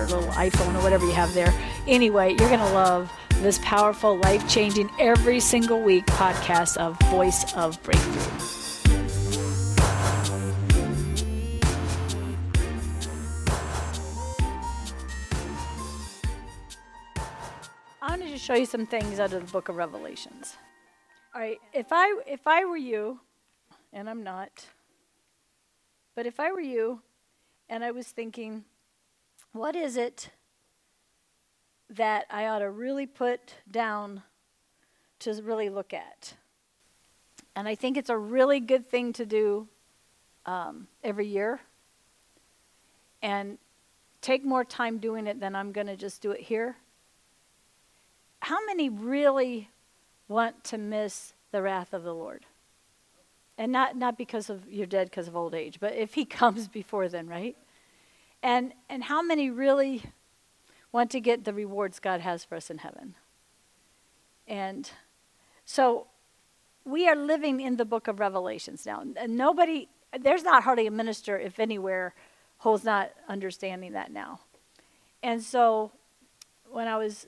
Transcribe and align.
your 0.00 0.08
little 0.08 0.32
iPhone 0.32 0.74
or 0.74 0.82
whatever 0.82 1.04
you 1.04 1.12
have 1.12 1.32
there. 1.34 1.52
Anyway, 1.86 2.30
you're 2.30 2.48
going 2.48 2.60
to 2.60 2.72
love 2.72 3.12
this 3.36 3.58
powerful, 3.62 4.16
life 4.18 4.48
changing, 4.48 4.90
every 4.98 5.40
single 5.40 5.80
week 5.80 6.06
podcast 6.06 6.76
of 6.78 6.98
Voice 7.10 7.54
of 7.54 7.82
Breakthrough. 7.82 8.46
I 18.02 18.10
wanted 18.10 18.30
to 18.30 18.38
show 18.38 18.54
you 18.54 18.66
some 18.66 18.86
things 18.86 19.20
out 19.20 19.32
of 19.34 19.44
the 19.44 19.52
book 19.52 19.68
of 19.68 19.76
Revelations. 19.76 20.56
All 21.34 21.40
right, 21.40 21.58
if 21.72 21.88
I 21.92 22.22
if 22.26 22.46
I 22.46 22.64
were 22.64 22.76
you, 22.76 23.20
and 23.92 24.08
I'm 24.08 24.24
not, 24.24 24.66
but 26.16 26.26
if 26.26 26.40
I 26.40 26.50
were 26.52 26.60
you 26.60 27.02
and 27.68 27.84
I 27.84 27.92
was 27.92 28.08
thinking, 28.08 28.64
what 29.52 29.76
is 29.76 29.96
it 29.96 30.30
that 31.90 32.26
I 32.30 32.46
ought 32.46 32.60
to 32.60 32.70
really 32.70 33.06
put 33.06 33.56
down 33.70 34.22
to 35.20 35.42
really 35.42 35.68
look 35.68 35.92
at. 35.92 36.34
And 37.56 37.68
I 37.68 37.74
think 37.74 37.96
it's 37.96 38.10
a 38.10 38.16
really 38.16 38.60
good 38.60 38.88
thing 38.88 39.12
to 39.14 39.26
do 39.26 39.68
um, 40.46 40.86
every 41.02 41.26
year. 41.26 41.60
And 43.22 43.58
take 44.22 44.44
more 44.44 44.64
time 44.64 44.98
doing 44.98 45.26
it 45.26 45.40
than 45.40 45.54
I'm 45.54 45.72
going 45.72 45.86
to 45.88 45.96
just 45.96 46.22
do 46.22 46.30
it 46.30 46.40
here. 46.40 46.76
How 48.40 48.64
many 48.66 48.88
really 48.88 49.68
want 50.28 50.64
to 50.64 50.78
miss 50.78 51.34
the 51.50 51.60
wrath 51.60 51.92
of 51.92 52.02
the 52.02 52.14
Lord? 52.14 52.46
And 53.58 53.72
not, 53.72 53.96
not 53.96 54.16
because 54.16 54.48
of 54.48 54.66
you're 54.70 54.86
dead 54.86 55.10
because 55.10 55.28
of 55.28 55.36
old 55.36 55.54
age, 55.54 55.78
but 55.80 55.94
if 55.94 56.14
he 56.14 56.24
comes 56.24 56.66
before 56.66 57.08
then, 57.08 57.28
right? 57.28 57.56
And 58.42 58.72
and 58.88 59.04
how 59.04 59.22
many 59.22 59.50
really 59.50 60.02
want 60.92 61.10
to 61.10 61.20
get 61.20 61.44
the 61.44 61.52
rewards 61.52 62.00
God 62.00 62.20
has 62.20 62.44
for 62.44 62.56
us 62.56 62.70
in 62.70 62.78
heaven. 62.78 63.14
And 64.46 64.90
so 65.64 66.08
we 66.84 67.08
are 67.08 67.14
living 67.14 67.60
in 67.60 67.76
the 67.76 67.84
book 67.84 68.08
of 68.08 68.18
Revelations 68.18 68.84
now. 68.84 69.04
And 69.16 69.36
nobody, 69.36 69.88
there's 70.18 70.42
not 70.42 70.64
hardly 70.64 70.86
a 70.86 70.90
minister, 70.90 71.38
if 71.38 71.60
anywhere, 71.60 72.14
who's 72.58 72.84
not 72.84 73.12
understanding 73.28 73.92
that 73.92 74.10
now. 74.10 74.40
And 75.22 75.42
so 75.42 75.92
when 76.68 76.88
I 76.88 76.96
was 76.96 77.26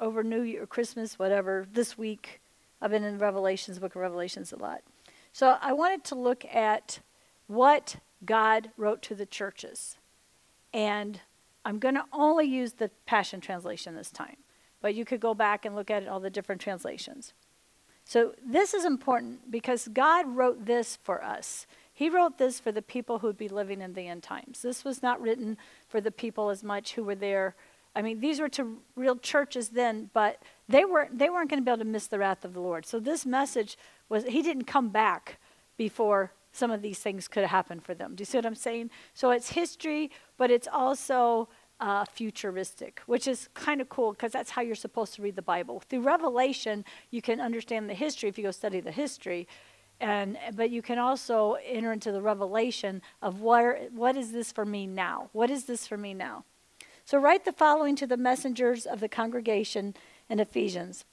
over 0.00 0.22
New 0.22 0.42
Year, 0.42 0.66
Christmas, 0.66 1.18
whatever, 1.18 1.66
this 1.72 1.96
week, 1.96 2.40
I've 2.80 2.90
been 2.90 3.04
in 3.04 3.18
Revelations, 3.18 3.78
book 3.78 3.94
of 3.94 4.02
Revelations 4.02 4.52
a 4.52 4.56
lot. 4.56 4.82
So 5.32 5.56
I 5.60 5.72
wanted 5.72 6.04
to 6.04 6.14
look 6.14 6.44
at 6.52 7.00
what 7.46 7.96
God 8.24 8.70
wrote 8.76 9.02
to 9.02 9.14
the 9.14 9.26
churches. 9.26 9.96
And 10.72 11.20
I'm 11.64 11.78
going 11.78 11.94
to 11.94 12.04
only 12.12 12.46
use 12.46 12.74
the 12.74 12.90
Passion 13.06 13.40
Translation 13.40 13.94
this 13.94 14.10
time, 14.10 14.36
but 14.80 14.94
you 14.94 15.04
could 15.04 15.20
go 15.20 15.34
back 15.34 15.64
and 15.64 15.74
look 15.74 15.90
at 15.90 16.06
all 16.08 16.20
the 16.20 16.30
different 16.30 16.60
translations. 16.60 17.32
So 18.04 18.32
this 18.42 18.72
is 18.72 18.86
important 18.86 19.50
because 19.50 19.88
God 19.88 20.26
wrote 20.26 20.64
this 20.64 20.96
for 20.96 21.22
us. 21.22 21.66
He 21.92 22.08
wrote 22.08 22.38
this 22.38 22.58
for 22.58 22.72
the 22.72 22.80
people 22.80 23.18
who 23.18 23.26
would 23.26 23.36
be 23.36 23.48
living 23.48 23.82
in 23.82 23.92
the 23.92 24.06
end 24.06 24.22
times. 24.22 24.62
This 24.62 24.84
was 24.84 25.02
not 25.02 25.20
written 25.20 25.58
for 25.88 26.00
the 26.00 26.10
people 26.10 26.48
as 26.48 26.62
much 26.62 26.94
who 26.94 27.04
were 27.04 27.14
there. 27.14 27.54
I 27.94 28.02
mean, 28.02 28.20
these 28.20 28.40
were 28.40 28.48
to 28.50 28.78
real 28.96 29.16
churches 29.16 29.70
then, 29.70 30.08
but 30.14 30.40
they 30.68 30.84
weren't 30.84 31.18
they 31.18 31.28
weren't 31.28 31.50
going 31.50 31.60
to 31.60 31.64
be 31.64 31.70
able 31.70 31.84
to 31.84 31.84
miss 31.84 32.06
the 32.06 32.18
wrath 32.18 32.44
of 32.44 32.54
the 32.54 32.60
Lord. 32.60 32.86
So 32.86 33.00
this 33.00 33.26
message 33.26 33.76
was 34.08 34.24
he 34.24 34.40
didn't 34.40 34.64
come 34.64 34.88
back 34.88 35.38
before 35.76 36.32
some 36.58 36.70
of 36.70 36.82
these 36.82 36.98
things 36.98 37.28
could 37.28 37.42
have 37.42 37.50
happened 37.50 37.84
for 37.84 37.94
them. 37.94 38.14
Do 38.14 38.22
you 38.22 38.26
see 38.26 38.38
what 38.38 38.46
I'm 38.46 38.54
saying? 38.54 38.90
So 39.14 39.30
it's 39.30 39.50
history, 39.50 40.10
but 40.36 40.50
it's 40.50 40.68
also 40.70 41.48
uh, 41.80 42.04
futuristic, 42.04 43.00
which 43.06 43.28
is 43.28 43.48
kind 43.54 43.80
of 43.80 43.88
cool 43.88 44.12
because 44.12 44.32
that's 44.32 44.50
how 44.50 44.62
you're 44.62 44.74
supposed 44.74 45.14
to 45.14 45.22
read 45.22 45.36
the 45.36 45.42
Bible. 45.42 45.80
Through 45.88 46.02
Revelation, 46.02 46.84
you 47.10 47.22
can 47.22 47.40
understand 47.40 47.88
the 47.88 47.94
history 47.94 48.28
if 48.28 48.36
you 48.36 48.44
go 48.44 48.50
study 48.50 48.80
the 48.80 48.90
history, 48.90 49.46
and 50.00 50.36
but 50.54 50.70
you 50.70 50.82
can 50.82 50.98
also 50.98 51.56
enter 51.64 51.92
into 51.92 52.12
the 52.12 52.22
revelation 52.22 53.02
of 53.22 53.40
what 53.40 53.92
what 53.92 54.16
is 54.16 54.32
this 54.32 54.52
for 54.52 54.64
me 54.64 54.86
now? 54.86 55.30
What 55.32 55.50
is 55.50 55.64
this 55.64 55.86
for 55.86 55.96
me 55.96 56.14
now? 56.14 56.44
So 57.04 57.18
write 57.18 57.44
the 57.44 57.52
following 57.52 57.96
to 57.96 58.06
the 58.06 58.16
messengers 58.16 58.84
of 58.84 59.00
the 59.00 59.08
congregation 59.08 59.94
in 60.28 60.40
Ephesians. 60.40 61.04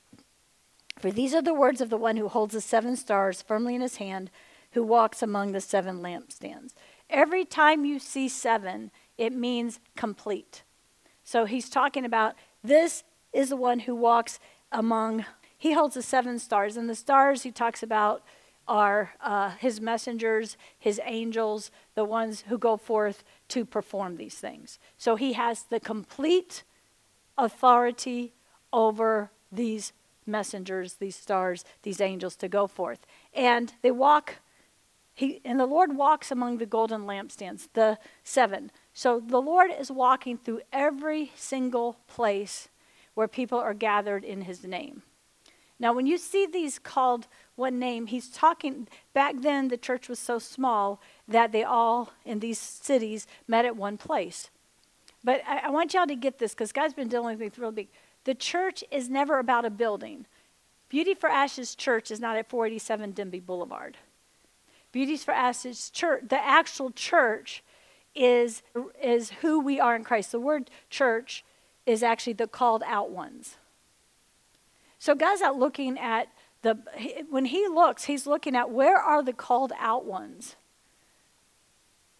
For 1.00 1.12
these 1.12 1.33
are 1.33 1.41
the 1.41 1.53
words 1.53 1.81
of 1.81 1.89
the 1.89 1.97
one 1.97 2.17
who 2.17 2.27
holds 2.27 2.53
the 2.53 2.62
seven 2.62 2.95
stars 2.95 3.41
firmly 3.41 3.75
in 3.75 3.81
his 3.81 3.97
hand, 3.97 4.29
who 4.75 4.84
walks 4.84 5.24
among 5.24 5.53
the 5.53 5.62
seven 5.62 6.02
lampstands. 6.02 6.74
Every 7.09 7.46
time 7.46 7.86
you 7.86 7.97
see 7.97 8.28
seven, 8.28 8.91
it 9.18 9.34
means 9.34 9.80
complete. 9.96 10.63
So 11.24 11.46
he's 11.46 11.69
talking 11.69 12.03
about 12.03 12.36
this 12.62 13.03
is 13.31 13.50
the 13.50 13.56
one 13.56 13.80
who 13.80 13.96
walks 13.96 14.38
among, 14.74 15.25
he 15.58 15.72
holds 15.72 15.96
the 15.96 16.02
seven 16.02 16.40
stars. 16.40 16.75
And 16.75 16.90
the 16.90 16.96
stars 16.96 17.44
he 17.44 17.52
talks 17.52 17.81
about 17.84 18.22
are 18.68 19.13
uh, 19.22 19.52
his 19.52 19.80
messengers, 19.80 20.58
his 20.78 21.00
angels, 21.06 21.72
the 21.94 22.03
ones 22.03 22.44
who 22.47 22.57
go 22.57 22.75
forth 22.75 23.24
to 23.47 23.63
perform 23.63 24.18
these 24.18 24.36
things. 24.36 24.78
So 24.97 25.16
he 25.16 25.34
has 25.34 25.63
the 25.63 25.80
complete 25.80 26.63
authority 27.38 28.34
over 28.74 29.31
these 29.52 29.94
messengers, 30.25 30.96
these 30.96 31.16
stars, 31.16 31.63
these 31.84 32.02
angels 32.02 32.36
to 32.38 32.50
go 32.50 32.68
forth. 32.68 33.06
And 33.34 33.74
they 33.81 33.92
walk, 33.92 34.36
he, 35.15 35.39
and 35.45 35.57
the 35.57 35.65
Lord 35.65 35.95
walks 35.95 36.29
among 36.29 36.57
the 36.57 36.65
golden 36.65 37.03
lampstands, 37.03 37.69
the 37.73 37.97
seven. 38.25 38.69
So 38.93 39.21
the 39.25 39.41
Lord 39.41 39.71
is 39.71 39.89
walking 39.89 40.37
through 40.37 40.61
every 40.73 41.31
single 41.35 41.97
place 42.07 42.67
where 43.13 43.29
people 43.29 43.57
are 43.57 43.73
gathered 43.73 44.25
in 44.25 44.41
his 44.41 44.65
name. 44.65 45.03
Now, 45.79 45.93
when 45.93 46.05
you 46.05 46.17
see 46.17 46.45
these 46.45 46.79
called 46.79 47.27
one 47.55 47.79
name, 47.79 48.07
he's 48.07 48.29
talking, 48.29 48.89
back 49.13 49.35
then 49.39 49.69
the 49.69 49.77
church 49.77 50.09
was 50.09 50.19
so 50.19 50.37
small 50.37 51.01
that 51.27 51.53
they 51.53 51.63
all 51.63 52.11
in 52.25 52.39
these 52.39 52.59
cities 52.59 53.25
met 53.47 53.65
at 53.65 53.77
one 53.77 53.97
place. 53.97 54.49
But 55.23 55.41
I, 55.47 55.67
I 55.67 55.69
want 55.69 55.93
y'all 55.93 56.07
to 56.07 56.15
get 56.15 56.39
this 56.39 56.53
because 56.53 56.73
God's 56.73 56.93
been 56.93 57.07
dealing 57.07 57.37
with 57.37 57.57
me 57.57 57.61
real 57.61 57.71
big. 57.71 57.87
The 58.25 58.35
church 58.35 58.83
is 58.91 59.09
never 59.09 59.39
about 59.39 59.65
a 59.65 59.69
building. 59.69 60.25
Beauty 60.89 61.13
for 61.13 61.29
Ashes 61.29 61.73
Church 61.73 62.11
is 62.11 62.19
not 62.19 62.37
at 62.37 62.49
487 62.49 63.11
Denby 63.11 63.39
Boulevard. 63.39 63.97
Beauty 64.95 65.17
for 65.17 65.33
Ashes 65.33 65.89
Church, 65.89 66.23
the 66.29 66.41
actual 66.41 66.89
church, 66.89 67.61
is, 68.16 68.63
is 69.03 69.29
who 69.41 69.59
we 69.59 69.78
are 69.78 69.94
in 69.94 70.06
Christ. 70.06 70.31
The 70.31 70.39
word 70.39 70.72
church 70.89 71.44
is 71.85 72.01
actually 72.01 72.31
the 72.31 72.47
called 72.47 72.81
out 72.88 73.11
ones. 73.11 73.57
So 74.97 75.13
God's 75.13 75.41
out 75.41 75.59
looking 75.59 76.00
at 76.00 76.29
the, 76.61 76.78
when 77.29 77.44
he 77.44 77.67
looks, 77.67 78.06
he's 78.06 78.25
looking 78.25 78.56
at 78.56 78.72
where 78.72 78.95
are 78.95 79.22
the 79.22 79.33
called 79.33 79.73
out 79.78 80.06
ones 80.06 80.56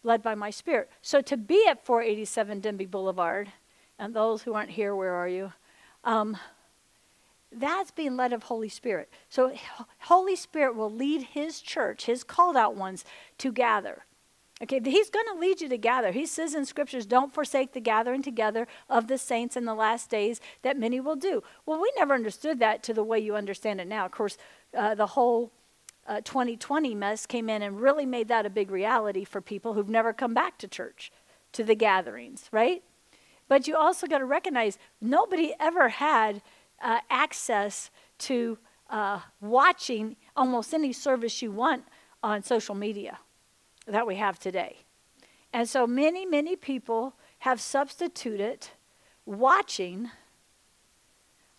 led 0.04 0.22
by 0.22 0.36
my 0.36 0.50
spirit. 0.50 0.90
So 1.02 1.22
to 1.22 1.38
be 1.38 1.66
at 1.70 1.86
487 1.86 2.60
Denby 2.60 2.88
Boulevard, 2.88 3.54
and 3.98 4.14
those 4.14 4.42
who 4.42 4.54
aren't 4.54 4.72
here, 4.72 4.94
where 4.94 5.14
are 5.14 5.30
you? 5.30 5.54
Um, 6.04 6.36
that's 7.60 7.92
being 7.92 8.16
led 8.16 8.34
of 8.34 8.44
Holy 8.44 8.70
Spirit. 8.70 9.10
So 9.30 9.54
Holy 10.02 10.36
Spirit 10.36 10.76
will 10.76 10.92
lead 10.92 11.24
his 11.34 11.62
church, 11.62 12.06
his 12.06 12.24
called 12.24 12.56
out 12.56 12.76
ones, 12.76 13.06
to 13.40 13.52
gather. 13.52 14.06
Okay, 14.64 14.80
he's 14.84 15.10
going 15.10 15.26
to 15.34 15.40
lead 15.40 15.60
you 15.60 15.68
to 15.68 15.78
gather. 15.78 16.12
He 16.12 16.26
says 16.26 16.56
in 16.56 16.66
scriptures, 16.66 17.06
don't 17.06 17.34
forsake 17.34 17.74
the 17.74 17.82
gathering 17.82 18.22
together 18.22 18.68
of 18.90 19.08
the 19.08 19.18
saints 19.18 19.58
in 19.58 19.66
the 19.66 19.74
last 19.74 20.10
days 20.10 20.40
that 20.62 20.80
many 20.80 21.02
will 21.02 21.18
do. 21.18 21.44
Well, 21.66 21.82
we 21.82 21.92
never 21.98 22.14
understood 22.14 22.60
that 22.60 22.82
to 22.84 22.94
the 22.94 23.04
way 23.04 23.20
you 23.20 23.36
understand 23.36 23.82
it 23.82 23.88
now. 23.88 24.06
Of 24.06 24.12
course, 24.12 24.38
uh, 24.74 24.96
the 24.96 25.08
whole 25.08 25.52
uh, 26.08 26.22
2020 26.22 26.96
mess 26.96 27.26
came 27.26 27.50
in 27.50 27.62
and 27.62 27.82
really 27.82 28.06
made 28.06 28.30
that 28.30 28.46
a 28.46 28.50
big 28.50 28.72
reality 28.72 29.26
for 29.26 29.42
people 29.42 29.74
who've 29.74 29.90
never 29.90 30.14
come 30.14 30.34
back 30.34 30.58
to 30.60 30.70
church, 30.70 31.12
to 31.52 31.64
the 31.64 31.76
gatherings, 31.76 32.48
right? 32.54 32.82
But 33.50 33.68
you 33.68 33.76
also 33.76 34.08
got 34.08 34.20
to 34.20 34.26
recognize 34.26 34.78
nobody 35.02 35.54
ever 35.60 35.90
had 35.90 36.42
uh, 36.82 37.00
access 37.10 37.90
to 38.20 38.58
uh, 38.90 39.20
watching 39.42 40.16
almost 40.36 40.74
any 40.74 40.94
service 40.94 41.42
you 41.42 41.52
want 41.52 41.84
on 42.22 42.44
social 42.44 42.76
media 42.76 43.20
that 43.88 44.06
we 44.08 44.16
have 44.16 44.40
today. 44.40 44.78
And 45.54 45.68
so 45.68 45.88
many, 45.88 46.26
many 46.26 46.56
people 46.56 47.16
have 47.40 47.62
substituted 47.62 48.68
watching 49.26 50.12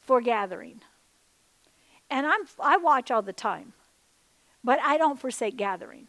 for 0.00 0.20
gathering. 0.20 0.82
And 2.08 2.26
I'm, 2.26 2.42
I 2.60 2.76
watch 2.76 3.10
all 3.10 3.22
the 3.22 3.32
time, 3.32 3.72
but 4.62 4.78
I 4.80 4.96
don't 4.98 5.18
forsake 5.18 5.56
gathering. 5.56 6.06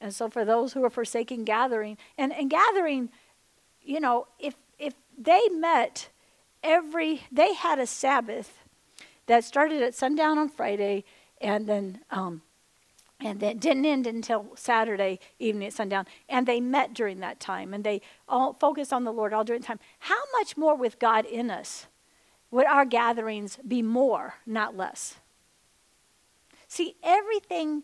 And 0.00 0.14
so 0.14 0.28
for 0.28 0.44
those 0.44 0.72
who 0.72 0.84
are 0.84 0.90
forsaking 0.90 1.44
gathering, 1.44 1.96
and, 2.18 2.32
and 2.32 2.50
gathering, 2.50 3.10
you 3.82 4.00
know, 4.00 4.26
if, 4.38 4.54
if 4.78 4.94
they 5.16 5.48
met 5.48 6.09
every, 6.62 7.22
they 7.30 7.54
had 7.54 7.78
a 7.78 7.86
Sabbath 7.86 8.58
that 9.26 9.44
started 9.44 9.82
at 9.82 9.94
sundown 9.94 10.38
on 10.38 10.48
Friday 10.48 11.04
and 11.40 11.66
then 11.66 12.00
um, 12.10 12.42
and 13.22 13.40
then 13.40 13.58
didn't 13.58 13.84
end 13.84 14.06
until 14.06 14.46
Saturday 14.56 15.18
evening 15.38 15.66
at 15.66 15.72
sundown. 15.72 16.06
And 16.28 16.46
they 16.46 16.60
met 16.60 16.94
during 16.94 17.20
that 17.20 17.38
time, 17.38 17.74
and 17.74 17.84
they 17.84 18.00
all 18.28 18.54
focused 18.54 18.92
on 18.92 19.04
the 19.04 19.12
Lord 19.12 19.32
all 19.32 19.44
during 19.44 19.62
time. 19.62 19.78
How 20.00 20.22
much 20.38 20.56
more 20.56 20.74
with 20.74 20.98
God 20.98 21.26
in 21.26 21.50
us 21.50 21.86
would 22.50 22.66
our 22.66 22.84
gatherings 22.84 23.58
be 23.66 23.82
more, 23.82 24.34
not 24.46 24.76
less? 24.76 25.16
See, 26.66 26.96
everything 27.02 27.82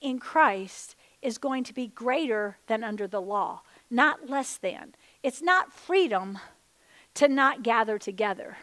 in 0.00 0.18
Christ 0.18 0.94
is 1.20 1.38
going 1.38 1.64
to 1.64 1.74
be 1.74 1.88
greater 1.88 2.58
than 2.66 2.84
under 2.84 3.06
the 3.08 3.20
law, 3.20 3.62
not 3.90 4.28
less 4.28 4.56
than. 4.56 4.94
It's 5.22 5.42
not 5.42 5.72
freedom 5.72 6.38
to 7.16 7.28
not 7.28 7.62
gather 7.62 7.98
together. 7.98 8.56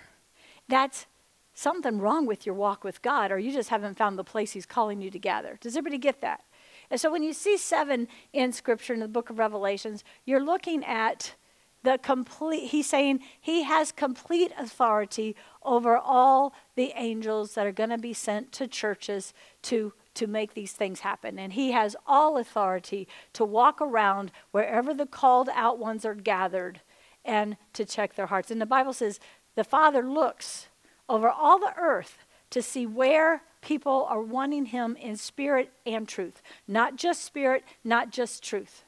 That's 0.68 1.06
something 1.54 2.00
wrong 2.00 2.26
with 2.26 2.46
your 2.46 2.56
walk 2.56 2.84
with 2.84 3.02
God, 3.02 3.32
or 3.32 3.38
you 3.38 3.52
just 3.52 3.70
haven't 3.70 3.98
found 3.98 4.18
the 4.18 4.24
place 4.24 4.54
He's 4.54 4.66
calling 4.66 5.02
you 5.02 5.12
to 5.12 5.20
gather. 5.20 5.58
Does 5.62 5.76
everybody 5.76 5.98
get 5.98 6.22
that? 6.22 6.44
And 6.90 7.00
so 7.00 7.12
when 7.12 7.24
you 7.24 7.34
see 7.34 7.58
seven 7.58 8.08
in 8.32 8.52
Scripture 8.52 8.94
in 8.94 9.00
the 9.00 9.08
book 9.08 9.30
of 9.30 9.40
Revelations, 9.40 10.04
you're 10.26 10.44
looking 10.44 10.84
at 10.84 11.36
the 11.84 12.00
complete, 12.02 12.70
he's 12.70 12.88
saying 12.88 13.20
he 13.40 13.64
has 13.64 13.92
complete 13.92 14.54
authority 14.58 15.36
over 15.64 15.98
all 15.98 16.54
the 16.76 16.94
angels 16.96 17.56
that 17.56 17.68
are 17.68 17.74
going 17.74 17.90
to 17.90 17.98
be 17.98 18.14
sent 18.14 18.52
to 18.54 18.68
churches 18.68 19.34
to 19.64 19.94
to 20.16 20.28
make 20.28 20.54
these 20.54 20.74
things 20.74 21.00
happen. 21.00 21.40
And 21.40 21.54
he 21.54 21.72
has 21.72 21.96
all 22.06 22.38
authority 22.38 23.08
to 23.34 23.44
walk 23.44 23.82
around 23.82 24.32
wherever 24.52 24.94
the 24.94 25.06
called 25.06 25.50
out 25.54 25.80
ones 25.80 26.06
are 26.06 26.16
gathered 26.16 26.82
and 27.26 27.58
to 27.74 27.86
check 27.86 28.16
their 28.16 28.28
hearts. 28.28 28.52
And 28.52 28.62
the 28.62 28.66
Bible 28.66 28.94
says 28.94 29.20
the 29.56 29.64
Father 29.64 30.04
looks 30.04 30.68
over 31.08 31.30
all 31.30 31.60
the 31.60 31.74
earth 31.78 32.18
to 32.50 32.62
see 32.62 32.86
where 32.86 33.44
people 33.62 34.06
are 34.10 34.22
wanting 34.22 34.66
him 34.68 34.96
in 34.98 35.16
spirit 35.16 35.72
and 35.86 36.08
truth. 36.08 36.42
Not 36.68 36.96
just 36.96 37.24
spirit, 37.24 37.64
not 37.84 38.12
just 38.12 38.44
truth. 38.44 38.84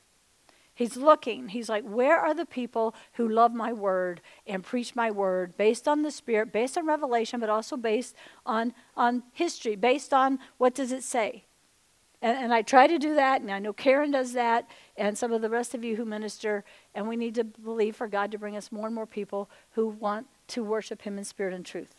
He's 0.76 0.98
looking. 0.98 1.50
He's 1.50 1.70
like, 1.70 1.86
where 1.86 2.20
are 2.20 2.34
the 2.34 2.46
people 2.46 2.94
who 3.14 3.30
love 3.30 3.54
my 3.54 3.72
word 3.72 4.20
and 4.46 4.62
preach 4.62 4.94
my 4.94 5.10
word 5.10 5.56
based 5.56 5.88
on 5.88 6.02
the 6.02 6.12
Spirit, 6.12 6.52
based 6.52 6.78
on 6.78 6.86
revelation, 6.86 7.40
but 7.40 7.50
also 7.50 7.78
based 7.78 8.14
on, 8.46 8.74
on 8.98 9.24
history, 9.32 9.78
based 9.78 10.14
on 10.14 10.38
what 10.58 10.76
does 10.76 10.92
it 10.92 11.02
say? 11.02 11.46
And, 12.22 12.38
and 12.38 12.54
I 12.54 12.62
try 12.62 12.88
to 12.88 12.98
do 12.98 13.16
that, 13.16 13.42
and 13.42 13.52
I 13.52 13.60
know 13.60 13.74
Karen 13.74 14.12
does 14.12 14.34
that, 14.34 14.68
and 14.98 15.18
some 15.18 15.32
of 15.32 15.42
the 15.42 15.50
rest 15.50 15.74
of 15.74 15.84
you 15.84 15.96
who 15.96 16.06
minister, 16.06 16.64
and 16.94 17.08
we 17.08 17.16
need 17.16 17.36
to 17.36 17.44
believe 17.44 17.96
for 17.96 18.08
God 18.08 18.32
to 18.32 18.38
bring 18.38 18.56
us 18.56 18.72
more 18.72 18.88
and 18.88 18.96
more 18.96 19.06
people 19.06 19.50
who 19.72 19.88
want 19.88 20.28
to 20.48 20.64
worship 20.64 21.02
Him 21.02 21.18
in 21.18 21.24
spirit 21.24 21.54
and 21.54 21.66
truth. 21.66 21.96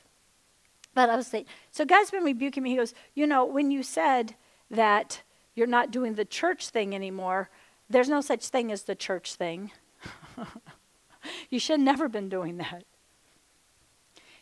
But 0.94 1.10
I 1.10 1.16
was 1.16 1.26
saying, 1.26 1.44
so 1.70 1.84
God's 1.84 2.10
been 2.10 2.24
rebuking 2.24 2.62
me. 2.62 2.70
He 2.70 2.76
goes, 2.76 2.94
You 3.14 3.26
know, 3.26 3.44
when 3.44 3.70
you 3.70 3.82
said 3.82 4.34
that 4.70 5.22
you're 5.54 5.66
not 5.66 5.90
doing 5.90 6.14
the 6.14 6.24
church 6.24 6.70
thing 6.70 6.94
anymore, 6.94 7.50
there's 7.90 8.08
no 8.08 8.20
such 8.20 8.48
thing 8.48 8.72
as 8.72 8.84
the 8.84 8.94
church 8.94 9.34
thing. 9.34 9.72
you 11.50 11.58
should 11.58 11.80
have 11.80 11.84
never 11.84 12.08
been 12.08 12.28
doing 12.28 12.56
that. 12.56 12.84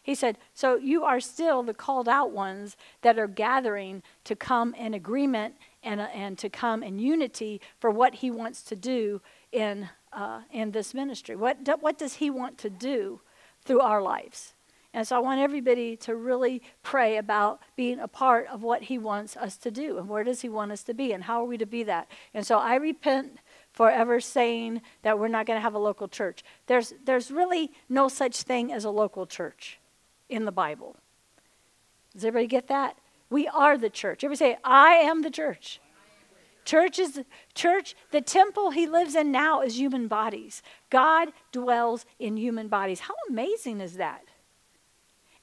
He 0.05 0.15
said, 0.15 0.37
So 0.53 0.77
you 0.77 1.03
are 1.03 1.19
still 1.19 1.63
the 1.63 1.73
called 1.73 2.09
out 2.11 2.31
ones 2.31 2.77
that 3.01 3.19
are 3.19 3.27
gathering 3.27 4.03
to 4.25 4.37
come 4.37 4.75
in 4.75 4.93
agreement 4.93 5.55
and, 5.83 5.99
uh, 5.99 6.09
and 6.15 6.37
to 6.39 6.51
come 6.51 6.83
in 6.83 6.99
unity 6.99 7.61
for 7.81 7.91
what 7.91 8.17
he 8.17 8.31
wants 8.31 8.63
to 8.65 8.77
do 8.77 9.23
in, 9.51 9.89
uh, 10.13 10.43
in 10.53 10.73
this 10.73 10.93
ministry. 10.93 11.35
What, 11.35 11.65
do, 11.65 11.73
what 11.81 11.99
does 11.99 12.15
he 12.15 12.29
want 12.29 12.59
to 12.59 12.71
do 12.71 13.23
through 13.65 13.81
our 13.81 14.03
lives? 14.03 14.53
And 14.93 15.09
so 15.09 15.17
I 15.17 15.21
want 15.21 15.41
everybody 15.41 15.97
to 15.97 16.15
really 16.15 16.61
pray 16.83 17.17
about 17.17 17.61
being 17.75 17.99
a 17.99 18.07
part 18.07 18.47
of 18.49 18.63
what 18.63 18.83
he 18.83 18.99
wants 18.99 19.39
us 19.39 19.57
to 19.57 19.71
do 19.71 19.97
and 19.97 20.07
where 20.07 20.23
does 20.23 20.43
he 20.43 20.51
want 20.51 20.71
us 20.71 20.83
to 20.83 20.93
be 20.93 21.13
and 21.13 21.25
how 21.25 21.41
are 21.41 21.47
we 21.47 21.57
to 21.57 21.67
be 21.67 21.83
that. 21.85 22.09
And 22.35 22.47
so 22.47 22.59
I 22.59 22.75
repent 22.75 23.39
for 23.73 23.91
ever 23.91 24.21
saying 24.21 24.83
that 25.03 25.19
we're 25.19 25.29
not 25.29 25.47
going 25.47 25.57
to 25.57 25.63
have 25.63 25.75
a 25.75 25.79
local 25.79 26.09
church. 26.09 26.45
There's, 26.67 26.93
there's 27.07 27.31
really 27.31 27.73
no 27.89 28.09
such 28.09 28.43
thing 28.43 28.71
as 28.71 28.85
a 28.85 28.91
local 28.91 29.27
church 29.27 29.81
in 30.29 30.45
the 30.45 30.53
Bible. 30.53 30.97
Does 32.13 32.25
everybody 32.25 32.47
get 32.47 32.69
that? 32.69 32.97
We 33.31 33.49
are 33.49 33.77
the 33.77 33.91
church. 33.91 34.23
Everybody 34.23 34.53
say, 34.53 34.59
I 34.65 34.95
am 34.95 35.23
the 35.23 35.31
church. 35.31 35.81
Church 36.65 36.99
is 36.99 37.23
church, 37.55 37.95
the 38.11 38.23
temple 38.23 38.71
he 38.71 38.87
lives 38.87 39.15
in 39.15 39.31
now 39.31 39.61
is 39.61 39.79
human 39.79 40.09
bodies. 40.09 40.63
God 40.89 41.33
dwells 41.53 42.07
in 42.19 42.37
human 42.37 42.69
bodies. 42.69 43.01
How 43.01 43.15
amazing 43.29 43.81
is 43.81 43.97
that? 43.97 44.25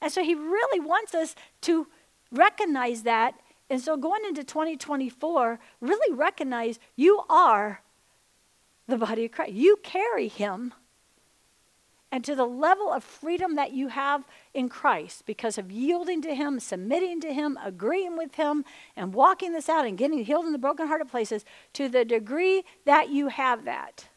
And 0.00 0.10
so 0.10 0.24
he 0.24 0.34
really 0.34 0.80
wants 0.80 1.14
us 1.14 1.36
to 1.62 1.86
recognize 2.32 3.04
that. 3.04 3.34
And 3.70 3.80
so 3.80 3.96
going 3.96 4.24
into 4.24 4.42
2024, 4.42 5.60
really 5.80 6.16
recognize 6.16 6.80
you 6.96 7.22
are 7.30 7.82
the 8.88 8.98
body 8.98 9.26
of 9.26 9.30
Christ. 9.30 9.52
You 9.52 9.76
carry 9.82 10.26
him. 10.26 10.74
And 12.12 12.22
to 12.24 12.34
the 12.34 12.46
level 12.46 12.92
of 12.92 13.02
freedom 13.02 13.56
that 13.56 13.72
you 13.72 13.88
have 13.88 14.24
in 14.52 14.68
Christ 14.68 15.24
because 15.24 15.56
of 15.56 15.72
yielding 15.72 16.20
to 16.22 16.34
Him, 16.34 16.60
submitting 16.60 17.22
to 17.22 17.32
Him, 17.32 17.58
agreeing 17.64 18.18
with 18.18 18.34
Him, 18.34 18.66
and 18.94 19.14
walking 19.14 19.54
this 19.54 19.70
out 19.70 19.86
and 19.86 19.96
getting 19.96 20.22
healed 20.22 20.44
in 20.44 20.52
the 20.52 20.58
brokenhearted 20.58 21.08
places, 21.08 21.46
to 21.72 21.88
the 21.88 22.04
degree 22.04 22.64
that 22.84 23.08
you 23.08 23.28
have 23.28 23.64
that, 23.64 24.08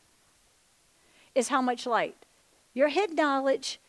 is 1.33 1.47
how 1.47 1.61
much 1.61 1.85
light. 1.85 2.17
Your 2.73 2.89
hid 2.89 3.15
knowledge 3.15 3.79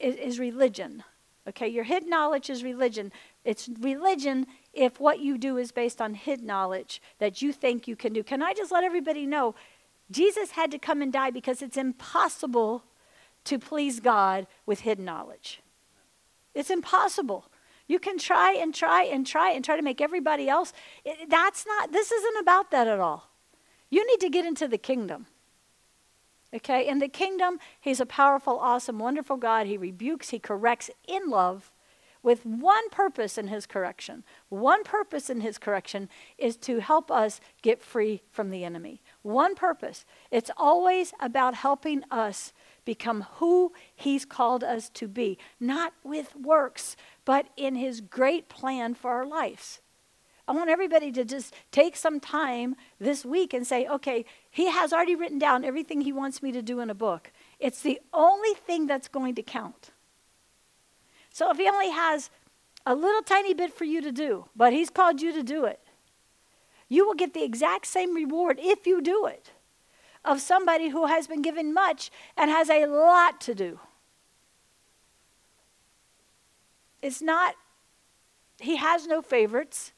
is, 0.00 0.16
is 0.16 0.38
religion. 0.38 1.04
Okay, 1.46 1.68
your 1.68 1.84
hid 1.84 2.06
knowledge 2.06 2.48
is 2.48 2.64
religion. 2.64 3.12
It's 3.44 3.68
religion 3.80 4.46
if 4.72 4.98
what 4.98 5.20
you 5.20 5.36
do 5.36 5.58
is 5.58 5.70
based 5.70 6.00
on 6.00 6.14
hid 6.14 6.42
knowledge 6.42 7.02
that 7.18 7.42
you 7.42 7.52
think 7.52 7.86
you 7.86 7.96
can 7.96 8.14
do. 8.14 8.24
Can 8.24 8.42
I 8.42 8.54
just 8.54 8.72
let 8.72 8.82
everybody 8.82 9.26
know? 9.26 9.54
Jesus 10.10 10.52
had 10.52 10.70
to 10.70 10.78
come 10.78 11.02
and 11.02 11.12
die 11.12 11.30
because 11.30 11.60
it's 11.60 11.76
impossible 11.76 12.82
to 13.46 13.58
please 13.58 14.00
God 14.00 14.46
with 14.66 14.80
hidden 14.80 15.04
knowledge. 15.04 15.60
It's 16.54 16.70
impossible. 16.70 17.50
You 17.86 17.98
can 17.98 18.18
try 18.18 18.52
and 18.52 18.74
try 18.74 19.04
and 19.04 19.26
try 19.26 19.50
and 19.50 19.64
try 19.64 19.76
to 19.76 19.82
make 19.82 20.00
everybody 20.00 20.48
else. 20.48 20.72
It, 21.04 21.30
that's 21.30 21.66
not, 21.66 21.92
this 21.92 22.10
isn't 22.10 22.38
about 22.38 22.70
that 22.70 22.88
at 22.88 22.98
all. 22.98 23.30
You 23.90 24.06
need 24.06 24.20
to 24.20 24.28
get 24.28 24.44
into 24.44 24.66
the 24.66 24.78
kingdom. 24.78 25.26
Okay? 26.54 26.88
In 26.88 26.98
the 26.98 27.08
kingdom, 27.08 27.58
he's 27.80 28.00
a 28.00 28.06
powerful, 28.06 28.58
awesome, 28.58 28.98
wonderful 28.98 29.36
God. 29.36 29.66
He 29.66 29.76
rebukes, 29.76 30.30
he 30.30 30.38
corrects 30.38 30.90
in 31.06 31.28
love 31.28 31.72
with 32.22 32.44
one 32.44 32.90
purpose 32.90 33.38
in 33.38 33.46
his 33.46 33.66
correction. 33.66 34.24
One 34.48 34.82
purpose 34.82 35.30
in 35.30 35.42
his 35.42 35.58
correction 35.58 36.08
is 36.38 36.56
to 36.56 36.80
help 36.80 37.08
us 37.08 37.40
get 37.62 37.80
free 37.80 38.20
from 38.32 38.50
the 38.50 38.64
enemy. 38.64 39.00
One 39.22 39.54
purpose. 39.54 40.04
It's 40.32 40.50
always 40.56 41.12
about 41.20 41.54
helping 41.54 42.02
us 42.10 42.52
become 42.86 43.26
who 43.34 43.74
he's 43.94 44.24
called 44.24 44.64
us 44.64 44.88
to 44.90 45.06
be, 45.06 45.36
not 45.60 45.92
with 46.02 46.34
works, 46.34 46.96
but 47.26 47.48
in 47.58 47.74
his 47.74 48.00
great 48.00 48.48
plan 48.48 48.94
for 48.94 49.10
our 49.10 49.26
lives. 49.26 49.80
I 50.48 50.52
want 50.52 50.70
everybody 50.70 51.10
to 51.12 51.24
just 51.24 51.52
take 51.72 51.96
some 51.96 52.20
time 52.20 52.76
this 53.00 53.24
week 53.24 53.52
and 53.52 53.66
say, 53.66 53.86
okay, 53.86 54.24
he 54.48 54.70
has 54.70 54.92
already 54.92 55.16
written 55.16 55.38
down 55.38 55.64
everything 55.64 56.00
he 56.00 56.12
wants 56.12 56.42
me 56.42 56.52
to 56.52 56.62
do 56.62 56.80
in 56.80 56.88
a 56.88 56.94
book. 56.94 57.32
It's 57.58 57.82
the 57.82 58.00
only 58.14 58.54
thing 58.54 58.86
that's 58.86 59.08
going 59.08 59.34
to 59.34 59.42
count. 59.42 59.90
So 61.30 61.50
if 61.50 61.58
he 61.58 61.68
only 61.68 61.90
has 61.90 62.30
a 62.86 62.94
little 62.94 63.22
tiny 63.22 63.52
bit 63.52 63.74
for 63.74 63.84
you 63.84 64.00
to 64.00 64.12
do, 64.12 64.46
but 64.54 64.72
he's 64.72 64.88
called 64.88 65.20
you 65.20 65.32
to 65.32 65.42
do 65.42 65.64
it, 65.64 65.80
you 66.88 67.04
will 67.04 67.14
get 67.14 67.34
the 67.34 67.42
exact 67.42 67.86
same 67.86 68.14
reward 68.14 68.60
if 68.62 68.86
you 68.86 69.02
do 69.02 69.26
it 69.26 69.50
of 70.26 70.40
somebody 70.40 70.88
who 70.88 71.06
has 71.06 71.26
been 71.26 71.40
given 71.40 71.72
much 71.72 72.10
and 72.36 72.50
has 72.50 72.68
a 72.68 72.86
lot 72.86 73.40
to 73.42 73.54
do. 73.54 73.80
It's 77.00 77.22
not, 77.22 77.54
he 78.58 78.76
has 78.76 79.06
no 79.06 79.22
favorites. 79.22 79.92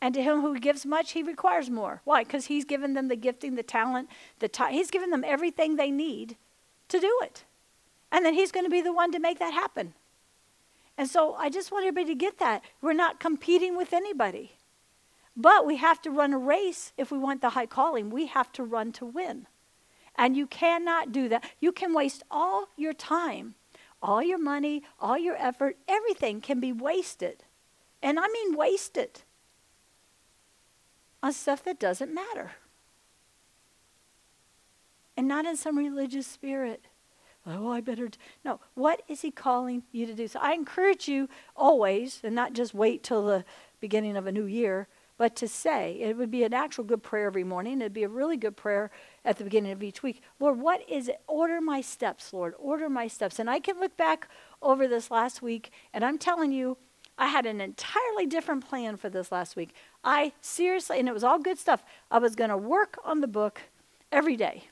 And 0.00 0.14
to 0.14 0.22
him 0.22 0.42
who 0.42 0.58
gives 0.58 0.86
much, 0.86 1.12
he 1.12 1.22
requires 1.22 1.70
more. 1.70 2.02
Why? 2.04 2.24
Because 2.24 2.46
he's 2.46 2.64
given 2.64 2.94
them 2.94 3.08
the 3.08 3.16
gifting, 3.16 3.56
the 3.56 3.62
talent, 3.62 4.08
the 4.38 4.48
time. 4.48 4.72
He's 4.72 4.90
given 4.90 5.10
them 5.10 5.24
everything 5.26 5.76
they 5.76 5.90
need 5.90 6.36
to 6.88 7.00
do 7.00 7.18
it. 7.22 7.44
And 8.12 8.24
then 8.24 8.34
he's 8.34 8.52
going 8.52 8.66
to 8.66 8.70
be 8.70 8.82
the 8.82 8.92
one 8.92 9.10
to 9.12 9.18
make 9.18 9.38
that 9.38 9.54
happen. 9.54 9.94
And 10.96 11.08
so 11.08 11.34
I 11.34 11.48
just 11.48 11.72
want 11.72 11.86
everybody 11.86 12.14
to 12.14 12.18
get 12.18 12.38
that. 12.38 12.62
We're 12.80 12.92
not 12.92 13.18
competing 13.18 13.76
with 13.76 13.92
anybody. 13.92 14.52
But 15.36 15.66
we 15.66 15.76
have 15.76 16.00
to 16.02 16.10
run 16.10 16.32
a 16.32 16.38
race 16.38 16.92
if 16.96 17.10
we 17.10 17.18
want 17.18 17.40
the 17.40 17.50
high 17.50 17.66
calling. 17.66 18.10
We 18.10 18.26
have 18.26 18.52
to 18.52 18.62
run 18.62 18.92
to 18.92 19.04
win. 19.06 19.46
And 20.16 20.36
you 20.36 20.46
cannot 20.46 21.10
do 21.10 21.28
that. 21.28 21.44
You 21.60 21.72
can 21.72 21.92
waste 21.92 22.22
all 22.30 22.68
your 22.76 22.92
time 22.92 23.56
all 24.04 24.22
your 24.22 24.38
money, 24.38 24.82
all 25.00 25.16
your 25.16 25.36
effort, 25.36 25.78
everything 25.88 26.40
can 26.42 26.60
be 26.60 26.72
wasted. 26.72 27.42
And 28.02 28.20
I 28.20 28.28
mean 28.28 28.54
wasted 28.54 29.22
on 31.22 31.32
stuff 31.32 31.64
that 31.64 31.80
doesn't 31.80 32.14
matter. 32.14 32.52
And 35.16 35.26
not 35.26 35.46
in 35.46 35.56
some 35.56 35.78
religious 35.78 36.26
spirit. 36.26 36.84
Oh, 37.46 37.70
I 37.70 37.80
better. 37.80 38.08
T-. 38.08 38.18
No, 38.44 38.60
what 38.74 39.02
is 39.08 39.22
he 39.22 39.30
calling 39.30 39.84
you 39.90 40.06
to 40.06 40.14
do? 40.14 40.28
So 40.28 40.38
I 40.40 40.52
encourage 40.52 41.08
you 41.08 41.28
always, 41.56 42.20
and 42.22 42.34
not 42.34 42.52
just 42.52 42.74
wait 42.74 43.02
till 43.02 43.24
the 43.24 43.44
beginning 43.80 44.16
of 44.16 44.26
a 44.26 44.32
new 44.32 44.44
year, 44.44 44.86
but 45.16 45.36
to 45.36 45.48
say, 45.48 45.98
it 46.00 46.16
would 46.16 46.30
be 46.30 46.42
an 46.42 46.52
actual 46.52 46.84
good 46.84 47.02
prayer 47.02 47.26
every 47.26 47.44
morning. 47.44 47.80
It'd 47.80 47.92
be 47.92 48.02
a 48.02 48.08
really 48.08 48.36
good 48.36 48.56
prayer 48.56 48.90
at 49.24 49.38
the 49.38 49.44
beginning 49.44 49.72
of 49.72 49.82
each 49.82 50.02
week. 50.02 50.22
Lord, 50.40 50.58
what 50.58 50.88
is 50.88 51.08
it? 51.08 51.20
Order 51.28 51.60
my 51.60 51.80
steps, 51.80 52.32
Lord. 52.32 52.54
Order 52.58 52.88
my 52.88 53.06
steps. 53.06 53.38
And 53.38 53.48
I 53.48 53.60
can 53.60 53.78
look 53.78 53.96
back 53.96 54.28
over 54.60 54.88
this 54.88 55.10
last 55.10 55.40
week, 55.40 55.70
and 55.92 56.04
I'm 56.04 56.18
telling 56.18 56.52
you, 56.52 56.76
I 57.16 57.28
had 57.28 57.46
an 57.46 57.60
entirely 57.60 58.26
different 58.26 58.68
plan 58.68 58.96
for 58.96 59.08
this 59.08 59.30
last 59.30 59.54
week. 59.54 59.74
I 60.02 60.32
seriously, 60.40 60.98
and 60.98 61.08
it 61.08 61.14
was 61.14 61.22
all 61.22 61.38
good 61.38 61.58
stuff. 61.58 61.84
I 62.10 62.18
was 62.18 62.34
going 62.34 62.50
to 62.50 62.56
work 62.56 62.98
on 63.04 63.20
the 63.20 63.28
book 63.28 63.60
every 64.10 64.36
day 64.36 64.64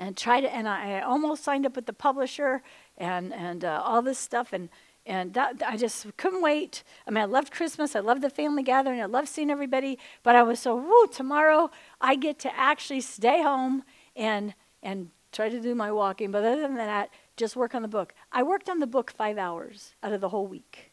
and 0.00 0.16
try 0.16 0.40
to, 0.40 0.52
and 0.52 0.68
I, 0.68 1.00
almost 1.00 1.44
signed 1.44 1.66
up 1.66 1.76
with 1.76 1.86
the 1.86 1.92
publisher 1.92 2.62
and, 2.96 3.34
and 3.34 3.64
uh, 3.64 3.82
all 3.84 4.02
this 4.02 4.18
stuff. 4.18 4.52
And 4.52 4.70
and 5.06 5.34
that, 5.34 5.62
I 5.66 5.76
just 5.76 6.06
couldn't 6.16 6.42
wait. 6.42 6.82
I 7.06 7.10
mean, 7.10 7.22
I 7.22 7.26
loved 7.26 7.50
Christmas. 7.52 7.96
I 7.96 8.00
loved 8.00 8.22
the 8.22 8.30
family 8.30 8.62
gathering. 8.62 9.00
I 9.00 9.06
loved 9.06 9.28
seeing 9.28 9.50
everybody. 9.50 9.98
But 10.22 10.36
I 10.36 10.42
was 10.42 10.60
so, 10.60 10.76
woo, 10.76 11.06
tomorrow 11.10 11.70
I 12.00 12.16
get 12.16 12.38
to 12.40 12.56
actually 12.56 13.00
stay 13.00 13.42
home 13.42 13.82
and, 14.14 14.54
and 14.82 15.10
try 15.32 15.48
to 15.48 15.60
do 15.60 15.74
my 15.74 15.90
walking. 15.90 16.30
But 16.30 16.44
other 16.44 16.60
than 16.60 16.74
that, 16.74 17.10
just 17.36 17.56
work 17.56 17.74
on 17.74 17.82
the 17.82 17.88
book. 17.88 18.14
I 18.30 18.42
worked 18.42 18.68
on 18.68 18.80
the 18.80 18.86
book 18.86 19.10
five 19.10 19.38
hours 19.38 19.94
out 20.02 20.12
of 20.12 20.20
the 20.20 20.28
whole 20.28 20.46
week 20.46 20.92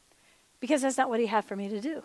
because 0.60 0.82
that's 0.82 0.98
not 0.98 1.10
what 1.10 1.20
he 1.20 1.28
had 1.28 1.46
for 1.46 1.56
me 1.56 1.68
to 1.70 1.82
do. 1.82 2.04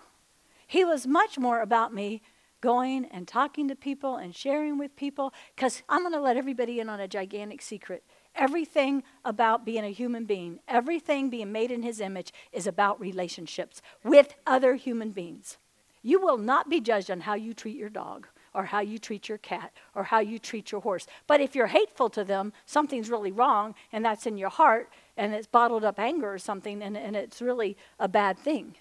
He 0.66 0.84
was 0.84 1.06
much 1.06 1.38
more 1.38 1.60
about 1.60 1.94
me 1.94 2.22
going 2.60 3.04
and 3.06 3.28
talking 3.28 3.68
to 3.68 3.76
people 3.76 4.16
and 4.16 4.34
sharing 4.34 4.78
with 4.78 4.96
people 4.96 5.32
because 5.54 5.82
I'm 5.88 6.00
going 6.00 6.12
to 6.14 6.20
let 6.20 6.36
everybody 6.36 6.80
in 6.80 6.88
on 6.88 7.00
a 7.00 7.08
gigantic 7.08 7.60
secret. 7.60 8.04
Everything 8.34 9.02
about 9.24 9.64
being 9.64 9.84
a 9.84 9.92
human 9.92 10.24
being, 10.24 10.60
everything 10.66 11.28
being 11.28 11.52
made 11.52 11.70
in 11.70 11.82
his 11.82 12.00
image 12.00 12.32
is 12.52 12.66
about 12.66 13.00
relationships 13.00 13.82
with 14.02 14.34
other 14.46 14.74
human 14.74 15.10
beings. 15.10 15.58
You 16.02 16.20
will 16.20 16.38
not 16.38 16.68
be 16.68 16.80
judged 16.80 17.10
on 17.10 17.20
how 17.20 17.34
you 17.34 17.54
treat 17.54 17.76
your 17.76 17.90
dog 17.90 18.26
or 18.54 18.64
how 18.64 18.80
you 18.80 18.98
treat 18.98 19.28
your 19.28 19.38
cat 19.38 19.72
or 19.94 20.04
how 20.04 20.18
you 20.18 20.38
treat 20.38 20.72
your 20.72 20.80
horse. 20.80 21.06
But 21.26 21.40
if 21.40 21.54
you're 21.54 21.68
hateful 21.68 22.10
to 22.10 22.24
them, 22.24 22.52
something's 22.66 23.10
really 23.10 23.32
wrong 23.32 23.74
and 23.92 24.04
that's 24.04 24.26
in 24.26 24.36
your 24.36 24.50
heart 24.50 24.90
and 25.16 25.34
it's 25.34 25.46
bottled 25.46 25.84
up 25.84 25.98
anger 25.98 26.32
or 26.32 26.38
something 26.38 26.82
and, 26.82 26.96
and 26.96 27.14
it's 27.14 27.40
really 27.40 27.76
a 27.98 28.08
bad 28.08 28.38
thing. 28.38 28.76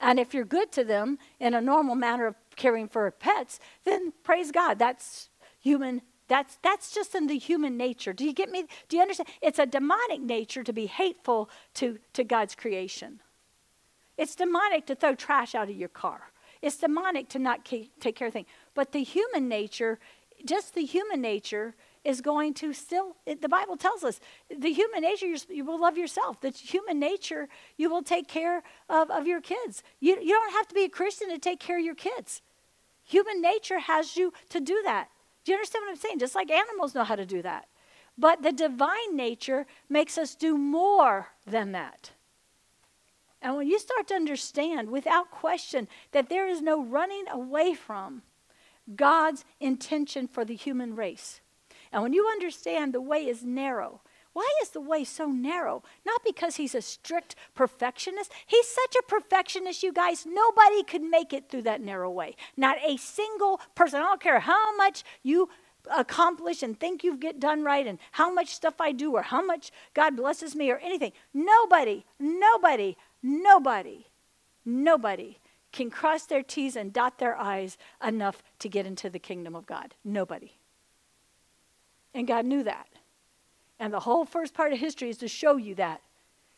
And 0.00 0.20
if 0.20 0.34
you're 0.34 0.44
good 0.44 0.70
to 0.72 0.84
them 0.84 1.18
in 1.40 1.54
a 1.54 1.60
normal 1.60 1.94
manner 1.94 2.26
of 2.26 2.34
caring 2.54 2.88
for 2.88 3.10
pets, 3.10 3.58
then 3.84 4.12
praise 4.22 4.52
God, 4.52 4.78
that's 4.78 5.30
human 5.58 6.02
that's, 6.28 6.58
that's 6.62 6.92
just 6.92 7.14
in 7.14 7.26
the 7.26 7.38
human 7.38 7.76
nature. 7.76 8.12
Do 8.12 8.24
you 8.24 8.32
get 8.32 8.50
me? 8.50 8.64
Do 8.88 8.96
you 8.96 9.02
understand? 9.02 9.28
It's 9.40 9.58
a 9.58 9.66
demonic 9.66 10.20
nature 10.20 10.64
to 10.64 10.72
be 10.72 10.86
hateful 10.86 11.50
to, 11.74 11.98
to 12.14 12.24
God's 12.24 12.54
creation. 12.54 13.20
It's 14.16 14.34
demonic 14.34 14.86
to 14.86 14.94
throw 14.94 15.14
trash 15.14 15.54
out 15.54 15.68
of 15.68 15.76
your 15.76 15.88
car. 15.88 16.30
It's 16.62 16.78
demonic 16.78 17.28
to 17.30 17.38
not 17.38 17.64
take 17.64 18.16
care 18.16 18.28
of 18.28 18.32
things. 18.32 18.48
But 18.74 18.92
the 18.92 19.02
human 19.02 19.48
nature, 19.48 19.98
just 20.44 20.74
the 20.74 20.84
human 20.84 21.20
nature, 21.20 21.74
is 22.02 22.20
going 22.20 22.54
to 22.54 22.72
still, 22.72 23.16
it, 23.26 23.42
the 23.42 23.48
Bible 23.48 23.76
tells 23.76 24.04
us, 24.04 24.20
the 24.48 24.72
human 24.72 25.02
nature, 25.02 25.26
you 25.48 25.64
will 25.64 25.80
love 25.80 25.98
yourself. 25.98 26.40
The 26.40 26.50
human 26.50 26.98
nature, 26.98 27.48
you 27.76 27.90
will 27.90 28.02
take 28.02 28.28
care 28.28 28.62
of, 28.88 29.10
of 29.10 29.26
your 29.26 29.40
kids. 29.40 29.82
You, 30.00 30.18
you 30.20 30.32
don't 30.32 30.52
have 30.52 30.68
to 30.68 30.74
be 30.74 30.84
a 30.84 30.88
Christian 30.88 31.28
to 31.30 31.38
take 31.38 31.60
care 31.60 31.78
of 31.78 31.84
your 31.84 31.96
kids. 31.96 32.42
Human 33.04 33.42
nature 33.42 33.80
has 33.80 34.16
you 34.16 34.32
to 34.50 34.60
do 34.60 34.80
that. 34.84 35.08
Do 35.46 35.52
you 35.52 35.58
understand 35.58 35.84
what 35.84 35.90
I'm 35.92 35.96
saying? 35.96 36.18
Just 36.18 36.34
like 36.34 36.50
animals 36.50 36.92
know 36.92 37.04
how 37.04 37.14
to 37.14 37.24
do 37.24 37.40
that. 37.42 37.68
But 38.18 38.42
the 38.42 38.50
divine 38.50 39.14
nature 39.14 39.64
makes 39.88 40.18
us 40.18 40.34
do 40.34 40.58
more 40.58 41.28
than 41.46 41.70
that. 41.70 42.10
And 43.40 43.56
when 43.56 43.68
you 43.68 43.78
start 43.78 44.08
to 44.08 44.14
understand 44.14 44.90
without 44.90 45.30
question 45.30 45.86
that 46.10 46.28
there 46.28 46.48
is 46.48 46.60
no 46.60 46.82
running 46.82 47.28
away 47.30 47.74
from 47.74 48.22
God's 48.96 49.44
intention 49.60 50.26
for 50.26 50.44
the 50.44 50.56
human 50.56 50.96
race, 50.96 51.40
and 51.92 52.02
when 52.02 52.12
you 52.12 52.26
understand 52.26 52.92
the 52.92 53.00
way 53.00 53.26
is 53.26 53.44
narrow, 53.44 54.00
why 54.36 54.46
is 54.60 54.68
the 54.68 54.82
way 54.82 55.02
so 55.02 55.28
narrow? 55.28 55.82
Not 56.04 56.20
because 56.22 56.56
he's 56.56 56.74
a 56.74 56.82
strict 56.82 57.36
perfectionist. 57.54 58.30
He's 58.44 58.68
such 58.68 58.94
a 58.94 59.02
perfectionist, 59.02 59.82
you 59.82 59.94
guys. 59.94 60.26
Nobody 60.26 60.82
could 60.82 61.00
make 61.00 61.32
it 61.32 61.48
through 61.48 61.62
that 61.62 61.80
narrow 61.80 62.10
way. 62.10 62.36
Not 62.54 62.76
a 62.86 62.98
single 62.98 63.62
person. 63.74 64.00
I 64.00 64.02
don't 64.02 64.20
care 64.20 64.40
how 64.40 64.76
much 64.76 65.04
you 65.22 65.48
accomplish 65.90 66.62
and 66.62 66.78
think 66.78 67.02
you 67.02 67.16
get 67.16 67.40
done 67.40 67.64
right 67.64 67.86
and 67.86 67.98
how 68.12 68.30
much 68.30 68.54
stuff 68.54 68.74
I 68.78 68.92
do 68.92 69.12
or 69.12 69.22
how 69.22 69.42
much 69.42 69.72
God 69.94 70.16
blesses 70.16 70.54
me 70.54 70.70
or 70.70 70.76
anything. 70.80 71.12
Nobody, 71.32 72.04
nobody, 72.20 72.98
nobody, 73.22 74.04
nobody 74.66 75.38
can 75.72 75.88
cross 75.88 76.26
their 76.26 76.42
T's 76.42 76.76
and 76.76 76.92
dot 76.92 77.18
their 77.18 77.40
I's 77.40 77.78
enough 78.06 78.42
to 78.58 78.68
get 78.68 78.84
into 78.84 79.08
the 79.08 79.18
kingdom 79.18 79.56
of 79.56 79.64
God. 79.64 79.94
Nobody. 80.04 80.58
And 82.12 82.28
God 82.28 82.44
knew 82.44 82.62
that. 82.64 82.86
And 83.78 83.92
the 83.92 84.00
whole 84.00 84.24
first 84.24 84.54
part 84.54 84.72
of 84.72 84.78
history 84.78 85.10
is 85.10 85.18
to 85.18 85.28
show 85.28 85.56
you 85.56 85.74
that. 85.74 86.00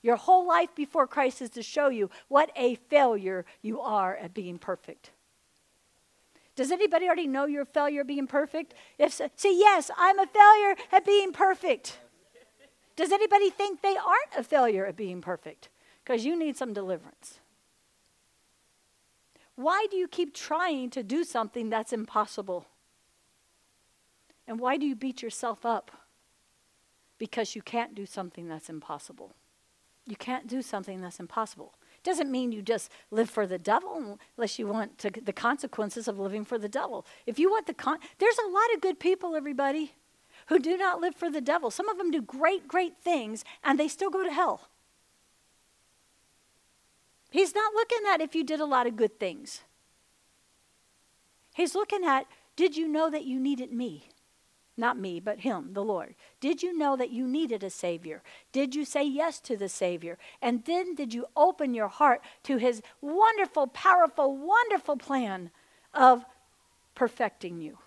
Your 0.02 0.16
whole 0.16 0.46
life 0.46 0.74
before 0.74 1.06
Christ 1.06 1.42
is 1.42 1.50
to 1.50 1.62
show 1.62 1.88
you 1.88 2.10
what 2.28 2.50
a 2.54 2.76
failure 2.76 3.44
you 3.62 3.80
are 3.80 4.16
at 4.16 4.32
being 4.32 4.58
perfect. 4.58 5.10
Does 6.54 6.70
anybody 6.70 7.06
already 7.06 7.26
know 7.26 7.46
you're 7.46 7.62
a 7.62 7.66
failure 7.66 8.00
at 8.00 8.06
being 8.06 8.26
perfect? 8.26 8.74
If 8.98 9.12
so, 9.12 9.28
say 9.36 9.56
yes, 9.56 9.90
I'm 9.96 10.18
a 10.18 10.26
failure 10.26 10.76
at 10.92 11.04
being 11.04 11.32
perfect. 11.32 11.98
Does 12.96 13.12
anybody 13.12 13.50
think 13.50 13.80
they 13.80 13.96
aren't 13.96 14.36
a 14.36 14.42
failure 14.42 14.84
at 14.84 14.96
being 14.96 15.20
perfect? 15.20 15.68
Because 16.02 16.24
you 16.24 16.36
need 16.36 16.56
some 16.56 16.72
deliverance. 16.72 17.38
Why 19.54 19.86
do 19.90 19.96
you 19.96 20.08
keep 20.08 20.34
trying 20.34 20.90
to 20.90 21.02
do 21.02 21.22
something 21.22 21.70
that's 21.70 21.92
impossible? 21.92 22.66
And 24.46 24.58
why 24.58 24.76
do 24.76 24.86
you 24.86 24.96
beat 24.96 25.22
yourself 25.22 25.66
up? 25.66 25.92
Because 27.18 27.54
you 27.54 27.62
can't 27.62 27.94
do 27.94 28.06
something 28.06 28.48
that's 28.48 28.70
impossible. 28.70 29.34
You 30.06 30.16
can't 30.16 30.46
do 30.46 30.62
something 30.62 31.00
that's 31.00 31.20
impossible. 31.20 31.74
Doesn't 32.02 32.30
mean 32.30 32.52
you 32.52 32.62
just 32.62 32.90
live 33.10 33.28
for 33.28 33.46
the 33.46 33.58
devil 33.58 34.18
unless 34.36 34.58
you 34.58 34.66
want 34.66 34.98
to, 34.98 35.10
the 35.10 35.32
consequences 35.32 36.08
of 36.08 36.18
living 36.18 36.44
for 36.44 36.56
the 36.58 36.68
devil. 36.68 37.04
If 37.26 37.38
you 37.38 37.50
want 37.50 37.66
the 37.66 37.74
con, 37.74 37.98
there's 38.18 38.38
a 38.38 38.48
lot 38.48 38.74
of 38.74 38.80
good 38.80 38.98
people, 38.98 39.34
everybody, 39.36 39.92
who 40.46 40.58
do 40.58 40.76
not 40.76 41.00
live 41.00 41.14
for 41.14 41.28
the 41.28 41.40
devil. 41.40 41.70
Some 41.70 41.88
of 41.88 41.98
them 41.98 42.10
do 42.10 42.22
great, 42.22 42.66
great 42.66 42.96
things, 43.02 43.44
and 43.62 43.78
they 43.78 43.88
still 43.88 44.10
go 44.10 44.24
to 44.24 44.32
hell. 44.32 44.68
He's 47.30 47.54
not 47.54 47.74
looking 47.74 48.02
at 48.10 48.22
if 48.22 48.34
you 48.34 48.44
did 48.44 48.60
a 48.60 48.64
lot 48.64 48.86
of 48.86 48.96
good 48.96 49.20
things. 49.20 49.60
He's 51.54 51.74
looking 51.74 52.04
at, 52.04 52.26
did 52.56 52.76
you 52.76 52.88
know 52.88 53.10
that 53.10 53.24
you 53.24 53.38
needed 53.38 53.72
me? 53.72 54.08
Not 54.78 54.96
me, 54.96 55.18
but 55.18 55.40
him, 55.40 55.72
the 55.72 55.82
Lord. 55.82 56.14
Did 56.40 56.62
you 56.62 56.78
know 56.78 56.96
that 56.96 57.10
you 57.10 57.26
needed 57.26 57.64
a 57.64 57.68
Savior? 57.68 58.22
Did 58.52 58.76
you 58.76 58.84
say 58.84 59.02
yes 59.02 59.40
to 59.40 59.56
the 59.56 59.68
Savior? 59.68 60.18
And 60.40 60.64
then 60.66 60.94
did 60.94 61.12
you 61.12 61.26
open 61.36 61.74
your 61.74 61.88
heart 61.88 62.22
to 62.44 62.58
his 62.58 62.80
wonderful, 63.00 63.66
powerful, 63.66 64.36
wonderful 64.36 64.96
plan 64.96 65.50
of 65.92 66.24
perfecting 66.94 67.60
you? 67.60 67.78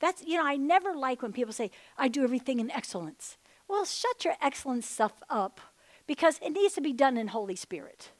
That's, 0.00 0.24
you 0.24 0.38
know, 0.38 0.46
I 0.46 0.56
never 0.56 0.94
like 0.94 1.20
when 1.20 1.34
people 1.34 1.52
say, 1.52 1.70
I 1.98 2.08
do 2.08 2.24
everything 2.24 2.58
in 2.58 2.70
excellence. 2.70 3.36
Well, 3.68 3.84
shut 3.84 4.24
your 4.24 4.34
excellence 4.40 4.88
stuff 4.88 5.12
up 5.28 5.60
because 6.06 6.38
it 6.42 6.50
needs 6.50 6.72
to 6.74 6.80
be 6.80 6.94
done 6.94 7.18
in 7.18 7.28
Holy 7.28 7.56
Spirit. 7.56 8.12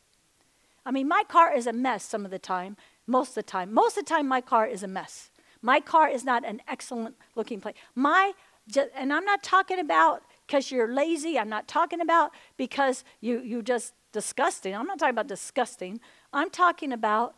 I 0.85 0.91
mean, 0.91 1.09
my 1.09 1.23
car 1.27 1.57
is 1.57 1.67
a 1.67 1.73
mess 1.73 2.05
some 2.05 2.27
of 2.27 2.31
the 2.31 2.39
time, 2.39 2.77
most 3.07 3.31
of 3.31 3.35
the 3.37 3.43
time. 3.43 3.73
Most 3.73 3.97
of 3.97 4.05
the 4.05 4.11
time, 4.11 4.29
my 4.29 4.43
car 4.43 4.67
is 4.67 4.83
a 4.83 4.89
mess. 4.89 5.31
My 5.64 5.80
car 5.80 6.11
is 6.11 6.25
not 6.25 6.44
an 6.44 6.61
excellent 6.68 7.16
looking 7.35 7.59
place. 7.59 7.75
My, 7.94 8.33
and 8.94 9.11
I'm 9.11 9.25
not 9.25 9.42
talking 9.42 9.78
about 9.78 10.23
because 10.47 10.71
you're 10.71 10.92
lazy. 10.92 11.38
I'm 11.38 11.49
not 11.49 11.66
talking 11.66 12.02
about 12.02 12.33
because 12.59 13.02
you, 13.23 13.40
you 13.40 13.62
just 13.62 13.94
disgusting. 14.12 14.76
I'm 14.76 14.87
not 14.87 14.99
talking 14.99 15.14
about 15.14 15.26
disgusting. 15.26 16.00
I'm 16.35 16.50
talking 16.50 16.92
about 16.92 17.35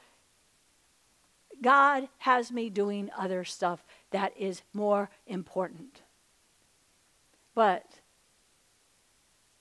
God 1.62 2.08
has 2.18 2.50
me 2.50 2.68
doing 2.68 3.10
other 3.16 3.44
stuff 3.44 3.86
that 4.10 4.32
is 4.36 4.62
more 4.74 5.08
important. 5.28 6.02
But 7.54 7.86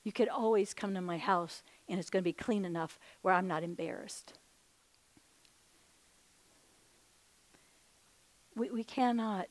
you 0.03 0.11
could 0.11 0.27
always 0.27 0.73
come 0.73 0.95
to 0.95 1.01
my 1.01 1.19
house 1.19 1.61
and 1.87 1.99
it's 1.99 2.09
going 2.09 2.23
to 2.23 2.27
be 2.27 2.33
clean 2.33 2.65
enough 2.65 2.97
where 3.21 3.35
I'm 3.35 3.47
not 3.47 3.61
embarrassed. 3.61 4.33
We, 8.55 8.69
we 8.71 8.83
cannot 8.83 9.47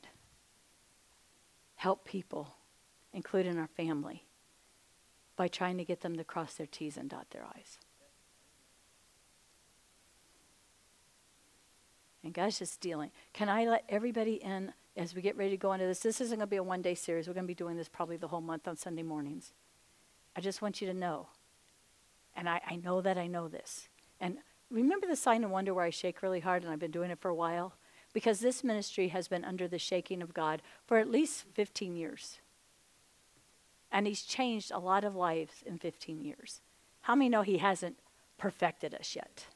help 1.75 2.05
people 2.05 2.55
including 3.15 3.57
our 3.57 3.67
family, 3.67 4.25
by 5.37 5.47
trying 5.47 5.77
to 5.77 5.85
get 5.85 6.01
them 6.01 6.17
to 6.17 6.23
cross 6.23 6.55
their 6.55 6.67
T's 6.67 6.97
and 6.97 7.09
dot 7.09 7.27
their 7.31 7.43
I's. 7.43 7.79
And 12.23 12.33
God's 12.33 12.59
just 12.59 12.81
dealing. 12.81 13.11
Can 13.33 13.47
I 13.47 13.65
let 13.65 13.85
everybody 13.87 14.33
in 14.33 14.73
as 14.97 15.15
we 15.15 15.21
get 15.21 15.37
ready 15.37 15.51
to 15.51 15.57
go 15.57 15.71
into 15.73 15.85
this? 15.85 15.99
This 15.99 16.19
isn't 16.19 16.37
going 16.37 16.47
to 16.47 16.49
be 16.49 16.57
a 16.57 16.63
one 16.63 16.81
day 16.81 16.95
series. 16.95 17.27
We're 17.27 17.35
going 17.35 17.45
to 17.45 17.47
be 17.47 17.53
doing 17.53 17.77
this 17.77 17.87
probably 17.87 18.17
the 18.17 18.27
whole 18.27 18.41
month 18.41 18.67
on 18.67 18.75
Sunday 18.75 19.03
mornings. 19.03 19.53
I 20.35 20.41
just 20.41 20.61
want 20.61 20.81
you 20.81 20.87
to 20.87 20.93
know. 20.93 21.27
And 22.35 22.49
I, 22.49 22.61
I 22.67 22.75
know 22.77 22.99
that 23.01 23.17
I 23.17 23.27
know 23.27 23.47
this. 23.47 23.87
And 24.19 24.39
remember 24.69 25.07
the 25.07 25.15
sign 25.15 25.43
and 25.43 25.51
wonder 25.51 25.73
where 25.73 25.85
I 25.85 25.89
shake 25.89 26.21
really 26.21 26.41
hard, 26.41 26.63
and 26.63 26.71
I've 26.71 26.79
been 26.79 26.91
doing 26.91 27.11
it 27.11 27.19
for 27.19 27.29
a 27.29 27.35
while? 27.35 27.75
Because 28.15 28.39
this 28.39 28.63
ministry 28.63 29.09
has 29.09 29.27
been 29.27 29.43
under 29.43 29.67
the 29.67 29.77
shaking 29.77 30.21
of 30.21 30.33
God 30.33 30.61
for 30.87 30.99
at 30.99 31.11
least 31.11 31.43
15 31.53 31.97
years. 31.97 32.39
And 33.91 34.07
He's 34.07 34.21
changed 34.21 34.71
a 34.71 34.79
lot 34.79 35.03
of 35.03 35.17
lives 35.17 35.55
in 35.65 35.77
15 35.77 36.21
years. 36.21 36.61
How 37.01 37.15
many 37.15 37.27
know 37.27 37.41
He 37.41 37.57
hasn't 37.57 37.97
perfected 38.37 38.95
us 38.95 39.17
yet? 39.17 39.47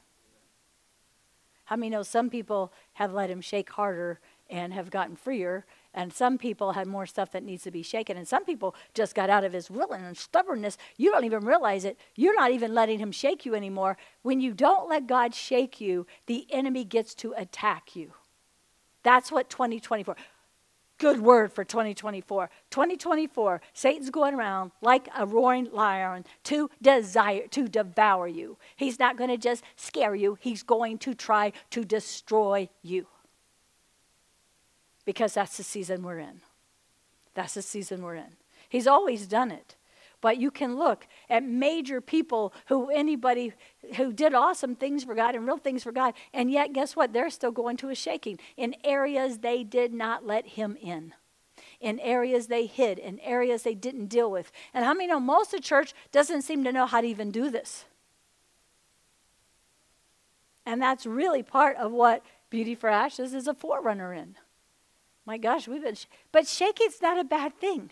How 1.64 1.76
many 1.76 1.88
know 1.88 2.02
some 2.02 2.28
people 2.28 2.70
have 2.94 3.14
let 3.14 3.30
him 3.30 3.40
shake 3.40 3.70
harder 3.70 4.18
and 4.50 4.74
have 4.74 4.90
gotten 4.90 5.16
freer, 5.16 5.64
and 5.94 6.12
some 6.12 6.36
people 6.36 6.72
had 6.72 6.86
more 6.86 7.06
stuff 7.06 7.30
that 7.30 7.44
needs 7.44 7.62
to 7.62 7.70
be 7.70 7.82
shaken, 7.82 8.16
and 8.18 8.28
some 8.28 8.44
people 8.44 8.74
just 8.92 9.14
got 9.14 9.30
out 9.30 9.44
of 9.44 9.52
his 9.52 9.70
will 9.70 9.92
and 9.92 10.16
stubbornness. 10.16 10.76
You 10.96 11.12
don't 11.12 11.24
even 11.24 11.44
realize 11.44 11.84
it. 11.84 11.96
You're 12.14 12.34
not 12.34 12.50
even 12.50 12.74
letting 12.74 12.98
him 12.98 13.12
shake 13.12 13.46
you 13.46 13.54
anymore. 13.54 13.96
When 14.22 14.40
you 14.40 14.52
don't 14.52 14.88
let 14.88 15.06
God 15.06 15.34
shake 15.34 15.80
you, 15.80 16.06
the 16.26 16.46
enemy 16.50 16.84
gets 16.84 17.14
to 17.14 17.32
attack 17.38 17.94
you. 17.94 18.12
That's 19.02 19.32
what 19.32 19.50
2024 19.50 20.16
good 21.00 21.20
word 21.20 21.52
for 21.52 21.64
2024. 21.64 22.48
2024, 22.70 23.60
Satan's 23.72 24.10
going 24.10 24.34
around 24.34 24.70
like 24.80 25.08
a 25.18 25.26
roaring 25.26 25.68
lion 25.72 26.24
to 26.44 26.70
desire 26.80 27.48
to 27.48 27.66
devour 27.66 28.28
you. 28.28 28.58
He's 28.76 29.00
not 29.00 29.16
going 29.16 29.30
to 29.30 29.38
just 29.38 29.64
scare 29.74 30.14
you, 30.14 30.38
he's 30.40 30.62
going 30.62 30.98
to 30.98 31.14
try 31.14 31.52
to 31.70 31.84
destroy 31.84 32.68
you. 32.82 33.06
Because 35.04 35.34
that's 35.34 35.56
the 35.56 35.64
season 35.64 36.02
we're 36.02 36.18
in. 36.18 36.42
That's 37.34 37.54
the 37.54 37.62
season 37.62 38.02
we're 38.02 38.16
in. 38.16 38.36
He's 38.68 38.86
always 38.86 39.26
done 39.26 39.50
it. 39.50 39.74
But 40.20 40.38
you 40.38 40.50
can 40.50 40.76
look 40.76 41.06
at 41.28 41.42
major 41.42 42.00
people 42.00 42.52
who 42.66 42.90
anybody 42.90 43.52
who 43.96 44.12
did 44.12 44.34
awesome 44.34 44.74
things 44.74 45.04
for 45.04 45.14
God 45.14 45.34
and 45.34 45.46
real 45.46 45.56
things 45.56 45.82
for 45.82 45.92
God, 45.92 46.14
and 46.34 46.50
yet 46.50 46.72
guess 46.72 46.94
what? 46.94 47.12
They're 47.12 47.30
still 47.30 47.52
going 47.52 47.76
to 47.78 47.88
a 47.88 47.94
shaking 47.94 48.38
in 48.56 48.74
areas 48.84 49.38
they 49.38 49.64
did 49.64 49.94
not 49.94 50.26
let 50.26 50.46
Him 50.48 50.76
in. 50.80 51.14
In 51.80 51.98
areas 52.00 52.48
they 52.48 52.66
hid, 52.66 52.98
in 52.98 53.18
areas 53.20 53.62
they 53.62 53.74
didn't 53.74 54.06
deal 54.06 54.30
with. 54.30 54.52
And 54.74 54.84
how 54.84 54.92
many 54.92 55.06
know 55.06 55.20
most 55.20 55.54
of 55.54 55.60
the 55.60 55.66
church 55.66 55.94
doesn't 56.12 56.42
seem 56.42 56.64
to 56.64 56.72
know 56.72 56.86
how 56.86 57.00
to 57.00 57.06
even 57.06 57.30
do 57.30 57.50
this? 57.50 57.86
And 60.66 60.80
that's 60.80 61.06
really 61.06 61.42
part 61.42 61.76
of 61.78 61.90
what 61.92 62.22
Beauty 62.50 62.74
for 62.74 62.88
Ashes 62.88 63.32
is 63.32 63.48
a 63.48 63.54
forerunner 63.54 64.12
in. 64.12 64.36
My 65.24 65.38
gosh, 65.38 65.66
we've 65.66 65.82
been, 65.82 65.94
sh- 65.94 66.06
but 66.32 66.46
shaking's 66.46 67.00
not 67.00 67.18
a 67.18 67.24
bad 67.24 67.58
thing. 67.58 67.90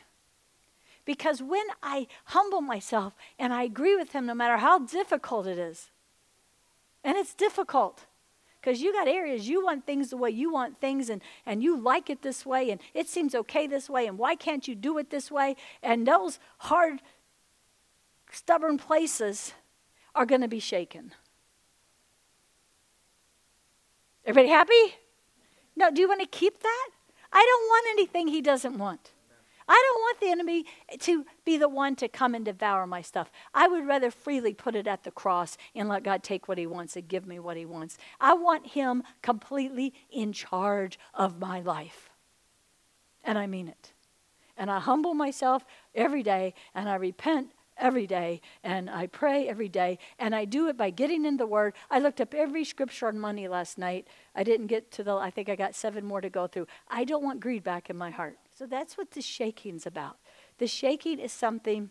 Because 1.09 1.41
when 1.41 1.65
I 1.83 2.07
humble 2.27 2.61
myself 2.61 3.15
and 3.39 3.55
I 3.55 3.63
agree 3.63 3.97
with 3.97 4.13
Him, 4.13 4.27
no 4.27 4.35
matter 4.35 4.59
how 4.59 4.81
difficult 4.81 5.47
it 5.47 5.59
is, 5.59 5.91
and 7.03 7.17
it's 7.17 7.33
difficult 7.33 8.05
because 8.61 8.83
you 8.83 8.93
got 8.93 9.09
areas 9.09 9.49
you 9.49 9.65
want 9.65 9.87
things 9.87 10.11
the 10.11 10.19
way 10.19 10.29
you 10.29 10.53
want 10.53 10.83
things 10.83 11.09
and, 11.09 11.23
and 11.47 11.63
you 11.63 11.81
like 11.81 12.11
it 12.11 12.21
this 12.21 12.45
way 12.45 12.71
and 12.71 12.79
it 12.93 13.09
seems 13.09 13.35
okay 13.35 13.67
this 13.67 13.89
way 13.89 14.07
and 14.07 14.19
why 14.19 14.35
can't 14.35 14.69
you 14.69 14.75
do 14.75 14.99
it 14.99 15.09
this 15.09 15.31
way? 15.31 15.57
And 15.83 16.07
those 16.07 16.39
hard 16.59 17.01
stubborn 18.31 18.77
places 18.77 19.55
are 20.15 20.27
going 20.27 20.43
to 20.43 20.49
be 20.49 20.61
shaken. 20.61 21.13
Everybody 24.27 24.53
happy? 24.53 24.97
No 25.75 25.91
do 25.91 26.03
you 26.03 26.09
want 26.09 26.21
to 26.21 26.27
keep 26.27 26.63
that? 26.63 26.89
I 27.33 27.43
don't 27.43 27.67
want 27.67 27.87
anything 27.93 28.29
he 28.29 28.43
doesn't 28.43 28.77
want 28.77 29.13
I 29.69 29.85
don't 29.87 30.01
want 30.01 30.21
the 30.21 30.31
enemy 30.31 30.65
to 31.01 31.27
be 31.45 31.59
the 31.59 31.69
one 31.69 31.95
to 31.97 32.09
come 32.09 32.35
and 32.35 32.45
devour 32.45 32.87
my 32.87 33.03
stuff. 33.03 33.31
I 33.53 33.69
would 33.69 33.87
rather 33.87 34.11
freely 34.11 34.55
put 34.55 34.75
it 34.75 34.87
at 34.87 35.05
the 35.05 35.11
cross 35.11 35.59
and 35.75 35.89
let 35.89 36.05
God 36.05 36.23
take 36.23 36.49
what 36.49 36.59
He 36.59 36.67
wants 36.67 36.97
and 36.97 37.07
give 37.07 37.27
me 37.27 37.39
what 37.39 37.57
He 37.57 37.67
wants. 37.67 37.99
I 38.21 38.33
want 38.35 38.69
Him 38.69 39.03
completely 39.21 39.93
in 40.11 40.33
charge 40.33 40.99
of 41.13 41.39
my 41.39 41.61
life. 41.61 42.11
And 43.23 43.37
I 43.37 43.47
mean 43.47 43.69
it. 43.69 43.93
And 44.57 44.71
I 44.71 44.81
humble 44.81 45.15
myself 45.15 45.67
every 45.95 46.23
day 46.23 46.55
and 46.75 46.89
I 46.89 46.95
repent 46.95 47.51
every 47.77 48.07
day 48.07 48.41
and 48.65 48.91
I 48.91 49.07
pray 49.07 49.47
every 49.47 49.69
day 49.69 49.99
and 50.19 50.35
I 50.35 50.47
do 50.47 50.67
it 50.69 50.77
by 50.77 50.91
getting 50.91 51.25
in 51.25 51.37
the 51.37 51.47
word. 51.47 51.75
I 51.91 52.01
looked 52.01 52.21
up 52.21 52.35
every 52.35 52.65
scripture 52.65 53.07
on 53.07 53.19
money 53.19 53.47
last 53.47 53.79
night. 53.79 54.09
I 54.35 54.43
didn't 54.43 54.67
get 54.67 54.91
to 54.93 55.05
the 55.05 55.15
I 55.15 55.31
think 55.31 55.49
I 55.49 55.57
got 55.57 55.77
7 55.77 56.05
more 56.05 56.21
to 56.21 56.31
go 56.31 56.47
through. 56.47 56.67
I 56.89 57.05
don't 57.05 57.23
want 57.23 57.41
greed 57.41 57.63
back 57.63 57.91
in 57.91 57.97
my 57.97 58.11
heart. 58.11 58.39
So 58.59 58.67
that's 58.67 58.99
what 58.99 59.13
the 59.13 59.23
shaking's 59.23 59.87
about. 59.87 60.17
The 60.59 60.67
shaking 60.67 61.21
is 61.21 61.31
something 61.31 61.91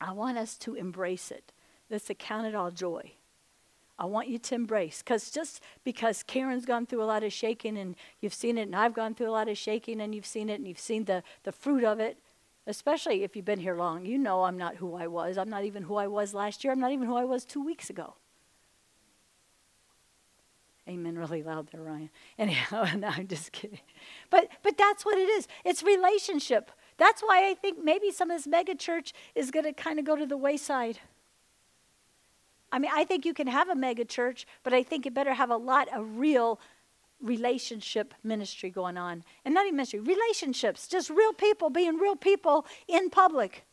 I 0.00 0.12
want 0.12 0.38
us 0.38 0.56
to 0.58 0.74
embrace 0.76 1.32
it. 1.32 1.52
Let's 1.90 2.08
account 2.08 2.46
it 2.46 2.54
all 2.54 2.70
joy. 2.70 3.14
I 3.98 4.04
want 4.04 4.28
you 4.28 4.38
to 4.38 4.54
embrace 4.54 5.02
because 5.02 5.28
just 5.32 5.60
because 5.82 6.22
Karen's 6.22 6.66
gone 6.66 6.86
through 6.86 7.02
a 7.02 7.04
lot 7.04 7.24
of 7.24 7.32
shaking 7.32 7.76
and 7.76 7.96
you've 8.20 8.32
seen 8.32 8.58
it, 8.58 8.62
and 8.62 8.76
I've 8.76 8.94
gone 8.94 9.16
through 9.16 9.28
a 9.28 9.32
lot 9.32 9.48
of 9.48 9.58
shaking 9.58 10.00
and 10.00 10.14
you've 10.14 10.24
seen 10.24 10.48
it, 10.48 10.60
and 10.60 10.68
you've 10.68 10.78
seen 10.78 11.06
the, 11.06 11.24
the 11.42 11.50
fruit 11.50 11.82
of 11.82 11.98
it, 11.98 12.16
especially 12.64 13.24
if 13.24 13.34
you've 13.34 13.44
been 13.44 13.58
here 13.58 13.74
long, 13.74 14.06
you 14.06 14.18
know 14.18 14.44
I'm 14.44 14.56
not 14.56 14.76
who 14.76 14.94
I 14.94 15.08
was. 15.08 15.36
I'm 15.36 15.50
not 15.50 15.64
even 15.64 15.82
who 15.82 15.96
I 15.96 16.06
was 16.06 16.32
last 16.32 16.62
year. 16.62 16.72
I'm 16.72 16.80
not 16.80 16.92
even 16.92 17.08
who 17.08 17.16
I 17.16 17.24
was 17.24 17.44
two 17.44 17.64
weeks 17.64 17.90
ago. 17.90 18.14
Amen 20.92 21.18
really 21.18 21.42
loud 21.42 21.68
there, 21.72 21.80
Ryan. 21.80 22.10
Anyhow, 22.38 22.86
no, 22.96 23.08
I'm 23.08 23.26
just 23.26 23.52
kidding. 23.52 23.80
But 24.30 24.48
but 24.62 24.76
that's 24.76 25.04
what 25.04 25.16
it 25.16 25.28
is. 25.28 25.48
It's 25.64 25.82
relationship. 25.82 26.70
That's 26.98 27.22
why 27.22 27.48
I 27.48 27.54
think 27.54 27.82
maybe 27.82 28.10
some 28.10 28.30
of 28.30 28.36
this 28.36 28.46
mega 28.46 28.74
church 28.74 29.14
is 29.34 29.50
going 29.50 29.64
to 29.64 29.72
kind 29.72 29.98
of 29.98 30.04
go 30.04 30.14
to 30.16 30.26
the 30.26 30.36
wayside. 30.36 30.98
I 32.70 32.78
mean, 32.78 32.90
I 32.94 33.04
think 33.04 33.24
you 33.24 33.34
can 33.34 33.46
have 33.46 33.68
a 33.68 33.74
mega 33.74 34.04
church, 34.04 34.46
but 34.62 34.72
I 34.72 34.82
think 34.82 35.06
it 35.06 35.14
better 35.14 35.34
have 35.34 35.50
a 35.50 35.56
lot 35.56 35.88
of 35.94 36.18
real 36.18 36.60
relationship 37.20 38.14
ministry 38.22 38.70
going 38.70 38.96
on. 38.96 39.24
And 39.44 39.54
not 39.54 39.64
even 39.64 39.76
ministry, 39.76 40.00
relationships, 40.00 40.86
just 40.86 41.08
real 41.08 41.32
people 41.32 41.70
being 41.70 41.96
real 41.98 42.16
people 42.16 42.66
in 42.88 43.08
public. 43.10 43.64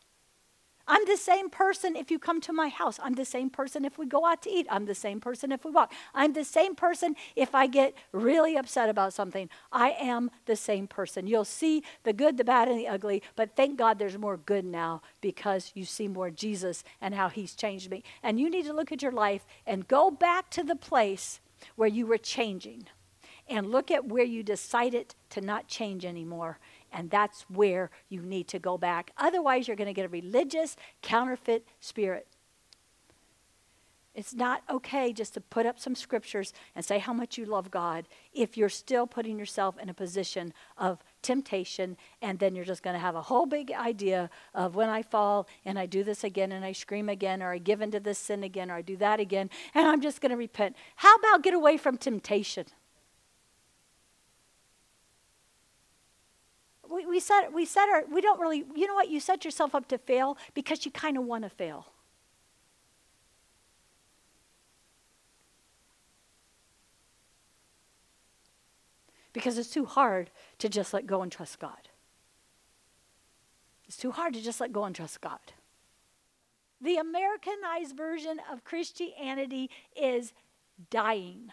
I'm 0.89 1.05
the 1.05 1.17
same 1.17 1.51
person 1.51 1.95
if 1.95 2.09
you 2.09 2.17
come 2.17 2.41
to 2.41 2.51
my 2.51 2.67
house. 2.67 2.99
I'm 3.01 3.13
the 3.13 3.23
same 3.23 3.51
person 3.51 3.85
if 3.85 3.99
we 3.99 4.07
go 4.07 4.25
out 4.25 4.41
to 4.41 4.49
eat. 4.49 4.65
I'm 4.71 4.85
the 4.85 4.95
same 4.95 5.19
person 5.19 5.51
if 5.51 5.63
we 5.63 5.69
walk. 5.69 5.93
I'm 6.15 6.33
the 6.33 6.43
same 6.43 6.73
person 6.73 7.15
if 7.35 7.53
I 7.53 7.67
get 7.67 7.93
really 8.11 8.57
upset 8.57 8.89
about 8.89 9.13
something. 9.13 9.49
I 9.71 9.91
am 9.91 10.31
the 10.47 10.55
same 10.55 10.87
person. 10.87 11.27
You'll 11.27 11.45
see 11.45 11.83
the 12.03 12.11
good, 12.11 12.37
the 12.37 12.43
bad, 12.43 12.67
and 12.67 12.79
the 12.79 12.87
ugly, 12.87 13.21
but 13.35 13.55
thank 13.55 13.77
God 13.77 13.99
there's 13.99 14.17
more 14.17 14.37
good 14.37 14.65
now 14.65 15.03
because 15.21 15.71
you 15.75 15.85
see 15.85 16.07
more 16.07 16.31
Jesus 16.31 16.83
and 16.99 17.13
how 17.13 17.29
he's 17.29 17.53
changed 17.53 17.91
me. 17.91 18.03
And 18.23 18.39
you 18.39 18.49
need 18.49 18.65
to 18.65 18.73
look 18.73 18.91
at 18.91 19.03
your 19.03 19.11
life 19.11 19.45
and 19.67 19.87
go 19.87 20.09
back 20.09 20.49
to 20.51 20.63
the 20.63 20.75
place 20.75 21.39
where 21.75 21.87
you 21.87 22.07
were 22.07 22.17
changing 22.17 22.87
and 23.47 23.69
look 23.69 23.91
at 23.91 24.07
where 24.07 24.23
you 24.23 24.41
decided 24.41 25.13
to 25.29 25.41
not 25.41 25.67
change 25.67 26.03
anymore 26.03 26.57
and 26.91 27.09
that's 27.09 27.43
where 27.43 27.89
you 28.09 28.21
need 28.21 28.47
to 28.49 28.59
go 28.59 28.77
back. 28.77 29.11
Otherwise, 29.17 29.67
you're 29.67 29.77
going 29.77 29.87
to 29.87 29.93
get 29.93 30.05
a 30.05 30.09
religious, 30.09 30.75
counterfeit 31.01 31.65
spirit. 31.79 32.27
It's 34.15 34.33
not 34.33 34.63
okay 34.69 35.13
just 35.13 35.35
to 35.35 35.41
put 35.41 35.65
up 35.65 35.79
some 35.79 35.95
scriptures 35.95 36.51
and 36.75 36.83
say 36.83 36.97
how 36.97 37.13
much 37.13 37.37
you 37.37 37.45
love 37.45 37.71
God 37.71 38.05
if 38.33 38.57
you're 38.57 38.67
still 38.67 39.07
putting 39.07 39.39
yourself 39.39 39.77
in 39.79 39.87
a 39.87 39.93
position 39.93 40.51
of 40.77 41.01
temptation, 41.21 41.95
and 42.21 42.39
then 42.39 42.53
you're 42.55 42.65
just 42.65 42.83
going 42.83 42.95
to 42.95 42.99
have 42.99 43.15
a 43.15 43.21
whole 43.21 43.45
big 43.45 43.71
idea 43.71 44.29
of 44.53 44.75
when 44.75 44.89
I 44.89 45.03
fall 45.03 45.47
and 45.63 45.77
I 45.79 45.85
do 45.85 46.03
this 46.03 46.23
again 46.23 46.51
and 46.51 46.65
I 46.65 46.73
scream 46.73 47.07
again, 47.07 47.41
or 47.41 47.53
I 47.53 47.59
give 47.59 47.81
into 47.81 47.99
this 47.99 48.17
sin 48.17 48.43
again, 48.43 48.69
or 48.71 48.75
I 48.75 48.81
do 48.81 48.97
that 48.97 49.21
again, 49.21 49.49
and 49.73 49.87
I'm 49.87 50.01
just 50.01 50.19
going 50.19 50.31
to 50.31 50.37
repent. 50.37 50.75
How 50.97 51.15
about 51.15 51.43
get 51.43 51.53
away 51.53 51.77
from 51.77 51.95
temptation? 51.95 52.65
We, 56.89 57.05
we 57.05 57.19
set 57.19 57.53
we 57.53 57.65
set 57.65 57.89
our 57.89 58.03
we 58.11 58.21
don't 58.21 58.39
really 58.39 58.65
you 58.75 58.87
know 58.87 58.95
what? 58.95 59.09
You 59.09 59.19
set 59.19 59.45
yourself 59.45 59.75
up 59.75 59.87
to 59.89 59.97
fail 59.97 60.37
because 60.53 60.85
you 60.85 60.91
kind 60.91 61.17
of 61.17 61.23
want 61.23 61.43
to 61.43 61.49
fail. 61.49 61.87
Because 69.31 69.57
it's 69.57 69.69
too 69.69 69.85
hard 69.85 70.31
to 70.57 70.67
just 70.67 70.93
let 70.93 71.05
go 71.05 71.21
and 71.21 71.31
trust 71.31 71.59
god. 71.59 71.89
It's 73.87 73.97
too 73.97 74.11
hard 74.11 74.33
to 74.33 74.41
just 74.41 74.59
let 74.59 74.71
go 74.71 74.83
and 74.83 74.95
trust 74.95 75.21
god. 75.21 75.53
The 76.81 76.95
americanized 76.95 77.95
version 77.95 78.39
of 78.51 78.63
christianity 78.63 79.69
is 79.95 80.33
dying 80.89 81.51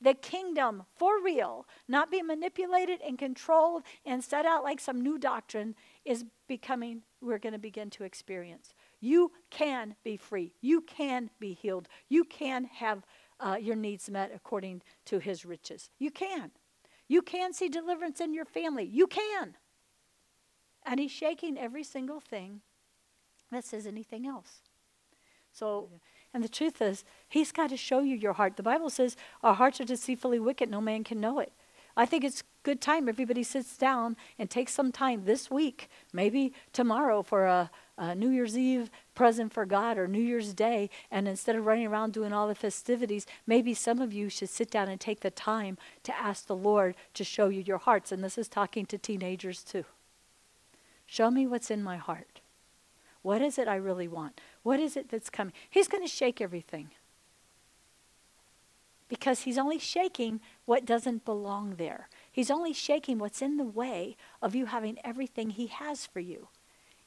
the 0.00 0.14
kingdom 0.14 0.84
for 0.96 1.22
real, 1.22 1.66
not 1.86 2.10
be 2.10 2.22
manipulated 2.22 3.00
and 3.06 3.18
controlled 3.18 3.82
and 4.06 4.24
set 4.24 4.46
out 4.46 4.64
like 4.64 4.80
some 4.80 5.00
new 5.00 5.18
doctrine, 5.18 5.74
is 6.04 6.24
becoming, 6.48 7.02
we're 7.20 7.38
going 7.38 7.52
to 7.52 7.58
begin 7.58 7.90
to 7.90 8.04
experience. 8.04 8.72
You 9.00 9.32
can 9.50 9.94
be 10.02 10.16
free. 10.16 10.52
You 10.60 10.80
can 10.80 11.30
be 11.38 11.52
healed. 11.52 11.88
You 12.08 12.24
can 12.24 12.64
have 12.64 13.04
uh, 13.38 13.56
your 13.60 13.76
needs 13.76 14.08
met 14.10 14.32
according 14.34 14.82
to 15.06 15.18
his 15.18 15.44
riches. 15.44 15.90
You 15.98 16.10
can. 16.10 16.50
You 17.08 17.22
can 17.22 17.52
see 17.52 17.68
deliverance 17.68 18.20
in 18.20 18.34
your 18.34 18.44
family. 18.44 18.84
You 18.84 19.06
can. 19.06 19.56
And 20.84 21.00
he's 21.00 21.10
shaking 21.10 21.58
every 21.58 21.84
single 21.84 22.20
thing 22.20 22.60
that 23.50 23.64
says 23.64 23.86
anything 23.86 24.26
else. 24.26 24.60
So, 25.52 25.90
and 26.32 26.44
the 26.44 26.48
truth 26.48 26.80
is, 26.80 27.04
he's 27.28 27.52
got 27.52 27.70
to 27.70 27.76
show 27.76 28.00
you 28.00 28.14
your 28.14 28.34
heart. 28.34 28.56
The 28.56 28.62
Bible 28.62 28.90
says 28.90 29.16
our 29.42 29.54
hearts 29.54 29.80
are 29.80 29.84
deceitfully 29.84 30.38
wicked, 30.38 30.70
no 30.70 30.80
man 30.80 31.04
can 31.04 31.20
know 31.20 31.40
it. 31.40 31.52
I 31.96 32.06
think 32.06 32.24
it's 32.24 32.44
good 32.62 32.80
time 32.80 33.08
everybody 33.08 33.42
sits 33.42 33.76
down 33.76 34.16
and 34.38 34.48
takes 34.48 34.72
some 34.72 34.92
time 34.92 35.24
this 35.24 35.50
week, 35.50 35.88
maybe 36.12 36.52
tomorrow 36.72 37.22
for 37.22 37.46
a, 37.46 37.70
a, 37.98 38.14
New 38.14 38.30
Year's 38.30 38.56
Eve 38.56 38.90
present 39.14 39.52
for 39.52 39.66
God 39.66 39.98
or 39.98 40.06
New 40.06 40.22
Year's 40.22 40.54
Day. 40.54 40.88
And 41.10 41.26
instead 41.26 41.56
of 41.56 41.66
running 41.66 41.86
around 41.86 42.12
doing 42.12 42.32
all 42.32 42.48
the 42.48 42.54
festivities, 42.54 43.26
maybe 43.46 43.74
some 43.74 43.98
of 44.00 44.12
you 44.12 44.28
should 44.28 44.50
sit 44.50 44.70
down 44.70 44.88
and 44.88 45.00
take 45.00 45.20
the 45.20 45.30
time 45.30 45.78
to 46.04 46.16
ask 46.16 46.46
the 46.46 46.56
Lord 46.56 46.94
to 47.14 47.24
show 47.24 47.48
you 47.48 47.60
your 47.60 47.78
hearts. 47.78 48.12
And 48.12 48.22
this 48.22 48.38
is 48.38 48.48
talking 48.48 48.86
to 48.86 48.98
teenagers 48.98 49.64
too. 49.64 49.84
Show 51.06 51.30
me 51.30 51.46
what's 51.46 51.70
in 51.70 51.82
my 51.82 51.96
heart. 51.96 52.40
What 53.22 53.42
is 53.42 53.58
it 53.58 53.68
I 53.68 53.76
really 53.76 54.08
want? 54.08 54.40
What 54.62 54.80
is 54.80 54.96
it 54.96 55.08
that's 55.08 55.30
coming? 55.30 55.54
He's 55.68 55.88
going 55.88 56.02
to 56.02 56.08
shake 56.08 56.40
everything 56.40 56.90
because 59.08 59.40
he's 59.40 59.58
only 59.58 59.78
shaking 59.78 60.40
what 60.66 60.84
doesn't 60.84 61.24
belong 61.24 61.74
there. 61.76 62.08
He's 62.30 62.50
only 62.50 62.72
shaking 62.72 63.18
what's 63.18 63.42
in 63.42 63.56
the 63.56 63.64
way 63.64 64.16
of 64.40 64.54
you 64.54 64.66
having 64.66 64.98
everything 65.04 65.50
he 65.50 65.66
has 65.66 66.06
for 66.06 66.20
you. 66.20 66.48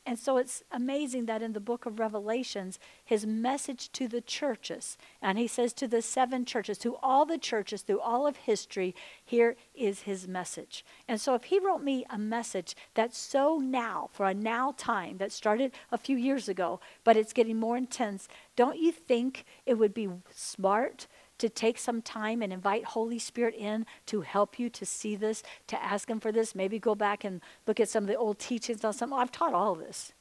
And 0.06 0.20
so 0.20 0.36
it's 0.38 0.64
amazing 0.70 1.28
that 1.28 1.42
in 1.42 1.54
the 1.54 1.62
book 1.62 1.86
of 1.86 1.98
Revelations, 1.98 2.78
his 3.06 3.26
message 3.26 3.90
to 3.94 4.10
the 4.10 4.20
churches, 4.20 4.98
and 5.22 5.38
he 5.38 5.48
says 5.48 5.72
to 5.74 5.88
the 5.88 6.02
seven 6.02 6.44
churches, 6.44 6.78
to 6.80 6.98
all 6.98 7.26
the 7.26 7.38
churches 7.38 7.84
through 7.84 8.02
all 8.02 8.28
of 8.28 8.36
history, 8.36 8.94
here 9.24 9.56
is 9.74 10.02
his 10.02 10.28
message. 10.28 10.84
And 11.08 11.22
so 11.22 11.36
if 11.36 11.46
he 11.46 11.60
wrote 11.60 11.84
me 11.84 12.06
a 12.10 12.18
message 12.18 12.76
that's 12.96 13.18
so 13.18 13.60
now, 13.60 14.10
for 14.12 14.26
a 14.26 14.34
now 14.34 14.74
time 14.78 15.18
that 15.20 15.32
started 15.32 15.72
a 15.90 15.98
few 15.98 16.18
years 16.18 16.50
ago, 16.50 16.82
but 17.06 17.16
it's 17.16 17.32
getting 17.32 17.58
more 17.58 17.78
intense, 17.78 18.28
don't 18.58 18.78
you 18.78 18.92
think 18.92 19.46
it 19.66 19.76
would 19.76 19.94
be 19.94 20.10
smart 20.30 21.08
to 21.38 21.50
take 21.50 21.78
some 21.78 22.02
time 22.02 22.42
and 22.42 22.54
invite 22.54 22.86
Holy 22.86 23.20
Spirit 23.20 23.56
in 23.56 23.86
to 24.06 24.22
help 24.22 24.60
you 24.60 24.70
to 24.70 24.86
see 24.86 25.16
this, 25.16 25.44
to 25.68 25.82
ask 25.84 26.10
Him 26.10 26.20
for 26.20 26.32
this. 26.32 26.56
Maybe 26.56 26.80
go 26.80 26.96
back 26.96 27.24
and 27.24 27.42
look 27.68 27.80
at 27.80 27.90
some 27.90 28.04
of 28.04 28.08
the 28.08 28.16
old 28.16 28.40
teachings 28.40 28.84
on. 28.84 28.94
Oh, 29.02 29.16
I've 29.16 29.32
taught 29.32 29.54
all 29.54 29.76
this. 29.76 30.14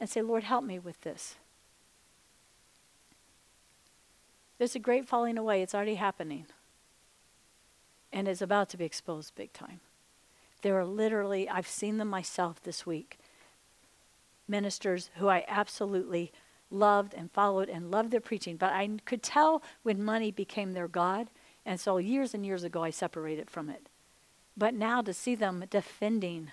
And 0.00 0.08
say, 0.08 0.22
Lord, 0.22 0.44
help 0.44 0.64
me 0.64 0.78
with 0.78 1.00
this. 1.02 1.36
There's 4.58 4.74
a 4.74 4.80
great 4.80 5.06
falling 5.06 5.38
away. 5.38 5.62
It's 5.62 5.74
already 5.74 5.96
happening. 5.96 6.46
And 8.12 8.28
it's 8.28 8.42
about 8.42 8.68
to 8.70 8.76
be 8.76 8.84
exposed 8.84 9.34
big 9.34 9.52
time. 9.52 9.80
There 10.62 10.78
are 10.78 10.84
literally, 10.84 11.48
I've 11.48 11.68
seen 11.68 11.98
them 11.98 12.08
myself 12.08 12.62
this 12.62 12.86
week, 12.86 13.18
ministers 14.48 15.10
who 15.16 15.28
I 15.28 15.44
absolutely 15.48 16.32
loved 16.74 17.14
and 17.14 17.30
followed 17.30 17.68
and 17.68 17.90
loved 17.90 18.10
their 18.10 18.20
preaching, 18.20 18.56
but 18.56 18.72
I 18.72 18.88
could 19.04 19.22
tell 19.22 19.62
when 19.82 20.02
money 20.02 20.30
became 20.30 20.72
their 20.72 20.88
God. 20.88 21.28
And 21.64 21.80
so 21.80 21.98
years 21.98 22.34
and 22.34 22.44
years 22.44 22.64
ago, 22.64 22.82
I 22.82 22.90
separated 22.90 23.50
from 23.50 23.70
it. 23.70 23.88
But 24.56 24.74
now 24.74 25.00
to 25.02 25.12
see 25.12 25.34
them 25.34 25.64
defending 25.70 26.52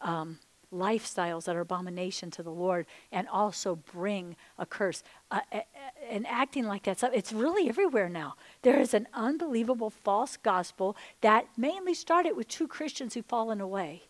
um, 0.00 0.38
lifestyles 0.72 1.44
that 1.44 1.56
are 1.56 1.60
abomination 1.60 2.30
to 2.32 2.42
the 2.42 2.50
Lord 2.50 2.86
and 3.12 3.28
also 3.28 3.76
bring 3.76 4.36
a 4.58 4.66
curse 4.66 5.02
uh, 5.30 5.40
uh, 5.52 5.60
and 6.08 6.26
acting 6.26 6.66
like 6.66 6.84
that, 6.84 6.98
so 6.98 7.08
it's 7.12 7.32
really 7.32 7.68
everywhere 7.68 8.08
now. 8.08 8.34
There 8.62 8.78
is 8.78 8.94
an 8.94 9.08
unbelievable 9.14 9.90
false 9.90 10.36
gospel 10.36 10.96
that 11.20 11.46
mainly 11.56 11.94
started 11.94 12.36
with 12.36 12.48
two 12.48 12.68
Christians 12.68 13.14
who've 13.14 13.26
fallen 13.26 13.60
away 13.60 14.02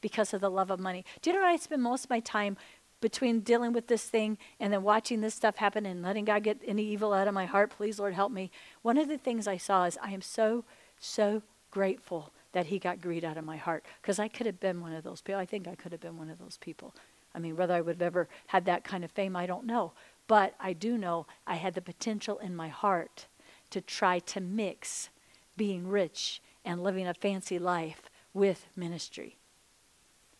because 0.00 0.32
of 0.32 0.40
the 0.40 0.50
love 0.50 0.70
of 0.70 0.80
money. 0.80 1.04
Do 1.22 1.30
you 1.30 1.36
know 1.36 1.42
what 1.42 1.50
I 1.50 1.56
spend 1.56 1.82
most 1.82 2.04
of 2.04 2.10
my 2.10 2.20
time 2.20 2.56
between 3.00 3.40
dealing 3.40 3.72
with 3.72 3.86
this 3.86 4.04
thing 4.04 4.38
and 4.58 4.72
then 4.72 4.82
watching 4.82 5.20
this 5.20 5.34
stuff 5.34 5.56
happen 5.56 5.86
and 5.86 6.02
letting 6.02 6.24
God 6.24 6.42
get 6.42 6.58
any 6.66 6.84
evil 6.84 7.12
out 7.12 7.28
of 7.28 7.34
my 7.34 7.46
heart, 7.46 7.70
please, 7.70 7.98
Lord, 7.98 8.14
help 8.14 8.32
me. 8.32 8.50
One 8.82 8.98
of 8.98 9.08
the 9.08 9.18
things 9.18 9.46
I 9.46 9.56
saw 9.56 9.84
is 9.84 9.98
I 10.02 10.12
am 10.12 10.22
so, 10.22 10.64
so 10.98 11.42
grateful 11.70 12.32
that 12.52 12.66
He 12.66 12.78
got 12.78 13.00
greed 13.00 13.24
out 13.24 13.36
of 13.36 13.44
my 13.44 13.56
heart 13.56 13.84
because 14.02 14.18
I 14.18 14.28
could 14.28 14.46
have 14.46 14.60
been 14.60 14.80
one 14.80 14.92
of 14.92 15.04
those 15.04 15.20
people. 15.20 15.40
I 15.40 15.46
think 15.46 15.66
I 15.66 15.74
could 15.74 15.92
have 15.92 16.00
been 16.00 16.18
one 16.18 16.30
of 16.30 16.38
those 16.38 16.58
people. 16.58 16.94
I 17.34 17.38
mean, 17.38 17.56
whether 17.56 17.74
I 17.74 17.80
would 17.80 17.96
have 17.96 18.02
ever 18.02 18.28
had 18.48 18.64
that 18.64 18.84
kind 18.84 19.04
of 19.04 19.10
fame, 19.10 19.36
I 19.36 19.46
don't 19.46 19.66
know. 19.66 19.92
But 20.26 20.54
I 20.60 20.72
do 20.72 20.98
know 20.98 21.26
I 21.46 21.56
had 21.56 21.74
the 21.74 21.80
potential 21.80 22.38
in 22.38 22.54
my 22.54 22.68
heart 22.68 23.26
to 23.70 23.80
try 23.80 24.18
to 24.18 24.40
mix 24.40 25.08
being 25.56 25.88
rich 25.88 26.40
and 26.64 26.82
living 26.82 27.06
a 27.06 27.14
fancy 27.14 27.58
life 27.58 28.10
with 28.34 28.66
ministry. 28.76 29.36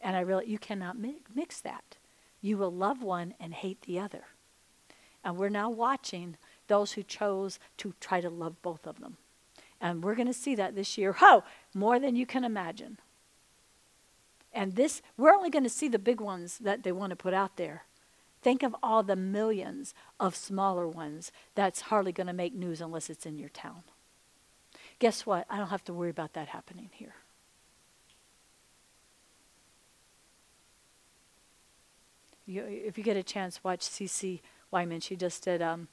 And 0.00 0.16
I 0.16 0.20
realized 0.20 0.48
you 0.48 0.58
cannot 0.58 0.96
mix 0.98 1.60
that 1.60 1.96
you 2.40 2.57
will 2.57 2.72
love 2.72 3.03
one 3.03 3.35
and 3.40 3.53
hate 3.53 3.83
the 3.83 3.98
other. 3.98 4.24
And 5.22 5.37
we're 5.37 5.48
now 5.48 5.68
watching 5.68 6.37
those 6.68 6.92
who 6.92 7.03
chose 7.03 7.59
to 7.79 7.94
try 8.00 8.20
to 8.20 8.31
love 8.31 8.61
both 8.62 8.87
of 8.87 9.00
them. 9.00 9.16
And 9.81 10.03
we're 10.03 10.14
going 10.14 10.26
to 10.26 10.35
see 10.35 10.55
that 10.55 10.74
this 10.74 10.96
year. 10.98 11.12
Ho! 11.14 11.42
More 11.74 11.98
than 11.98 12.16
you 12.16 12.26
can 12.26 12.44
imagine. 12.44 12.98
And 14.53 14.74
this, 14.74 15.00
we're 15.16 15.35
only 15.35 15.50
going 15.50 15.64
to 15.64 15.70
see 15.70 15.88
the 15.88 15.98
big 15.98 16.20
ones 16.20 16.59
that 16.59 16.83
they 16.83 16.92
want 16.92 17.11
to 17.11 17.16
put 17.16 17.35
out 17.35 17.57
there. 17.57 17.85
Think 18.42 18.62
of 18.62 18.74
all 18.83 19.03
the 19.03 19.16
millions 19.16 19.94
of 20.18 20.35
smaller 20.35 20.88
ones 20.88 21.31
that's 21.55 21.83
hardly 21.83 22.12
going 22.12 22.26
to 22.26 22.33
make 22.33 22.55
news 22.55 22.81
unless 22.81 23.11
it's 23.11 23.26
in 23.26 23.38
your 23.38 23.50
town. 23.50 23.83
Guess 24.98 25.26
what? 25.26 25.46
I 25.50 25.59
don't 25.59 25.68
have 25.68 25.85
to 25.85 25.92
worry 25.92 26.11
about 26.11 26.33
that 26.35 26.48
happening 26.48 26.90
here. 26.92 27.14
You, 32.50 32.64
if 32.66 32.98
you 32.98 33.04
get 33.04 33.16
a 33.16 33.22
chance, 33.22 33.62
watch 33.62 33.82
CeCe 33.82 34.40
Winans. 34.72 35.04
She 35.04 35.14
just 35.14 35.44
did 35.44 35.62
um, 35.62 35.86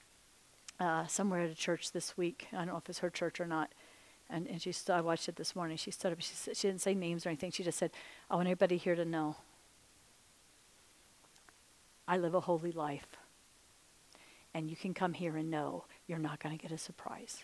uh, 0.79 1.05
somewhere 1.05 1.41
at 1.41 1.51
a 1.51 1.55
church 1.55 1.91
this 1.91 2.17
week. 2.17 2.47
I 2.51 2.57
don't 2.57 2.69
know 2.69 2.77
if 2.77 2.89
it's 2.89 2.97
her 2.99 3.11
church 3.11 3.39
or 3.39 3.45
not. 3.45 3.71
And, 4.27 4.47
and 4.47 4.59
she 4.59 4.71
st- 4.71 4.97
I 4.97 5.01
watched 5.01 5.29
it 5.29 5.35
this 5.35 5.55
morning. 5.55 5.77
She 5.77 5.91
stood 5.91 6.13
up. 6.13 6.19
She, 6.19 6.33
she 6.55 6.67
didn't 6.67 6.81
say 6.81 6.95
names 6.95 7.27
or 7.27 7.29
anything. 7.29 7.51
She 7.51 7.63
just 7.63 7.77
said, 7.77 7.91
I 8.31 8.35
want 8.35 8.47
everybody 8.47 8.77
here 8.77 8.95
to 8.95 9.05
know 9.05 9.35
I 12.07 12.17
live 12.17 12.33
a 12.33 12.39
holy 12.39 12.71
life. 12.71 13.05
And 14.51 14.67
you 14.67 14.75
can 14.75 14.95
come 14.95 15.13
here 15.13 15.37
and 15.37 15.51
know 15.51 15.85
you're 16.07 16.17
not 16.17 16.39
going 16.39 16.57
to 16.57 16.61
get 16.61 16.71
a 16.71 16.77
surprise. 16.79 17.43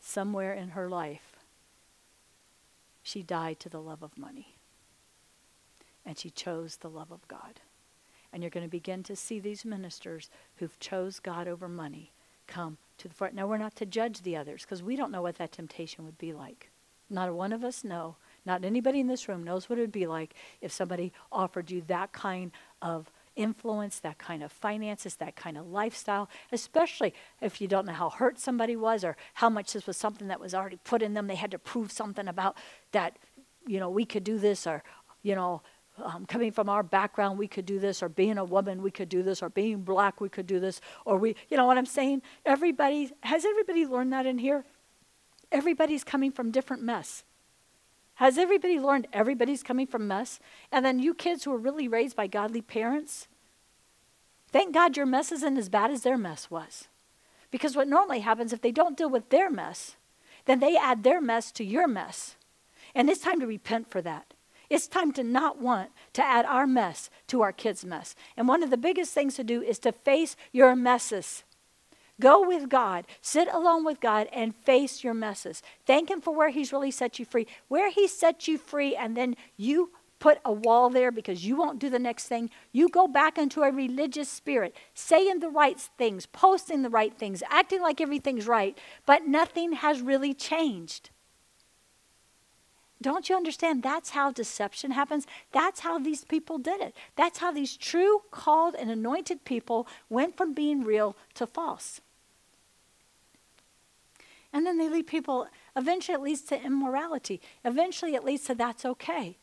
Somewhere 0.00 0.54
in 0.54 0.70
her 0.70 0.88
life, 0.88 1.36
she 3.02 3.22
died 3.22 3.60
to 3.60 3.68
the 3.68 3.82
love 3.82 4.02
of 4.02 4.16
money 4.16 4.56
and 6.04 6.18
she 6.18 6.30
chose 6.30 6.76
the 6.76 6.90
love 6.90 7.10
of 7.10 7.26
God. 7.28 7.60
And 8.32 8.42
you're 8.42 8.50
going 8.50 8.66
to 8.66 8.70
begin 8.70 9.02
to 9.04 9.16
see 9.16 9.40
these 9.40 9.64
ministers 9.64 10.30
who've 10.56 10.78
chose 10.78 11.18
God 11.18 11.48
over 11.48 11.68
money 11.68 12.12
come 12.46 12.78
to 12.98 13.08
the 13.08 13.14
front. 13.14 13.34
Now 13.34 13.46
we're 13.46 13.58
not 13.58 13.76
to 13.76 13.86
judge 13.86 14.22
the 14.22 14.36
others 14.36 14.62
because 14.62 14.82
we 14.82 14.96
don't 14.96 15.10
know 15.10 15.22
what 15.22 15.38
that 15.38 15.52
temptation 15.52 16.04
would 16.04 16.18
be 16.18 16.32
like. 16.32 16.70
Not 17.08 17.32
one 17.34 17.52
of 17.52 17.64
us 17.64 17.82
know. 17.82 18.16
Not 18.46 18.64
anybody 18.64 19.00
in 19.00 19.08
this 19.08 19.28
room 19.28 19.44
knows 19.44 19.68
what 19.68 19.78
it 19.78 19.82
would 19.82 19.92
be 19.92 20.06
like 20.06 20.34
if 20.60 20.72
somebody 20.72 21.12
offered 21.30 21.70
you 21.70 21.82
that 21.88 22.12
kind 22.12 22.52
of 22.80 23.10
influence, 23.36 23.98
that 24.00 24.18
kind 24.18 24.42
of 24.42 24.52
finances, 24.52 25.16
that 25.16 25.36
kind 25.36 25.56
of 25.56 25.66
lifestyle, 25.68 26.28
especially 26.52 27.14
if 27.40 27.60
you 27.60 27.68
don't 27.68 27.86
know 27.86 27.92
how 27.92 28.10
hurt 28.10 28.38
somebody 28.38 28.76
was 28.76 29.04
or 29.04 29.16
how 29.34 29.48
much 29.48 29.72
this 29.72 29.86
was 29.86 29.96
something 29.96 30.28
that 30.28 30.40
was 30.40 30.54
already 30.54 30.78
put 30.84 31.02
in 31.02 31.14
them. 31.14 31.26
They 31.26 31.34
had 31.36 31.50
to 31.52 31.58
prove 31.58 31.92
something 31.92 32.28
about 32.28 32.56
that, 32.92 33.18
you 33.66 33.78
know, 33.78 33.90
we 33.90 34.04
could 34.04 34.24
do 34.24 34.38
this 34.38 34.66
or, 34.66 34.82
you 35.22 35.34
know, 35.34 35.62
um, 36.04 36.26
coming 36.26 36.52
from 36.52 36.68
our 36.68 36.82
background, 36.82 37.38
we 37.38 37.48
could 37.48 37.66
do 37.66 37.78
this, 37.78 38.02
or 38.02 38.08
being 38.08 38.38
a 38.38 38.44
woman, 38.44 38.82
we 38.82 38.90
could 38.90 39.08
do 39.08 39.22
this, 39.22 39.42
or 39.42 39.48
being 39.48 39.82
black, 39.82 40.20
we 40.20 40.28
could 40.28 40.46
do 40.46 40.60
this, 40.60 40.80
or 41.04 41.16
we, 41.16 41.36
you 41.48 41.56
know 41.56 41.66
what 41.66 41.78
I'm 41.78 41.86
saying? 41.86 42.22
Everybody, 42.44 43.10
has 43.22 43.44
everybody 43.44 43.86
learned 43.86 44.12
that 44.12 44.26
in 44.26 44.38
here? 44.38 44.64
Everybody's 45.52 46.04
coming 46.04 46.30
from 46.30 46.50
different 46.50 46.82
mess. 46.82 47.24
Has 48.14 48.36
everybody 48.36 48.78
learned 48.78 49.08
everybody's 49.12 49.62
coming 49.62 49.86
from 49.86 50.06
mess? 50.06 50.40
And 50.70 50.84
then 50.84 50.98
you 50.98 51.14
kids 51.14 51.44
who 51.44 51.54
are 51.54 51.58
really 51.58 51.88
raised 51.88 52.16
by 52.16 52.26
godly 52.26 52.60
parents, 52.60 53.28
thank 54.52 54.74
God 54.74 54.96
your 54.96 55.06
mess 55.06 55.32
isn't 55.32 55.56
as 55.56 55.68
bad 55.68 55.90
as 55.90 56.02
their 56.02 56.18
mess 56.18 56.50
was. 56.50 56.88
Because 57.50 57.74
what 57.74 57.88
normally 57.88 58.20
happens 58.20 58.52
if 58.52 58.60
they 58.60 58.72
don't 58.72 58.96
deal 58.96 59.10
with 59.10 59.30
their 59.30 59.50
mess, 59.50 59.96
then 60.44 60.60
they 60.60 60.76
add 60.76 61.02
their 61.02 61.20
mess 61.20 61.50
to 61.52 61.64
your 61.64 61.88
mess. 61.88 62.36
And 62.94 63.08
it's 63.08 63.22
time 63.22 63.40
to 63.40 63.46
repent 63.46 63.90
for 63.90 64.02
that. 64.02 64.34
It's 64.70 64.86
time 64.86 65.10
to 65.12 65.24
not 65.24 65.60
want 65.60 65.90
to 66.12 66.24
add 66.24 66.46
our 66.46 66.66
mess 66.66 67.10
to 67.26 67.42
our 67.42 67.52
kids' 67.52 67.84
mess. 67.84 68.14
And 68.36 68.46
one 68.46 68.62
of 68.62 68.70
the 68.70 68.76
biggest 68.76 69.12
things 69.12 69.34
to 69.34 69.44
do 69.44 69.60
is 69.60 69.80
to 69.80 69.90
face 69.90 70.36
your 70.52 70.76
messes. 70.76 71.42
Go 72.20 72.46
with 72.46 72.68
God, 72.68 73.06
sit 73.20 73.48
alone 73.50 73.84
with 73.84 74.00
God, 74.00 74.28
and 74.32 74.54
face 74.54 75.02
your 75.02 75.14
messes. 75.14 75.62
Thank 75.86 76.10
Him 76.10 76.20
for 76.20 76.34
where 76.34 76.50
He's 76.50 76.72
really 76.72 76.90
set 76.90 77.18
you 77.18 77.24
free. 77.24 77.46
Where 77.68 77.90
He 77.90 78.06
set 78.06 78.46
you 78.46 78.58
free, 78.58 78.94
and 78.94 79.16
then 79.16 79.34
you 79.56 79.90
put 80.20 80.38
a 80.44 80.52
wall 80.52 80.90
there 80.90 81.10
because 81.10 81.44
you 81.44 81.56
won't 81.56 81.80
do 81.80 81.90
the 81.90 81.98
next 81.98 82.28
thing. 82.28 82.50
You 82.72 82.88
go 82.90 83.08
back 83.08 83.38
into 83.38 83.62
a 83.62 83.72
religious 83.72 84.28
spirit, 84.28 84.76
saying 84.94 85.40
the 85.40 85.48
right 85.48 85.80
things, 85.80 86.26
posting 86.26 86.82
the 86.82 86.90
right 86.90 87.16
things, 87.16 87.42
acting 87.48 87.80
like 87.80 88.00
everything's 88.00 88.46
right, 88.46 88.78
but 89.06 89.26
nothing 89.26 89.72
has 89.72 90.00
really 90.00 90.34
changed. 90.34 91.10
Don't 93.02 93.30
you 93.30 93.36
understand? 93.36 93.82
That's 93.82 94.10
how 94.10 94.30
deception 94.30 94.90
happens. 94.90 95.26
That's 95.52 95.80
how 95.80 95.98
these 95.98 96.24
people 96.24 96.58
did 96.58 96.82
it. 96.82 96.94
That's 97.16 97.38
how 97.38 97.50
these 97.50 97.76
true, 97.76 98.22
called, 98.30 98.74
and 98.74 98.90
anointed 98.90 99.44
people 99.44 99.88
went 100.10 100.36
from 100.36 100.52
being 100.52 100.84
real 100.84 101.16
to 101.34 101.46
false. 101.46 102.02
And 104.52 104.66
then 104.66 104.78
they 104.78 104.88
lead 104.88 105.06
people, 105.06 105.46
eventually 105.76 106.14
it 106.14 106.20
leads 106.20 106.42
to 106.42 106.62
immorality. 106.62 107.40
Eventually 107.64 108.14
it 108.14 108.24
leads 108.24 108.44
to 108.44 108.54
that's 108.54 108.84
okay. 108.84 109.38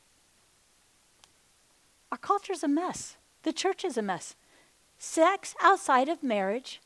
Our 2.11 2.17
culture's 2.17 2.63
a 2.63 2.67
mess. 2.67 3.17
The 3.43 3.53
church 3.53 3.83
is 3.83 3.97
a 3.97 4.01
mess. 4.01 4.35
Sex 4.99 5.55
outside 5.61 6.09
of 6.09 6.21
marriage 6.21 6.81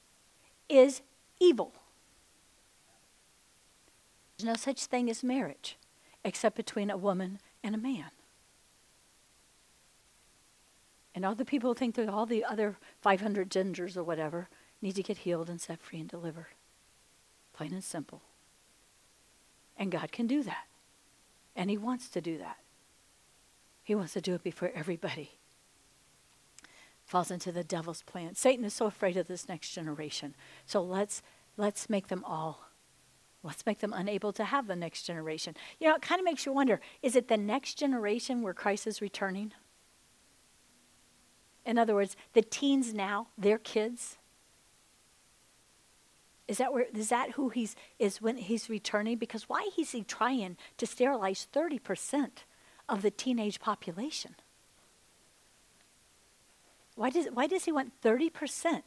is 0.70 1.02
evil. 1.40 1.74
There's 4.38 4.48
no 4.48 4.56
such 4.56 4.86
thing 4.86 5.10
as 5.10 5.24
marriage 5.24 5.78
except 6.24 6.56
between 6.56 6.90
a 6.90 6.98
woman 6.98 7.40
and 7.64 7.76
a 7.76 7.78
man. 7.78 8.12
And 11.14 11.26
all 11.26 11.36
the 11.36 11.46
people 11.46 11.74
think 11.74 11.96
that 11.96 12.10
all 12.10 12.26
the 12.26 12.46
other 12.46 12.78
500 13.02 13.52
genders 13.52 13.98
or 13.98 14.04
whatever 14.04 14.48
need 14.82 14.96
to 14.96 15.04
get 15.04 15.20
healed 15.20 15.50
and 15.50 15.60
set 15.60 15.82
free 15.82 16.00
and 16.00 16.10
delivered. 16.10 16.56
Plain 17.54 17.74
and 17.74 17.84
simple. 17.84 18.22
And 19.78 19.92
God 19.92 20.12
can 20.12 20.28
do 20.28 20.42
that. 20.44 20.66
And 21.56 21.70
He 21.70 21.78
wants 21.78 22.08
to 22.10 22.22
do 22.22 22.38
that. 22.38 22.58
He 23.84 23.94
wants 23.94 24.14
to 24.14 24.22
do 24.22 24.36
it 24.36 24.44
before 24.44 24.72
everybody 24.74 25.32
falls 27.12 27.30
into 27.30 27.52
the 27.52 27.64
devil's 27.64 28.04
plan. 28.04 28.36
Satan 28.36 28.64
is 28.64 28.74
so 28.74 28.86
afraid 28.86 29.18
of 29.18 29.28
this 29.28 29.50
next 29.50 29.72
generation. 29.72 30.34
So 30.66 30.82
let's 30.82 31.22
let's 31.58 31.90
make 31.90 32.08
them 32.08 32.24
all 32.26 32.70
let's 33.44 33.66
make 33.66 33.80
them 33.80 33.94
unable 33.94 34.32
to 34.34 34.44
have 34.44 34.68
the 34.68 34.76
next 34.76 35.04
generation. 35.04 35.56
You 35.80 35.88
know, 35.88 35.96
it 35.96 36.02
kind 36.02 36.20
of 36.20 36.26
makes 36.26 36.46
you 36.46 36.54
wonder, 36.54 36.80
is 37.02 37.16
it 37.16 37.28
the 37.28 37.38
next 37.38 37.76
generation 37.76 38.42
where 38.42 38.54
Christ 38.54 38.88
is 38.88 39.02
returning? 39.02 39.54
In 41.66 41.78
other 41.78 41.96
words, 41.96 42.16
the 42.34 42.42
teens 42.42 42.94
now, 42.94 43.28
their 43.38 43.58
kids, 43.58 44.18
is 46.48 46.58
that 46.58 46.74
where 46.74 46.88
is 46.94 47.10
that 47.10 47.32
who 47.32 47.50
he's 47.50 47.76
is 47.98 48.22
when 48.22 48.36
he's 48.36 48.70
returning? 48.70 49.18
Because 49.18 49.48
why 49.48 49.70
is 49.78 49.92
he 49.92 50.04
trying 50.04 50.58
to 50.78 50.86
sterilize 50.86 51.48
30% 51.54 52.30
of 52.90 53.04
the 53.04 53.12
teenage 53.12 53.60
population? 53.60 54.36
Why 56.96 57.10
does 57.10 57.28
why 57.28 57.48
does 57.48 57.66
he 57.66 57.72
want 57.72 57.94
30%? 58.02 58.82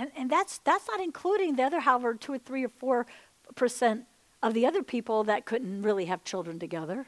And 0.00 0.10
and 0.16 0.30
that's 0.30 0.56
that's 0.64 0.88
not 0.88 0.98
including 0.98 1.56
the 1.56 1.62
other 1.62 1.80
however 1.80 2.14
two 2.14 2.32
or 2.32 2.38
three 2.38 2.64
or 2.64 2.70
four 2.70 3.06
percent 3.54 4.06
of 4.42 4.54
the 4.54 4.64
other 4.64 4.82
people 4.82 5.24
that 5.24 5.44
couldn't 5.44 5.82
really 5.82 6.06
have 6.06 6.24
children 6.24 6.58
together. 6.58 7.06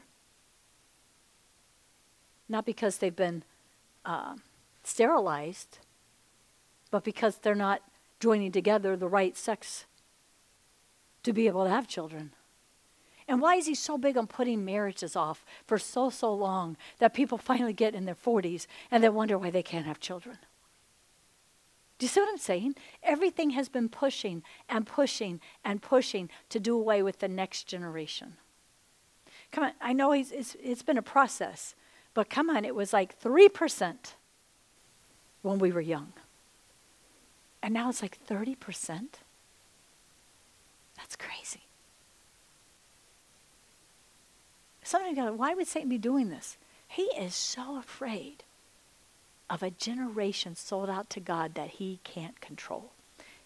Not 2.47 2.67
because 2.67 2.99
they've 2.99 3.15
been 3.15 3.43
uh, 4.05 4.35
sterilized, 4.83 5.79
but 6.91 7.03
because 7.03 7.37
they're 7.37 7.55
not 7.55 7.81
joining 8.19 8.51
together 8.51 8.95
the 8.95 9.07
right 9.07 9.35
sex 9.35 9.85
to 11.23 11.33
be 11.33 11.47
able 11.47 11.63
to 11.63 11.71
have 11.71 11.87
children. 11.87 12.33
And 13.27 13.41
why 13.41 13.55
is 13.55 13.65
he 13.65 13.73
so 13.73 13.97
big 13.97 14.17
on 14.17 14.27
putting 14.27 14.63
marriages 14.63 15.15
off 15.15 15.43
for 15.65 15.79
so, 15.79 16.11
so 16.11 16.31
long 16.31 16.77
that 16.99 17.15
people 17.15 17.37
finally 17.49 17.73
get 17.73 17.95
in 17.95 18.05
their 18.05 18.13
40s 18.13 18.67
and 18.91 19.03
they 19.03 19.09
wonder 19.09 19.39
why 19.39 19.49
they 19.49 19.63
can't 19.63 19.87
have 19.87 19.99
children? 19.99 20.37
Do 22.03 22.05
you 22.05 22.09
see 22.09 22.19
what 22.19 22.27
I'm 22.27 22.37
saying? 22.37 22.75
Everything 23.01 23.51
has 23.51 23.69
been 23.69 23.87
pushing 23.87 24.43
and 24.67 24.85
pushing 24.85 25.39
and 25.63 25.81
pushing 25.81 26.29
to 26.49 26.59
do 26.59 26.75
away 26.75 27.01
with 27.01 27.19
the 27.19 27.29
next 27.29 27.63
generation. 27.65 28.33
Come 29.53 29.63
on, 29.63 29.71
I 29.79 29.93
know 29.93 30.11
it's, 30.11 30.57
it's 30.61 30.81
been 30.81 30.97
a 30.97 31.01
process, 31.01 31.75
but 32.13 32.29
come 32.29 32.49
on, 32.49 32.65
it 32.65 32.75
was 32.75 32.91
like 32.91 33.17
3% 33.21 33.95
when 35.43 35.59
we 35.59 35.71
were 35.71 35.79
young. 35.79 36.11
And 37.61 37.73
now 37.73 37.87
it's 37.87 38.01
like 38.01 38.19
30%. 38.27 38.57
That's 40.97 41.15
crazy. 41.15 41.61
Somebody 44.83 45.21
why 45.21 45.53
would 45.53 45.67
Satan 45.67 45.87
be 45.87 45.97
doing 45.97 46.27
this? 46.27 46.57
He 46.85 47.03
is 47.03 47.33
so 47.33 47.77
afraid 47.77 48.43
of 49.53 49.61
a 49.61 49.69
generation 49.69 50.55
sold 50.55 50.89
out 50.89 51.11
to 51.11 51.19
God 51.19 51.53
that 51.53 51.69
he 51.69 51.99
can't 52.03 52.41
control. 52.41 52.91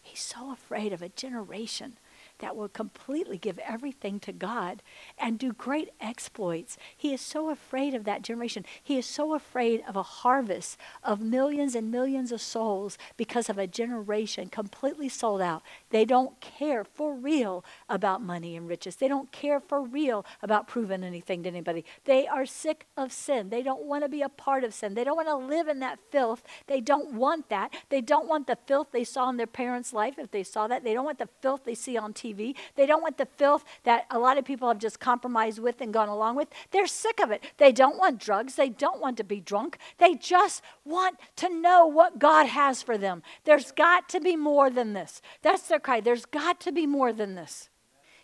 He's 0.01 0.21
so 0.21 0.53
afraid 0.53 0.93
of 0.93 1.01
a 1.01 1.09
generation 1.09 1.97
that 2.39 2.55
will 2.55 2.69
completely 2.69 3.37
give 3.37 3.59
everything 3.59 4.19
to 4.21 4.31
God 4.31 4.83
and 5.17 5.39
do 5.39 5.53
great 5.53 5.89
exploits. 5.99 6.77
He 6.95 7.13
is 7.13 7.21
so 7.21 7.49
afraid 7.49 7.93
of 7.93 8.03
that 8.05 8.21
generation. 8.21 8.65
He 8.81 8.97
is 8.97 9.05
so 9.05 9.33
afraid 9.33 9.83
of 9.87 9.95
a 9.95 10.03
harvest 10.03 10.77
of 11.03 11.21
millions 11.21 11.75
and 11.75 11.91
millions 11.91 12.31
of 12.31 12.41
souls 12.41 12.97
because 13.15 13.49
of 13.49 13.57
a 13.57 13.67
generation 13.67 14.49
completely 14.49 15.09
sold 15.09 15.41
out. 15.41 15.63
They 15.89 16.05
don't 16.05 16.39
care 16.41 16.83
for 16.83 17.13
real 17.13 17.63
about 17.89 18.21
money 18.21 18.55
and 18.55 18.67
riches. 18.67 18.95
They 18.95 19.07
don't 19.07 19.31
care 19.31 19.59
for 19.59 19.81
real 19.81 20.25
about 20.41 20.67
proving 20.67 21.03
anything 21.03 21.43
to 21.43 21.49
anybody. 21.49 21.85
They 22.05 22.27
are 22.27 22.45
sick 22.45 22.85
of 22.95 23.11
sin. 23.11 23.49
They 23.49 23.63
don't 23.63 23.83
want 23.83 24.03
to 24.03 24.09
be 24.09 24.21
a 24.21 24.29
part 24.29 24.63
of 24.63 24.73
sin. 24.73 24.93
They 24.93 25.03
don't 25.03 25.15
want 25.15 25.27
to 25.27 25.35
live 25.35 25.67
in 25.67 25.79
that 25.79 25.99
filth. 26.11 26.43
They 26.67 26.81
don't 26.81 27.13
want 27.13 27.49
that. 27.49 27.73
They 27.89 28.01
don't 28.01 28.27
want 28.27 28.47
the 28.47 28.57
filth 28.67 28.89
they 28.91 29.03
saw 29.03 29.29
in 29.29 29.37
their 29.37 29.47
parents' 29.47 29.93
life 29.93 30.15
if 30.17 30.31
they 30.31 30.43
saw 30.43 30.67
that. 30.67 30.83
They 30.83 30.93
don't 30.93 31.05
want 31.05 31.19
the 31.19 31.29
filth 31.41 31.61
they 31.65 31.75
see 31.75 31.97
on 31.97 32.13
TV. 32.13 32.26
TV. 32.27 32.55
They 32.75 32.85
don't 32.85 33.01
want 33.01 33.17
the 33.17 33.25
filth 33.25 33.63
that 33.83 34.05
a 34.09 34.19
lot 34.19 34.37
of 34.37 34.45
people 34.45 34.67
have 34.67 34.79
just 34.79 34.99
compromised 34.99 35.59
with 35.59 35.81
and 35.81 35.93
gone 35.93 36.09
along 36.09 36.35
with. 36.35 36.49
They're 36.71 36.87
sick 36.87 37.19
of 37.19 37.31
it. 37.31 37.43
They 37.57 37.71
don't 37.71 37.97
want 37.97 38.19
drugs. 38.19 38.55
They 38.55 38.69
don't 38.69 39.01
want 39.01 39.17
to 39.17 39.23
be 39.23 39.39
drunk. 39.39 39.77
They 39.97 40.15
just 40.15 40.61
want 40.85 41.17
to 41.37 41.49
know 41.49 41.85
what 41.85 42.19
God 42.19 42.47
has 42.47 42.81
for 42.81 42.97
them. 42.97 43.23
There's 43.43 43.71
got 43.71 44.09
to 44.09 44.19
be 44.19 44.35
more 44.35 44.69
than 44.69 44.93
this. 44.93 45.21
That's 45.41 45.67
their 45.67 45.79
cry. 45.79 46.01
There's 46.01 46.25
got 46.25 46.59
to 46.61 46.71
be 46.71 46.85
more 46.85 47.13
than 47.13 47.35
this. 47.35 47.69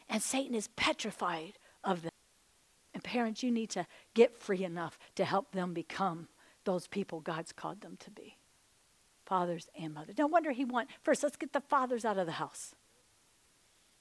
And 0.09 0.21
Satan 0.21 0.55
is 0.55 0.69
petrified 0.75 1.53
of 1.83 2.01
them. 2.03 2.11
And 2.93 3.03
parents, 3.03 3.41
you 3.41 3.51
need 3.51 3.71
to 3.71 3.87
get 4.13 4.37
free 4.37 4.63
enough 4.63 4.99
to 5.15 5.25
help 5.25 5.51
them 5.51 5.73
become 5.73 6.27
those 6.65 6.87
people 6.87 7.19
God's 7.19 7.51
called 7.51 7.81
them 7.81 7.97
to 7.99 8.11
be. 8.11 8.37
Fathers 9.25 9.67
and 9.79 9.93
mothers. 9.93 10.17
No 10.17 10.27
wonder 10.27 10.51
he 10.51 10.65
want 10.65 10.89
first, 11.01 11.23
let's 11.23 11.37
get 11.37 11.53
the 11.53 11.61
fathers 11.61 12.05
out 12.05 12.17
of 12.17 12.25
the 12.25 12.33
house. 12.33 12.75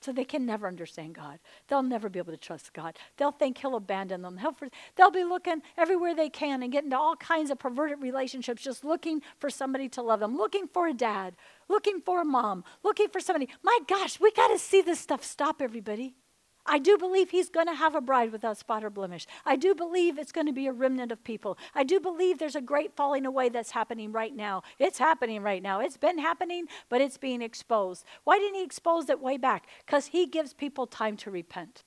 So 0.03 0.12
they 0.12 0.25
can 0.25 0.45
never 0.45 0.67
understand 0.67 1.15
God. 1.15 1.38
They'll 1.69 1.83
never 1.83 2.09
be 2.09 2.19
able 2.19 2.33
to 2.33 2.38
trust 2.38 2.73
God. 2.73 2.99
They'll 3.17 3.33
think 3.33 3.59
He'll 3.59 3.77
abandon 3.77 4.23
them. 4.23 4.38
He'll, 4.38 4.57
they'll 4.97 5.11
be 5.11 5.25
looking 5.25 5.62
everywhere 5.77 6.15
they 6.15 6.29
can 6.29 6.62
and 6.62 6.73
get 6.73 6.85
into 6.85 6.99
all 6.99 7.17
kinds 7.17 7.51
of 7.51 7.59
perverted 7.59 8.03
relationships, 8.03 8.62
just 8.62 8.85
looking 8.85 9.23
for 9.38 9.51
somebody 9.51 9.88
to 9.91 10.03
love 10.03 10.21
them, 10.21 10.37
looking 10.37 10.67
for 10.67 10.88
a 10.88 10.95
dad, 10.95 11.37
looking 11.69 12.01
for 12.01 12.21
a 12.21 12.25
mom, 12.25 12.65
looking 12.83 13.09
for 13.09 13.21
somebody. 13.21 13.49
My 13.62 13.79
gosh, 13.87 14.19
we 14.19 14.33
got 14.33 14.49
to 14.49 14.59
see 14.59 14.83
this 14.83 14.99
stuff 14.99 15.23
stop, 15.25 15.62
everybody. 15.62 16.17
I 16.64 16.79
do 16.79 16.96
believe 16.96 17.31
he's 17.31 17.48
going 17.48 17.66
to 17.66 17.75
have 17.75 17.94
a 17.94 18.01
bride 18.01 18.31
without 18.31 18.57
spot 18.57 18.85
or 18.85 18.90
blemish. 18.90 19.27
I 19.44 19.57
do 19.57 19.75
believe 19.75 20.16
it's 20.16 20.31
going 20.31 20.46
to 20.46 20.53
be 20.53 20.68
a 20.68 20.72
remnant 20.72 21.11
of 21.11 21.25
people. 21.25 21.59
I 21.75 21.83
do 21.83 21.98
believe 21.98 22.38
there's 22.38 22.55
a 22.55 22.61
great 22.61 22.94
falling 22.94 23.27
away 23.27 23.48
that's 23.48 23.72
happening 23.72 24.12
right 24.12 24.35
now. 24.35 24.62
It's 24.79 24.98
happening 24.98 25.42
right 25.42 25.62
now. 25.62 25.81
It's 25.81 25.96
been 25.96 26.18
happening, 26.18 26.66
but 26.88 27.01
it's 27.01 27.18
being 27.18 27.42
exposed. 27.42 28.05
Why 28.25 28.38
didn't 28.38 28.55
he 28.55 28.64
expose 28.64 29.09
it 29.09 29.20
way 29.20 29.38
back? 29.38 29.66
Because 29.85 30.07
he 30.07 30.27
gives 30.27 30.55
people 30.55 30.87
time 30.87 31.16
to 31.18 31.31
repent. 31.31 31.83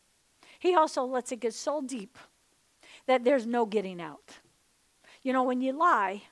He 0.59 0.75
also 0.75 1.03
lets 1.03 1.31
it 1.31 1.39
get 1.39 1.53
so 1.53 1.81
deep 1.81 2.17
that 3.07 3.23
there's 3.23 3.45
no 3.45 3.65
getting 3.65 4.01
out. 4.01 4.39
You 5.23 5.31
know, 5.31 5.43
when 5.43 5.61
you 5.61 5.71
lie, 5.71 6.23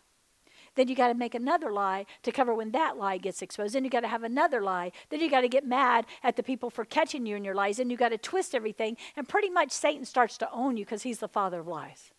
then 0.75 0.87
you 0.87 0.95
got 0.95 1.09
to 1.09 1.13
make 1.13 1.35
another 1.35 1.71
lie 1.71 2.05
to 2.23 2.31
cover 2.31 2.53
when 2.53 2.71
that 2.71 2.97
lie 2.97 3.17
gets 3.17 3.41
exposed. 3.41 3.75
Then 3.75 3.83
you 3.83 3.89
got 3.89 4.01
to 4.01 4.07
have 4.07 4.23
another 4.23 4.61
lie. 4.61 4.91
Then 5.09 5.19
you 5.19 5.29
got 5.29 5.41
to 5.41 5.49
get 5.49 5.65
mad 5.65 6.05
at 6.23 6.35
the 6.35 6.43
people 6.43 6.69
for 6.69 6.85
catching 6.85 7.25
you 7.25 7.35
in 7.35 7.43
your 7.43 7.55
lies. 7.55 7.79
And 7.79 7.91
you 7.91 7.97
got 7.97 8.09
to 8.09 8.17
twist 8.17 8.55
everything. 8.55 8.97
And 9.15 9.29
pretty 9.29 9.49
much 9.49 9.71
Satan 9.71 10.05
starts 10.05 10.37
to 10.39 10.51
own 10.51 10.77
you 10.77 10.85
because 10.85 11.03
he's 11.03 11.19
the 11.19 11.27
father 11.27 11.59
of 11.59 11.67
lies. 11.67 12.11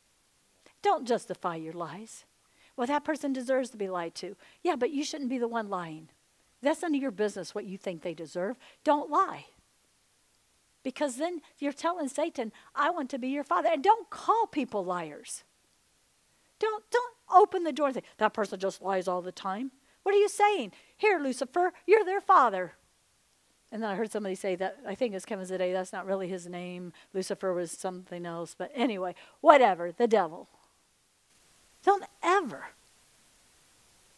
Don't 0.83 1.07
justify 1.07 1.57
your 1.57 1.73
lies. 1.73 2.25
Well, 2.77 2.87
that 2.87 3.05
person 3.05 3.33
deserves 3.33 3.71
to 3.71 3.77
be 3.77 3.89
lied 3.89 4.15
to. 4.17 4.37
Yeah, 4.63 4.77
but 4.77 4.91
you 4.91 5.05
shouldn't 5.05 5.31
be 5.31 5.39
the 5.39 5.49
one 5.49 5.69
lying. 5.69 6.09
That's 6.63 6.83
none 6.83 6.95
of 6.95 7.01
your 7.01 7.11
business 7.11 7.55
what 7.55 7.67
you 7.67 7.79
think 7.79 8.03
they 8.03 8.15
deserve. 8.15 8.57
Don't 8.85 9.11
lie. 9.11 9.47
Because 10.83 11.17
then 11.17 11.41
you're 11.59 11.73
telling 11.73 12.09
Satan, 12.09 12.53
I 12.75 12.91
want 12.91 13.11
to 13.11 13.19
be 13.19 13.29
your 13.29 13.45
father. 13.45 13.71
And 13.73 13.83
don't 13.83 14.11
call 14.11 14.47
people 14.47 14.85
liars. 14.85 15.45
Don't, 16.59 16.85
don't 16.91 17.14
open 17.33 17.65
the 17.65 17.73
door 17.73 17.87
and 17.87 17.97
say, 17.97 18.03
that 18.19 18.35
person 18.35 18.59
just 18.59 18.83
lies 18.83 19.09
all 19.09 19.23
the 19.23 19.33
time. 19.33 19.71
What 20.03 20.15
are 20.15 20.19
you 20.19 20.29
saying? 20.29 20.73
Here, 20.97 21.19
Lucifer, 21.19 21.73
you're 21.87 22.05
their 22.05 22.21
father. 22.21 22.73
And 23.73 23.83
then 23.83 23.91
I 23.91 23.97
heard 23.97 24.13
somebody 24.13 24.35
say 24.35 24.55
that, 24.57 24.79
I 24.87 24.95
think 24.95 25.15
it's 25.15 25.25
Kevin 25.25 25.47
Zadai, 25.47 25.73
that's 25.73 25.93
not 25.93 26.07
really 26.07 26.29
his 26.29 26.47
name. 26.47 26.93
Lucifer 27.13 27.53
was 27.53 27.73
something 27.73 28.25
else. 28.25 28.55
But 28.57 28.71
anyway, 28.75 29.15
whatever, 29.41 29.91
the 29.91 30.07
devil. 30.07 30.49
Don't 31.83 32.05
ever 32.23 32.67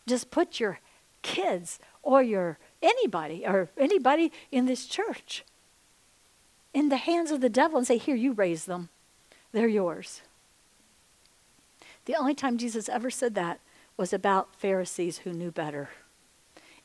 just 0.07 0.31
put 0.31 0.61
your 0.61 0.81
kids 1.23 1.79
or 2.03 2.23
your 2.23 2.59
anybody 2.83 3.45
or 3.47 3.71
anybody 3.77 4.31
in 4.53 4.67
this 4.67 4.87
church 4.87 5.45
in 6.73 6.91
the 6.91 6.99
hands 6.99 7.31
of 7.31 7.41
the 7.41 7.49
devil 7.49 7.79
and 7.79 7.87
say, 7.87 7.97
Here, 7.97 8.15
you 8.15 8.33
raise 8.33 8.67
them. 8.67 8.91
They're 9.53 9.67
yours. 9.67 10.21
The 12.07 12.17
only 12.17 12.35
time 12.35 12.57
Jesus 12.57 12.89
ever 12.89 13.11
said 13.11 13.35
that 13.35 13.61
was 13.97 14.13
about 14.13 14.55
Pharisees 14.55 15.19
who 15.19 15.33
knew 15.33 15.51
better 15.51 15.91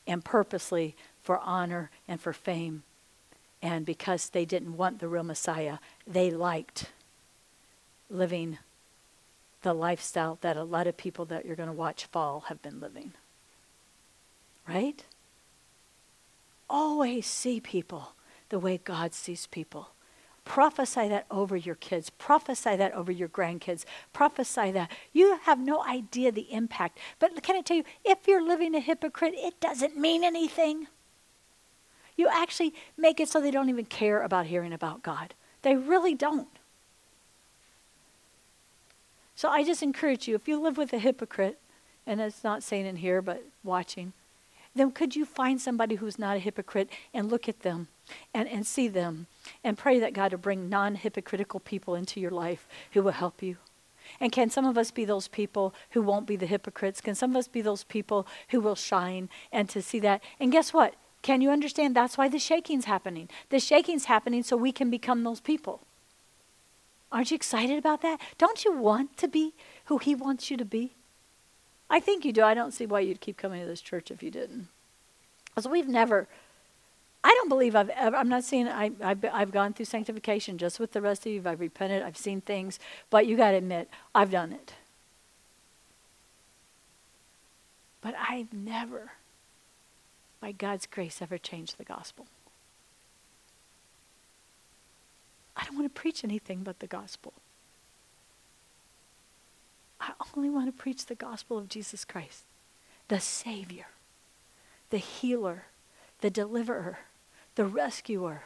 and 0.06 0.24
purposely 0.24 0.96
for 1.22 1.38
honor 1.38 1.90
and 2.06 2.20
for 2.20 2.32
fame. 2.32 2.82
And 3.62 3.86
because 3.86 4.28
they 4.28 4.44
didn't 4.44 4.76
want 4.76 4.98
the 4.98 5.08
real 5.08 5.22
Messiah, 5.22 5.78
they 6.06 6.30
liked 6.30 6.90
living 8.10 8.58
the 9.62 9.72
lifestyle 9.72 10.38
that 10.40 10.56
a 10.56 10.64
lot 10.64 10.88
of 10.88 10.96
people 10.96 11.24
that 11.26 11.46
you're 11.46 11.56
going 11.56 11.68
to 11.68 11.72
watch 11.72 12.06
fall 12.06 12.40
have 12.48 12.60
been 12.60 12.80
living. 12.80 13.12
Right? 14.68 15.04
Always 16.68 17.26
see 17.26 17.60
people 17.60 18.14
the 18.48 18.58
way 18.58 18.80
God 18.82 19.14
sees 19.14 19.46
people. 19.46 19.90
Prophesy 20.44 21.08
that 21.08 21.26
over 21.30 21.56
your 21.56 21.76
kids. 21.76 22.10
Prophesy 22.10 22.76
that 22.76 22.92
over 22.94 23.12
your 23.12 23.28
grandkids. 23.28 23.84
Prophesy 24.12 24.70
that. 24.72 24.90
You 25.12 25.38
have 25.42 25.60
no 25.60 25.84
idea 25.84 26.32
the 26.32 26.52
impact. 26.52 26.98
But 27.18 27.42
can 27.42 27.56
I 27.56 27.60
tell 27.60 27.76
you, 27.76 27.84
if 28.04 28.26
you're 28.26 28.46
living 28.46 28.74
a 28.74 28.80
hypocrite, 28.80 29.34
it 29.36 29.60
doesn't 29.60 29.96
mean 29.96 30.24
anything. 30.24 30.88
You 32.16 32.28
actually 32.28 32.74
make 32.96 33.20
it 33.20 33.28
so 33.28 33.40
they 33.40 33.50
don't 33.50 33.70
even 33.70 33.86
care 33.86 34.22
about 34.22 34.46
hearing 34.46 34.72
about 34.72 35.02
God. 35.02 35.34
They 35.62 35.76
really 35.76 36.14
don't. 36.14 36.48
So 39.34 39.48
I 39.48 39.64
just 39.64 39.82
encourage 39.82 40.28
you 40.28 40.34
if 40.34 40.46
you 40.46 40.60
live 40.60 40.76
with 40.76 40.92
a 40.92 40.98
hypocrite, 40.98 41.58
and 42.06 42.20
it's 42.20 42.44
not 42.44 42.62
saying 42.62 42.86
in 42.86 42.96
here, 42.96 43.22
but 43.22 43.44
watching, 43.64 44.12
then 44.74 44.90
could 44.90 45.14
you 45.14 45.24
find 45.24 45.60
somebody 45.60 45.96
who's 45.96 46.18
not 46.18 46.36
a 46.36 46.40
hypocrite 46.40 46.88
and 47.12 47.30
look 47.30 47.48
at 47.48 47.60
them 47.60 47.88
and, 48.32 48.48
and 48.48 48.66
see 48.66 48.88
them 48.88 49.26
and 49.62 49.76
pray 49.76 49.98
that 50.00 50.14
God 50.14 50.32
will 50.32 50.38
bring 50.38 50.68
non 50.68 50.94
hypocritical 50.94 51.60
people 51.60 51.94
into 51.94 52.20
your 52.20 52.30
life 52.30 52.66
who 52.92 53.02
will 53.02 53.12
help 53.12 53.42
you? 53.42 53.56
And 54.20 54.32
can 54.32 54.50
some 54.50 54.64
of 54.64 54.78
us 54.78 54.90
be 54.90 55.04
those 55.04 55.28
people 55.28 55.74
who 55.90 56.02
won't 56.02 56.26
be 56.26 56.36
the 56.36 56.46
hypocrites? 56.46 57.00
Can 57.00 57.14
some 57.14 57.30
of 57.30 57.36
us 57.36 57.48
be 57.48 57.60
those 57.60 57.84
people 57.84 58.26
who 58.48 58.60
will 58.60 58.74
shine 58.74 59.28
and 59.52 59.68
to 59.68 59.82
see 59.82 60.00
that? 60.00 60.22
And 60.40 60.52
guess 60.52 60.72
what? 60.72 60.94
Can 61.22 61.40
you 61.40 61.50
understand? 61.50 61.94
That's 61.94 62.18
why 62.18 62.28
the 62.28 62.38
shaking's 62.38 62.86
happening. 62.86 63.28
The 63.50 63.60
shaking's 63.60 64.06
happening 64.06 64.42
so 64.42 64.56
we 64.56 64.72
can 64.72 64.90
become 64.90 65.22
those 65.22 65.40
people. 65.40 65.80
Aren't 67.12 67.30
you 67.30 67.36
excited 67.36 67.78
about 67.78 68.02
that? 68.02 68.20
Don't 68.38 68.64
you 68.64 68.72
want 68.72 69.16
to 69.18 69.28
be 69.28 69.54
who 69.84 69.98
He 69.98 70.14
wants 70.14 70.50
you 70.50 70.56
to 70.56 70.64
be? 70.64 70.94
I 71.92 72.00
think 72.00 72.24
you 72.24 72.32
do. 72.32 72.42
I 72.42 72.54
don't 72.54 72.72
see 72.72 72.86
why 72.86 73.00
you'd 73.00 73.20
keep 73.20 73.36
coming 73.36 73.60
to 73.60 73.66
this 73.66 73.82
church 73.82 74.10
if 74.10 74.22
you 74.22 74.30
didn't. 74.30 74.68
Because 75.44 75.68
we've 75.68 75.86
never, 75.86 76.26
I 77.22 77.28
don't 77.28 77.50
believe 77.50 77.76
I've 77.76 77.90
ever, 77.90 78.16
I'm 78.16 78.30
not 78.30 78.44
saying 78.44 78.66
I, 78.66 78.92
I've, 79.04 79.22
I've 79.30 79.52
gone 79.52 79.74
through 79.74 79.84
sanctification 79.84 80.56
just 80.56 80.80
with 80.80 80.92
the 80.92 81.02
rest 81.02 81.26
of 81.26 81.32
you. 81.32 81.42
I've 81.44 81.60
repented, 81.60 82.02
I've 82.02 82.16
seen 82.16 82.40
things, 82.40 82.80
but 83.10 83.26
you 83.26 83.36
got 83.36 83.50
to 83.50 83.58
admit, 83.58 83.90
I've 84.14 84.30
done 84.30 84.54
it. 84.54 84.72
But 88.00 88.14
I've 88.18 88.54
never, 88.54 89.12
by 90.40 90.52
God's 90.52 90.86
grace, 90.86 91.20
ever 91.20 91.36
changed 91.36 91.76
the 91.76 91.84
gospel. 91.84 92.26
I 95.54 95.64
don't 95.64 95.76
want 95.76 95.94
to 95.94 96.00
preach 96.00 96.24
anything 96.24 96.62
but 96.62 96.78
the 96.80 96.86
gospel. 96.86 97.34
Only 100.36 100.50
want 100.50 100.66
to 100.66 100.72
preach 100.72 101.06
the 101.06 101.14
gospel 101.14 101.58
of 101.58 101.68
Jesus 101.68 102.04
Christ, 102.04 102.44
the 103.08 103.20
Savior, 103.20 103.86
the 104.90 104.98
healer, 104.98 105.64
the 106.20 106.30
deliverer, 106.30 107.00
the 107.54 107.66
rescuer, 107.66 108.44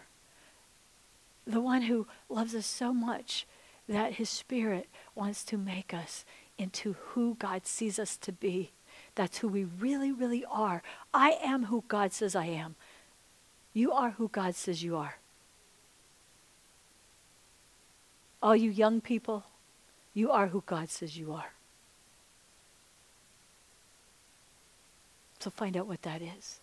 the 1.47 1.61
one 1.61 1.83
who 1.83 2.07
loves 2.29 2.55
us 2.55 2.67
so 2.67 2.93
much 2.93 3.47
that 3.89 4.15
his 4.15 4.29
Spirit 4.29 4.89
wants 5.15 5.45
to 5.45 5.57
make 5.57 5.95
us 5.95 6.25
into 6.59 6.95
who 7.11 7.37
God 7.39 7.67
sees 7.67 7.99
us 7.99 8.17
to 8.17 8.33
be. 8.33 8.73
That's 9.15 9.39
who 9.39 9.49
we 9.49 9.65
really, 9.65 10.11
really 10.11 10.45
are. 10.51 10.83
I 11.15 11.39
am 11.43 11.67
who 11.67 11.85
God 11.87 12.13
says 12.13 12.35
I 12.35 12.47
am. 12.47 12.75
You 13.73 13.93
are 13.93 14.11
who 14.11 14.29
God 14.29 14.55
says 14.55 14.83
you 14.83 14.97
are. 14.97 15.19
All 18.43 18.57
you 18.57 18.71
young 18.71 19.01
people, 19.01 19.45
you 20.15 20.31
are 20.31 20.49
who 20.49 20.63
God 20.67 20.89
says 20.89 21.17
you 21.17 21.33
are. 21.33 21.53
So 25.47 25.51
find 25.51 25.77
out 25.77 25.87
what 25.87 26.03
that 26.03 26.23
is. 26.23 26.59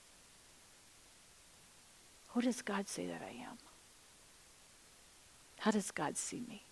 Who 2.34 2.42
does 2.42 2.62
God 2.62 2.90
say 2.90 3.06
that 3.06 3.22
I 3.26 3.32
am? 3.50 3.58
How 5.60 5.72
does 5.72 5.90
God 5.90 6.18
see 6.18 6.44
me? 6.50 6.64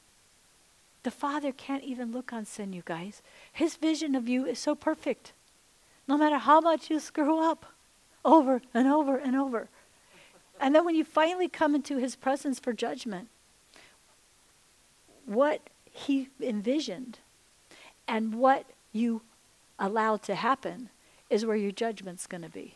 The 1.04 1.10
Father 1.10 1.54
can't 1.54 1.86
even 1.86 2.12
look 2.12 2.34
on 2.34 2.44
sin, 2.44 2.74
you 2.74 2.82
guys. 2.84 3.22
His 3.54 3.78
vision 3.78 4.14
of 4.14 4.28
you 4.28 4.46
is 4.46 4.60
so 4.60 4.76
perfect. 4.76 5.32
No 6.06 6.18
matter 6.18 6.38
how 6.38 6.60
much 6.60 6.90
you 6.90 7.00
screw 7.00 7.40
up, 7.50 7.68
over 8.26 8.62
and 8.74 8.90
over 8.90 9.16
and 9.16 9.34
over. 9.34 9.70
And 10.60 10.76
then 10.76 10.84
when 10.84 10.96
you 10.96 11.06
finally 11.06 11.48
come 11.48 11.76
into 11.76 11.96
His 11.96 12.18
presence 12.18 12.60
for 12.60 12.74
judgment, 12.74 13.30
what 15.26 15.62
he 15.90 16.28
envisioned 16.42 17.20
and 18.06 18.36
what 18.36 18.66
you 18.92 19.22
allowed 19.80 20.24
to 20.24 20.36
happen 20.36 20.90
is 21.32 21.46
where 21.46 21.56
your 21.56 21.72
judgment's 21.72 22.28
going 22.28 22.44
to 22.44 22.50
be. 22.50 22.76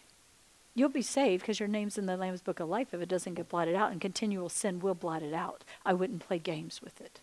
You'll 0.73 0.89
be 0.89 1.01
saved 1.01 1.43
because 1.43 1.59
your 1.59 1.69
name's 1.69 1.97
in 1.97 2.05
the 2.05 2.17
Lamb's 2.17 2.41
Book 2.41 2.59
of 2.59 2.69
Life 2.69 2.93
if 2.93 3.01
it 3.01 3.09
doesn't 3.09 3.35
get 3.35 3.49
blotted 3.49 3.75
out, 3.75 3.91
and 3.91 4.01
continual 4.01 4.49
sin 4.49 4.79
will 4.79 4.95
blot 4.95 5.21
it 5.21 5.33
out. 5.33 5.63
I 5.85 5.93
wouldn't 5.93 6.25
play 6.25 6.39
games 6.39 6.81
with 6.81 6.99
it. 6.99 7.19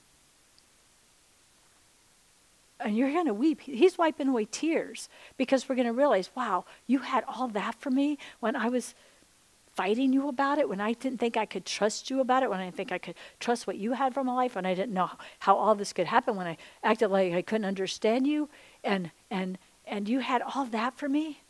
And 2.79 2.97
you're 2.97 3.12
going 3.12 3.27
to 3.27 3.35
weep. 3.35 3.61
He's 3.62 3.97
wiping 3.97 4.29
away 4.29 4.47
tears 4.51 5.09
because 5.37 5.68
we're 5.68 5.75
going 5.75 5.87
to 5.87 5.92
realize, 5.92 6.31
wow, 6.35 6.64
you 6.87 7.01
had 7.01 7.25
all 7.27 7.49
that 7.49 7.77
for 7.77 7.90
me 7.90 8.18
when 8.40 8.57
I 8.57 8.68
was 8.68 8.95
fighting 9.75 10.12
you 10.12 10.29
about 10.29 10.59
it, 10.59 10.68
when 10.68 10.81
I 10.81 10.92
didn't 10.92 11.18
think 11.18 11.37
I 11.37 11.47
could 11.47 11.64
trust 11.64 12.11
you 12.11 12.21
about 12.21 12.42
it, 12.42 12.51
when 12.51 12.61
I 12.61 12.64
didn't 12.64 12.77
think 12.77 12.92
I 12.92 12.99
could 12.99 13.14
trust 13.40 13.66
what 13.66 13.77
you 13.77 13.92
had 13.92 14.12
from 14.12 14.27
my 14.27 14.35
life, 14.35 14.55
when 14.55 14.66
I 14.66 14.75
didn't 14.75 14.92
know 14.92 15.11
how 15.38 15.57
all 15.57 15.75
this 15.75 15.92
could 15.92 16.07
happen, 16.07 16.37
when 16.37 16.47
I 16.47 16.57
acted 16.83 17.09
like 17.09 17.33
I 17.33 17.42
couldn't 17.42 17.64
understand 17.64 18.27
you, 18.27 18.49
and 18.85 19.11
and 19.31 19.59
and 19.92 20.09
you 20.09 20.20
had 20.20 20.40
all 20.40 20.64
that 20.64 20.96
for 20.96 21.07
me. 21.07 21.42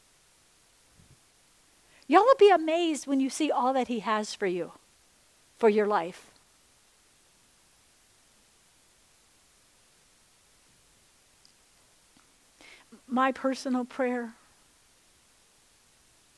Y'all 2.08 2.24
will 2.24 2.34
be 2.34 2.50
amazed 2.50 3.06
when 3.06 3.20
you 3.20 3.30
see 3.30 3.52
all 3.52 3.72
that 3.72 3.86
He 3.86 4.00
has 4.00 4.34
for 4.34 4.48
you, 4.48 4.72
for 5.56 5.68
your 5.68 5.86
life. 5.86 6.26
My 13.06 13.30
personal 13.30 13.84
prayer, 13.84 14.34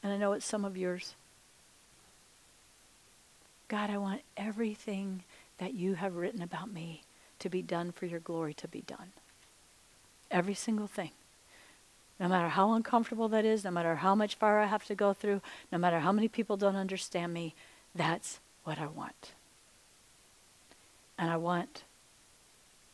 and 0.02 0.12
I 0.12 0.18
know 0.18 0.34
it's 0.34 0.44
some 0.44 0.66
of 0.66 0.76
yours 0.76 1.14
God, 3.66 3.88
I 3.88 3.96
want 3.96 4.20
everything 4.36 5.22
that 5.56 5.72
you 5.72 5.94
have 5.94 6.16
written 6.16 6.42
about 6.42 6.70
me 6.70 7.02
to 7.38 7.48
be 7.48 7.62
done 7.62 7.92
for 7.92 8.04
your 8.04 8.20
glory 8.20 8.52
to 8.54 8.68
be 8.68 8.82
done. 8.82 9.12
Every 10.30 10.54
single 10.54 10.86
thing. 10.86 11.10
No 12.20 12.28
matter 12.28 12.48
how 12.48 12.72
uncomfortable 12.72 13.28
that 13.28 13.44
is, 13.44 13.64
no 13.64 13.70
matter 13.70 13.96
how 13.96 14.14
much 14.14 14.36
fire 14.36 14.58
I 14.58 14.66
have 14.66 14.84
to 14.86 14.94
go 14.94 15.12
through, 15.12 15.40
no 15.72 15.78
matter 15.78 16.00
how 16.00 16.12
many 16.12 16.28
people 16.28 16.56
don't 16.56 16.76
understand 16.76 17.32
me, 17.32 17.54
that's 17.94 18.38
what 18.62 18.78
I 18.78 18.86
want. 18.86 19.32
And 21.18 21.30
I 21.30 21.36
want 21.36 21.82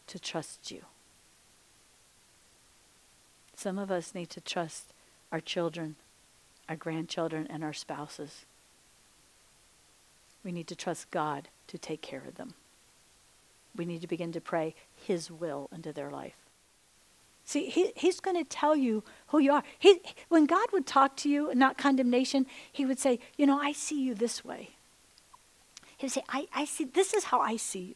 to 0.06 0.18
trust 0.18 0.70
you. 0.70 0.82
Some 3.54 3.78
of 3.78 3.90
us 3.90 4.14
need 4.14 4.30
to 4.30 4.40
trust 4.40 4.92
our 5.30 5.40
children, 5.40 5.96
our 6.68 6.76
grandchildren, 6.76 7.46
and 7.50 7.62
our 7.62 7.74
spouses. 7.74 8.46
We 10.42 10.50
need 10.50 10.66
to 10.68 10.74
trust 10.74 11.10
God 11.10 11.48
to 11.66 11.76
take 11.76 12.00
care 12.00 12.22
of 12.26 12.36
them. 12.36 12.54
We 13.76 13.84
need 13.84 14.00
to 14.00 14.06
begin 14.06 14.32
to 14.32 14.40
pray 14.40 14.74
His 14.96 15.30
will 15.30 15.68
into 15.72 15.92
their 15.92 16.10
life. 16.10 16.36
See, 17.50 17.68
he, 17.68 17.90
He's 17.96 18.20
going 18.20 18.36
to 18.36 18.48
tell 18.48 18.76
you 18.76 19.02
who 19.26 19.40
you 19.40 19.50
are. 19.50 19.64
He, 19.76 20.00
when 20.28 20.46
God 20.46 20.68
would 20.72 20.86
talk 20.86 21.16
to 21.16 21.28
you, 21.28 21.52
not 21.52 21.76
condemnation, 21.76 22.46
He 22.70 22.86
would 22.86 23.00
say, 23.00 23.18
You 23.36 23.44
know, 23.44 23.60
I 23.60 23.72
see 23.72 24.00
you 24.00 24.14
this 24.14 24.44
way. 24.44 24.70
He 25.96 26.06
would 26.06 26.12
say, 26.12 26.22
I, 26.28 26.46
I 26.54 26.64
see, 26.64 26.84
this 26.84 27.12
is 27.12 27.24
how 27.24 27.40
I 27.40 27.56
see 27.56 27.80
you. 27.80 27.94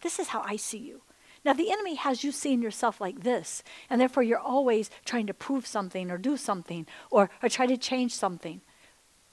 This 0.00 0.18
is 0.18 0.28
how 0.28 0.40
I 0.40 0.56
see 0.56 0.78
you. 0.78 1.02
Now, 1.44 1.52
the 1.52 1.70
enemy 1.70 1.96
has 1.96 2.24
you 2.24 2.32
seeing 2.32 2.62
yourself 2.62 2.98
like 2.98 3.24
this, 3.24 3.62
and 3.90 4.00
therefore 4.00 4.22
you're 4.22 4.38
always 4.38 4.88
trying 5.04 5.26
to 5.26 5.34
prove 5.34 5.66
something 5.66 6.10
or 6.10 6.16
do 6.16 6.38
something 6.38 6.86
or, 7.10 7.28
or 7.42 7.50
try 7.50 7.66
to 7.66 7.76
change 7.76 8.14
something. 8.14 8.62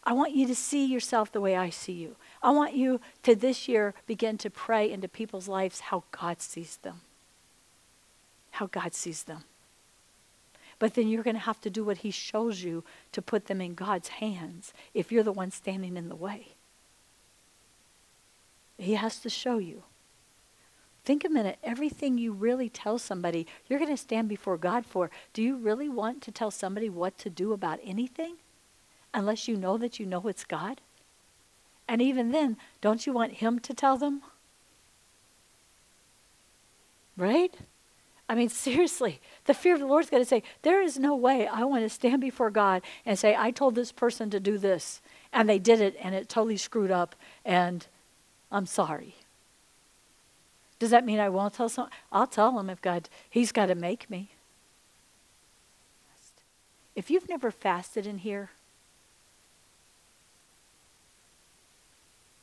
I 0.04 0.12
want 0.12 0.36
you 0.36 0.48
to 0.48 0.56
see 0.56 0.86
yourself 0.86 1.32
the 1.32 1.40
way 1.40 1.56
I 1.56 1.70
see 1.70 1.94
you. 1.94 2.18
I 2.44 2.52
want 2.52 2.74
you 2.74 3.00
to 3.24 3.36
this 3.36 3.70
year 3.70 3.94
begin 4.06 4.38
to 4.40 4.50
pray 4.50 4.92
into 4.92 5.08
people's 5.08 5.48
lives 5.48 5.80
how 5.80 6.04
God 6.12 6.42
sees 6.42 6.76
them. 6.76 7.00
How 8.60 8.68
God 8.68 8.94
sees 8.94 9.24
them. 9.24 9.46
But 10.80 10.94
then 10.94 11.08
you're 11.08 11.24
going 11.24 11.38
to 11.38 11.42
have 11.44 11.62
to 11.62 11.70
do 11.70 11.86
what 11.86 12.00
He 12.00 12.12
shows 12.12 12.62
you 12.62 12.84
to 13.14 13.22
put 13.22 13.46
them 13.46 13.62
in 13.62 13.74
God's 13.74 14.10
hands 14.10 14.74
if 14.94 15.14
you're 15.14 15.24
the 15.24 15.32
one 15.32 15.50
standing 15.50 15.96
in 15.96 16.10
the 16.10 16.16
way. 16.16 16.56
He 18.78 18.96
has 18.96 19.22
to 19.22 19.30
show 19.30 19.60
you. 19.60 19.84
Think 21.06 21.24
a 21.24 21.30
minute, 21.30 21.58
everything 21.64 22.18
you 22.18 22.34
really 22.34 22.68
tell 22.68 23.00
somebody, 23.00 23.48
you're 23.70 23.80
going 23.80 23.92
to 23.92 23.96
stand 23.96 24.28
before 24.28 24.58
God 24.58 24.86
for. 24.86 25.10
Do 25.32 25.42
you 25.42 25.56
really 25.56 25.88
want 25.88 26.22
to 26.24 26.32
tell 26.32 26.52
somebody 26.52 26.90
what 26.90 27.18
to 27.20 27.30
do 27.30 27.54
about 27.54 27.80
anything? 27.82 28.36
Unless 29.14 29.48
you 29.48 29.56
know 29.56 29.78
that 29.78 30.02
you 30.02 30.06
know 30.06 30.28
it's 30.28 30.44
God? 30.44 30.82
And 31.88 32.02
even 32.02 32.34
then, 32.34 32.58
don't 32.82 33.08
you 33.08 33.14
want 33.14 33.36
Him 33.36 33.60
to 33.60 33.74
tell 33.74 33.96
them? 33.96 34.22
Right? 37.16 37.56
I 38.30 38.36
mean, 38.36 38.50
seriously, 38.50 39.20
the 39.46 39.56
fear 39.56 39.74
of 39.74 39.80
the 39.80 39.88
Lord 39.88 40.04
is 40.04 40.12
going 40.12 40.22
to 40.22 40.30
say, 40.30 40.44
There 40.62 40.84
is 40.84 41.00
no 41.00 41.16
way 41.16 41.48
I 41.48 41.64
want 41.64 41.84
to 41.84 41.90
stand 41.90 42.22
before 42.22 42.52
God 42.52 42.84
and 43.04 43.18
say, 43.18 43.36
I 43.36 43.50
told 43.50 43.74
this 43.74 43.92
person 43.92 44.30
to 44.30 44.40
do 44.40 44.60
this, 44.60 45.02
and 45.34 45.50
they 45.50 45.58
did 45.58 45.82
it, 45.82 45.96
and 46.00 46.14
it 46.14 46.30
totally 46.30 46.56
screwed 46.56 46.92
up, 46.92 47.16
and 47.44 47.88
I'm 48.52 48.68
sorry. 48.68 49.16
Does 50.78 50.92
that 50.92 51.06
mean 51.06 51.20
I 51.20 51.28
won't 51.28 51.56
tell 51.56 51.70
someone? 51.70 51.92
I'll 52.12 52.28
tell 52.28 52.58
him 52.58 52.70
if 52.70 52.82
God, 52.82 53.10
He's 53.28 53.52
got 53.52 53.66
to 53.66 53.76
make 53.76 54.10
me. 54.12 54.30
If 56.96 57.10
you've 57.10 57.30
never 57.30 57.50
fasted 57.50 58.06
in 58.06 58.20
here, 58.20 58.52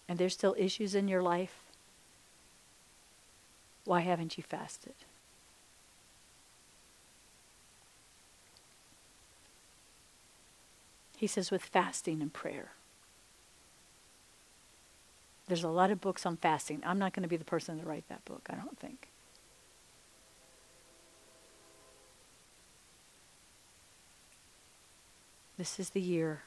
and 0.08 0.18
there's 0.18 0.34
still 0.34 0.56
issues 0.58 0.96
in 0.96 1.06
your 1.06 1.22
life, 1.22 1.54
why 3.84 4.00
haven't 4.00 4.36
you 4.36 4.42
fasted? 4.42 4.94
He 11.16 11.26
says, 11.26 11.50
with 11.50 11.62
fasting 11.62 12.20
and 12.20 12.32
prayer. 12.32 12.72
There's 15.48 15.64
a 15.64 15.68
lot 15.68 15.90
of 15.90 16.00
books 16.00 16.26
on 16.26 16.36
fasting. 16.36 16.82
I'm 16.84 16.98
not 16.98 17.14
going 17.14 17.22
to 17.22 17.28
be 17.28 17.38
the 17.38 17.44
person 17.44 17.80
to 17.80 17.86
write 17.86 18.04
that 18.08 18.24
book, 18.24 18.46
I 18.50 18.54
don't 18.54 18.78
think. 18.78 19.08
This 25.56 25.80
is 25.80 25.90
the 25.90 26.00
year. 26.00 26.42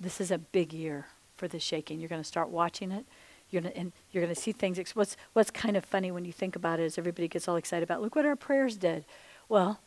This 0.00 0.20
is 0.20 0.32
a 0.32 0.38
big 0.38 0.72
year 0.72 1.06
for 1.36 1.46
the 1.46 1.60
shaking. 1.60 2.00
You're 2.00 2.08
going 2.08 2.22
to 2.22 2.26
start 2.26 2.48
watching 2.48 2.90
it. 2.90 3.06
You're 3.50 3.62
to, 3.62 3.76
and 3.76 3.92
you're 4.10 4.24
going 4.24 4.34
to 4.34 4.40
see 4.40 4.50
things. 4.50 4.80
What's, 4.94 5.16
what's 5.32 5.50
kind 5.50 5.76
of 5.76 5.84
funny 5.84 6.10
when 6.10 6.24
you 6.24 6.32
think 6.32 6.56
about 6.56 6.80
it 6.80 6.84
is 6.84 6.98
everybody 6.98 7.28
gets 7.28 7.46
all 7.46 7.56
excited 7.56 7.84
about, 7.84 8.02
look 8.02 8.16
what 8.16 8.26
our 8.26 8.34
prayers 8.34 8.76
did. 8.76 9.04
Well, 9.48 9.78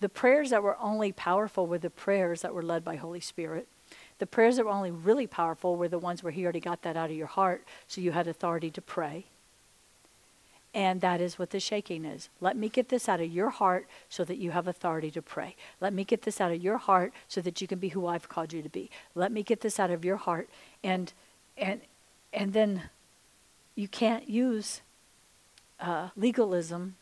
the 0.00 0.08
prayers 0.08 0.50
that 0.50 0.62
were 0.62 0.76
only 0.80 1.12
powerful 1.12 1.66
were 1.66 1.78
the 1.78 1.90
prayers 1.90 2.42
that 2.42 2.54
were 2.54 2.62
led 2.62 2.84
by 2.84 2.96
Holy 2.96 3.20
Spirit. 3.20 3.66
The 4.18 4.26
prayers 4.26 4.56
that 4.56 4.64
were 4.64 4.70
only 4.70 4.90
really 4.90 5.26
powerful 5.26 5.76
were 5.76 5.88
the 5.88 5.98
ones 5.98 6.22
where 6.22 6.32
He 6.32 6.44
already 6.44 6.60
got 6.60 6.82
that 6.82 6.96
out 6.96 7.10
of 7.10 7.16
your 7.16 7.26
heart, 7.26 7.64
so 7.86 8.00
you 8.00 8.12
had 8.12 8.28
authority 8.28 8.70
to 8.70 8.80
pray. 8.80 9.26
And 10.74 11.00
that 11.00 11.20
is 11.20 11.38
what 11.38 11.50
the 11.50 11.60
shaking 11.60 12.04
is. 12.04 12.28
Let 12.40 12.56
me 12.56 12.68
get 12.68 12.88
this 12.90 13.08
out 13.08 13.20
of 13.20 13.32
your 13.32 13.50
heart 13.50 13.86
so 14.08 14.22
that 14.24 14.36
you 14.36 14.50
have 14.50 14.68
authority 14.68 15.10
to 15.12 15.22
pray. 15.22 15.56
Let 15.80 15.92
me 15.92 16.04
get 16.04 16.22
this 16.22 16.40
out 16.40 16.52
of 16.52 16.62
your 16.62 16.76
heart 16.76 17.12
so 17.26 17.40
that 17.40 17.60
you 17.60 17.66
can 17.66 17.78
be 17.78 17.88
who 17.88 18.06
I've 18.06 18.28
called 18.28 18.52
you 18.52 18.62
to 18.62 18.68
be. 18.68 18.90
Let 19.14 19.32
me 19.32 19.42
get 19.42 19.62
this 19.62 19.80
out 19.80 19.90
of 19.90 20.04
your 20.04 20.16
heart 20.16 20.48
and 20.84 21.12
and 21.56 21.80
and 22.32 22.52
then 22.52 22.90
you 23.74 23.88
can't 23.88 24.28
use 24.28 24.82
uh, 25.80 26.10
legalism. 26.16 26.96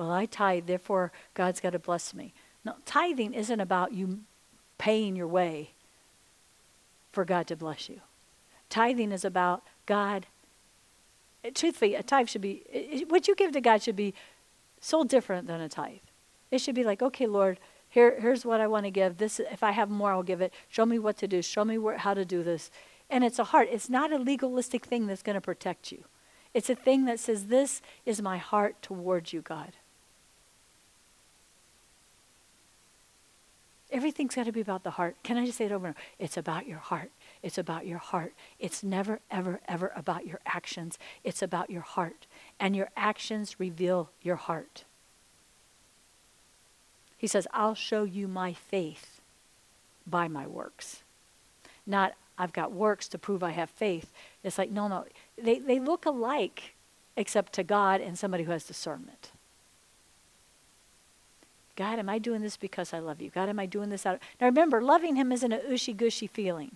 Well, 0.00 0.12
I 0.12 0.24
tithe, 0.24 0.64
therefore 0.64 1.12
God's 1.34 1.60
got 1.60 1.74
to 1.74 1.78
bless 1.78 2.14
me. 2.14 2.32
No, 2.64 2.76
tithing 2.86 3.34
isn't 3.34 3.60
about 3.60 3.92
you 3.92 4.20
paying 4.78 5.14
your 5.14 5.26
way 5.26 5.72
for 7.12 7.22
God 7.26 7.46
to 7.48 7.54
bless 7.54 7.90
you. 7.90 8.00
Tithing 8.70 9.12
is 9.12 9.26
about 9.26 9.62
God. 9.84 10.24
Eh, 11.44 11.50
truthfully, 11.54 11.96
a 11.96 12.02
tithe 12.02 12.30
should 12.30 12.40
be, 12.40 12.62
eh, 12.72 12.84
eh, 12.92 13.04
what 13.08 13.28
you 13.28 13.34
give 13.34 13.52
to 13.52 13.60
God 13.60 13.82
should 13.82 13.94
be 13.94 14.14
so 14.80 15.04
different 15.04 15.46
than 15.46 15.60
a 15.60 15.68
tithe. 15.68 15.98
It 16.50 16.62
should 16.62 16.74
be 16.74 16.82
like, 16.82 17.02
okay, 17.02 17.26
Lord, 17.26 17.60
here, 17.86 18.18
here's 18.20 18.46
what 18.46 18.62
I 18.62 18.68
want 18.68 18.86
to 18.86 18.90
give. 18.90 19.18
This, 19.18 19.38
if 19.38 19.62
I 19.62 19.72
have 19.72 19.90
more, 19.90 20.12
I'll 20.12 20.22
give 20.22 20.40
it. 20.40 20.54
Show 20.70 20.86
me 20.86 20.98
what 20.98 21.18
to 21.18 21.28
do. 21.28 21.42
Show 21.42 21.66
me 21.66 21.76
where, 21.76 21.98
how 21.98 22.14
to 22.14 22.24
do 22.24 22.42
this. 22.42 22.70
And 23.10 23.22
it's 23.22 23.38
a 23.38 23.44
heart. 23.44 23.68
It's 23.70 23.90
not 23.90 24.14
a 24.14 24.18
legalistic 24.18 24.86
thing 24.86 25.06
that's 25.06 25.22
going 25.22 25.34
to 25.34 25.42
protect 25.42 25.92
you. 25.92 26.04
It's 26.54 26.70
a 26.70 26.74
thing 26.74 27.04
that 27.04 27.20
says, 27.20 27.48
this 27.48 27.82
is 28.06 28.22
my 28.22 28.38
heart 28.38 28.80
towards 28.80 29.34
you, 29.34 29.42
God. 29.42 29.74
Everything's 33.92 34.34
got 34.34 34.46
to 34.46 34.52
be 34.52 34.60
about 34.60 34.84
the 34.84 34.92
heart. 34.92 35.16
Can 35.22 35.36
I 35.36 35.46
just 35.46 35.58
say 35.58 35.66
it 35.66 35.72
over 35.72 35.88
and 35.88 35.96
over? 35.96 36.04
It's 36.18 36.36
about 36.36 36.66
your 36.66 36.78
heart. 36.78 37.10
It's 37.42 37.58
about 37.58 37.86
your 37.86 37.98
heart. 37.98 38.34
It's 38.58 38.82
never, 38.82 39.20
ever, 39.30 39.60
ever 39.66 39.92
about 39.96 40.26
your 40.26 40.40
actions. 40.46 40.98
It's 41.24 41.42
about 41.42 41.70
your 41.70 41.82
heart. 41.82 42.26
And 42.58 42.76
your 42.76 42.90
actions 42.96 43.58
reveal 43.58 44.10
your 44.22 44.36
heart. 44.36 44.84
He 47.16 47.26
says, 47.26 47.46
I'll 47.52 47.74
show 47.74 48.04
you 48.04 48.28
my 48.28 48.52
faith 48.52 49.20
by 50.06 50.28
my 50.28 50.46
works. 50.46 51.02
Not, 51.86 52.14
I've 52.38 52.52
got 52.52 52.72
works 52.72 53.08
to 53.08 53.18
prove 53.18 53.42
I 53.42 53.50
have 53.50 53.70
faith. 53.70 54.12
It's 54.42 54.56
like, 54.56 54.70
no, 54.70 54.88
no. 54.88 55.04
They, 55.36 55.58
they 55.58 55.78
look 55.78 56.06
alike, 56.06 56.74
except 57.16 57.52
to 57.54 57.62
God 57.62 58.00
and 58.00 58.18
somebody 58.18 58.44
who 58.44 58.52
has 58.52 58.64
discernment. 58.64 59.32
God, 61.76 61.98
am 61.98 62.08
I 62.08 62.18
doing 62.18 62.42
this 62.42 62.56
because 62.56 62.92
I 62.92 62.98
love 62.98 63.20
you? 63.20 63.30
God, 63.30 63.48
am 63.48 63.58
I 63.58 63.66
doing 63.66 63.90
this 63.90 64.04
out? 64.04 64.16
Of... 64.16 64.20
Now 64.40 64.46
remember, 64.46 64.82
loving 64.82 65.16
Him 65.16 65.32
isn't 65.32 65.52
a 65.52 65.58
ushy 65.58 65.96
gushy 65.96 66.26
feeling. 66.26 66.72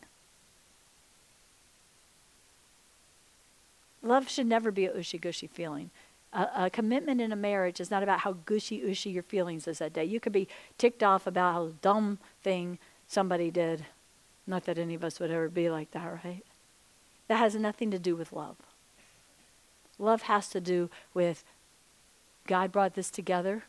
Love 4.03 4.29
should 4.29 4.47
never 4.47 4.71
be 4.71 4.87
a 4.87 4.93
ushy 4.93 5.19
gushy 5.19 5.47
feeling. 5.47 5.91
A, 6.33 6.49
a, 6.57 6.71
commitment 6.71 7.21
in 7.21 7.33
a 7.33 7.37
marriage 7.37 7.81
is 7.81 7.91
not 7.91 8.03
about 8.03 8.21
how 8.21 8.37
gushy 8.45 8.83
ushy 8.83 9.11
your 9.11 9.23
feelings 9.23 9.67
is 9.67 9.79
that 9.79 9.93
day. 9.93 10.05
You 10.05 10.21
could 10.21 10.33
be 10.33 10.49
ticked 10.79 11.03
off 11.03 11.27
about 11.27 11.53
how 11.53 11.71
dumb 11.81 12.19
thing 12.43 12.79
somebody 13.07 13.51
did. 13.51 13.87
Not 14.47 14.65
that 14.65 14.79
any 14.79 14.95
of 14.95 15.05
us 15.05 15.21
would 15.21 15.31
ever 15.31 15.49
be 15.49 15.71
like 15.71 15.93
that, 15.93 16.21
right? 16.25 16.45
That 17.29 17.39
has 17.39 17.55
nothing 17.55 17.91
to 17.93 17.99
do 17.99 18.17
with 18.17 18.33
love. 18.33 18.57
Love 19.99 20.23
has 20.23 20.49
to 20.51 20.61
do 20.61 20.91
with 21.15 21.45
God 22.47 22.73
brought 22.73 22.95
this 22.95 23.11
together. 23.11 23.65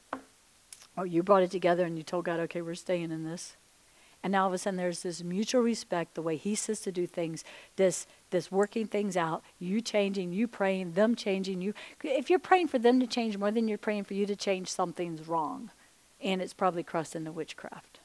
Oh, 0.97 1.03
you 1.03 1.23
brought 1.23 1.43
it 1.43 1.51
together 1.51 1.85
and 1.85 1.97
you 1.97 2.03
told 2.03 2.25
God, 2.25 2.39
okay, 2.41 2.61
we're 2.61 2.75
staying 2.75 3.11
in 3.11 3.25
this. 3.25 3.55
And 4.23 4.31
now 4.31 4.43
all 4.43 4.47
of 4.47 4.53
a 4.53 4.57
sudden 4.57 4.77
there's 4.77 5.03
this 5.03 5.23
mutual 5.23 5.61
respect, 5.61 6.15
the 6.15 6.21
way 6.21 6.35
he 6.35 6.55
says 6.55 6.79
to 6.81 6.91
do 6.91 7.05
things, 7.05 7.43
this 7.75 8.07
this 8.31 8.51
working 8.51 8.87
things 8.87 9.15
out, 9.15 9.43
you 9.59 9.81
changing, 9.81 10.33
you 10.33 10.47
praying, 10.47 10.93
them 10.93 11.15
changing, 11.15 11.61
you 11.61 11.73
if 12.03 12.29
you're 12.29 12.39
praying 12.39 12.69
for 12.69 12.79
them 12.79 12.99
to 12.99 13.07
change 13.07 13.37
more 13.37 13.51
than 13.51 13.67
you're 13.67 13.77
praying 13.77 14.05
for 14.05 14.15
you 14.15 14.25
to 14.25 14.35
change, 14.35 14.67
something's 14.67 15.27
wrong. 15.27 15.69
And 16.23 16.41
it's 16.41 16.53
probably 16.53 16.81
crossed 16.81 17.15
into 17.15 17.31
witchcraft. 17.31 17.99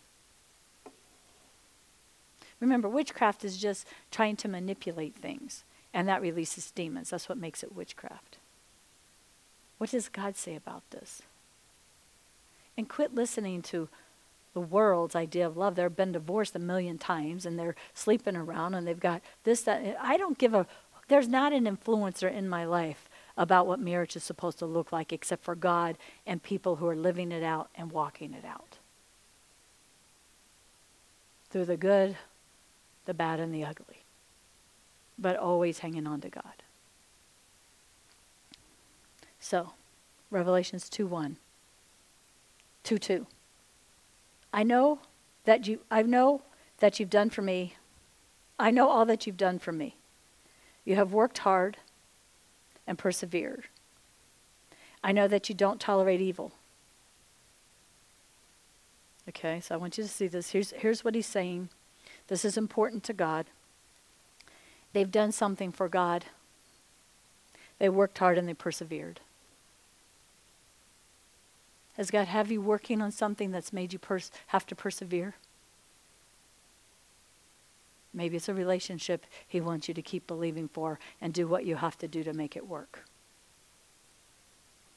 Remember, 2.61 2.89
witchcraft 2.89 3.43
is 3.43 3.57
just 3.57 3.87
trying 4.11 4.37
to 4.37 4.49
manipulate 4.49 5.15
things, 5.15 5.65
and 5.95 6.07
that 6.07 6.21
releases 6.21 6.71
demons. 6.71 7.09
That's 7.09 7.31
what 7.31 7.39
makes 7.39 7.63
it 7.63 7.75
witchcraft. 7.75 8.37
What 9.79 9.91
does 9.91 10.11
God 10.11 10.37
say 10.37 10.55
about 10.55 10.83
this? 10.91 11.23
And 12.81 12.89
quit 12.89 13.15
listening 13.15 13.63
to 13.63 13.89
the 14.55 14.61
world's 14.61 15.15
idea 15.15 15.47
of 15.47 15.57
love. 15.57 15.77
They've 15.77 15.95
been 15.95 16.13
divorced 16.13 16.57
a 16.57 16.59
million 16.59 16.99
times 16.99 17.47
and 17.47 17.59
they're 17.59 17.77
sleeping 17.95 18.37
around 18.37 18.75
and 18.75 18.87
they've 18.87 18.99
got 18.99 19.23
this, 19.45 19.63
that. 19.63 19.97
I 20.01 20.17
don't 20.17 20.39
give 20.39 20.55
a, 20.55 20.67
there's 21.09 21.29
not 21.29 21.53
an 21.53 21.65
influencer 21.65 22.33
in 22.33 22.49
my 22.49 22.65
life 22.65 23.09
about 23.37 23.67
what 23.67 23.79
marriage 23.79 24.17
is 24.17 24.25
supposed 24.25 24.59
to 24.59 24.67
look 24.67 24.93
like 24.93 25.13
except 25.13 25.45
for 25.45 25.55
God 25.55 25.99
and 26.27 26.43
people 26.43 26.77
who 26.77 26.89
are 26.89 26.97
living 26.97 27.31
it 27.31 27.43
out 27.43 27.69
and 27.75 27.93
walking 27.93 28.33
it 28.33 28.45
out. 28.45 28.79
Through 31.51 31.67
the 31.67 31.77
good, 31.77 32.17
the 33.05 33.15
bad, 33.15 33.41
and 33.41 33.53
the 33.55 33.65
ugly. 33.65 34.05
But 35.19 35.37
always 35.37 35.81
hanging 35.81 36.07
on 36.07 36.21
to 36.23 36.29
God. 36.29 36.63
So, 39.41 39.73
Revelations 40.31 40.89
2 40.89 41.07
1. 41.07 41.37
2 42.91 42.99
2. 42.99 43.25
I 44.53 44.65
know 44.65 44.99
that 45.45 45.69
you 45.69 45.79
I 45.93 46.03
know 46.03 46.43
that 46.81 46.99
you've 46.99 47.09
done 47.09 47.31
for 47.31 47.41
me. 47.41 47.77
I 48.59 48.73
know 48.73 48.89
all 48.89 49.07
that 49.07 49.29
you've 49.29 49.37
done 49.37 49.61
for 49.61 49.71
me. 49.71 49.95
You 50.85 50.97
have 50.97 51.13
worked 51.13 51.39
hard 51.39 51.77
and 52.89 52.99
persevered. 52.99 53.69
I 55.05 55.13
know 55.13 55.29
that 55.29 55.49
you 55.49 55.55
don't 55.55 55.81
tolerate 55.81 56.21
evil. 56.21 56.51
Okay, 59.29 59.61
so 59.61 59.77
I 59.77 59.79
want 59.79 59.97
you 59.97 60.03
to 60.03 60.11
see 60.11 60.27
this. 60.27 60.51
Here's, 60.51 60.73
here's 60.73 61.05
what 61.05 61.15
he's 61.15 61.27
saying. 61.29 61.69
This 62.27 62.45
is 62.45 62.57
important 62.57 63.05
to 63.05 63.13
God. 63.13 63.47
They've 64.93 65.13
done 65.13 65.31
something 65.31 65.71
for 65.71 65.89
God, 65.89 66.25
they 67.79 67.89
worked 67.89 68.19
hard 68.19 68.37
and 68.37 68.49
they 68.49 68.55
persevered. 68.55 69.21
Has 72.01 72.11
God 72.11 72.29
have 72.29 72.51
you 72.51 72.63
working 72.63 73.03
on 73.03 73.13
something 73.13 73.51
that's 73.51 73.75
made 73.75 73.93
you 73.93 73.99
pers- 73.99 74.31
have 74.47 74.65
to 74.69 74.75
persevere? 74.75 75.35
Maybe 78.15 78.39
it's 78.39 78.49
a 78.49 78.55
relationship 78.55 79.27
He 79.47 79.61
wants 79.61 79.87
you 79.87 79.93
to 79.93 80.01
keep 80.01 80.27
believing 80.27 80.67
for 80.67 80.99
and 81.21 81.35
do 81.35 81.47
what 81.47 81.67
you 81.67 81.77
have 81.77 81.99
to 81.99 82.09
do 82.09 82.25
to 82.25 82.33
make 82.33 82.57
it 82.57 82.67
work. 82.67 83.05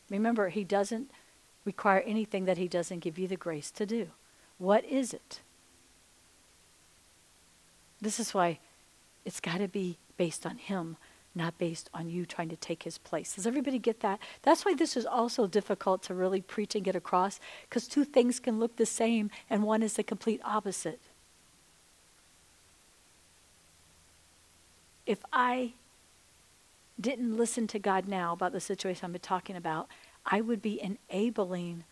Remember, 0.10 0.48
He 0.48 0.64
doesn't 0.64 1.12
require 1.66 2.00
anything 2.06 2.46
that 2.46 2.58
He 2.58 2.70
doesn't 2.70 3.00
give 3.00 3.20
you 3.20 3.28
the 3.28 3.36
grace 3.36 3.70
to 3.72 3.86
do. 3.86 4.08
What 4.58 4.86
is 4.86 5.14
it? 5.14 5.42
This 8.00 8.18
is 8.18 8.34
why 8.34 8.60
it's 9.26 9.42
got 9.42 9.58
to 9.58 9.68
be 9.68 9.98
based 10.16 10.46
on 10.46 10.56
Him, 10.56 10.96
not 11.36 11.58
based 11.58 11.90
on 11.94 12.10
you 12.10 12.26
trying 12.26 12.50
to 12.50 12.56
take 12.56 12.84
His 12.84 12.98
place. 12.98 13.36
Does 13.36 13.48
everybody 13.48 13.80
get 13.80 14.02
that? 14.02 14.20
That's 14.44 14.66
why 14.66 14.74
this 14.74 14.96
is 14.96 15.06
also 15.06 15.48
difficult 15.48 16.04
to 16.04 16.14
really 16.14 16.42
preach 16.42 16.76
and 16.76 16.84
get 16.84 16.96
across, 16.96 17.40
because 17.68 17.88
two 17.88 18.06
things 18.06 18.40
can 18.40 18.60
look 18.60 18.76
the 18.76 18.86
same, 18.86 19.32
and 19.50 19.64
one 19.64 19.84
is 19.84 19.94
the 19.94 20.04
complete 20.04 20.42
opposite. 20.44 21.00
If 25.06 25.20
I 25.34 25.74
didn't 27.00 27.36
listen 27.36 27.68
to 27.68 27.80
God 27.80 28.08
now 28.08 28.34
about 28.34 28.52
the 28.52 28.60
situation 28.60 29.06
I've 29.06 29.12
been 29.12 29.22
talking 29.22 29.56
about, 29.56 29.88
I 30.26 30.40
would 30.40 30.62
be 30.62 30.80
enabling 30.82 31.84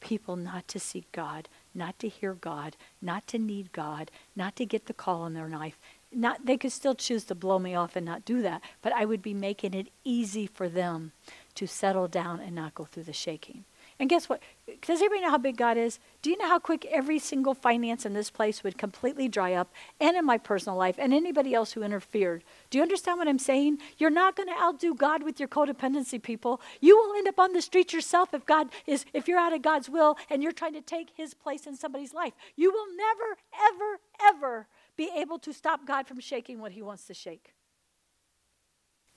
people 0.00 0.36
not 0.36 0.66
to 0.68 0.80
seek 0.80 1.10
God, 1.12 1.48
not 1.74 1.98
to 1.98 2.08
hear 2.08 2.34
God, 2.34 2.76
not 3.02 3.26
to 3.28 3.38
need 3.38 3.72
God, 3.72 4.10
not 4.34 4.56
to 4.56 4.64
get 4.64 4.86
the 4.86 4.94
call 4.94 5.22
on 5.22 5.34
their 5.34 5.48
knife. 5.48 5.78
Not 6.10 6.46
they 6.46 6.56
could 6.56 6.72
still 6.72 6.94
choose 6.94 7.24
to 7.24 7.34
blow 7.34 7.58
me 7.58 7.74
off 7.74 7.94
and 7.94 8.06
not 8.06 8.24
do 8.24 8.40
that, 8.42 8.62
but 8.80 8.92
I 8.92 9.04
would 9.04 9.22
be 9.22 9.34
making 9.34 9.74
it 9.74 9.88
easy 10.04 10.46
for 10.46 10.68
them 10.68 11.12
to 11.54 11.66
settle 11.66 12.08
down 12.08 12.40
and 12.40 12.54
not 12.54 12.74
go 12.74 12.84
through 12.84 13.02
the 13.02 13.12
shaking. 13.12 13.64
And 14.00 14.08
guess 14.08 14.28
what? 14.28 14.40
Does 14.82 15.00
everybody 15.00 15.22
know 15.22 15.30
how 15.30 15.38
big 15.38 15.56
God 15.56 15.76
is? 15.76 15.98
Do 16.22 16.30
you 16.30 16.38
know 16.38 16.46
how 16.46 16.60
quick 16.60 16.84
every 16.86 17.18
single 17.18 17.54
finance 17.54 18.06
in 18.06 18.12
this 18.12 18.30
place 18.30 18.62
would 18.62 18.78
completely 18.78 19.28
dry 19.28 19.54
up, 19.54 19.72
and 20.00 20.16
in 20.16 20.24
my 20.24 20.38
personal 20.38 20.78
life, 20.78 20.94
and 20.98 21.12
anybody 21.12 21.52
else 21.52 21.72
who 21.72 21.82
interfered? 21.82 22.44
Do 22.70 22.78
you 22.78 22.82
understand 22.82 23.18
what 23.18 23.26
I'm 23.26 23.40
saying? 23.40 23.78
You're 23.96 24.10
not 24.10 24.36
going 24.36 24.48
to 24.48 24.54
outdo 24.54 24.94
God 24.94 25.24
with 25.24 25.40
your 25.40 25.48
codependency, 25.48 26.22
people. 26.22 26.60
You 26.80 26.96
will 26.96 27.16
end 27.16 27.26
up 27.26 27.40
on 27.40 27.52
the 27.52 27.62
street 27.62 27.92
yourself 27.92 28.32
if 28.32 28.46
God 28.46 28.68
is, 28.86 29.04
if 29.12 29.26
you're 29.26 29.40
out 29.40 29.52
of 29.52 29.62
God's 29.62 29.90
will 29.90 30.16
and 30.30 30.42
you're 30.44 30.52
trying 30.52 30.74
to 30.74 30.80
take 30.80 31.08
His 31.16 31.34
place 31.34 31.66
in 31.66 31.74
somebody's 31.74 32.14
life. 32.14 32.34
You 32.54 32.70
will 32.70 32.86
never, 32.96 33.36
ever, 33.52 34.00
ever 34.22 34.68
be 34.98 35.08
able 35.16 35.38
to 35.38 35.54
stop 35.54 35.86
God 35.86 36.06
from 36.06 36.20
shaking 36.20 36.60
what 36.60 36.72
He 36.72 36.82
wants 36.82 37.06
to 37.06 37.14
shake. 37.14 37.54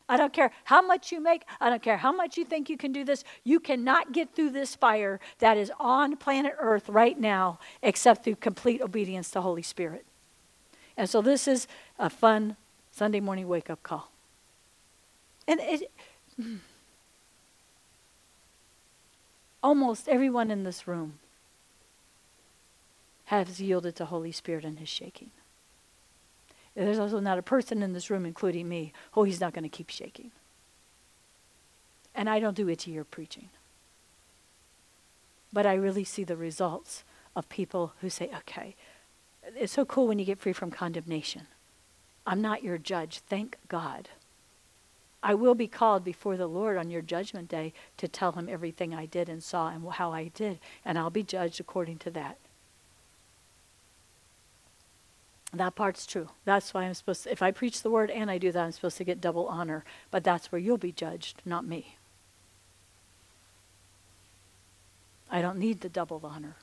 I 0.07 0.15
don't 0.15 0.31
care 0.31 0.51
how 0.65 0.81
much 0.81 1.11
you 1.11 1.19
make. 1.19 1.43
I 1.59 1.69
don't 1.69 1.81
care 1.81 1.97
how 1.97 2.11
much 2.11 2.37
you 2.37 2.45
think 2.45 2.69
you 2.69 2.77
can 2.77 2.91
do 2.91 3.03
this. 3.03 3.23
You 3.43 3.59
cannot 3.59 4.11
get 4.11 4.35
through 4.35 4.51
this 4.51 4.75
fire 4.75 5.19
that 5.39 5.57
is 5.57 5.71
on 5.79 6.17
planet 6.17 6.53
Earth 6.59 6.87
right 6.87 7.19
now 7.19 7.59
except 7.81 8.23
through 8.23 8.35
complete 8.35 8.81
obedience 8.81 9.31
to 9.31 9.41
Holy 9.41 9.61
Spirit. 9.61 10.05
And 10.97 11.09
so 11.09 11.21
this 11.21 11.47
is 11.47 11.67
a 11.97 12.09
fun 12.09 12.57
Sunday 12.91 13.19
morning 13.19 13.47
wake 13.47 13.69
up 13.69 13.81
call. 13.83 14.11
And 15.47 15.59
it, 15.61 15.91
almost 19.63 20.07
everyone 20.07 20.51
in 20.51 20.63
this 20.63 20.87
room 20.87 21.19
has 23.25 23.61
yielded 23.61 23.95
to 23.95 24.05
Holy 24.05 24.33
Spirit 24.33 24.65
and 24.65 24.77
his 24.77 24.89
shaking. 24.89 25.31
There's 26.75 26.99
also 26.99 27.19
not 27.19 27.37
a 27.37 27.43
person 27.43 27.83
in 27.83 27.93
this 27.93 28.09
room, 28.09 28.25
including 28.25 28.69
me, 28.69 28.93
oh, 29.15 29.23
he's 29.23 29.41
not 29.41 29.53
going 29.53 29.63
to 29.63 29.69
keep 29.69 29.89
shaking. 29.89 30.31
And 32.15 32.29
I 32.29 32.39
don't 32.39 32.55
do 32.55 32.69
itchy 32.69 32.93
ear 32.93 33.03
preaching. 33.03 33.49
But 35.53 35.65
I 35.65 35.73
really 35.73 36.03
see 36.03 36.23
the 36.23 36.37
results 36.37 37.03
of 37.35 37.49
people 37.49 37.93
who 38.01 38.09
say, 38.09 38.29
okay, 38.39 38.75
it's 39.55 39.73
so 39.73 39.85
cool 39.85 40.07
when 40.07 40.19
you 40.19 40.25
get 40.25 40.39
free 40.39 40.53
from 40.53 40.71
condemnation. 40.71 41.47
I'm 42.25 42.41
not 42.41 42.63
your 42.63 42.77
judge, 42.77 43.19
thank 43.19 43.57
God. 43.67 44.09
I 45.23 45.33
will 45.33 45.55
be 45.55 45.67
called 45.67 46.03
before 46.03 46.37
the 46.37 46.47
Lord 46.47 46.77
on 46.77 46.89
your 46.89 47.01
judgment 47.01 47.47
day 47.47 47.73
to 47.97 48.07
tell 48.07 48.31
him 48.31 48.49
everything 48.49 48.93
I 48.93 49.05
did 49.05 49.29
and 49.29 49.43
saw 49.43 49.69
and 49.69 49.87
how 49.91 50.11
I 50.11 50.29
did, 50.29 50.59
and 50.83 50.97
I'll 50.97 51.09
be 51.09 51.23
judged 51.23 51.59
according 51.59 51.97
to 51.99 52.11
that. 52.11 52.37
That 55.53 55.75
part's 55.75 56.05
true. 56.05 56.29
That's 56.45 56.73
why 56.73 56.83
I'm 56.83 56.93
supposed 56.93 57.23
to, 57.23 57.31
if 57.31 57.41
I 57.41 57.51
preach 57.51 57.81
the 57.81 57.89
word 57.89 58.09
and 58.09 58.31
I 58.31 58.37
do 58.37 58.51
that, 58.51 58.63
I'm 58.63 58.71
supposed 58.71 58.97
to 58.97 59.03
get 59.03 59.19
double 59.19 59.47
honor. 59.47 59.83
But 60.09 60.23
that's 60.23 60.51
where 60.51 60.59
you'll 60.59 60.77
be 60.77 60.93
judged, 60.93 61.41
not 61.45 61.65
me. 61.65 61.97
I 65.29 65.41
don't 65.41 65.57
need 65.57 65.81
the 65.81 65.89
double 65.89 66.21
honor. 66.23 66.55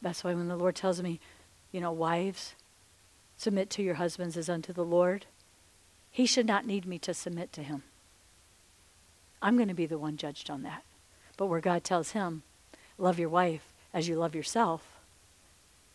That's 0.00 0.22
why 0.22 0.34
when 0.34 0.48
the 0.48 0.56
Lord 0.56 0.76
tells 0.76 1.02
me, 1.02 1.18
you 1.72 1.80
know, 1.80 1.92
wives, 1.92 2.54
submit 3.36 3.70
to 3.70 3.82
your 3.82 3.94
husbands 3.94 4.36
as 4.36 4.48
unto 4.48 4.72
the 4.72 4.84
Lord, 4.84 5.26
he 6.10 6.26
should 6.26 6.46
not 6.46 6.66
need 6.66 6.86
me 6.86 6.98
to 7.00 7.12
submit 7.12 7.52
to 7.54 7.62
him. 7.62 7.82
I'm 9.42 9.56
going 9.56 9.68
to 9.68 9.74
be 9.74 9.86
the 9.86 9.98
one 9.98 10.16
judged 10.16 10.50
on 10.50 10.62
that. 10.62 10.84
But 11.36 11.46
where 11.46 11.60
God 11.60 11.84
tells 11.84 12.12
him, 12.12 12.42
love 12.98 13.18
your 13.18 13.28
wife 13.28 13.72
as 13.94 14.08
you 14.08 14.16
love 14.16 14.34
yourself, 14.34 14.82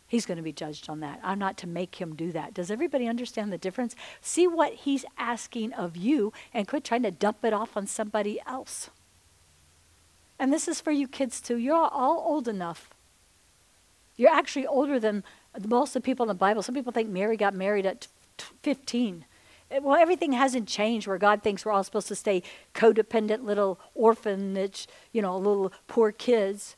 he's 0.06 0.26
going 0.26 0.36
to 0.36 0.42
be 0.42 0.52
judged 0.52 0.88
on 0.88 1.00
that. 1.00 1.20
I'm 1.22 1.38
not 1.38 1.56
to 1.58 1.66
make 1.66 1.96
him 1.96 2.14
do 2.14 2.32
that. 2.32 2.54
Does 2.54 2.70
everybody 2.70 3.06
understand 3.06 3.52
the 3.52 3.58
difference? 3.58 3.94
See 4.20 4.46
what 4.46 4.72
he's 4.72 5.04
asking 5.18 5.72
of 5.72 5.96
you 5.96 6.32
and 6.52 6.68
quit 6.68 6.84
trying 6.84 7.02
to 7.02 7.10
dump 7.10 7.44
it 7.44 7.52
off 7.52 7.76
on 7.76 7.86
somebody 7.86 8.40
else. 8.46 8.90
And 10.38 10.52
this 10.52 10.68
is 10.68 10.80
for 10.80 10.90
you 10.90 11.06
kids 11.06 11.40
too. 11.40 11.56
You're 11.56 11.76
all 11.76 12.24
old 12.26 12.48
enough. 12.48 12.90
You're 14.16 14.32
actually 14.32 14.66
older 14.66 14.98
than 14.98 15.24
most 15.66 15.94
of 15.94 16.02
the 16.02 16.06
people 16.06 16.24
in 16.24 16.28
the 16.28 16.34
Bible. 16.34 16.62
Some 16.62 16.74
people 16.74 16.92
think 16.92 17.08
Mary 17.08 17.36
got 17.36 17.54
married 17.54 17.86
at 17.86 18.08
15 18.62 19.24
eh, 19.70 19.78
well, 19.82 19.96
everything 20.00 20.32
hasn't 20.32 20.68
changed 20.68 21.06
where 21.06 21.18
God 21.18 21.42
thinks 21.42 21.64
we're 21.64 21.72
all 21.72 21.84
supposed 21.84 22.08
to 22.08 22.14
stay 22.14 22.42
codependent 22.74 23.44
little 23.44 23.78
orphanage, 23.94 24.86
you 25.12 25.22
know, 25.22 25.36
little 25.36 25.72
poor 25.86 26.12
kids. 26.12 26.76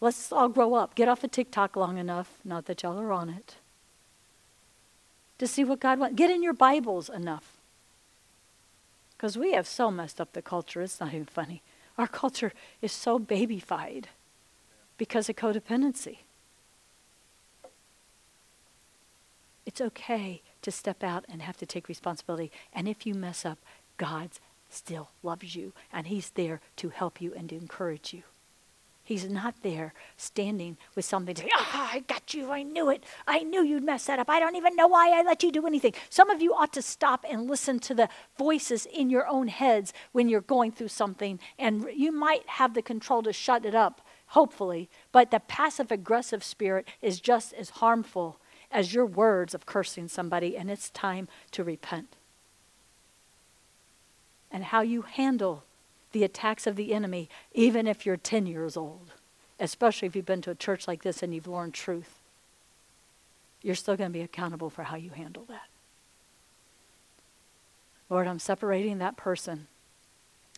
Let's 0.00 0.30
all 0.30 0.48
grow 0.48 0.74
up. 0.74 0.94
Get 0.94 1.08
off 1.08 1.24
of 1.24 1.30
TikTok 1.30 1.76
long 1.76 1.98
enough, 1.98 2.38
not 2.44 2.66
that 2.66 2.82
y'all 2.82 3.00
are 3.00 3.12
on 3.12 3.30
it, 3.30 3.56
to 5.38 5.46
see 5.46 5.64
what 5.64 5.80
God 5.80 5.98
wants. 5.98 6.16
Get 6.16 6.30
in 6.30 6.42
your 6.42 6.52
Bibles 6.52 7.08
enough. 7.08 7.56
Because 9.16 9.38
we 9.38 9.52
have 9.52 9.66
so 9.66 9.90
messed 9.90 10.20
up 10.20 10.32
the 10.32 10.42
culture, 10.42 10.82
it's 10.82 11.00
not 11.00 11.14
even 11.14 11.24
funny. 11.24 11.62
Our 11.96 12.06
culture 12.06 12.52
is 12.82 12.92
so 12.92 13.18
babyfied 13.18 14.04
because 14.98 15.30
of 15.30 15.36
codependency. 15.36 16.18
It's 19.64 19.80
okay 19.80 20.42
to 20.60 20.70
step 20.70 21.02
out 21.02 21.24
and 21.28 21.40
have 21.42 21.56
to 21.58 21.66
take 21.66 21.88
responsibility. 21.88 22.52
And 22.72 22.86
if 22.86 23.06
you 23.06 23.14
mess 23.14 23.46
up, 23.46 23.58
God 23.96 24.30
still 24.68 25.08
loves 25.22 25.56
you, 25.56 25.72
and 25.92 26.06
He's 26.06 26.30
there 26.30 26.60
to 26.76 26.90
help 26.90 27.20
you 27.20 27.32
and 27.34 27.48
to 27.48 27.56
encourage 27.56 28.12
you. 28.12 28.22
He's 29.06 29.30
not 29.30 29.54
there 29.62 29.94
standing 30.16 30.76
with 30.96 31.04
something 31.04 31.36
to 31.36 31.42
say, 31.42 31.48
ah, 31.54 31.90
I 31.92 32.00
got 32.00 32.34
you. 32.34 32.50
I 32.50 32.64
knew 32.64 32.90
it. 32.90 33.04
I 33.24 33.44
knew 33.44 33.62
you'd 33.62 33.84
mess 33.84 34.06
that 34.06 34.18
up. 34.18 34.28
I 34.28 34.40
don't 34.40 34.56
even 34.56 34.74
know 34.74 34.88
why 34.88 35.16
I 35.16 35.22
let 35.22 35.44
you 35.44 35.52
do 35.52 35.64
anything. 35.64 35.94
Some 36.10 36.28
of 36.28 36.42
you 36.42 36.52
ought 36.52 36.72
to 36.72 36.82
stop 36.82 37.24
and 37.30 37.48
listen 37.48 37.78
to 37.78 37.94
the 37.94 38.08
voices 38.36 38.84
in 38.84 39.08
your 39.08 39.24
own 39.28 39.46
heads 39.46 39.92
when 40.10 40.28
you're 40.28 40.40
going 40.40 40.72
through 40.72 40.88
something, 40.88 41.38
and 41.56 41.86
you 41.94 42.10
might 42.10 42.48
have 42.48 42.74
the 42.74 42.82
control 42.82 43.22
to 43.22 43.32
shut 43.32 43.64
it 43.64 43.76
up, 43.76 44.00
hopefully, 44.30 44.90
but 45.12 45.30
the 45.30 45.38
passive 45.38 45.92
aggressive 45.92 46.42
spirit 46.42 46.88
is 47.00 47.20
just 47.20 47.52
as 47.52 47.70
harmful 47.70 48.40
as 48.72 48.92
your 48.92 49.06
words 49.06 49.54
of 49.54 49.66
cursing 49.66 50.08
somebody, 50.08 50.56
and 50.56 50.68
it's 50.68 50.90
time 50.90 51.28
to 51.52 51.62
repent. 51.62 52.16
And 54.50 54.64
how 54.64 54.80
you 54.80 55.02
handle 55.02 55.62
the 56.16 56.24
attacks 56.24 56.66
of 56.66 56.76
the 56.76 56.94
enemy, 56.94 57.28
even 57.52 57.86
if 57.86 58.06
you're 58.06 58.16
10 58.16 58.46
years 58.46 58.74
old, 58.74 59.12
especially 59.60 60.08
if 60.08 60.16
you've 60.16 60.24
been 60.24 60.40
to 60.40 60.50
a 60.50 60.54
church 60.54 60.88
like 60.88 61.02
this 61.02 61.22
and 61.22 61.34
you've 61.34 61.46
learned 61.46 61.74
truth, 61.74 62.20
you're 63.60 63.74
still 63.74 63.96
going 63.96 64.10
to 64.10 64.18
be 64.18 64.24
accountable 64.24 64.70
for 64.70 64.84
how 64.84 64.96
you 64.96 65.10
handle 65.10 65.44
that. 65.48 65.68
Lord, 68.08 68.26
I'm 68.26 68.38
separating 68.38 68.96
that 68.96 69.18
person 69.18 69.66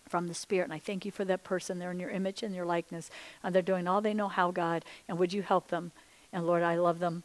from 0.09 0.29
the 0.29 0.35
Spirit. 0.35 0.65
And 0.65 0.73
I 0.73 0.79
thank 0.79 1.05
you 1.05 1.11
for 1.11 1.25
that 1.25 1.43
person. 1.43 1.81
They're 1.81 1.91
in 1.91 1.99
your 1.99 2.11
image 2.11 2.45
and 2.45 2.55
your 2.55 2.65
likeness. 2.65 3.11
And 3.43 3.53
they're 3.53 3.63
doing 3.63 3.89
all 3.89 4.01
they 4.01 4.15
know 4.15 4.29
how, 4.29 4.53
God. 4.53 4.85
And 5.09 5.19
would 5.19 5.33
you 5.33 5.43
help 5.43 5.69
them? 5.69 5.91
And 6.33 6.47
Lord, 6.47 6.63
I 6.63 6.77
love 6.77 7.01
them. 7.01 7.25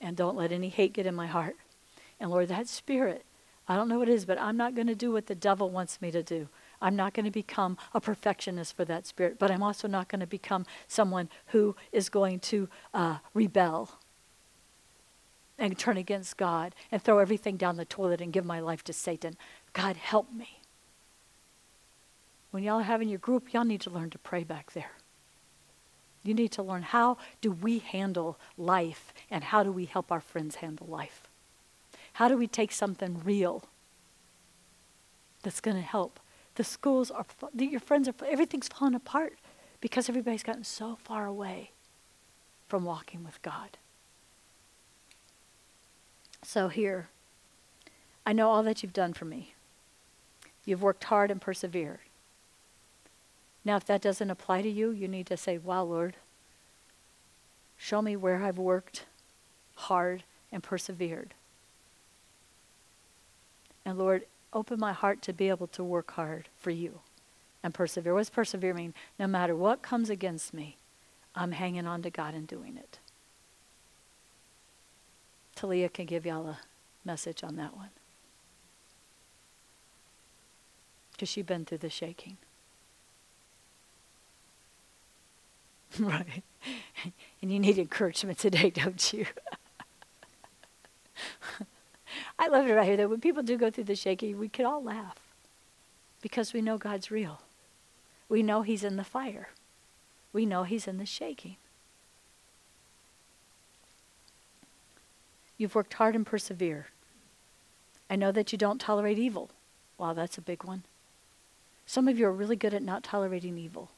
And 0.00 0.16
don't 0.16 0.38
let 0.38 0.52
any 0.52 0.70
hate 0.70 0.94
get 0.94 1.04
in 1.04 1.14
my 1.14 1.26
heart. 1.26 1.56
And 2.18 2.30
Lord, 2.30 2.48
that 2.48 2.66
spirit 2.66 3.26
I 3.68 3.76
don't 3.76 3.88
know 3.88 3.98
what 3.98 4.08
it 4.08 4.14
is, 4.14 4.24
but 4.24 4.40
I'm 4.40 4.56
not 4.56 4.74
going 4.74 4.88
to 4.88 4.94
do 4.94 5.10
what 5.10 5.26
the 5.26 5.34
devil 5.34 5.70
wants 5.70 6.02
me 6.02 6.10
to 6.10 6.22
do. 6.22 6.48
I'm 6.80 6.96
not 6.96 7.14
going 7.14 7.24
to 7.24 7.30
become 7.30 7.78
a 7.92 8.00
perfectionist 8.00 8.76
for 8.76 8.84
that 8.84 9.06
spirit, 9.06 9.38
but 9.38 9.50
I'm 9.50 9.62
also 9.62 9.88
not 9.88 10.08
going 10.08 10.20
to 10.20 10.26
become 10.26 10.66
someone 10.86 11.28
who 11.46 11.76
is 11.92 12.08
going 12.08 12.40
to 12.40 12.68
uh, 12.92 13.18
rebel 13.32 13.90
and 15.58 15.78
turn 15.78 15.96
against 15.96 16.36
God 16.36 16.74
and 16.90 17.02
throw 17.02 17.18
everything 17.18 17.56
down 17.56 17.76
the 17.76 17.84
toilet 17.84 18.20
and 18.20 18.32
give 18.32 18.44
my 18.44 18.60
life 18.60 18.82
to 18.84 18.92
Satan. 18.92 19.36
God, 19.72 19.96
help 19.96 20.32
me. 20.32 20.60
When 22.50 22.62
y'all 22.62 22.80
are 22.80 22.84
having 22.84 23.08
your 23.08 23.18
group, 23.18 23.52
y'all 23.52 23.64
need 23.64 23.80
to 23.82 23.90
learn 23.90 24.10
to 24.10 24.18
pray 24.18 24.44
back 24.44 24.72
there. 24.72 24.92
You 26.22 26.34
need 26.34 26.52
to 26.52 26.62
learn 26.62 26.82
how 26.82 27.18
do 27.40 27.52
we 27.52 27.80
handle 27.80 28.38
life 28.56 29.12
and 29.30 29.44
how 29.44 29.62
do 29.62 29.70
we 29.70 29.84
help 29.84 30.10
our 30.10 30.20
friends 30.20 30.56
handle 30.56 30.86
life? 30.86 31.28
How 32.14 32.28
do 32.28 32.36
we 32.36 32.46
take 32.46 32.72
something 32.72 33.20
real 33.24 33.64
that's 35.42 35.60
going 35.60 35.76
to 35.76 35.82
help? 35.82 36.18
The 36.54 36.64
schools 36.64 37.10
are, 37.10 37.26
your 37.58 37.80
friends 37.80 38.08
are, 38.08 38.14
everything's 38.26 38.68
falling 38.68 38.94
apart 38.94 39.34
because 39.80 40.08
everybody's 40.08 40.42
gotten 40.42 40.64
so 40.64 40.96
far 41.02 41.26
away 41.26 41.70
from 42.68 42.84
walking 42.84 43.24
with 43.24 43.42
God. 43.42 43.76
So 46.42 46.68
here, 46.68 47.08
I 48.26 48.32
know 48.32 48.50
all 48.50 48.62
that 48.62 48.82
you've 48.82 48.92
done 48.92 49.12
for 49.12 49.24
me. 49.24 49.54
You've 50.64 50.82
worked 50.82 51.04
hard 51.04 51.30
and 51.30 51.40
persevered. 51.40 52.00
Now, 53.64 53.76
if 53.76 53.84
that 53.86 54.02
doesn't 54.02 54.30
apply 54.30 54.62
to 54.62 54.68
you, 54.68 54.90
you 54.90 55.08
need 55.08 55.26
to 55.26 55.36
say, 55.36 55.58
Wow, 55.58 55.84
Lord, 55.84 56.16
show 57.76 58.02
me 58.02 58.16
where 58.16 58.42
I've 58.42 58.58
worked 58.58 59.04
hard 59.76 60.22
and 60.52 60.62
persevered. 60.62 61.34
And 63.84 63.98
Lord, 63.98 64.24
open 64.54 64.78
my 64.78 64.92
heart 64.92 65.20
to 65.22 65.32
be 65.32 65.48
able 65.48 65.66
to 65.66 65.84
work 65.84 66.12
hard 66.12 66.48
for 66.58 66.70
you 66.70 67.00
and 67.62 67.74
persevere. 67.74 68.14
What 68.14 68.20
does 68.20 68.30
persevere 68.30 68.74
mean? 68.74 68.94
No 69.18 69.26
matter 69.26 69.56
what 69.56 69.82
comes 69.82 70.08
against 70.08 70.54
me, 70.54 70.78
I'm 71.34 71.52
hanging 71.52 71.86
on 71.86 72.02
to 72.02 72.10
God 72.10 72.34
and 72.34 72.46
doing 72.46 72.76
it. 72.76 72.98
Talia 75.56 75.88
can 75.88 76.06
give 76.06 76.26
y'all 76.26 76.46
a 76.46 76.58
message 77.04 77.42
on 77.42 77.56
that 77.56 77.76
one. 77.76 77.90
Because 81.12 81.28
she's 81.28 81.44
been 81.44 81.64
through 81.64 81.78
the 81.78 81.90
shaking. 81.90 82.36
right. 85.98 86.42
And 87.40 87.52
you 87.52 87.60
need 87.60 87.78
encouragement 87.78 88.38
today, 88.38 88.70
don't 88.70 89.12
you? 89.12 89.26
I 92.44 92.48
love 92.48 92.66
it 92.66 92.74
right 92.74 92.86
here 92.86 92.98
that 92.98 93.08
when 93.08 93.22
people 93.22 93.42
do 93.42 93.56
go 93.56 93.70
through 93.70 93.84
the 93.84 93.96
shaking, 93.96 94.38
we 94.38 94.50
can 94.50 94.66
all 94.66 94.82
laugh 94.82 95.16
because 96.20 96.52
we 96.52 96.60
know 96.60 96.76
God's 96.76 97.10
real. 97.10 97.40
We 98.28 98.42
know 98.42 98.60
He's 98.60 98.84
in 98.84 98.96
the 98.96 99.04
fire. 99.04 99.48
We 100.30 100.44
know 100.44 100.64
He's 100.64 100.86
in 100.86 100.98
the 100.98 101.06
shaking. 101.06 101.56
You've 105.56 105.74
worked 105.74 105.94
hard 105.94 106.14
and 106.14 106.26
persevered. 106.26 106.84
I 108.10 108.16
know 108.16 108.30
that 108.30 108.52
you 108.52 108.58
don't 108.58 108.78
tolerate 108.78 109.18
evil. 109.18 109.48
Wow, 109.96 110.12
that's 110.12 110.36
a 110.36 110.42
big 110.42 110.64
one. 110.64 110.82
Some 111.86 112.08
of 112.08 112.18
you 112.18 112.26
are 112.26 112.32
really 112.32 112.56
good 112.56 112.74
at 112.74 112.82
not 112.82 113.02
tolerating 113.02 113.56
evil. 113.56 113.90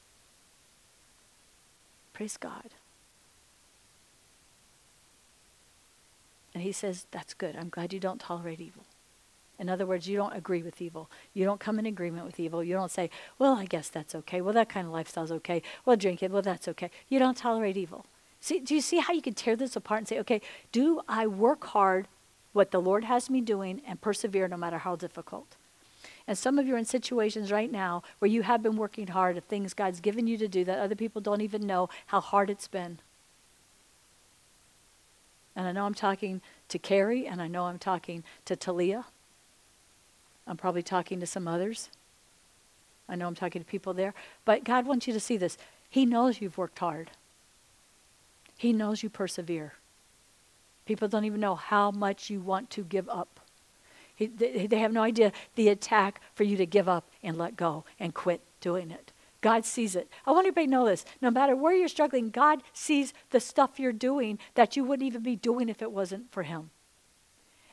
Praise 2.13 2.37
God. 2.37 2.71
And 6.57 6.63
he 6.63 6.73
says, 6.73 7.07
That's 7.11 7.35
good. 7.35 7.55
I'm 7.55 7.69
glad 7.69 7.93
you 7.93 8.01
don't 8.01 8.19
tolerate 8.19 8.63
evil. 8.63 8.87
In 9.59 9.69
other 9.69 9.85
words, 9.85 10.09
you 10.09 10.17
don't 10.17 10.33
agree 10.33 10.63
with 10.63 10.81
evil. 10.81 11.11
You 11.35 11.45
don't 11.45 11.61
come 11.61 11.79
in 11.79 11.85
agreement 11.85 12.25
with 12.25 12.41
evil. 12.41 12.65
You 12.65 12.73
don't 12.73 12.91
say, 12.91 13.11
Well, 13.39 13.57
I 13.57 13.67
guess 13.67 13.91
that's 13.91 14.15
okay. 14.15 14.41
Well, 14.41 14.55
that 14.55 14.71
kind 14.71 14.87
of 14.87 14.93
lifestyle's 14.95 15.31
okay. 15.33 15.61
Well, 15.85 15.97
drink 15.97 16.23
it. 16.23 16.31
Well, 16.31 16.41
that's 16.41 16.67
okay. 16.67 16.91
You 17.11 17.19
don't 17.19 17.37
tolerate 17.37 17.77
evil. 17.77 18.07
See, 18.41 18.61
do 18.61 18.75
you 18.75 18.81
see 18.81 19.01
how 19.01 19.13
you 19.13 19.21
can 19.21 19.35
tear 19.35 19.55
this 19.55 19.77
apart 19.77 19.99
and 19.99 20.09
say, 20.09 20.19
Okay, 20.21 20.41
do 20.73 21.03
I 21.07 21.27
work 21.27 21.63
hard 21.63 22.09
what 22.55 22.71
the 22.71 22.81
Lord 22.81 23.05
has 23.05 23.29
me 23.29 23.43
doing 23.43 23.83
and 23.87 24.01
persevere 24.01 24.49
no 24.49 24.57
matter 24.57 24.79
how 24.79 24.97
difficult? 24.97 25.57
And 26.27 26.39
some 26.39 26.59
of 26.59 26.67
you 26.67 26.75
are 26.75 26.79
in 26.79 26.87
situations 26.87 27.53
right 27.53 27.71
now 27.71 28.03
where 28.19 28.31
you 28.31 28.45
have 28.45 28.63
been 28.63 28.77
working 28.77 29.09
hard 29.09 29.37
at 29.37 29.45
things 29.45 29.75
God's 29.75 30.01
given 30.01 30.27
you 30.27 30.39
to 30.39 30.49
do 30.49 30.65
that 30.65 30.79
other 30.79 30.95
people 30.95 31.21
don't 31.21 31.43
even 31.43 31.67
know 31.67 31.91
how 32.07 32.23
hard 32.23 32.49
it's 32.49 32.67
been. 32.67 33.01
And 35.57 35.67
I 35.67 35.73
know 35.73 35.87
I'm 35.87 35.95
talking 35.95 36.43
to 36.69 36.79
Carrie, 36.79 37.27
and 37.27 37.41
I 37.41 37.49
know 37.49 37.65
I'm 37.65 37.79
talking 37.79 38.23
to 38.45 38.55
Talia. 38.55 39.07
I'm 40.47 40.59
probably 40.59 40.83
talking 40.83 41.19
to 41.21 41.27
some 41.27 41.49
others. 41.49 41.89
I 43.09 43.17
know 43.17 43.27
I'm 43.27 43.35
talking 43.35 43.63
to 43.63 43.69
people 43.69 43.95
there. 43.95 44.15
But 44.45 44.65
God 44.65 44.87
wants 44.87 45.07
you 45.07 45.15
to 45.15 45.21
see 45.21 45.39
this. 45.39 45.57
He 45.89 46.05
knows 46.05 46.41
you've 46.41 46.59
worked 46.59 46.79
hard, 46.79 47.11
He 48.57 48.73
knows 48.73 49.03
you 49.03 49.09
persevere. 49.09 49.73
People 50.85 51.09
don't 51.09 51.25
even 51.25 51.41
know 51.41 51.57
how 51.57 51.91
much 51.91 52.31
you 52.31 52.39
want 52.41 52.71
to 52.71 52.85
give 52.85 53.09
up. 53.09 53.41
He, 54.15 54.27
they, 54.27 54.69
they 54.69 54.79
have 54.79 54.93
no 54.93 55.03
idea 55.03 55.33
the 55.57 55.69
attack 55.69 56.21
for 56.35 56.45
you 56.45 56.57
to 56.57 56.65
give 56.65 56.89
up 56.89 57.09
and 57.25 57.37
let 57.37 57.57
go 57.57 57.85
and 57.99 58.15
quit 58.15 58.41
doing 58.61 58.91
it. 58.93 59.06
God 59.41 59.65
sees 59.65 59.97
it. 59.97 60.09
I 60.27 60.31
want 60.31 60.47
everybody 60.47 60.67
to 60.67 60.71
know 60.71 60.87
this. 60.87 61.05
No 61.21 61.31
matter 61.31 61.55
where 61.55 61.75
you're 61.75 61.89
struggling, 61.89 62.31
God 62.31 62.63
sees 62.73 63.13
the 63.31 63.41
stuff 63.41 63.79
you're 63.79 63.93
doing 63.93 64.39
that 64.55 64.77
you 64.77 64.85
wouldn't 64.85 65.07
even 65.07 65.23
be 65.23 65.37
doing 65.37 65.69
if 65.69 65.83
it 65.83 65.93
wasn't 65.93 66.33
for 66.33 66.43
Him. 66.43 66.71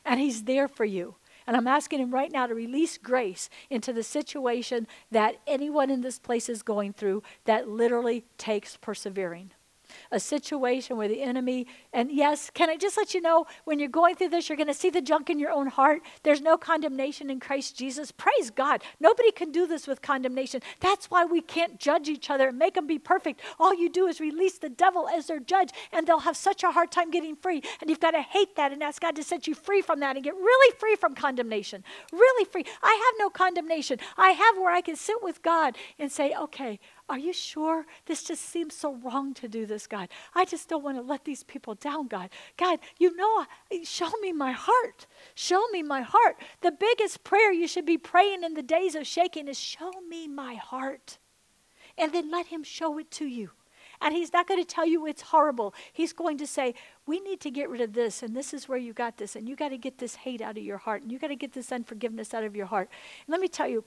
And 0.04 0.20
He's 0.20 0.44
there 0.44 0.68
for 0.68 0.84
you. 0.84 1.16
And 1.46 1.56
I'm 1.56 1.66
asking 1.66 2.00
Him 2.00 2.12
right 2.12 2.32
now 2.32 2.46
to 2.46 2.54
release 2.54 2.98
grace 2.98 3.50
into 3.70 3.92
the 3.92 4.02
situation 4.02 4.86
that 5.10 5.36
anyone 5.46 5.90
in 5.90 6.00
this 6.00 6.18
place 6.18 6.48
is 6.48 6.62
going 6.62 6.92
through 6.92 7.22
that 7.44 7.68
literally 7.68 8.24
takes 8.38 8.76
persevering 8.76 9.50
a 10.10 10.20
situation 10.20 10.96
where 10.96 11.08
the 11.08 11.22
enemy, 11.22 11.66
and 11.92 12.10
yes, 12.10 12.50
can 12.52 12.70
I 12.70 12.76
just 12.76 12.96
let 12.96 13.14
you 13.14 13.20
know 13.20 13.46
when 13.64 13.78
you're 13.78 13.88
going 13.88 14.14
through 14.16 14.30
this, 14.30 14.48
you're 14.48 14.56
going 14.56 14.68
to 14.68 14.74
see 14.74 14.90
the 14.90 15.02
junk 15.02 15.30
in 15.30 15.38
your 15.38 15.50
own 15.50 15.66
heart. 15.68 16.02
There's 16.22 16.40
no 16.40 16.56
condemnation 16.56 17.30
in 17.30 17.40
Christ 17.40 17.76
Jesus. 17.76 18.10
Praise 18.12 18.50
God. 18.50 18.82
Nobody 19.00 19.30
can 19.30 19.50
do 19.50 19.66
this 19.66 19.86
with 19.86 20.02
condemnation. 20.02 20.62
That's 20.80 21.10
why 21.10 21.24
we 21.24 21.40
can't 21.40 21.78
judge 21.78 22.08
each 22.08 22.30
other 22.30 22.48
and 22.48 22.58
make 22.58 22.74
them 22.74 22.86
be 22.86 22.98
perfect. 22.98 23.40
All 23.58 23.74
you 23.74 23.88
do 23.88 24.06
is 24.06 24.20
release 24.20 24.58
the 24.58 24.68
devil 24.68 25.08
as 25.08 25.26
their 25.26 25.40
judge, 25.40 25.70
and 25.92 26.06
they'll 26.06 26.20
have 26.20 26.36
such 26.36 26.62
a 26.62 26.72
hard 26.72 26.90
time 26.90 27.10
getting 27.10 27.36
free. 27.36 27.62
And 27.80 27.90
you've 27.90 28.00
got 28.00 28.12
to 28.12 28.22
hate 28.22 28.56
that 28.56 28.72
and 28.72 28.82
ask 28.82 29.00
God 29.02 29.16
to 29.16 29.22
set 29.22 29.46
you 29.46 29.54
free 29.54 29.82
from 29.82 30.00
that 30.00 30.16
and 30.16 30.24
get 30.24 30.34
really 30.34 30.76
free 30.78 30.96
from 30.96 31.14
condemnation. 31.14 31.84
Really 32.12 32.44
free. 32.44 32.64
I 32.82 32.92
have 32.92 33.18
no 33.18 33.30
condemnation. 33.30 33.98
I 34.16 34.30
have 34.30 34.56
where 34.56 34.72
I 34.72 34.80
can 34.80 34.96
sit 34.96 35.22
with 35.22 35.42
God 35.42 35.76
and 35.98 36.10
say, 36.10 36.34
okay, 36.34 36.80
are 37.08 37.18
you 37.18 37.34
sure? 37.34 37.84
This 38.06 38.22
just 38.22 38.42
seems 38.42 38.74
so 38.74 38.94
wrong 38.94 39.34
to 39.34 39.48
do 39.48 39.66
this, 39.66 39.86
God. 39.86 40.08
I 40.34 40.46
just 40.46 40.68
don't 40.68 40.82
want 40.82 40.96
to 40.96 41.02
let 41.02 41.24
these 41.24 41.42
people 41.42 41.74
down, 41.74 42.08
God. 42.08 42.30
God, 42.56 42.78
you 42.98 43.14
know, 43.14 43.44
show 43.84 44.10
me 44.22 44.32
my 44.32 44.52
heart. 44.52 45.06
Show 45.34 45.62
me 45.70 45.82
my 45.82 46.00
heart. 46.00 46.36
The 46.62 46.72
biggest 46.72 47.22
prayer 47.22 47.52
you 47.52 47.68
should 47.68 47.84
be 47.84 47.98
praying 47.98 48.42
in 48.42 48.54
the 48.54 48.62
days 48.62 48.94
of 48.94 49.06
shaking 49.06 49.48
is 49.48 49.58
show 49.58 49.90
me 50.08 50.26
my 50.26 50.54
heart. 50.54 51.18
And 51.98 52.12
then 52.12 52.30
let 52.30 52.46
Him 52.46 52.64
show 52.64 52.98
it 52.98 53.10
to 53.12 53.26
you. 53.26 53.50
And 54.00 54.14
He's 54.14 54.32
not 54.32 54.48
going 54.48 54.64
to 54.64 54.66
tell 54.66 54.86
you 54.86 55.06
it's 55.06 55.22
horrible. 55.22 55.74
He's 55.92 56.14
going 56.14 56.38
to 56.38 56.46
say, 56.46 56.74
We 57.06 57.20
need 57.20 57.40
to 57.40 57.50
get 57.50 57.68
rid 57.68 57.82
of 57.82 57.92
this, 57.92 58.22
and 58.22 58.34
this 58.34 58.54
is 58.54 58.66
where 58.66 58.78
you 58.78 58.94
got 58.94 59.18
this, 59.18 59.36
and 59.36 59.46
you 59.46 59.56
got 59.56 59.68
to 59.68 59.78
get 59.78 59.98
this 59.98 60.14
hate 60.14 60.40
out 60.40 60.56
of 60.56 60.64
your 60.64 60.78
heart, 60.78 61.02
and 61.02 61.12
you 61.12 61.18
got 61.18 61.28
to 61.28 61.36
get 61.36 61.52
this 61.52 61.70
unforgiveness 61.70 62.32
out 62.32 62.44
of 62.44 62.56
your 62.56 62.66
heart. 62.66 62.88
And 63.26 63.32
let 63.32 63.40
me 63.40 63.48
tell 63.48 63.68
you, 63.68 63.84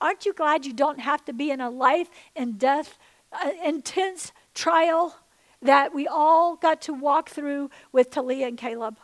Aren't 0.00 0.26
you 0.26 0.32
glad 0.32 0.66
you 0.66 0.72
don't 0.72 1.00
have 1.00 1.24
to 1.24 1.32
be 1.32 1.50
in 1.50 1.60
a 1.60 1.70
life 1.70 2.08
and 2.36 2.58
death 2.58 2.98
uh, 3.32 3.50
intense 3.64 4.32
trial 4.54 5.16
that 5.62 5.94
we 5.94 6.06
all 6.06 6.56
got 6.56 6.82
to 6.82 6.92
walk 6.92 7.30
through 7.30 7.70
with 7.92 8.10
Talia 8.10 8.46
and 8.46 8.58
Caleb? 8.58 8.98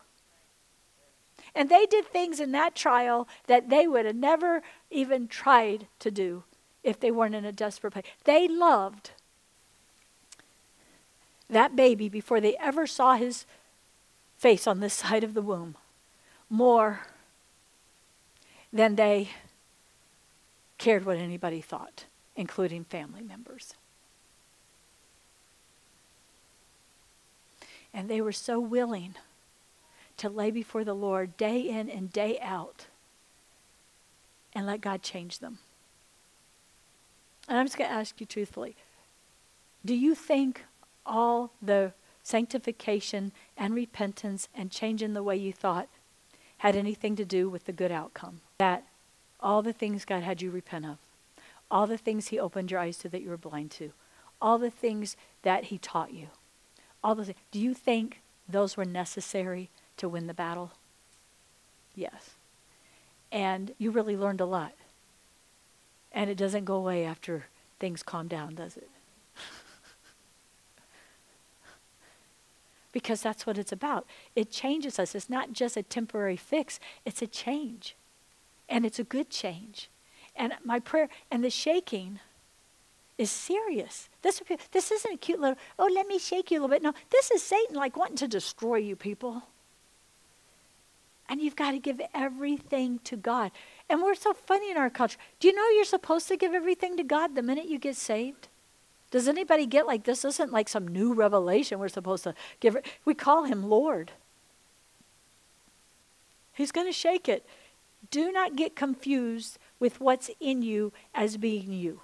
And 1.54 1.68
they 1.68 1.86
did 1.86 2.06
things 2.06 2.38
in 2.38 2.52
that 2.52 2.74
trial 2.74 3.28
that 3.46 3.70
they 3.70 3.86
would 3.86 4.06
have 4.06 4.16
never 4.16 4.62
even 4.90 5.26
tried 5.26 5.88
to 5.98 6.10
do 6.10 6.44
if 6.82 7.00
they 7.00 7.10
weren't 7.10 7.34
in 7.34 7.44
a 7.44 7.52
desperate 7.52 7.92
place. 7.92 8.06
They 8.24 8.46
loved 8.46 9.10
that 11.48 11.74
baby 11.74 12.08
before 12.08 12.40
they 12.40 12.56
ever 12.58 12.86
saw 12.86 13.16
his 13.16 13.46
face 14.38 14.66
on 14.66 14.80
this 14.80 14.94
side 15.04 15.24
of 15.24 15.34
the 15.34 15.42
womb 15.42 15.76
more 16.48 17.06
than 18.72 18.96
they 18.96 19.30
cared 20.80 21.04
what 21.04 21.18
anybody 21.18 21.60
thought, 21.60 22.06
including 22.34 22.84
family 22.84 23.22
members. 23.22 23.74
And 27.92 28.08
they 28.08 28.20
were 28.20 28.32
so 28.32 28.58
willing 28.58 29.14
to 30.16 30.28
lay 30.28 30.50
before 30.50 30.82
the 30.82 30.94
Lord 30.94 31.36
day 31.36 31.60
in 31.60 31.88
and 31.88 32.12
day 32.12 32.38
out 32.40 32.86
and 34.54 34.66
let 34.66 34.80
God 34.80 35.02
change 35.02 35.38
them. 35.38 35.58
And 37.46 37.58
I'm 37.58 37.66
just 37.66 37.78
going 37.78 37.90
to 37.90 37.96
ask 37.96 38.20
you 38.20 38.26
truthfully 38.26 38.74
do 39.84 39.94
you 39.94 40.14
think 40.14 40.64
all 41.06 41.52
the 41.62 41.92
sanctification 42.22 43.32
and 43.56 43.74
repentance 43.74 44.48
and 44.54 44.70
changing 44.70 45.14
the 45.14 45.22
way 45.22 45.36
you 45.36 45.52
thought 45.52 45.88
had 46.58 46.76
anything 46.76 47.16
to 47.16 47.24
do 47.24 47.48
with 47.48 47.64
the 47.64 47.72
good 47.72 47.90
outcome. 47.90 48.42
That 48.58 48.84
all 49.42 49.62
the 49.62 49.72
things 49.72 50.04
God 50.04 50.22
had 50.22 50.42
you 50.42 50.50
repent 50.50 50.86
of, 50.86 50.98
all 51.70 51.86
the 51.86 51.98
things 51.98 52.28
He 52.28 52.38
opened 52.38 52.70
your 52.70 52.80
eyes 52.80 52.98
to 52.98 53.08
that 53.08 53.22
you 53.22 53.30
were 53.30 53.36
blind 53.36 53.70
to, 53.72 53.92
all 54.40 54.58
the 54.58 54.70
things 54.70 55.16
that 55.42 55.64
He 55.64 55.78
taught 55.78 56.12
you, 56.12 56.28
all 57.02 57.14
those. 57.14 57.30
Do 57.50 57.58
you 57.58 57.74
think 57.74 58.20
those 58.48 58.76
were 58.76 58.84
necessary 58.84 59.70
to 59.96 60.08
win 60.08 60.26
the 60.26 60.34
battle? 60.34 60.72
Yes. 61.94 62.30
And 63.32 63.74
you 63.78 63.90
really 63.90 64.16
learned 64.16 64.40
a 64.40 64.46
lot. 64.46 64.72
And 66.12 66.28
it 66.28 66.36
doesn't 66.36 66.64
go 66.64 66.74
away 66.74 67.04
after 67.04 67.46
things 67.78 68.02
calm 68.02 68.26
down, 68.26 68.56
does 68.56 68.76
it? 68.76 68.90
because 72.92 73.22
that's 73.22 73.46
what 73.46 73.56
it's 73.58 73.72
about. 73.72 74.06
It 74.34 74.50
changes 74.50 74.98
us. 74.98 75.14
It's 75.14 75.30
not 75.30 75.52
just 75.52 75.76
a 75.76 75.82
temporary 75.82 76.36
fix, 76.36 76.80
it's 77.04 77.22
a 77.22 77.26
change. 77.26 77.94
And 78.70 78.86
it's 78.86 78.98
a 78.98 79.04
good 79.04 79.28
change. 79.28 79.90
And 80.36 80.54
my 80.64 80.78
prayer, 80.78 81.10
and 81.30 81.44
the 81.44 81.50
shaking 81.50 82.20
is 83.18 83.30
serious. 83.30 84.08
This, 84.22 84.40
this 84.72 84.90
isn't 84.90 85.12
a 85.12 85.16
cute 85.18 85.40
little, 85.40 85.58
oh, 85.78 85.90
let 85.92 86.06
me 86.06 86.18
shake 86.18 86.50
you 86.50 86.58
a 86.58 86.60
little 86.60 86.74
bit. 86.74 86.82
No, 86.82 86.94
this 87.10 87.30
is 87.30 87.42
Satan 87.42 87.76
like 87.76 87.96
wanting 87.96 88.16
to 88.16 88.28
destroy 88.28 88.76
you 88.76 88.96
people. 88.96 89.42
And 91.28 91.40
you've 91.40 91.56
got 91.56 91.72
to 91.72 91.78
give 91.78 92.00
everything 92.14 92.98
to 93.04 93.16
God. 93.16 93.50
And 93.88 94.02
we're 94.02 94.14
so 94.14 94.32
funny 94.32 94.70
in 94.70 94.76
our 94.76 94.88
culture. 94.88 95.18
Do 95.38 95.48
you 95.48 95.54
know 95.54 95.68
you're 95.68 95.84
supposed 95.84 96.28
to 96.28 96.36
give 96.36 96.54
everything 96.54 96.96
to 96.96 97.04
God 97.04 97.34
the 97.34 97.42
minute 97.42 97.66
you 97.66 97.78
get 97.78 97.96
saved? 97.96 98.48
Does 99.10 99.28
anybody 99.28 99.66
get 99.66 99.86
like 99.86 100.04
this? 100.04 100.24
Isn't 100.24 100.52
like 100.52 100.68
some 100.68 100.88
new 100.88 101.12
revelation 101.12 101.78
we're 101.78 101.88
supposed 101.88 102.24
to 102.24 102.34
give. 102.60 102.76
We 103.04 103.14
call 103.14 103.44
him 103.44 103.68
Lord. 103.68 104.12
He's 106.52 106.72
going 106.72 106.86
to 106.86 106.92
shake 106.92 107.28
it. 107.28 107.44
Do 108.10 108.32
not 108.32 108.56
get 108.56 108.74
confused 108.74 109.58
with 109.78 110.00
what's 110.00 110.30
in 110.40 110.62
you 110.62 110.92
as 111.14 111.36
being 111.36 111.72
you. 111.72 112.00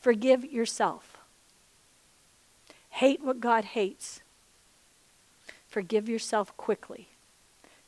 Forgive 0.00 0.44
yourself. 0.44 1.18
Hate 2.90 3.22
what 3.22 3.40
God 3.40 3.64
hates. 3.64 4.20
Forgive 5.68 6.08
yourself 6.08 6.56
quickly. 6.56 7.08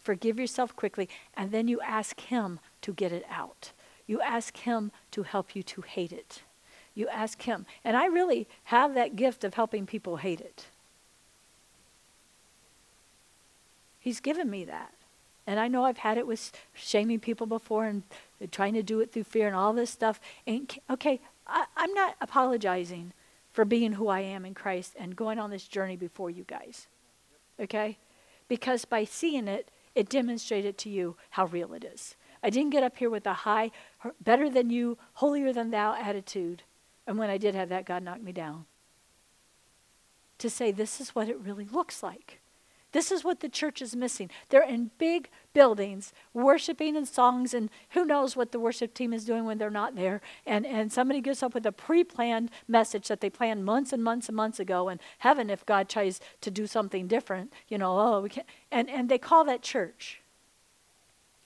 Forgive 0.02 0.38
yourself 0.38 0.74
quickly, 0.76 1.08
and 1.36 1.52
then 1.52 1.68
you 1.68 1.80
ask 1.80 2.20
Him 2.20 2.60
to 2.82 2.92
get 2.92 3.12
it 3.12 3.24
out. 3.30 3.72
You 4.06 4.20
ask 4.20 4.56
Him 4.58 4.90
to 5.12 5.22
help 5.22 5.56
you 5.56 5.62
to 5.62 5.82
hate 5.82 6.12
it. 6.12 6.42
You 6.94 7.08
ask 7.08 7.42
Him. 7.42 7.66
And 7.84 7.96
I 7.96 8.06
really 8.06 8.46
have 8.64 8.94
that 8.94 9.16
gift 9.16 9.44
of 9.44 9.54
helping 9.54 9.86
people 9.86 10.16
hate 10.16 10.40
it. 10.40 10.66
He's 13.98 14.20
given 14.20 14.50
me 14.50 14.64
that. 14.64 14.92
And 15.46 15.58
I 15.58 15.68
know 15.68 15.84
I've 15.84 15.98
had 15.98 16.18
it 16.18 16.26
with 16.26 16.52
shaming 16.72 17.20
people 17.20 17.46
before 17.46 17.86
and 17.86 18.02
trying 18.50 18.74
to 18.74 18.82
do 18.82 19.00
it 19.00 19.12
through 19.12 19.24
fear 19.24 19.46
and 19.46 19.56
all 19.56 19.72
this 19.72 19.90
stuff. 19.90 20.20
And 20.46 20.72
okay, 20.88 21.20
I, 21.46 21.66
I'm 21.76 21.92
not 21.94 22.16
apologizing 22.20 23.12
for 23.52 23.64
being 23.64 23.92
who 23.92 24.08
I 24.08 24.20
am 24.20 24.44
in 24.44 24.54
Christ 24.54 24.94
and 24.98 25.16
going 25.16 25.38
on 25.38 25.50
this 25.50 25.68
journey 25.68 25.96
before 25.96 26.30
you 26.30 26.44
guys. 26.44 26.86
Okay? 27.60 27.98
Because 28.48 28.84
by 28.84 29.04
seeing 29.04 29.48
it, 29.48 29.70
it 29.94 30.08
demonstrated 30.08 30.78
to 30.78 30.88
you 30.88 31.16
how 31.30 31.46
real 31.46 31.74
it 31.74 31.84
is. 31.84 32.16
I 32.42 32.50
didn't 32.50 32.70
get 32.70 32.82
up 32.82 32.96
here 32.96 33.10
with 33.10 33.26
a 33.26 33.32
high, 33.32 33.70
better 34.20 34.50
than 34.50 34.70
you, 34.70 34.98
holier 35.14 35.52
than 35.52 35.70
thou 35.70 35.94
attitude. 35.94 36.62
And 37.06 37.18
when 37.18 37.30
I 37.30 37.38
did 37.38 37.54
have 37.54 37.68
that, 37.68 37.84
God 37.84 38.02
knocked 38.02 38.22
me 38.22 38.32
down. 38.32 38.64
To 40.38 40.50
say, 40.50 40.72
this 40.72 41.00
is 41.00 41.10
what 41.10 41.28
it 41.28 41.38
really 41.38 41.66
looks 41.66 42.02
like. 42.02 42.40
This 42.92 43.10
is 43.10 43.24
what 43.24 43.40
the 43.40 43.48
church 43.48 43.80
is 43.80 43.96
missing. 43.96 44.30
They're 44.50 44.68
in 44.68 44.90
big 44.98 45.30
buildings, 45.54 46.12
worshiping 46.34 46.94
in 46.94 47.06
songs, 47.06 47.54
and 47.54 47.70
who 47.90 48.04
knows 48.04 48.36
what 48.36 48.52
the 48.52 48.60
worship 48.60 48.92
team 48.92 49.14
is 49.14 49.24
doing 49.24 49.46
when 49.46 49.56
they're 49.56 49.70
not 49.70 49.96
there. 49.96 50.20
And, 50.46 50.66
and 50.66 50.92
somebody 50.92 51.22
gets 51.22 51.42
up 51.42 51.54
with 51.54 51.64
a 51.64 51.72
pre 51.72 52.04
planned 52.04 52.50
message 52.68 53.08
that 53.08 53.22
they 53.22 53.30
planned 53.30 53.64
months 53.64 53.92
and 53.92 54.04
months 54.04 54.28
and 54.28 54.36
months 54.36 54.60
ago. 54.60 54.90
And 54.90 55.00
heaven, 55.18 55.48
if 55.48 55.64
God 55.64 55.88
tries 55.88 56.20
to 56.42 56.50
do 56.50 56.66
something 56.66 57.06
different, 57.06 57.52
you 57.68 57.78
know, 57.78 57.98
oh, 57.98 58.20
we 58.20 58.28
can't. 58.28 58.46
And, 58.70 58.90
and 58.90 59.08
they 59.08 59.18
call 59.18 59.44
that 59.44 59.62
church. 59.62 60.20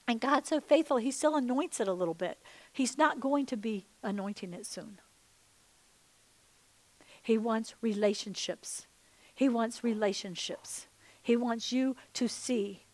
And 0.05 0.19
God's 0.19 0.49
so 0.49 0.59
faithful, 0.59 0.97
He 0.97 1.11
still 1.11 1.35
anoints 1.35 1.79
it 1.79 1.87
a 1.87 1.93
little 1.93 2.13
bit. 2.13 2.39
He's 2.71 2.97
not 2.97 3.19
going 3.19 3.45
to 3.47 3.57
be 3.57 3.87
anointing 4.03 4.53
it 4.53 4.65
soon. 4.65 4.99
He 7.21 7.37
wants 7.37 7.75
relationships. 7.81 8.85
He 9.33 9.49
wants 9.49 9.83
relationships. 9.83 10.87
He 11.27 11.35
wants 11.35 11.73
you 11.73 11.97
to 12.13 12.29
see 12.29 12.85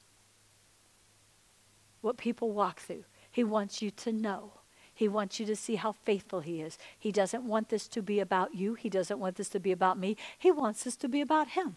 what 2.01 2.17
people 2.17 2.51
walk 2.51 2.79
through. 2.79 3.03
He 3.29 3.43
wants 3.43 3.79
you 3.79 3.91
to 3.91 4.11
know. 4.11 4.53
He 4.91 5.07
wants 5.07 5.39
you 5.39 5.45
to 5.45 5.55
see 5.55 5.75
how 5.75 5.91
faithful 5.91 6.39
He 6.39 6.59
is. 6.59 6.79
He 6.97 7.11
doesn't 7.11 7.43
want 7.43 7.69
this 7.69 7.88
to 7.89 8.01
be 8.01 8.19
about 8.19 8.55
you. 8.55 8.73
He 8.73 8.89
doesn't 8.89 9.19
want 9.19 9.36
this 9.36 9.49
to 9.49 9.59
be 9.59 9.71
about 9.71 9.99
me. 9.99 10.17
He 10.36 10.49
wants 10.49 10.84
this 10.84 10.95
to 10.95 11.07
be 11.07 11.21
about 11.21 11.49
Him 11.49 11.75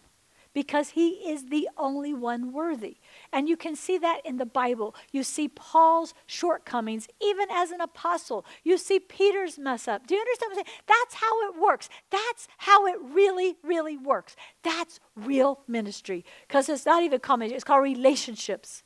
because 0.57 0.89
he 0.89 1.09
is 1.29 1.49
the 1.49 1.69
only 1.77 2.15
one 2.15 2.51
worthy. 2.51 2.97
And 3.31 3.47
you 3.47 3.55
can 3.55 3.75
see 3.75 3.99
that 3.99 4.21
in 4.25 4.37
the 4.37 4.45
Bible. 4.47 4.95
You 5.11 5.21
see 5.21 5.47
Paul's 5.47 6.15
shortcomings, 6.25 7.07
even 7.21 7.47
as 7.51 7.69
an 7.69 7.79
apostle. 7.79 8.43
You 8.63 8.79
see 8.79 8.99
Peter's 8.99 9.59
mess 9.59 9.87
up. 9.87 10.07
Do 10.07 10.15
you 10.15 10.21
understand 10.21 10.49
what 10.49 10.57
I'm 10.57 10.65
saying? 10.65 10.79
That's 10.87 11.13
how 11.13 11.47
it 11.47 11.61
works. 11.61 11.89
That's 12.09 12.47
how 12.57 12.87
it 12.87 12.95
really, 12.99 13.57
really 13.61 13.97
works. 13.97 14.35
That's 14.63 14.99
real 15.15 15.59
ministry. 15.67 16.25
Because 16.47 16.69
it's 16.69 16.87
not 16.87 17.03
even 17.03 17.19
comedy, 17.19 17.53
it's 17.53 17.63
called 17.63 17.83
relationships. 17.83 18.81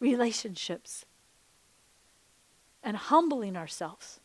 Relationships. 0.00 1.06
And 2.82 2.98
humbling 2.98 3.56
ourselves 3.56 4.20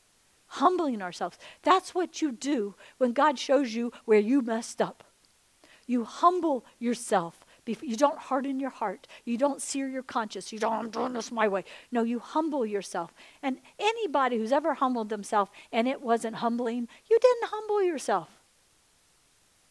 humbling 0.56 1.02
ourselves. 1.02 1.38
That's 1.62 1.96
what 1.96 2.22
you 2.22 2.34
do 2.34 2.76
when 2.98 3.14
God 3.14 3.40
shows 3.40 3.74
you 3.74 3.94
where 4.04 4.20
you 4.20 4.42
messed 4.42 4.82
up. 4.82 5.06
You 5.92 6.06
humble 6.06 6.64
yourself. 6.80 7.46
You 7.66 7.98
don't 7.98 8.18
harden 8.18 8.62
your 8.62 8.70
heart. 8.70 9.08
You 9.26 9.38
don't 9.38 9.62
sear 9.62 9.90
your 9.90 10.04
conscience. 10.04 10.54
You 10.54 10.58
don't, 10.58 10.72
I'm 10.72 10.90
doing 10.90 11.12
this 11.12 11.34
my 11.34 11.50
way. 11.50 11.66
No, 11.92 12.04
you 12.04 12.20
humble 12.20 12.66
yourself. 12.66 13.14
And 13.44 13.58
anybody 13.78 14.38
who's 14.38 14.54
ever 14.54 14.74
humbled 14.76 15.10
themselves 15.10 15.52
and 15.70 15.90
it 15.90 16.02
wasn't 16.02 16.38
humbling, 16.38 16.88
you 17.10 17.20
didn't 17.20 17.50
humble 17.50 17.84
yourself. 17.84 18.30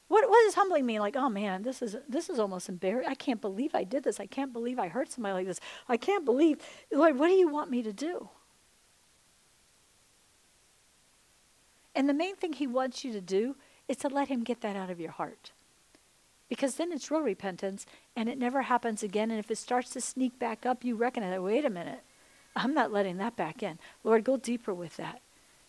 What, 0.08 0.28
what 0.28 0.44
does 0.44 0.56
humbling 0.56 0.84
mean? 0.84 1.00
Like, 1.00 1.16
oh 1.16 1.30
man, 1.30 1.62
this 1.62 1.80
is 1.80 1.96
this 2.06 2.28
is 2.28 2.38
almost 2.38 2.68
embarrassing. 2.68 3.10
I 3.10 3.14
can't 3.14 3.40
believe 3.40 3.74
I 3.74 3.84
did 3.84 4.04
this. 4.04 4.20
I 4.20 4.26
can't 4.26 4.52
believe 4.52 4.78
I 4.78 4.88
hurt 4.88 5.10
somebody 5.10 5.32
like 5.32 5.46
this. 5.46 5.60
I 5.88 5.96
can't 5.96 6.26
believe, 6.26 6.58
Lord, 6.92 7.18
what 7.18 7.28
do 7.28 7.34
you 7.34 7.48
want 7.48 7.70
me 7.70 7.82
to 7.82 7.94
do? 7.94 8.28
And 11.94 12.06
the 12.06 12.14
main 12.14 12.36
thing 12.36 12.52
he 12.52 12.66
wants 12.66 13.06
you 13.06 13.12
to 13.12 13.22
do 13.22 13.56
is 13.88 13.96
to 13.98 14.08
let 14.08 14.28
him 14.28 14.44
get 14.44 14.60
that 14.60 14.76
out 14.76 14.90
of 14.90 15.00
your 15.00 15.12
heart. 15.12 15.52
Because 16.50 16.74
then 16.74 16.92
it's 16.92 17.10
real 17.10 17.22
repentance 17.22 17.86
and 18.14 18.28
it 18.28 18.36
never 18.36 18.62
happens 18.62 19.02
again. 19.02 19.30
And 19.30 19.40
if 19.40 19.50
it 19.50 19.56
starts 19.56 19.90
to 19.90 20.00
sneak 20.02 20.38
back 20.38 20.66
up, 20.66 20.84
you 20.84 20.96
recognize, 20.96 21.40
wait 21.40 21.64
a 21.64 21.70
minute, 21.70 22.00
I'm 22.54 22.74
not 22.74 22.92
letting 22.92 23.16
that 23.16 23.36
back 23.36 23.62
in. 23.62 23.78
Lord, 24.04 24.24
go 24.24 24.36
deeper 24.36 24.74
with 24.74 24.98
that. 24.98 25.22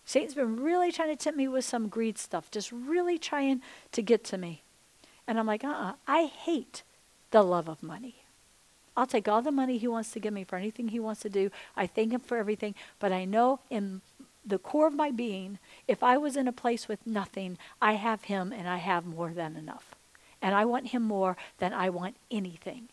Satan's 0.03 0.33
been 0.33 0.59
really 0.59 0.91
trying 0.91 1.15
to 1.15 1.15
tempt 1.15 1.37
me 1.37 1.47
with 1.47 1.63
some 1.63 1.87
greed 1.87 2.17
stuff, 2.17 2.49
just 2.49 2.71
really 2.71 3.19
trying 3.19 3.61
to 3.91 4.01
get 4.01 4.23
to 4.25 4.37
me. 4.37 4.63
And 5.27 5.39
I'm 5.39 5.45
like, 5.45 5.63
uh 5.63 5.67
uh-uh, 5.67 5.89
uh 5.91 5.93
I 6.07 6.25
hate 6.25 6.81
the 7.29 7.43
love 7.43 7.69
of 7.69 7.83
money. 7.83 8.15
I'll 8.97 9.05
take 9.05 9.27
all 9.27 9.41
the 9.41 9.51
money 9.51 9.77
he 9.77 9.87
wants 9.87 10.11
to 10.11 10.19
give 10.19 10.33
me 10.33 10.43
for 10.43 10.57
anything 10.57 10.89
he 10.89 10.99
wants 10.99 11.21
to 11.21 11.29
do. 11.29 11.51
I 11.77 11.87
thank 11.87 12.11
him 12.11 12.19
for 12.19 12.37
everything. 12.37 12.75
But 12.99 13.11
I 13.11 13.23
know 13.23 13.59
in 13.69 14.01
the 14.43 14.57
core 14.57 14.87
of 14.87 14.95
my 14.95 15.11
being, 15.11 15.59
if 15.87 16.03
I 16.03 16.17
was 16.17 16.35
in 16.35 16.47
a 16.47 16.51
place 16.51 16.87
with 16.87 17.05
nothing, 17.05 17.57
I 17.81 17.93
have 17.93 18.23
him 18.23 18.51
and 18.51 18.67
I 18.67 18.77
have 18.77 19.05
more 19.05 19.29
than 19.29 19.55
enough. 19.55 19.95
And 20.41 20.55
I 20.55 20.65
want 20.65 20.87
him 20.87 21.03
more 21.03 21.37
than 21.59 21.73
I 21.73 21.89
want 21.89 22.15
anything. 22.29 22.89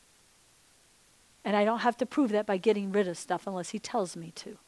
And 1.45 1.57
I 1.57 1.65
don't 1.65 1.81
have 1.81 1.97
to 1.99 2.07
prove 2.07 2.31
that 2.31 2.47
by 2.47 2.59
getting 2.59 2.93
rid 2.93 3.09
of 3.09 3.17
stuff 3.17 3.47
unless 3.47 3.71
he 3.71 3.79
tells 3.79 4.17
me 4.17 4.33
to. 4.37 4.59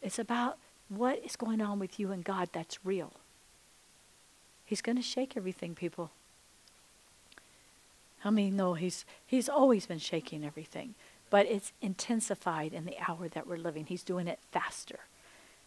It's 0.00 0.18
about 0.18 0.56
what 0.88 1.20
is 1.24 1.36
going 1.36 1.60
on 1.60 1.78
with 1.78 2.00
you 2.00 2.10
and 2.10 2.24
God 2.24 2.48
that's 2.52 2.84
real. 2.84 3.12
He's 4.64 4.80
going 4.80 4.96
to 4.96 5.02
shake 5.02 5.36
everything, 5.36 5.74
people. 5.74 6.10
I 8.24 8.30
mean, 8.30 8.56
no, 8.56 8.74
he's 8.74 9.04
he's 9.26 9.48
always 9.48 9.86
been 9.86 9.98
shaking 9.98 10.44
everything, 10.44 10.94
but 11.30 11.46
it's 11.46 11.72
intensified 11.80 12.72
in 12.72 12.84
the 12.84 12.96
hour 13.08 13.28
that 13.28 13.46
we're 13.46 13.56
living. 13.56 13.86
He's 13.86 14.02
doing 14.02 14.28
it 14.28 14.38
faster. 14.50 15.00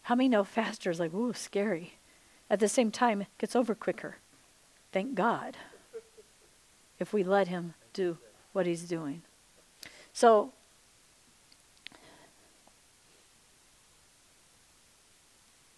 How 0.04 0.14
many 0.14 0.28
know 0.28 0.44
faster 0.44 0.90
is 0.90 1.00
like, 1.00 1.14
ooh, 1.14 1.32
scary? 1.32 1.94
At 2.50 2.60
the 2.60 2.68
same 2.68 2.90
time, 2.90 3.22
it 3.22 3.28
gets 3.38 3.56
over 3.56 3.74
quicker. 3.74 4.16
Thank 4.92 5.14
God. 5.14 5.56
If 6.98 7.12
we 7.12 7.24
let 7.24 7.48
Him 7.48 7.74
do 7.92 8.18
what 8.52 8.66
He's 8.66 8.82
doing. 8.82 9.22
So, 10.12 10.52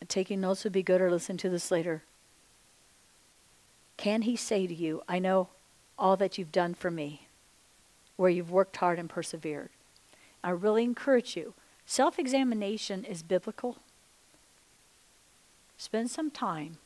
taking 0.09 0.41
notes 0.41 0.65
would 0.65 0.73
be 0.73 0.83
good 0.83 1.01
or 1.01 1.11
listen 1.11 1.37
to 1.37 1.49
this 1.49 1.71
later. 1.71 2.03
can 3.97 4.23
he 4.23 4.37
say 4.37 4.67
to 4.67 4.75
you, 4.75 5.03
I 5.09 5.19
know 5.19 5.49
all 5.99 6.17
that 6.17 6.37
you've 6.37 6.53
done 6.53 6.75
for 6.75 6.91
me, 6.91 7.29
where 8.17 8.31
you've 8.31 8.51
worked 8.51 8.77
hard 8.77 8.99
and 8.99 9.09
persevered? 9.09 9.71
I 10.45 10.51
really 10.51 10.85
encourage 10.85 11.37
you. 11.37 11.55
Self 11.87 12.19
examination 12.19 13.05
is 13.05 13.23
biblical. 13.23 13.79
Spend 15.77 16.11
some 16.11 16.31
time. 16.31 16.79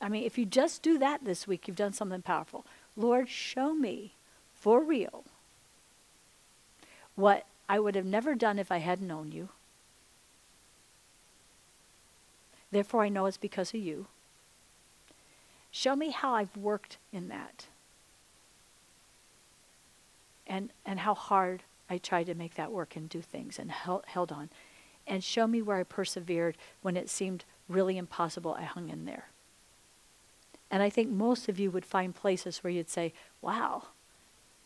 I 0.00 0.08
mean, 0.08 0.24
if 0.24 0.36
you 0.36 0.44
just 0.44 0.82
do 0.82 0.98
that 0.98 1.24
this 1.24 1.46
week, 1.46 1.66
you've 1.66 1.76
done 1.76 1.92
something 1.92 2.22
powerful. 2.22 2.66
Lord, 2.96 3.28
show 3.28 3.72
me 3.72 4.12
for 4.54 4.82
real 4.82 5.24
what 7.14 7.46
I 7.68 7.78
would 7.78 7.94
have 7.94 8.04
never 8.04 8.34
done 8.34 8.58
if 8.58 8.72
I 8.72 8.78
hadn't 8.78 9.06
known 9.06 9.32
you. 9.32 9.48
Therefore, 12.70 13.04
I 13.04 13.08
know 13.08 13.26
it's 13.26 13.36
because 13.36 13.74
of 13.74 13.80
you. 13.80 14.06
Show 15.70 15.94
me 15.94 16.10
how 16.10 16.34
I've 16.34 16.56
worked 16.56 16.96
in 17.12 17.28
that. 17.28 17.66
And, 20.46 20.70
and 20.84 21.00
how 21.00 21.14
hard 21.14 21.62
I 21.88 21.98
tried 21.98 22.26
to 22.26 22.34
make 22.34 22.54
that 22.56 22.72
work 22.72 22.96
and 22.96 23.08
do 23.08 23.20
things 23.20 23.58
and 23.58 23.70
held, 23.70 24.04
held 24.06 24.32
on. 24.32 24.48
And 25.06 25.22
show 25.22 25.46
me 25.46 25.62
where 25.62 25.78
I 25.78 25.82
persevered 25.82 26.56
when 26.82 26.96
it 26.96 27.08
seemed 27.08 27.44
really 27.72 27.96
impossible. 27.96 28.54
I 28.58 28.64
hung 28.64 28.88
in 28.88 29.04
there. 29.04 29.28
And 30.70 30.82
I 30.82 30.88
think 30.88 31.10
most 31.10 31.48
of 31.48 31.58
you 31.58 31.70
would 31.70 31.84
find 31.84 32.14
places 32.14 32.58
where 32.58 32.72
you'd 32.72 32.88
say, 32.88 33.12
wow, 33.42 33.88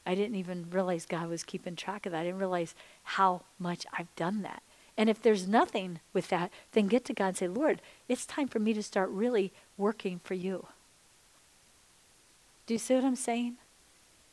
I 0.06 0.14
didn't 0.14 0.36
even 0.36 0.70
realize 0.70 1.04
God 1.04 1.28
was 1.28 1.42
keeping 1.42 1.74
track 1.74 2.06
of 2.06 2.12
that. 2.12 2.20
I 2.20 2.24
didn't 2.24 2.38
realize 2.38 2.74
how 3.02 3.42
much 3.58 3.84
I've 3.92 4.14
done 4.14 4.42
that. 4.42 4.62
And 4.96 5.10
if 5.10 5.20
there's 5.20 5.48
nothing 5.48 6.00
with 6.12 6.28
that, 6.28 6.50
then 6.72 6.86
get 6.86 7.04
to 7.06 7.12
God 7.12 7.28
and 7.28 7.36
say, 7.36 7.48
Lord, 7.48 7.82
it's 8.08 8.24
time 8.24 8.48
for 8.48 8.60
me 8.60 8.72
to 8.72 8.82
start 8.82 9.10
really 9.10 9.52
working 9.76 10.20
for 10.22 10.34
you. 10.34 10.68
Do 12.66 12.74
you 12.74 12.78
see 12.78 12.94
what 12.94 13.04
I'm 13.04 13.16
saying? 13.16 13.56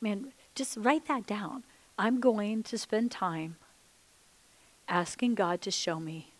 Man, 0.00 0.32
just 0.54 0.76
write 0.80 1.06
that 1.06 1.26
down. 1.26 1.64
I'm 1.98 2.20
going 2.20 2.62
to 2.64 2.78
spend 2.78 3.10
time 3.10 3.56
asking 4.88 5.34
God 5.34 5.60
to 5.62 5.70
show 5.70 5.98
me 5.98 6.33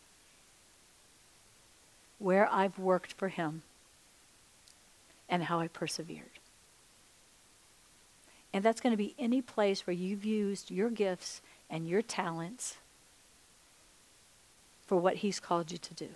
where 2.25 2.49
I've 2.51 2.79
worked 2.79 3.13
for 3.13 3.29
Him 3.29 3.61
and 5.29 5.43
how 5.43 5.61
I 5.61 5.69
persevered. 5.69 6.39
And 8.51 8.65
that's 8.65 8.81
going 8.81 8.95
to 8.95 8.97
be 8.97 9.15
any 9.19 9.43
place 9.43 9.87
where 9.87 9.93
you've 9.93 10.25
used 10.25 10.71
your 10.71 10.89
gifts 10.89 11.43
and 11.69 11.87
your 11.87 12.01
talents 12.01 12.79
for 14.87 14.97
what 14.97 15.17
He's 15.17 15.39
called 15.39 15.71
you 15.71 15.77
to 15.77 15.93
do. 15.93 16.09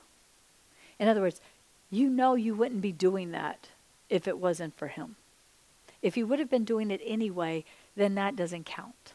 In 0.99 1.09
other 1.09 1.21
words, 1.21 1.43
you 1.91 2.09
know 2.09 2.37
you 2.37 2.55
wouldn't 2.55 2.81
be 2.81 2.91
doing 2.91 3.33
that 3.33 3.69
if 4.09 4.27
it 4.27 4.39
wasn't 4.39 4.79
for 4.79 4.89
Him. 4.89 5.17
If 6.01 6.17
you 6.17 6.27
would 6.27 6.39
have 6.39 6.49
been 6.49 6.65
doing 6.65 6.91
it 6.91 7.03
anyway, 7.05 7.67
then 7.97 8.15
that 8.15 8.35
doesn't 8.35 8.65
count. 8.65 9.13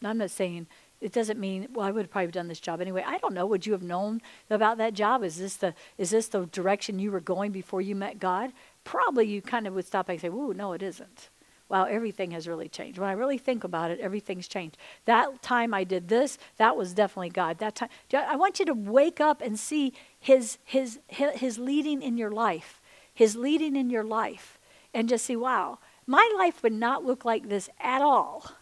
Now, 0.00 0.08
I'm 0.10 0.18
not 0.18 0.30
saying 0.30 0.66
it 1.00 1.12
doesn't 1.12 1.38
mean 1.38 1.68
well 1.72 1.86
i 1.86 1.90
would 1.90 2.04
have 2.04 2.10
probably 2.10 2.30
done 2.30 2.48
this 2.48 2.60
job 2.60 2.80
anyway. 2.80 3.04
I 3.06 3.18
don't 3.18 3.34
know. 3.34 3.46
Would 3.46 3.66
you 3.66 3.72
have 3.72 3.82
known 3.82 4.20
about 4.50 4.78
that 4.78 4.94
job? 4.94 5.22
Is 5.22 5.36
this 5.36 5.56
the 5.56 5.74
is 5.98 6.10
this 6.10 6.28
the 6.28 6.46
direction 6.46 6.98
you 6.98 7.10
were 7.10 7.20
going 7.20 7.52
before 7.52 7.80
you 7.80 7.94
met 7.94 8.18
god? 8.18 8.52
Probably 8.84 9.26
you 9.26 9.42
kind 9.42 9.66
of 9.66 9.74
would 9.74 9.86
stop 9.86 10.08
and 10.08 10.20
say 10.20 10.28
whoa 10.28 10.52
no 10.52 10.72
it 10.72 10.82
isn't. 10.82 11.28
Wow 11.68 11.84
everything 11.84 12.30
has 12.30 12.48
really 12.48 12.68
changed. 12.68 12.98
When 12.98 13.08
i 13.08 13.12
really 13.12 13.38
think 13.38 13.64
about 13.64 13.90
it 13.90 14.00
everything's 14.00 14.48
changed. 14.48 14.76
That 15.04 15.42
time 15.42 15.74
i 15.74 15.84
did 15.84 16.08
this 16.08 16.38
that 16.56 16.76
was 16.76 16.94
definitely 16.94 17.30
god. 17.30 17.58
That 17.58 17.76
time 17.76 17.90
i 18.14 18.36
want 18.36 18.58
you 18.58 18.66
to 18.66 18.74
wake 18.74 19.20
up 19.20 19.42
and 19.42 19.58
see 19.58 19.92
his 20.18 20.58
his 20.64 20.98
his 21.08 21.58
leading 21.58 22.02
in 22.02 22.16
your 22.16 22.30
life 22.30 22.80
his 23.12 23.36
leading 23.36 23.76
in 23.76 23.90
your 23.90 24.04
life 24.04 24.58
and 24.92 25.08
just 25.08 25.26
see 25.26 25.36
wow 25.36 25.78
my 26.06 26.30
life 26.38 26.62
would 26.62 26.72
not 26.72 27.04
look 27.04 27.24
like 27.24 27.48
this 27.48 27.68
at 27.80 28.00
all 28.00 28.52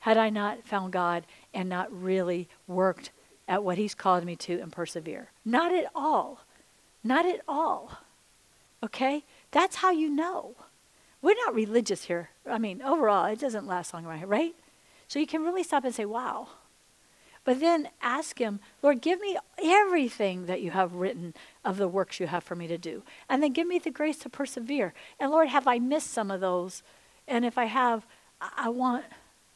had 0.00 0.16
I 0.16 0.30
not 0.30 0.64
found 0.64 0.92
God 0.92 1.24
and 1.52 1.68
not 1.68 1.92
really 1.92 2.48
worked 2.66 3.10
at 3.48 3.64
what 3.64 3.78
He's 3.78 3.94
called 3.94 4.24
me 4.24 4.36
to 4.36 4.60
and 4.60 4.72
persevere. 4.72 5.30
Not 5.44 5.72
at 5.72 5.90
all. 5.94 6.44
Not 7.02 7.26
at 7.26 7.40
all. 7.48 7.98
Okay? 8.82 9.24
That's 9.50 9.76
how 9.76 9.90
you 9.90 10.08
know. 10.08 10.54
We're 11.22 11.36
not 11.44 11.54
religious 11.54 12.04
here. 12.04 12.30
I 12.48 12.58
mean, 12.58 12.80
overall, 12.82 13.26
it 13.26 13.40
doesn't 13.40 13.66
last 13.66 13.92
long, 13.92 14.04
right? 14.04 14.54
So 15.08 15.18
you 15.18 15.26
can 15.26 15.42
really 15.42 15.62
stop 15.62 15.84
and 15.84 15.94
say, 15.94 16.04
wow. 16.04 16.48
But 17.44 17.60
then 17.60 17.88
ask 18.02 18.38
Him, 18.38 18.60
Lord, 18.82 19.00
give 19.00 19.20
me 19.20 19.36
everything 19.62 20.46
that 20.46 20.62
you 20.62 20.70
have 20.70 20.94
written 20.94 21.34
of 21.64 21.78
the 21.78 21.88
works 21.88 22.20
you 22.20 22.26
have 22.26 22.44
for 22.44 22.54
me 22.54 22.66
to 22.68 22.78
do. 22.78 23.02
And 23.28 23.42
then 23.42 23.52
give 23.52 23.66
me 23.66 23.78
the 23.78 23.90
grace 23.90 24.18
to 24.18 24.28
persevere. 24.28 24.92
And 25.18 25.30
Lord, 25.30 25.48
have 25.48 25.66
I 25.66 25.78
missed 25.78 26.10
some 26.10 26.30
of 26.30 26.40
those? 26.40 26.82
And 27.26 27.44
if 27.44 27.56
I 27.56 27.64
have, 27.64 28.06
I 28.40 28.68
want 28.68 29.04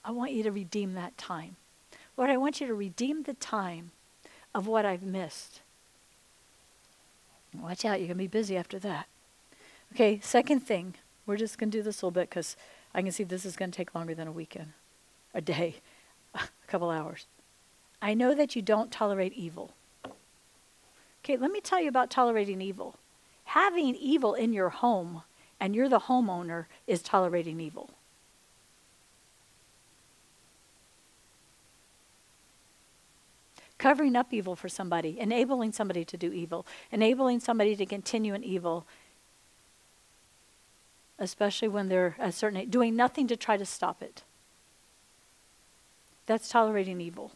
I 0.05 0.11
want 0.11 0.33
you 0.33 0.43
to 0.43 0.53
redeem 0.53 0.95
that 0.95 1.17
time. 1.17 1.57
Lord, 2.17 2.31
I 2.31 2.37
want 2.37 2.61
you 2.61 2.67
to 2.67 2.75
redeem 2.75 3.23
the 3.23 3.35
time 3.35 3.91
of 4.55 4.67
what 4.67 4.85
I've 4.85 5.03
missed. 5.03 5.61
Watch 7.53 7.85
out, 7.85 7.99
you're 7.99 8.09
going 8.09 8.17
to 8.19 8.25
be 8.25 8.27
busy 8.27 8.57
after 8.57 8.79
that. 8.81 9.07
Okay, 9.93 10.21
second 10.23 10.61
thing, 10.61 10.95
we're 11.27 11.37
just 11.37 11.59
going 11.59 11.71
to 11.71 11.79
do 11.79 11.83
this 11.83 12.03
a 12.03 12.07
little 12.07 12.11
bit 12.11 12.31
because 12.31 12.57
I 12.95 13.03
can 13.03 13.13
see 13.13 13.25
this 13.25 13.45
is 13.45 13.57
going 13.57 13.71
to 13.71 13.77
take 13.77 13.95
longer 13.95 14.15
than 14.15 14.29
a 14.29 14.33
weekend, 14.33 14.73
a 15.33 15.41
day, 15.41 15.77
a 16.35 16.49
couple 16.67 16.91
hours. 16.91 17.27
I 18.03 18.15
know 18.15 18.35
that 18.35 18.55
you 18.55 18.63
don't 18.63 18.93
tolerate 18.93 19.33
evil. 19.33 19.73
Okay, 21.25 21.37
let 21.37 21.51
me 21.51 21.61
tell 21.61 21.81
you 21.81 21.89
about 21.89 22.11
tolerating 22.11 22.61
evil. 22.61 22.97
Having 23.45 23.97
evil 23.97 24.35
in 24.35 24.53
your 24.53 24.69
home 24.69 25.23
and 25.61 25.75
you're 25.75 25.89
the 25.89 26.01
homeowner 26.01 26.67
is 26.87 27.03
tolerating 27.03 27.61
evil. 27.61 27.91
Covering 33.85 34.17
up 34.17 34.33
evil 34.33 34.57
for 34.57 34.67
somebody, 34.67 35.21
enabling 35.21 35.71
somebody 35.71 36.07
to 36.07 36.17
do 36.17 36.33
evil, 36.33 36.65
enabling 36.91 37.39
somebody 37.39 37.77
to 37.77 37.85
continue 37.85 38.33
in 38.33 38.43
evil, 38.43 38.87
especially 41.19 41.69
when 41.69 41.91
they're 41.91 42.17
a 42.19 42.33
certain 42.33 42.61
age, 42.61 42.71
doing 42.71 42.97
nothing 42.97 43.27
to 43.27 43.37
try 43.37 43.59
to 43.59 43.67
stop 43.67 44.01
it. 44.01 44.23
That's 46.25 46.49
tolerating 46.49 46.99
evil. 46.99 47.33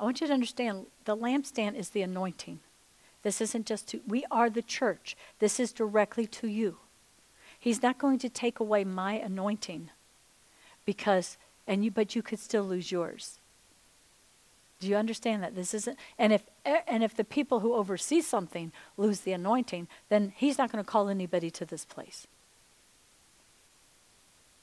I 0.00 0.02
want 0.02 0.20
you 0.20 0.26
to 0.26 0.32
understand 0.32 0.86
the 1.04 1.16
lampstand 1.16 1.76
is 1.76 1.90
the 1.90 2.02
anointing. 2.02 2.58
This 3.22 3.40
isn't 3.40 3.66
just 3.66 3.86
to, 3.90 4.00
we 4.04 4.24
are 4.32 4.50
the 4.50 4.62
church. 4.62 5.16
This 5.38 5.60
is 5.60 5.70
directly 5.70 6.26
to 6.26 6.48
you. 6.48 6.78
He's 7.56 7.84
not 7.84 7.98
going 7.98 8.18
to 8.18 8.28
take 8.28 8.58
away 8.58 8.82
my 8.82 9.12
anointing 9.12 9.90
because 10.90 11.38
and 11.68 11.84
you 11.84 11.90
but 11.92 12.16
you 12.16 12.22
could 12.22 12.40
still 12.40 12.64
lose 12.64 12.90
yours. 12.90 13.38
Do 14.80 14.88
you 14.88 14.96
understand 14.96 15.40
that 15.44 15.54
this 15.54 15.72
isn't 15.72 15.96
and 16.18 16.32
if 16.32 16.42
and 16.64 17.04
if 17.04 17.14
the 17.14 17.22
people 17.22 17.60
who 17.60 17.74
oversee 17.74 18.20
something 18.20 18.72
lose 18.96 19.20
the 19.20 19.32
anointing 19.32 19.86
then 20.08 20.32
he's 20.34 20.58
not 20.58 20.72
going 20.72 20.82
to 20.84 20.90
call 20.90 21.08
anybody 21.08 21.48
to 21.52 21.64
this 21.64 21.84
place. 21.84 22.26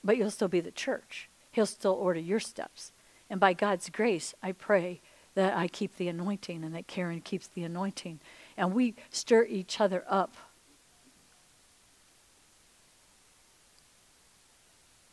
But 0.03 0.17
you'll 0.17 0.32
still 0.32 0.49
be 0.49 0.59
the 0.59 0.71
church. 0.86 1.30
He'll 1.53 1.65
still 1.65 1.93
order 1.93 2.19
your 2.19 2.41
steps. 2.41 2.91
And 3.30 3.39
by 3.39 3.53
god's 3.53 3.89
grace 3.89 4.36
i 4.43 4.51
pray 4.51 4.99
that 5.36 5.55
i 5.55 5.69
keep 5.69 5.95
the 5.95 6.09
anointing 6.09 6.61
and 6.61 6.75
that 6.75 6.88
karen 6.88 7.21
keeps 7.21 7.47
the 7.47 7.63
anointing. 7.63 8.19
And 8.57 8.73
we 8.73 8.95
stir 9.11 9.45
each 9.45 9.80
other 9.80 10.03
up 10.09 10.36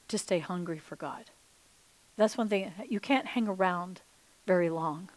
to 0.08 0.18
stay 0.18 0.38
hungry 0.38 0.78
for 0.78 0.96
God. 0.96 1.24
That's 2.16 2.36
one 2.36 2.48
thing. 2.48 2.72
You 2.88 3.00
can't 3.00 3.26
hang 3.26 3.48
around 3.48 4.02
very 4.46 4.70
long 4.70 5.08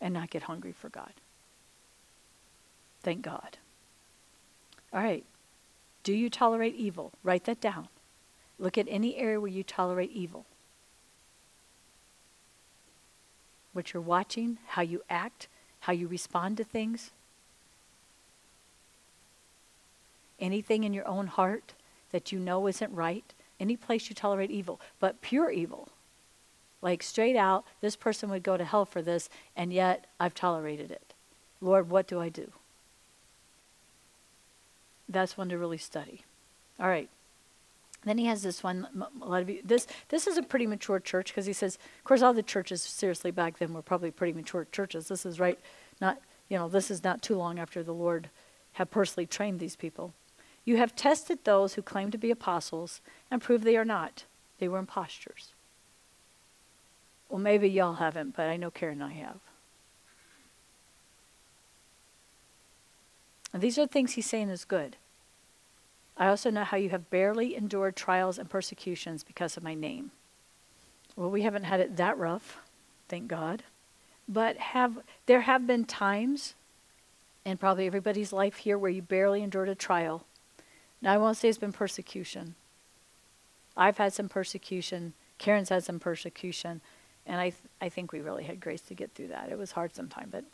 and 0.00 0.14
not 0.14 0.30
get 0.30 0.44
hungry 0.44 0.72
for 0.72 0.88
God. 0.88 1.12
Thank 3.02 3.22
God. 3.22 3.58
All 4.92 5.02
right. 5.02 5.24
Do 6.02 6.12
you 6.12 6.30
tolerate 6.30 6.74
evil? 6.74 7.12
Write 7.22 7.44
that 7.44 7.60
down. 7.60 7.88
Look 8.58 8.78
at 8.78 8.86
any 8.88 9.16
area 9.16 9.40
where 9.40 9.50
you 9.50 9.62
tolerate 9.62 10.12
evil. 10.12 10.46
What 13.72 13.92
you're 13.92 14.02
watching, 14.02 14.58
how 14.68 14.82
you 14.82 15.02
act, 15.08 15.48
how 15.80 15.92
you 15.92 16.06
respond 16.06 16.56
to 16.58 16.64
things. 16.64 17.10
Anything 20.38 20.84
in 20.84 20.92
your 20.92 21.06
own 21.08 21.28
heart 21.28 21.74
that 22.10 22.32
you 22.32 22.38
know 22.38 22.66
isn't 22.66 22.92
right, 22.92 23.32
any 23.62 23.76
place 23.76 24.08
you 24.08 24.14
tolerate 24.14 24.50
evil, 24.50 24.80
but 25.00 25.22
pure 25.22 25.50
evil. 25.50 25.88
Like 26.82 27.02
straight 27.02 27.36
out, 27.36 27.64
this 27.80 27.94
person 27.94 28.28
would 28.28 28.42
go 28.42 28.56
to 28.56 28.64
hell 28.64 28.84
for 28.84 29.00
this, 29.00 29.30
and 29.56 29.72
yet 29.72 30.06
I've 30.18 30.34
tolerated 30.34 30.90
it. 30.90 31.14
Lord, 31.60 31.88
what 31.88 32.08
do 32.08 32.20
I 32.20 32.28
do? 32.28 32.50
That's 35.08 35.36
one 35.38 35.48
to 35.50 35.58
really 35.58 35.78
study. 35.78 36.24
All 36.80 36.88
right. 36.88 37.08
Then 38.04 38.18
he 38.18 38.26
has 38.26 38.42
this 38.42 38.64
one. 38.64 38.88
A 39.22 39.26
lot 39.26 39.42
of 39.42 39.48
you, 39.48 39.60
this 39.64 39.86
this 40.08 40.26
is 40.26 40.36
a 40.36 40.42
pretty 40.42 40.66
mature 40.66 40.98
church 40.98 41.28
because 41.28 41.46
he 41.46 41.52
says, 41.52 41.78
of 41.98 42.04
course, 42.04 42.20
all 42.20 42.34
the 42.34 42.42
churches 42.42 42.82
seriously 42.82 43.30
back 43.30 43.58
then 43.58 43.72
were 43.72 43.82
probably 43.82 44.10
pretty 44.10 44.32
mature 44.32 44.66
churches. 44.72 45.06
This 45.06 45.24
is 45.24 45.38
right, 45.38 45.58
not 46.00 46.18
you 46.48 46.58
know, 46.58 46.68
this 46.68 46.90
is 46.90 47.04
not 47.04 47.22
too 47.22 47.36
long 47.36 47.60
after 47.60 47.84
the 47.84 47.94
Lord 47.94 48.28
had 48.72 48.90
personally 48.90 49.26
trained 49.26 49.60
these 49.60 49.76
people. 49.76 50.14
You 50.64 50.76
have 50.76 50.94
tested 50.94 51.40
those 51.44 51.74
who 51.74 51.82
claim 51.82 52.10
to 52.10 52.18
be 52.18 52.30
apostles 52.30 53.00
and 53.30 53.42
proved 53.42 53.64
they 53.64 53.76
are 53.76 53.84
not. 53.84 54.24
They 54.58 54.68
were 54.68 54.78
impostors. 54.78 55.52
Well, 57.28 57.40
maybe 57.40 57.68
y'all 57.68 57.94
haven't, 57.94 58.36
but 58.36 58.46
I 58.46 58.56
know 58.56 58.70
Karen 58.70 59.00
and 59.02 59.10
I 59.10 59.14
have. 59.14 59.38
And 63.52 63.62
these 63.62 63.78
are 63.78 63.86
things 63.86 64.12
he's 64.12 64.26
saying 64.26 64.50
is 64.50 64.64
good. 64.64 64.96
I 66.16 66.28
also 66.28 66.50
know 66.50 66.64
how 66.64 66.76
you 66.76 66.90
have 66.90 67.10
barely 67.10 67.56
endured 67.56 67.96
trials 67.96 68.38
and 68.38 68.48
persecutions 68.48 69.24
because 69.24 69.56
of 69.56 69.62
my 69.62 69.74
name. 69.74 70.10
Well, 71.16 71.30
we 71.30 71.42
haven't 71.42 71.64
had 71.64 71.80
it 71.80 71.96
that 71.96 72.16
rough, 72.18 72.58
thank 73.08 73.28
God. 73.28 73.62
But 74.28 74.56
have 74.58 74.98
there 75.26 75.42
have 75.42 75.66
been 75.66 75.84
times 75.84 76.54
in 77.44 77.56
probably 77.56 77.86
everybody's 77.86 78.32
life 78.32 78.56
here 78.56 78.78
where 78.78 78.90
you 78.90 79.02
barely 79.02 79.42
endured 79.42 79.68
a 79.68 79.74
trial. 79.74 80.24
Now 81.02 81.12
I 81.12 81.18
won't 81.18 81.36
say 81.36 81.48
it's 81.48 81.58
been 81.58 81.72
persecution. 81.72 82.54
I've 83.76 83.98
had 83.98 84.12
some 84.12 84.28
persecution. 84.28 85.12
Karen's 85.38 85.68
had 85.68 85.82
some 85.84 85.98
persecution, 85.98 86.80
and 87.26 87.40
I 87.40 87.50
th- 87.50 87.62
I 87.80 87.88
think 87.88 88.12
we 88.12 88.20
really 88.20 88.44
had 88.44 88.60
grace 88.60 88.82
to 88.82 88.94
get 88.94 89.12
through 89.12 89.28
that. 89.28 89.50
It 89.50 89.58
was 89.58 89.72
hard 89.72 89.94
sometimes, 89.94 90.30
but 90.30 90.44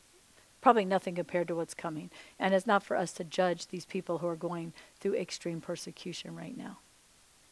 probably 0.60 0.84
nothing 0.84 1.14
compared 1.14 1.48
to 1.48 1.54
what's 1.54 1.74
coming. 1.74 2.10
And 2.38 2.54
it's 2.54 2.66
not 2.66 2.82
for 2.82 2.96
us 2.96 3.12
to 3.12 3.24
judge 3.24 3.68
these 3.68 3.84
people 3.84 4.18
who 4.18 4.26
are 4.26 4.36
going 4.36 4.72
through 4.98 5.14
extreme 5.14 5.60
persecution 5.60 6.34
right 6.34 6.56
now. 6.56 6.78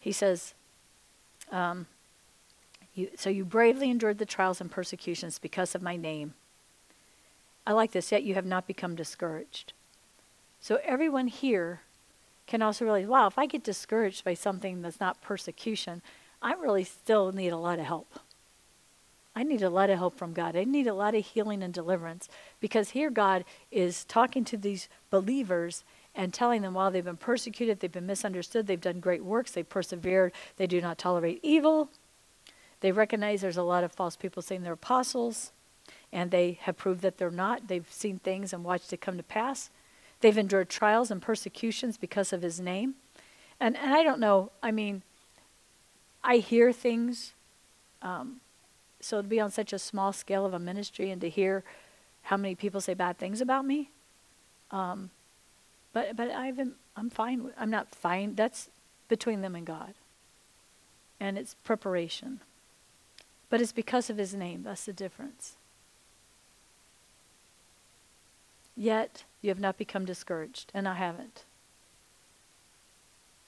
He 0.00 0.12
says, 0.12 0.54
um, 1.52 1.86
you, 2.94 3.10
So 3.16 3.30
you 3.30 3.44
bravely 3.44 3.90
endured 3.90 4.18
the 4.18 4.26
trials 4.26 4.60
and 4.60 4.70
persecutions 4.70 5.38
because 5.38 5.74
of 5.74 5.82
my 5.82 5.96
name. 5.96 6.34
I 7.66 7.72
like 7.72 7.92
this, 7.92 8.10
yet 8.10 8.22
you 8.22 8.34
have 8.34 8.46
not 8.46 8.66
become 8.66 8.94
discouraged. 8.94 9.72
So 10.60 10.80
everyone 10.84 11.28
here 11.28 11.82
can 12.46 12.62
also 12.62 12.84
realize, 12.84 13.06
wow, 13.06 13.26
if 13.26 13.38
I 13.38 13.46
get 13.46 13.64
discouraged 13.64 14.24
by 14.24 14.34
something 14.34 14.82
that's 14.82 15.00
not 15.00 15.20
persecution, 15.20 16.02
I 16.40 16.52
really 16.54 16.84
still 16.84 17.32
need 17.32 17.48
a 17.48 17.56
lot 17.56 17.78
of 17.78 17.86
help. 17.86 18.20
I 19.34 19.42
need 19.42 19.62
a 19.62 19.68
lot 19.68 19.90
of 19.90 19.98
help 19.98 20.16
from 20.16 20.32
God. 20.32 20.56
I 20.56 20.64
need 20.64 20.86
a 20.86 20.94
lot 20.94 21.14
of 21.14 21.26
healing 21.26 21.62
and 21.62 21.74
deliverance 21.74 22.28
because 22.58 22.90
here 22.90 23.10
God 23.10 23.44
is 23.70 24.04
talking 24.04 24.44
to 24.46 24.56
these 24.56 24.88
believers 25.10 25.84
and 26.14 26.32
telling 26.32 26.62
them 26.62 26.72
while 26.72 26.90
they've 26.90 27.04
been 27.04 27.18
persecuted, 27.18 27.80
they've 27.80 27.92
been 27.92 28.06
misunderstood, 28.06 28.66
they've 28.66 28.80
done 28.80 29.00
great 29.00 29.22
works, 29.22 29.50
they've 29.50 29.68
persevered, 29.68 30.32
they 30.56 30.66
do 30.66 30.80
not 30.80 30.96
tolerate 30.96 31.40
evil. 31.42 31.90
They 32.80 32.92
recognize 32.92 33.42
there's 33.42 33.58
a 33.58 33.62
lot 33.62 33.84
of 33.84 33.92
false 33.92 34.16
people 34.16 34.42
saying 34.42 34.62
they're 34.62 34.72
apostles, 34.72 35.52
and 36.12 36.30
they 36.30 36.58
have 36.62 36.78
proved 36.78 37.02
that 37.02 37.18
they're 37.18 37.30
not. 37.30 37.68
They've 37.68 37.90
seen 37.90 38.18
things 38.18 38.54
and 38.54 38.64
watched 38.64 38.92
it 38.92 39.02
come 39.02 39.18
to 39.18 39.22
pass. 39.22 39.70
They've 40.20 40.36
endured 40.36 40.68
trials 40.68 41.10
and 41.10 41.20
persecutions 41.20 41.96
because 41.96 42.32
of 42.32 42.42
his 42.42 42.60
name. 42.60 42.94
And, 43.60 43.76
and 43.76 43.94
I 43.94 44.02
don't 44.02 44.20
know, 44.20 44.50
I 44.62 44.70
mean, 44.70 45.02
I 46.22 46.38
hear 46.38 46.72
things 46.72 47.32
um, 48.02 48.40
so 49.00 49.22
to 49.22 49.28
be 49.28 49.40
on 49.40 49.50
such 49.50 49.72
a 49.72 49.78
small 49.78 50.12
scale 50.12 50.44
of 50.44 50.54
a 50.54 50.58
ministry 50.58 51.10
and 51.10 51.20
to 51.20 51.28
hear 51.28 51.64
how 52.22 52.36
many 52.36 52.54
people 52.54 52.80
say 52.80 52.94
bad 52.94 53.18
things 53.18 53.40
about 53.40 53.64
me, 53.64 53.90
um, 54.70 55.10
but 55.92 56.16
but 56.16 56.30
I've 56.30 56.58
I'm 56.96 57.10
fine. 57.10 57.50
I'm 57.58 57.70
not 57.70 57.94
fine. 57.94 58.34
That's 58.34 58.68
between 59.08 59.42
them 59.42 59.54
and 59.54 59.64
God. 59.64 59.94
And 61.20 61.38
it's 61.38 61.54
preparation. 61.54 62.40
But 63.48 63.60
it's 63.60 63.72
because 63.72 64.10
of 64.10 64.18
His 64.18 64.34
name. 64.34 64.64
That's 64.64 64.86
the 64.86 64.92
difference. 64.92 65.54
Yet 68.76 69.24
you 69.40 69.50
have 69.50 69.60
not 69.60 69.78
become 69.78 70.04
discouraged, 70.04 70.70
and 70.74 70.86
I 70.86 70.94
haven't. 70.94 71.44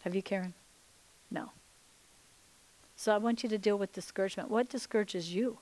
Have 0.03 0.15
you, 0.15 0.23
Karen? 0.23 0.55
No. 1.31 1.51
So 2.97 3.15
I 3.15 3.19
want 3.19 3.43
you 3.43 3.49
to 3.51 3.59
deal 3.59 3.77
with 3.77 3.93
discouragement. 3.93 4.51
What 4.51 4.69
discourages 4.69 5.35
you? 5.35 5.59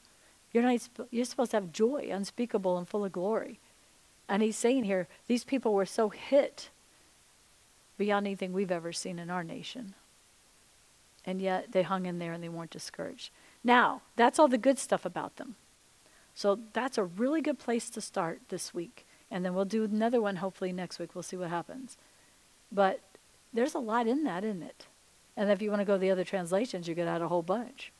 You're 0.52 0.62
not 0.62 0.88
you're 1.10 1.24
supposed 1.24 1.50
to 1.50 1.58
have 1.58 1.72
joy, 1.72 2.08
unspeakable 2.10 2.78
and 2.78 2.88
full 2.88 3.04
of 3.04 3.12
glory. 3.12 3.58
And 4.28 4.42
he's 4.42 4.56
saying 4.56 4.84
here, 4.84 5.06
these 5.26 5.44
people 5.44 5.74
were 5.74 5.86
so 5.86 6.08
hit 6.08 6.70
beyond 7.98 8.26
anything 8.26 8.52
we've 8.52 8.70
ever 8.70 8.92
seen 8.92 9.18
in 9.18 9.30
our 9.30 9.44
nation. 9.44 9.94
And 11.24 11.40
yet 11.40 11.72
they 11.72 11.82
hung 11.82 12.06
in 12.06 12.18
there 12.18 12.32
and 12.32 12.42
they 12.42 12.48
weren't 12.48 12.70
discouraged. 12.70 13.30
Now, 13.64 14.02
that's 14.14 14.38
all 14.38 14.48
the 14.48 14.58
good 14.58 14.78
stuff 14.78 15.04
about 15.04 15.36
them. 15.36 15.56
So 16.34 16.60
that's 16.72 16.98
a 16.98 17.04
really 17.04 17.40
good 17.40 17.58
place 17.58 17.90
to 17.90 18.00
start 18.00 18.40
this 18.48 18.74
week. 18.74 19.05
And 19.30 19.44
then 19.44 19.54
we'll 19.54 19.64
do 19.64 19.84
another 19.84 20.20
one 20.20 20.36
hopefully 20.36 20.72
next 20.72 20.98
week. 20.98 21.14
We'll 21.14 21.22
see 21.22 21.36
what 21.36 21.50
happens. 21.50 21.96
But 22.70 23.00
there's 23.52 23.74
a 23.74 23.78
lot 23.78 24.06
in 24.06 24.24
that, 24.24 24.44
isn't 24.44 24.62
it? 24.62 24.86
And 25.36 25.50
if 25.50 25.60
you 25.60 25.70
want 25.70 25.80
to 25.80 25.86
go 25.86 25.98
the 25.98 26.10
other 26.10 26.24
translations, 26.24 26.88
you 26.88 26.94
get 26.94 27.08
out 27.08 27.22
a 27.22 27.28
whole 27.28 27.42
bunch. 27.42 27.92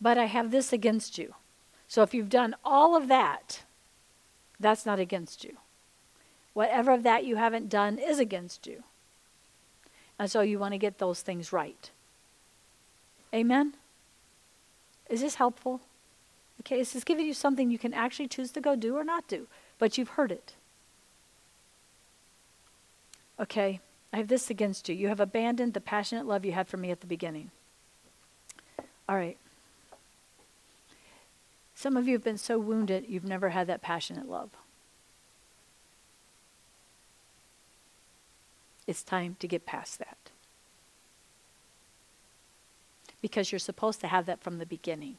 But 0.00 0.18
I 0.18 0.26
have 0.26 0.50
this 0.50 0.72
against 0.72 1.18
you. 1.18 1.34
So 1.88 2.02
if 2.02 2.12
you've 2.14 2.28
done 2.28 2.54
all 2.64 2.96
of 2.96 3.08
that, 3.08 3.62
that's 4.60 4.86
not 4.86 4.98
against 4.98 5.44
you. 5.44 5.56
Whatever 6.52 6.92
of 6.92 7.02
that 7.02 7.24
you 7.24 7.36
haven't 7.36 7.68
done 7.68 7.98
is 7.98 8.18
against 8.18 8.66
you. 8.66 8.84
And 10.18 10.30
so 10.30 10.40
you 10.40 10.58
want 10.58 10.72
to 10.72 10.78
get 10.78 10.98
those 10.98 11.22
things 11.22 11.52
right. 11.52 11.90
Amen? 13.34 13.74
Is 15.10 15.20
this 15.20 15.34
helpful? 15.36 15.80
Okay, 16.60 16.78
this 16.78 16.96
is 16.96 17.04
giving 17.04 17.26
you 17.26 17.34
something 17.34 17.70
you 17.70 17.78
can 17.78 17.94
actually 17.94 18.28
choose 18.28 18.50
to 18.52 18.60
go 18.60 18.74
do 18.76 18.96
or 18.96 19.04
not 19.04 19.28
do? 19.28 19.46
But 19.78 19.98
you've 19.98 20.10
heard 20.10 20.32
it. 20.32 20.54
Okay, 23.38 23.80
I 24.12 24.18
have 24.18 24.28
this 24.28 24.48
against 24.48 24.88
you. 24.88 24.94
You 24.94 25.08
have 25.08 25.20
abandoned 25.20 25.74
the 25.74 25.80
passionate 25.80 26.26
love 26.26 26.44
you 26.44 26.52
had 26.52 26.68
for 26.68 26.76
me 26.76 26.90
at 26.90 27.00
the 27.00 27.06
beginning. 27.06 27.50
All 29.08 29.16
right. 29.16 29.36
Some 31.74 31.96
of 31.96 32.06
you 32.06 32.14
have 32.14 32.24
been 32.24 32.38
so 32.38 32.58
wounded, 32.58 33.06
you've 33.08 33.24
never 33.24 33.50
had 33.50 33.66
that 33.66 33.82
passionate 33.82 34.28
love. 34.28 34.50
It's 38.86 39.02
time 39.02 39.36
to 39.40 39.48
get 39.48 39.66
past 39.66 39.98
that. 39.98 40.30
Because 43.20 43.50
you're 43.50 43.58
supposed 43.58 44.00
to 44.00 44.06
have 44.06 44.26
that 44.26 44.42
from 44.42 44.58
the 44.58 44.66
beginning. 44.66 45.16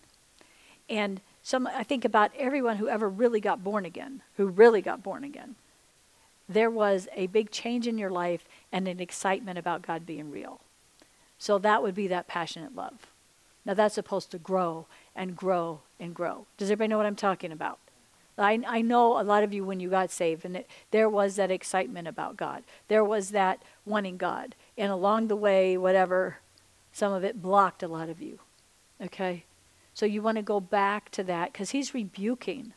And 0.89 1.21
some 1.43 1.67
I 1.67 1.83
think 1.83 2.05
about 2.05 2.31
everyone 2.37 2.77
who 2.77 2.87
ever 2.87 3.09
really 3.09 3.39
got 3.39 3.63
born 3.63 3.85
again, 3.85 4.21
who 4.37 4.47
really 4.47 4.81
got 4.81 5.03
born 5.03 5.23
again 5.23 5.55
there 6.47 6.69
was 6.69 7.07
a 7.15 7.27
big 7.27 7.51
change 7.51 7.87
in 7.87 7.97
your 7.97 8.09
life 8.09 8.45
and 8.71 8.87
an 8.87 8.99
excitement 8.99 9.57
about 9.57 9.81
God 9.81 10.05
being 10.05 10.31
real. 10.31 10.61
So 11.37 11.57
that 11.59 11.81
would 11.81 11.95
be 11.95 12.07
that 12.07 12.27
passionate 12.27 12.75
love. 12.75 13.07
Now 13.65 13.73
that's 13.73 13.95
supposed 13.95 14.31
to 14.31 14.37
grow 14.37 14.85
and 15.15 15.35
grow 15.35 15.81
and 15.99 16.13
grow. 16.13 16.45
Does 16.57 16.69
everybody 16.69 16.89
know 16.89 16.97
what 16.97 17.05
I'm 17.05 17.15
talking 17.15 17.51
about? 17.51 17.79
I, 18.37 18.61
I 18.67 18.81
know 18.81 19.19
a 19.19 19.23
lot 19.23 19.43
of 19.43 19.53
you 19.53 19.63
when 19.63 19.79
you 19.79 19.89
got 19.89 20.11
saved, 20.11 20.43
and 20.43 20.57
it, 20.57 20.69
there 20.91 21.07
was 21.07 21.37
that 21.37 21.51
excitement 21.51 22.05
about 22.07 22.35
God. 22.35 22.63
There 22.89 23.03
was 23.03 23.29
that 23.29 23.63
wanting 23.85 24.17
God. 24.17 24.55
And 24.77 24.91
along 24.91 25.29
the 25.29 25.37
way, 25.37 25.77
whatever, 25.77 26.39
some 26.91 27.13
of 27.13 27.23
it 27.23 27.41
blocked 27.41 27.81
a 27.81 27.87
lot 27.87 28.09
of 28.09 28.21
you. 28.21 28.39
Okay? 29.01 29.45
So 29.95 30.05
you 30.05 30.21
want 30.21 30.35
to 30.35 30.43
go 30.43 30.59
back 30.59 31.09
to 31.11 31.23
that 31.23 31.53
because 31.53 31.71
He's 31.71 31.95
rebuking 31.95 32.73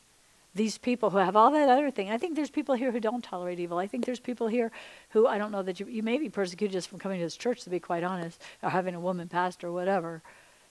these 0.55 0.79
people 0.79 1.11
who 1.11 1.19
have 1.19 1.37
all 1.37 1.51
that 1.51 1.69
other 1.69 1.91
thing. 1.91 2.11
I 2.11 2.17
think 2.17 2.35
there's 2.35 2.51
people 2.51 2.75
here 2.75 2.91
who 2.91 3.01
don't 3.01 3.23
tolerate 3.23 3.61
evil. 3.61 3.77
I 3.77 3.87
think 3.87 4.07
there's 4.07 4.21
people 4.21 4.49
here 4.49 4.73
who 5.11 5.27
I 5.27 5.37
don't 5.37 5.53
know 5.53 5.63
that 5.63 5.79
you, 5.79 5.87
you 5.87 6.03
may 6.03 6.17
be 6.17 6.31
persecuted 6.31 6.73
just 6.73 6.89
from 6.89 6.99
coming 6.99 7.19
to 7.19 7.27
this 7.27 7.37
church, 7.37 7.65
to 7.65 7.71
be 7.71 7.81
quite 7.81 8.03
honest, 8.03 8.41
or 8.63 8.71
having 8.71 8.95
a 8.95 9.01
woman 9.01 9.29
pastor 9.29 9.67
or 9.67 9.73
whatever. 9.73 10.23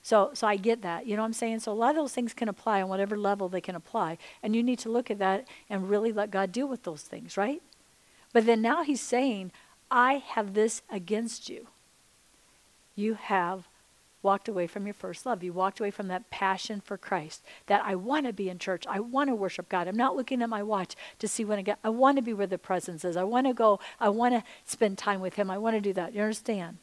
So, 0.02 0.30
so 0.32 0.46
I 0.46 0.56
get 0.56 0.82
that. 0.82 1.06
You 1.06 1.16
know 1.16 1.22
what 1.22 1.26
I'm 1.26 1.32
saying? 1.34 1.60
So 1.60 1.72
a 1.72 1.74
lot 1.74 1.90
of 1.90 1.96
those 1.96 2.12
things 2.12 2.32
can 2.32 2.48
apply 2.48 2.82
on 2.82 2.88
whatever 2.88 3.16
level 3.16 3.48
they 3.48 3.60
can 3.60 3.74
apply. 3.74 4.18
And 4.42 4.56
you 4.56 4.62
need 4.62 4.78
to 4.80 4.88
look 4.88 5.10
at 5.10 5.18
that 5.18 5.46
and 5.68 5.90
really 5.90 6.12
let 6.12 6.30
God 6.30 6.50
deal 6.50 6.66
with 6.66 6.84
those 6.84 7.02
things, 7.02 7.36
right? 7.36 7.62
But 8.32 8.46
then 8.46 8.62
now 8.62 8.82
he's 8.82 9.00
saying, 9.00 9.52
I 9.90 10.22
have 10.28 10.54
this 10.54 10.82
against 10.90 11.48
you. 11.48 11.68
You 12.94 13.14
have 13.14 13.68
walked 14.22 14.48
away 14.48 14.66
from 14.66 14.86
your 14.86 14.94
first 14.94 15.24
love. 15.24 15.42
You 15.42 15.52
walked 15.52 15.80
away 15.80 15.90
from 15.90 16.08
that 16.08 16.30
passion 16.30 16.80
for 16.80 16.96
Christ. 16.96 17.42
That 17.66 17.82
I 17.84 17.94
want 17.94 18.26
to 18.26 18.32
be 18.32 18.48
in 18.48 18.58
church. 18.58 18.84
I 18.88 19.00
want 19.00 19.28
to 19.28 19.34
worship 19.34 19.68
God. 19.68 19.86
I'm 19.86 19.96
not 19.96 20.16
looking 20.16 20.42
at 20.42 20.48
my 20.48 20.62
watch 20.62 20.96
to 21.20 21.28
see 21.28 21.44
when 21.44 21.58
I 21.58 21.62
get. 21.62 21.78
I 21.84 21.90
want 21.90 22.16
to 22.16 22.22
be 22.22 22.32
where 22.32 22.46
the 22.46 22.58
presence 22.58 23.04
is. 23.04 23.16
I 23.16 23.24
want 23.24 23.46
to 23.46 23.54
go. 23.54 23.78
I 24.00 24.08
want 24.08 24.34
to 24.34 24.42
spend 24.64 24.98
time 24.98 25.20
with 25.20 25.34
Him. 25.34 25.50
I 25.50 25.58
want 25.58 25.76
to 25.76 25.80
do 25.80 25.92
that. 25.92 26.14
You 26.14 26.22
understand? 26.22 26.78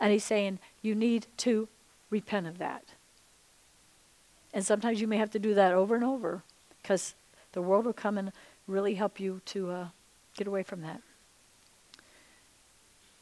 And 0.00 0.12
He's 0.12 0.24
saying 0.24 0.58
you 0.80 0.94
need 0.94 1.26
to 1.38 1.68
repent 2.10 2.46
of 2.46 2.58
that. 2.58 2.84
And 4.54 4.64
sometimes 4.64 5.00
you 5.00 5.06
may 5.06 5.18
have 5.18 5.30
to 5.32 5.38
do 5.38 5.54
that 5.54 5.74
over 5.74 5.94
and 5.94 6.04
over 6.04 6.42
because 6.82 7.14
the 7.52 7.62
world 7.62 7.84
will 7.84 7.92
come 7.92 8.16
and 8.16 8.32
really 8.66 8.94
help 8.94 9.20
you 9.20 9.40
to 9.46 9.70
uh, 9.70 9.86
get 10.36 10.46
away 10.46 10.62
from 10.62 10.80
that. 10.82 11.02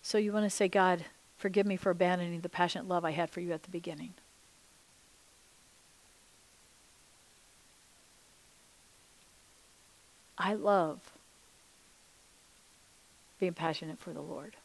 So 0.02 0.18
you 0.18 0.32
want 0.32 0.44
to 0.44 0.50
say, 0.50 0.68
God, 0.68 1.04
forgive 1.36 1.66
me 1.66 1.76
for 1.76 1.90
abandoning 1.90 2.40
the 2.40 2.48
passionate 2.48 2.88
love 2.88 3.04
I 3.04 3.12
had 3.12 3.30
for 3.30 3.40
you 3.40 3.52
at 3.52 3.62
the 3.62 3.70
beginning. 3.70 4.14
I 10.38 10.54
love 10.54 11.00
being 13.38 13.54
passionate 13.54 13.98
for 13.98 14.12
the 14.12 14.20
Lord. 14.20 14.56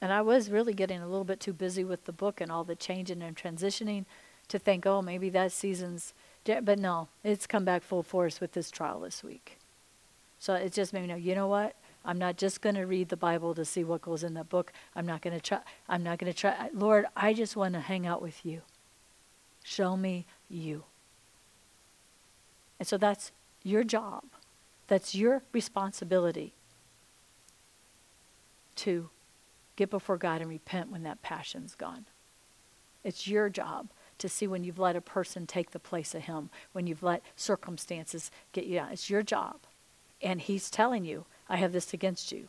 And 0.00 0.12
I 0.12 0.22
was 0.22 0.50
really 0.50 0.74
getting 0.74 1.00
a 1.00 1.08
little 1.08 1.24
bit 1.24 1.40
too 1.40 1.52
busy 1.52 1.82
with 1.82 2.04
the 2.04 2.12
book 2.12 2.40
and 2.40 2.52
all 2.52 2.64
the 2.64 2.76
changing 2.76 3.22
and 3.22 3.36
transitioning 3.36 4.04
to 4.48 4.58
think, 4.58 4.86
oh, 4.86 5.02
maybe 5.02 5.28
that 5.30 5.52
season's. 5.52 6.14
But 6.44 6.78
no, 6.78 7.08
it's 7.24 7.46
come 7.46 7.64
back 7.64 7.82
full 7.82 8.02
force 8.02 8.40
with 8.40 8.52
this 8.52 8.70
trial 8.70 9.00
this 9.00 9.24
week. 9.24 9.58
So 10.38 10.54
it 10.54 10.72
just 10.72 10.92
made 10.92 11.02
me 11.02 11.08
know, 11.08 11.16
you 11.16 11.34
know 11.34 11.48
what? 11.48 11.74
I'm 12.04 12.18
not 12.18 12.36
just 12.36 12.60
going 12.60 12.74
to 12.76 12.86
read 12.86 13.08
the 13.08 13.16
Bible 13.16 13.54
to 13.54 13.64
see 13.64 13.84
what 13.84 14.02
goes 14.02 14.24
in 14.24 14.34
that 14.34 14.48
book. 14.48 14.72
I'm 14.94 15.06
not 15.06 15.20
going 15.20 15.34
to 15.34 15.40
try. 15.40 15.60
I'm 15.88 16.02
not 16.02 16.18
going 16.18 16.32
to 16.32 16.38
try. 16.38 16.70
Lord, 16.72 17.06
I 17.16 17.34
just 17.34 17.56
want 17.56 17.74
to 17.74 17.80
hang 17.80 18.06
out 18.06 18.22
with 18.22 18.44
you. 18.46 18.62
Show 19.62 19.96
me 19.96 20.26
you. 20.48 20.84
And 22.78 22.86
so 22.86 22.96
that's 22.96 23.32
your 23.62 23.84
job. 23.84 24.24
That's 24.86 25.14
your 25.14 25.42
responsibility 25.52 26.54
to 28.76 29.10
get 29.76 29.90
before 29.90 30.16
God 30.16 30.40
and 30.40 30.48
repent 30.48 30.90
when 30.90 31.02
that 31.02 31.22
passion's 31.22 31.74
gone. 31.74 32.06
It's 33.04 33.28
your 33.28 33.48
job 33.48 33.88
to 34.18 34.28
see 34.28 34.46
when 34.46 34.64
you've 34.64 34.78
let 34.78 34.96
a 34.96 35.00
person 35.00 35.46
take 35.46 35.70
the 35.70 35.78
place 35.78 36.14
of 36.14 36.22
Him, 36.22 36.50
when 36.72 36.86
you've 36.86 37.02
let 37.02 37.22
circumstances 37.36 38.30
get 38.52 38.66
you 38.66 38.76
down. 38.76 38.92
It's 38.92 39.10
your 39.10 39.22
job. 39.22 39.56
And 40.20 40.40
He's 40.40 40.70
telling 40.70 41.04
you, 41.04 41.26
I 41.48 41.56
have 41.56 41.72
this 41.72 41.94
against 41.94 42.32
you. 42.32 42.48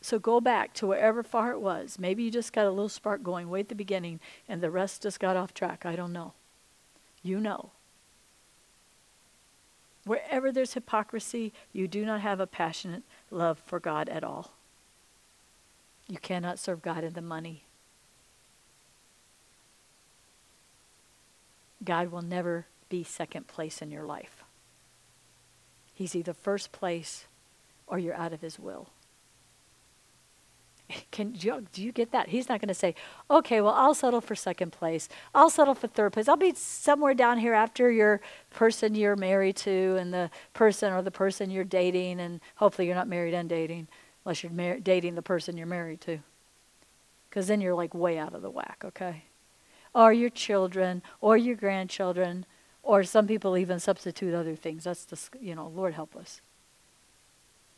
So 0.00 0.18
go 0.18 0.40
back 0.40 0.74
to 0.74 0.86
wherever 0.86 1.22
far 1.22 1.52
it 1.52 1.60
was. 1.60 1.98
Maybe 1.98 2.24
you 2.24 2.30
just 2.30 2.52
got 2.52 2.66
a 2.66 2.70
little 2.70 2.88
spark 2.88 3.22
going 3.22 3.48
way 3.48 3.60
at 3.60 3.68
the 3.68 3.74
beginning 3.74 4.18
and 4.48 4.60
the 4.60 4.70
rest 4.70 5.02
just 5.02 5.20
got 5.20 5.36
off 5.36 5.54
track. 5.54 5.86
I 5.86 5.94
don't 5.94 6.12
know. 6.12 6.32
You 7.22 7.38
know. 7.38 7.70
Wherever 10.04 10.50
there's 10.50 10.74
hypocrisy, 10.74 11.52
you 11.72 11.86
do 11.86 12.04
not 12.04 12.20
have 12.20 12.40
a 12.40 12.46
passionate 12.46 13.04
love 13.30 13.62
for 13.64 13.78
God 13.78 14.08
at 14.08 14.24
all. 14.24 14.50
You 16.08 16.18
cannot 16.18 16.58
serve 16.58 16.82
God 16.82 17.04
in 17.04 17.12
the 17.12 17.22
money. 17.22 17.64
God 21.84 22.10
will 22.10 22.22
never 22.22 22.66
be 22.88 23.04
second 23.04 23.46
place 23.46 23.80
in 23.80 23.92
your 23.92 24.04
life. 24.04 24.41
He's 25.94 26.16
either 26.16 26.32
first 26.32 26.72
place 26.72 27.26
or 27.86 27.98
you're 27.98 28.14
out 28.14 28.32
of 28.32 28.40
his 28.40 28.58
will. 28.58 28.88
Can 31.10 31.32
do 31.32 31.64
you, 31.74 31.92
get 31.92 32.12
that? 32.12 32.28
He's 32.28 32.48
not 32.48 32.60
going 32.60 32.68
to 32.68 32.74
say, 32.74 32.94
"Okay, 33.30 33.60
well, 33.60 33.74
I'll 33.74 33.94
settle 33.94 34.20
for 34.20 34.34
second 34.34 34.72
place. 34.72 35.08
I'll 35.34 35.50
settle 35.50 35.74
for 35.74 35.86
third 35.86 36.12
place. 36.12 36.28
I'll 36.28 36.36
be 36.36 36.54
somewhere 36.54 37.14
down 37.14 37.38
here 37.38 37.54
after 37.54 37.90
your 37.90 38.20
person 38.50 38.94
you're 38.94 39.16
married 39.16 39.56
to 39.58 39.96
and 39.96 40.12
the 40.12 40.30
person 40.54 40.92
or 40.92 41.02
the 41.02 41.10
person 41.10 41.50
you're 41.50 41.64
dating, 41.64 42.20
and 42.20 42.40
hopefully 42.56 42.86
you're 42.86 42.96
not 42.96 43.08
married 43.08 43.34
and 43.34 43.48
dating, 43.48 43.88
unless 44.24 44.42
you're 44.42 44.52
mar- 44.52 44.80
dating 44.80 45.14
the 45.14 45.22
person 45.22 45.56
you're 45.56 45.66
married 45.66 46.00
to, 46.02 46.18
because 47.28 47.46
then 47.46 47.60
you're 47.60 47.74
like 47.74 47.94
way 47.94 48.18
out 48.18 48.34
of 48.34 48.42
the 48.42 48.50
whack. 48.50 48.82
Okay, 48.84 49.24
or 49.94 50.12
your 50.12 50.30
children 50.30 51.02
or 51.20 51.36
your 51.36 51.56
grandchildren, 51.56 52.46
or 52.82 53.04
some 53.04 53.26
people 53.26 53.56
even 53.56 53.78
substitute 53.78 54.34
other 54.34 54.56
things. 54.56 54.84
That's 54.84 55.04
the 55.04 55.18
you 55.40 55.54
know, 55.54 55.68
Lord 55.68 55.94
help 55.94 56.16
us. 56.16 56.40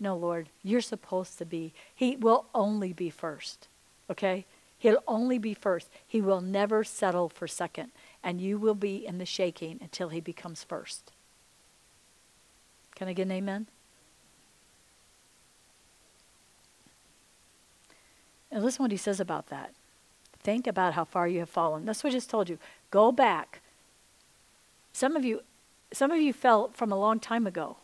No, 0.00 0.16
Lord, 0.16 0.48
you're 0.62 0.80
supposed 0.80 1.38
to 1.38 1.44
be. 1.44 1.72
He 1.94 2.16
will 2.16 2.46
only 2.54 2.92
be 2.92 3.10
first. 3.10 3.68
Okay? 4.10 4.44
He'll 4.78 5.02
only 5.06 5.38
be 5.38 5.54
first. 5.54 5.88
He 6.06 6.20
will 6.20 6.40
never 6.40 6.84
settle 6.84 7.28
for 7.28 7.46
second. 7.46 7.90
And 8.22 8.40
you 8.40 8.58
will 8.58 8.74
be 8.74 9.06
in 9.06 9.18
the 9.18 9.26
shaking 9.26 9.78
until 9.80 10.08
he 10.08 10.20
becomes 10.20 10.64
first. 10.64 11.12
Can 12.94 13.08
I 13.08 13.12
get 13.12 13.22
an 13.22 13.32
amen? 13.32 13.66
And 18.50 18.62
listen 18.62 18.82
what 18.82 18.90
he 18.92 18.96
says 18.96 19.20
about 19.20 19.48
that. 19.48 19.72
Think 20.40 20.66
about 20.66 20.94
how 20.94 21.04
far 21.04 21.26
you 21.26 21.40
have 21.40 21.48
fallen. 21.48 21.84
That's 21.84 22.04
what 22.04 22.10
I 22.10 22.12
just 22.12 22.30
told 22.30 22.48
you. 22.48 22.58
Go 22.90 23.10
back. 23.10 23.60
Some 24.94 25.16
of 25.16 25.24
you, 25.24 25.42
some 25.92 26.12
of 26.12 26.18
you 26.20 26.32
fell 26.32 26.70
from 26.72 26.92
a 26.92 26.98
long 26.98 27.18
time 27.18 27.48
ago 27.48 27.78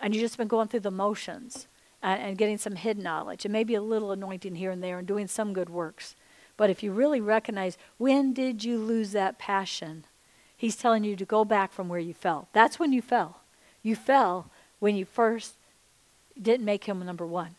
and 0.00 0.12
you've 0.12 0.22
just 0.22 0.36
been 0.36 0.48
going 0.48 0.66
through 0.66 0.80
the 0.80 0.90
motions 0.90 1.68
and, 2.02 2.20
and 2.20 2.36
getting 2.36 2.58
some 2.58 2.74
hidden 2.74 3.04
knowledge 3.04 3.44
and 3.44 3.52
maybe 3.52 3.76
a 3.76 3.80
little 3.80 4.10
anointing 4.10 4.56
here 4.56 4.72
and 4.72 4.82
there 4.82 4.98
and 4.98 5.06
doing 5.06 5.28
some 5.28 5.52
good 5.52 5.70
works. 5.70 6.16
But 6.56 6.68
if 6.68 6.82
you 6.82 6.90
really 6.90 7.20
recognize 7.20 7.78
when 7.96 8.32
did 8.34 8.64
you 8.64 8.76
lose 8.76 9.12
that 9.12 9.38
passion, 9.38 10.04
he's 10.56 10.74
telling 10.74 11.04
you 11.04 11.14
to 11.14 11.24
go 11.24 11.44
back 11.44 11.72
from 11.72 11.88
where 11.88 12.00
you 12.00 12.12
fell. 12.12 12.48
That's 12.52 12.76
when 12.76 12.92
you 12.92 13.00
fell. 13.00 13.42
You 13.84 13.94
fell 13.94 14.50
when 14.80 14.96
you 14.96 15.04
first 15.04 15.54
didn't 16.40 16.66
make 16.66 16.84
him 16.84 17.06
number 17.06 17.26
one. 17.26 17.54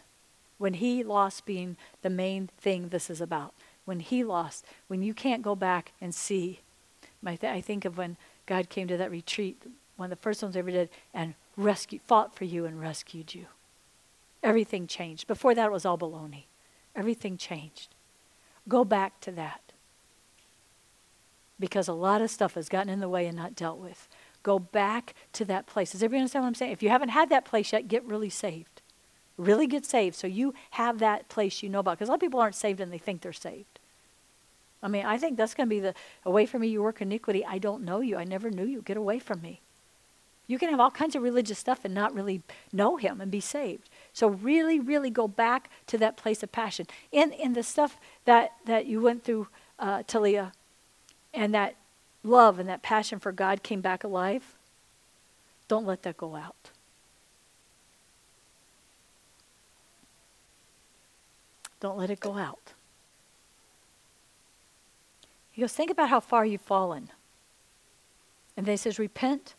When 0.57 0.73
he 0.73 1.05
lost 1.05 1.45
being 1.45 1.77
the 2.01 2.09
main 2.09 2.49
thing 2.59 2.89
this 2.89 3.09
is 3.09 3.21
about. 3.21 3.53
When 3.85 4.01
he 4.01 4.25
lost, 4.25 4.65
when 4.87 5.03
you 5.03 5.13
can't 5.13 5.41
go 5.41 5.55
back 5.55 5.93
and 6.01 6.13
see. 6.13 6.59
I 7.25 7.61
think 7.61 7.85
of 7.85 7.97
when 7.97 8.17
God 8.45 8.69
came 8.69 8.87
to 8.87 8.97
that 8.97 9.11
retreat, 9.11 9.63
one 9.95 10.07
of 10.07 10.09
the 10.09 10.21
first 10.21 10.43
ones 10.43 10.55
I 10.55 10.59
ever 10.59 10.71
did, 10.71 10.89
and 11.13 11.35
rescued, 11.55 12.01
fought 12.01 12.35
for 12.35 12.45
you 12.45 12.65
and 12.65 12.79
rescued 12.79 13.33
you. 13.33 13.45
Everything 14.41 14.87
changed. 14.87 15.27
Before 15.27 15.55
that, 15.55 15.67
it 15.67 15.71
was 15.71 15.85
all 15.85 15.97
baloney. 15.97 16.43
Everything 16.95 17.37
changed. 17.37 17.95
Go 18.67 18.83
back 18.83 19.19
to 19.21 19.31
that. 19.31 19.61
Because 21.59 21.87
a 21.87 21.93
lot 21.93 22.21
of 22.21 22.29
stuff 22.29 22.55
has 22.55 22.67
gotten 22.67 22.89
in 22.89 22.99
the 22.99 23.09
way 23.09 23.25
and 23.25 23.37
not 23.37 23.55
dealt 23.55 23.79
with. 23.79 24.09
Go 24.41 24.59
back 24.59 25.13
to 25.33 25.45
that 25.45 25.65
place. 25.65 25.91
Does 25.91 26.03
everybody 26.03 26.21
understand 26.21 26.43
what 26.43 26.49
I'm 26.49 26.55
saying? 26.55 26.71
If 26.73 26.83
you 26.83 26.89
haven't 26.89 27.09
had 27.09 27.29
that 27.29 27.45
place 27.45 27.71
yet, 27.71 27.87
get 27.87 28.03
really 28.03 28.29
saved. 28.29 28.81
Really 29.37 29.67
get 29.67 29.85
saved 29.85 30.15
so 30.15 30.27
you 30.27 30.53
have 30.71 30.99
that 30.99 31.29
place 31.29 31.63
you 31.63 31.69
know 31.69 31.79
about. 31.79 31.97
Because 31.97 32.09
a 32.09 32.11
lot 32.11 32.15
of 32.15 32.21
people 32.21 32.41
aren't 32.41 32.55
saved 32.55 32.81
and 32.81 32.91
they 32.91 32.97
think 32.97 33.21
they're 33.21 33.31
saved. 33.31 33.72
I 34.83 34.89
mean, 34.89 35.05
I 35.05 35.17
think 35.17 35.37
that's 35.37 35.53
going 35.53 35.67
to 35.67 35.75
be 35.75 35.79
the 35.79 35.95
away 36.25 36.45
from 36.45 36.61
me, 36.61 36.67
you 36.67 36.83
work 36.83 37.01
iniquity. 37.01 37.45
I 37.45 37.57
don't 37.57 37.83
know 37.83 38.01
you. 38.01 38.17
I 38.17 38.25
never 38.25 38.49
knew 38.49 38.65
you. 38.65 38.81
Get 38.81 38.97
away 38.97 39.17
from 39.17 39.41
me. 39.41 39.61
You 40.45 40.59
can 40.59 40.69
have 40.69 40.79
all 40.81 40.91
kinds 40.91 41.15
of 41.15 41.23
religious 41.23 41.57
stuff 41.57 41.85
and 41.85 41.93
not 41.93 42.13
really 42.13 42.41
know 42.73 42.97
Him 42.97 43.21
and 43.21 43.31
be 43.31 43.39
saved. 43.39 43.89
So 44.11 44.27
really, 44.27 44.79
really 44.79 45.09
go 45.09 45.27
back 45.27 45.69
to 45.87 45.97
that 45.99 46.17
place 46.17 46.43
of 46.43 46.51
passion. 46.51 46.85
In 47.13 47.31
in 47.31 47.53
the 47.53 47.63
stuff 47.63 47.97
that 48.25 48.51
that 48.65 48.85
you 48.85 49.01
went 49.01 49.23
through, 49.23 49.47
uh, 49.79 50.03
Talia, 50.05 50.51
and 51.33 51.53
that 51.53 51.75
love 52.23 52.59
and 52.59 52.67
that 52.67 52.83
passion 52.83 53.19
for 53.19 53.31
God 53.31 53.63
came 53.63 53.79
back 53.79 54.03
alive. 54.03 54.55
Don't 55.69 55.85
let 55.85 56.03
that 56.03 56.17
go 56.17 56.35
out. 56.35 56.71
Don't 61.79 61.97
let 61.97 62.09
it 62.09 62.19
go 62.19 62.37
out. 62.37 62.73
He 65.53 65.61
goes, 65.61 65.71
think 65.71 65.91
about 65.91 66.09
how 66.09 66.19
far 66.19 66.45
you've 66.45 66.61
fallen. 66.61 67.09
And 68.57 68.65
then 68.65 68.73
he 68.73 68.77
says, 68.77 68.99
repent 68.99 69.53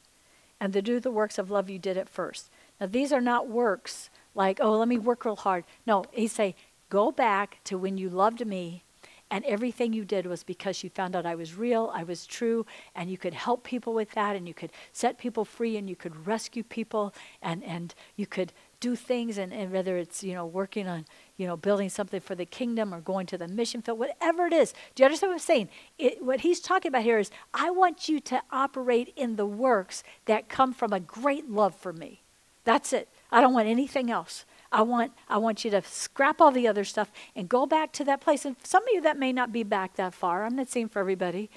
and 0.60 0.72
to 0.72 0.82
do 0.82 1.00
the 1.00 1.10
works 1.10 1.38
of 1.38 1.50
love 1.50 1.70
you 1.70 1.78
did 1.78 1.96
at 1.96 2.08
first. 2.08 2.50
Now, 2.80 2.86
these 2.86 3.12
are 3.12 3.20
not 3.20 3.48
works 3.48 4.10
like, 4.34 4.58
oh, 4.60 4.76
let 4.76 4.88
me 4.88 4.98
work 4.98 5.24
real 5.24 5.36
hard. 5.36 5.64
No, 5.86 6.04
he 6.10 6.26
say, 6.26 6.56
go 6.90 7.12
back 7.12 7.58
to 7.64 7.78
when 7.78 7.96
you 7.96 8.08
loved 8.10 8.44
me 8.44 8.82
and 9.30 9.44
everything 9.44 9.92
you 9.92 10.04
did 10.04 10.26
was 10.26 10.42
because 10.42 10.82
you 10.82 10.90
found 10.90 11.14
out 11.14 11.26
I 11.26 11.34
was 11.36 11.54
real, 11.54 11.90
I 11.94 12.02
was 12.02 12.26
true, 12.26 12.66
and 12.94 13.10
you 13.10 13.16
could 13.16 13.34
help 13.34 13.64
people 13.64 13.94
with 13.94 14.10
that, 14.12 14.36
and 14.36 14.46
you 14.46 14.54
could 14.54 14.70
set 14.92 15.18
people 15.18 15.44
free, 15.44 15.76
and 15.76 15.88
you 15.88 15.96
could 15.96 16.26
rescue 16.26 16.62
people, 16.62 17.14
and, 17.40 17.64
and 17.64 17.94
you 18.16 18.26
could 18.26 18.52
do 18.84 18.94
things, 18.94 19.38
and, 19.38 19.50
and 19.50 19.72
whether 19.72 19.96
it's, 19.96 20.22
you 20.22 20.34
know, 20.34 20.44
working 20.44 20.86
on, 20.86 21.06
you 21.38 21.46
know, 21.46 21.56
building 21.56 21.88
something 21.88 22.20
for 22.20 22.34
the 22.34 22.44
kingdom 22.44 22.92
or 22.92 23.00
going 23.00 23.24
to 23.24 23.38
the 23.38 23.48
mission 23.48 23.80
field, 23.80 23.98
whatever 23.98 24.46
it 24.46 24.52
is. 24.52 24.74
Do 24.94 25.02
you 25.02 25.06
understand 25.06 25.30
what 25.30 25.36
I'm 25.36 25.38
saying? 25.38 25.68
It, 25.98 26.22
what 26.22 26.40
he's 26.40 26.60
talking 26.60 26.90
about 26.90 27.02
here 27.02 27.18
is 27.18 27.30
I 27.54 27.70
want 27.70 28.10
you 28.10 28.20
to 28.20 28.42
operate 28.50 29.10
in 29.16 29.36
the 29.36 29.46
works 29.46 30.04
that 30.26 30.50
come 30.50 30.74
from 30.74 30.92
a 30.92 31.00
great 31.00 31.48
love 31.48 31.74
for 31.74 31.94
me. 31.94 32.20
That's 32.64 32.92
it. 32.92 33.08
I 33.32 33.40
don't 33.40 33.54
want 33.54 33.68
anything 33.68 34.10
else. 34.10 34.44
I 34.70 34.82
want 34.82 35.12
I 35.30 35.38
want 35.38 35.64
you 35.64 35.70
to 35.70 35.80
scrap 35.82 36.42
all 36.42 36.50
the 36.50 36.68
other 36.68 36.84
stuff 36.84 37.10
and 37.34 37.48
go 37.48 37.64
back 37.64 37.90
to 37.92 38.04
that 38.04 38.20
place. 38.20 38.44
And 38.44 38.56
some 38.64 38.82
of 38.82 38.88
you 38.92 39.00
that 39.00 39.18
may 39.18 39.32
not 39.32 39.50
be 39.50 39.62
back 39.62 39.96
that 39.96 40.12
far. 40.12 40.44
I'm 40.44 40.56
not 40.56 40.68
saying 40.68 40.90
for 40.90 40.98
everybody. 40.98 41.48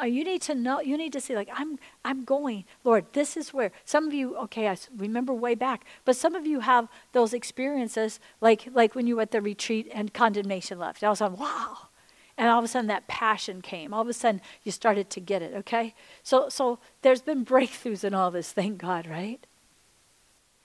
Uh, 0.00 0.06
you 0.06 0.24
need 0.24 0.42
to 0.42 0.54
know. 0.54 0.80
You 0.80 0.96
need 0.96 1.12
to 1.12 1.20
see 1.20 1.34
like 1.34 1.48
I'm. 1.52 1.78
I'm 2.04 2.24
going, 2.24 2.64
Lord. 2.84 3.06
This 3.12 3.36
is 3.36 3.52
where 3.52 3.72
some 3.84 4.06
of 4.06 4.14
you. 4.14 4.36
Okay, 4.36 4.68
I 4.68 4.76
remember 4.96 5.32
way 5.32 5.54
back, 5.54 5.84
but 6.04 6.16
some 6.16 6.34
of 6.34 6.46
you 6.46 6.60
have 6.60 6.88
those 7.12 7.34
experiences, 7.34 8.20
like 8.40 8.68
like 8.72 8.94
when 8.94 9.06
you 9.06 9.16
were 9.16 9.22
at 9.22 9.30
the 9.30 9.40
retreat 9.40 9.88
and 9.92 10.14
condemnation 10.14 10.78
left. 10.78 11.02
I 11.02 11.10
was 11.10 11.20
like, 11.20 11.38
wow. 11.38 11.88
And 12.38 12.48
all 12.48 12.58
of 12.58 12.64
a 12.64 12.68
sudden 12.68 12.86
that 12.86 13.06
passion 13.06 13.60
came. 13.60 13.92
All 13.92 14.00
of 14.00 14.08
a 14.08 14.14
sudden 14.14 14.40
you 14.64 14.72
started 14.72 15.10
to 15.10 15.20
get 15.20 15.42
it, 15.42 15.54
okay? 15.54 15.94
So 16.22 16.48
so 16.48 16.78
there's 17.02 17.22
been 17.22 17.44
breakthroughs 17.44 18.04
in 18.04 18.14
all 18.14 18.30
this, 18.30 18.52
thank 18.52 18.78
God, 18.78 19.06
right? 19.06 19.46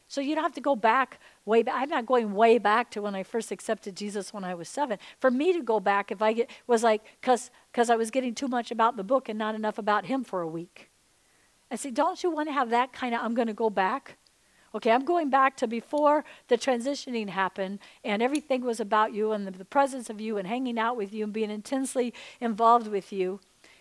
So 0.08 0.22
you 0.22 0.36
don't 0.36 0.44
have 0.44 0.54
to 0.54 0.62
go 0.62 0.76
back 0.76 1.20
way 1.46 1.64
back. 1.64 1.76
I'm 1.78 1.90
not 1.90 2.06
going 2.06 2.34
way 2.34 2.58
back 2.58 2.90
to 2.92 3.02
when 3.02 3.16
I 3.16 3.24
first 3.24 3.52
accepted 3.52 3.96
Jesus 3.96 4.34
when 4.34 4.44
I 4.44 4.56
was 4.56 4.68
seven. 4.68 4.98
For 5.20 5.32
me 5.32 5.54
to 5.54 5.62
go 5.62 5.80
back, 5.80 6.12
if 6.12 6.22
I 6.22 6.34
get, 6.34 6.50
was 6.68 6.84
like, 6.84 7.04
because 7.22 7.52
I 7.90 7.96
was 7.96 8.12
getting 8.12 8.34
too 8.34 8.48
much 8.48 8.72
about 8.72 8.98
the 8.98 9.04
book 9.04 9.30
and 9.30 9.38
not 9.38 9.56
enough 9.56 9.78
about 9.78 10.06
him 10.06 10.24
for 10.24 10.42
a 10.42 10.48
week. 10.48 10.90
I 11.72 11.76
said, 11.76 11.94
don't 11.94 12.22
you 12.24 12.32
want 12.32 12.50
to 12.50 12.54
have 12.54 12.70
that 12.72 12.94
kind 12.94 13.16
of, 13.16 13.22
I'm 13.22 13.34
going 13.34 13.48
to 13.48 13.54
go 13.54 13.70
back? 13.70 14.18
Okay, 14.74 14.92
I'm 14.92 15.06
going 15.06 15.30
back 15.30 15.56
to 15.58 15.68
before 15.68 16.26
the 16.50 16.58
transitioning 16.58 17.30
happened 17.30 17.80
and 18.04 18.22
everything 18.22 18.62
was 18.62 18.82
about 18.82 19.14
you 19.14 19.32
and 19.32 19.48
the, 19.48 19.52
the 19.52 19.66
presence 19.66 20.10
of 20.10 20.20
you 20.20 20.38
and 20.38 20.48
hanging 20.48 20.78
out 20.78 20.98
with 20.98 21.14
you 21.14 21.24
and 21.24 21.32
being 21.32 21.50
intensely 21.50 22.14
involved 22.42 22.88
with 22.88 23.14
you. 23.14 23.40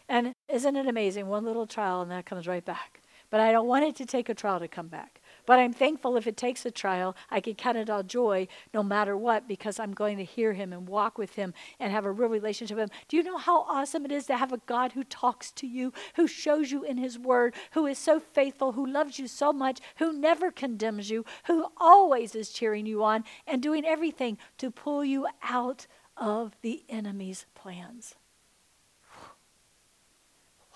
And 0.09 0.35
isn't 0.49 0.77
it 0.77 0.87
amazing? 0.87 1.27
One 1.27 1.45
little 1.45 1.67
trial 1.67 2.01
and 2.01 2.11
that 2.13 2.27
comes 2.27 2.47
right 2.47 2.65
back. 2.65 3.01
But 3.29 3.41
I 3.41 3.51
don't 3.51 3.67
want 3.67 3.85
it 3.85 3.97
to 3.97 4.07
take 4.07 4.29
a 4.29 4.35
trial 4.35 4.61
to 4.61 4.69
come 4.69 4.87
back. 4.87 5.21
But 5.47 5.59
I'm 5.59 5.73
thankful 5.73 6.17
if 6.17 6.27
it 6.27 6.37
takes 6.37 6.65
a 6.65 6.71
trial, 6.71 7.15
I 7.31 7.41
can 7.41 7.55
count 7.55 7.77
it 7.77 7.91
all 7.91 8.03
joy 8.03 8.49
no 8.73 8.83
matter 8.83 9.17
what 9.17 9.47
because 9.47 9.79
I'm 9.79 9.93
going 9.93 10.17
to 10.17 10.25
hear 10.25 10.55
him 10.55 10.73
and 10.73 10.89
walk 10.89 11.19
with 11.19 11.35
him 11.35 11.53
and 11.79 11.93
have 11.93 12.07
a 12.07 12.13
real 12.13 12.29
relationship 12.29 12.77
with 12.77 12.91
him. 12.91 12.97
Do 13.09 13.17
you 13.17 13.23
know 13.23 13.37
how 13.37 13.63
awesome 13.63 14.05
it 14.07 14.13
is 14.13 14.27
to 14.27 14.37
have 14.37 14.53
a 14.53 14.61
God 14.67 14.93
who 14.93 15.05
talks 15.05 15.51
to 15.53 15.67
you, 15.67 15.93
who 16.17 16.27
shows 16.27 16.71
you 16.71 16.83
in 16.83 16.97
his 16.97 17.19
word, 17.19 17.55
who 17.73 17.87
is 17.87 17.99
so 17.99 18.21
faithful, 18.21 18.73
who 18.73 18.87
loves 18.87 19.19
you 19.19 19.29
so 19.29 19.53
much, 19.53 19.81
who 19.97 20.13
never 20.13 20.51
condemns 20.51 21.11
you, 21.11 21.25
who 21.47 21.67
always 21.77 22.35
is 22.35 22.51
cheering 22.51 22.87
you 22.87 23.05
on 23.05 23.25
and 23.47 23.63
doing 23.63 23.85
everything 23.85 24.39
to 24.59 24.71
pull 24.71 25.05
you 25.05 25.27
out 25.43 25.87
of 26.17 26.57
the 26.63 26.85
enemy's 26.89 27.45
plans? 27.55 28.15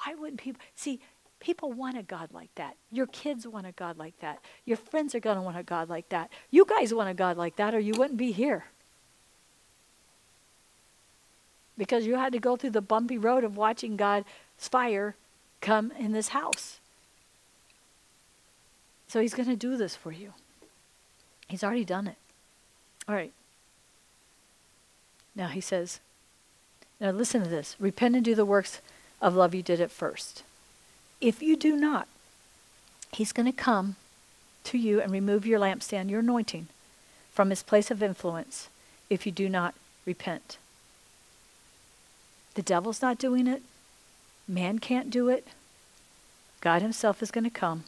Why 0.04 0.14
wouldn't 0.14 0.40
people 0.40 0.60
see? 0.74 1.00
People 1.40 1.72
want 1.72 1.96
a 1.96 2.02
God 2.02 2.30
like 2.32 2.52
that. 2.56 2.76
Your 2.90 3.06
kids 3.06 3.46
want 3.46 3.66
a 3.66 3.72
God 3.72 3.96
like 3.96 4.18
that. 4.20 4.40
Your 4.64 4.76
friends 4.76 5.14
are 5.14 5.20
going 5.20 5.36
to 5.36 5.42
want 5.42 5.56
a 5.56 5.62
God 5.62 5.88
like 5.88 6.08
that. 6.08 6.30
You 6.50 6.64
guys 6.64 6.92
want 6.92 7.08
a 7.08 7.14
God 7.14 7.36
like 7.36 7.56
that, 7.56 7.74
or 7.74 7.78
you 7.78 7.94
wouldn't 7.96 8.18
be 8.18 8.32
here. 8.32 8.66
Because 11.76 12.06
you 12.06 12.16
had 12.16 12.32
to 12.32 12.40
go 12.40 12.56
through 12.56 12.70
the 12.70 12.80
bumpy 12.80 13.18
road 13.18 13.44
of 13.44 13.56
watching 13.56 13.96
God's 13.96 14.26
fire 14.56 15.14
come 15.60 15.92
in 15.92 16.12
this 16.12 16.28
house. 16.28 16.80
So 19.06 19.20
he's 19.20 19.34
going 19.34 19.48
to 19.48 19.56
do 19.56 19.76
this 19.76 19.94
for 19.94 20.10
you. 20.10 20.32
He's 21.46 21.62
already 21.62 21.84
done 21.84 22.08
it. 22.08 22.16
All 23.08 23.14
right. 23.14 23.32
Now 25.36 25.48
he 25.48 25.60
says, 25.60 26.00
now 27.00 27.12
listen 27.12 27.44
to 27.44 27.48
this. 27.48 27.76
Repent 27.78 28.16
and 28.16 28.24
do 28.24 28.34
the 28.34 28.44
works 28.44 28.80
of 29.22 29.36
love 29.36 29.54
you 29.54 29.62
did 29.62 29.80
at 29.80 29.92
first. 29.92 30.42
If 31.20 31.42
you 31.42 31.56
do 31.56 31.76
not, 31.76 32.06
he's 33.12 33.32
going 33.32 33.46
to 33.46 33.52
come 33.52 33.96
to 34.64 34.78
you 34.78 35.00
and 35.00 35.10
remove 35.10 35.46
your 35.46 35.58
lampstand, 35.58 36.10
your 36.10 36.20
anointing, 36.20 36.68
from 37.32 37.50
his 37.50 37.62
place 37.62 37.90
of 37.90 38.02
influence 38.02 38.68
if 39.10 39.26
you 39.26 39.32
do 39.32 39.48
not 39.48 39.74
repent. 40.06 40.58
The 42.54 42.62
devil's 42.62 43.02
not 43.02 43.18
doing 43.18 43.46
it. 43.46 43.62
Man 44.46 44.78
can't 44.78 45.10
do 45.10 45.28
it. 45.28 45.48
God 46.60 46.82
himself 46.82 47.22
is 47.22 47.30
going 47.30 47.44
to 47.44 47.50
come 47.50 47.84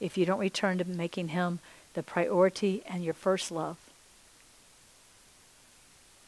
if 0.00 0.16
you 0.16 0.24
don't 0.24 0.40
return 0.40 0.78
to 0.78 0.84
making 0.84 1.28
him 1.28 1.60
the 1.94 2.02
priority 2.02 2.82
and 2.88 3.04
your 3.04 3.14
first 3.14 3.50
love. 3.52 3.76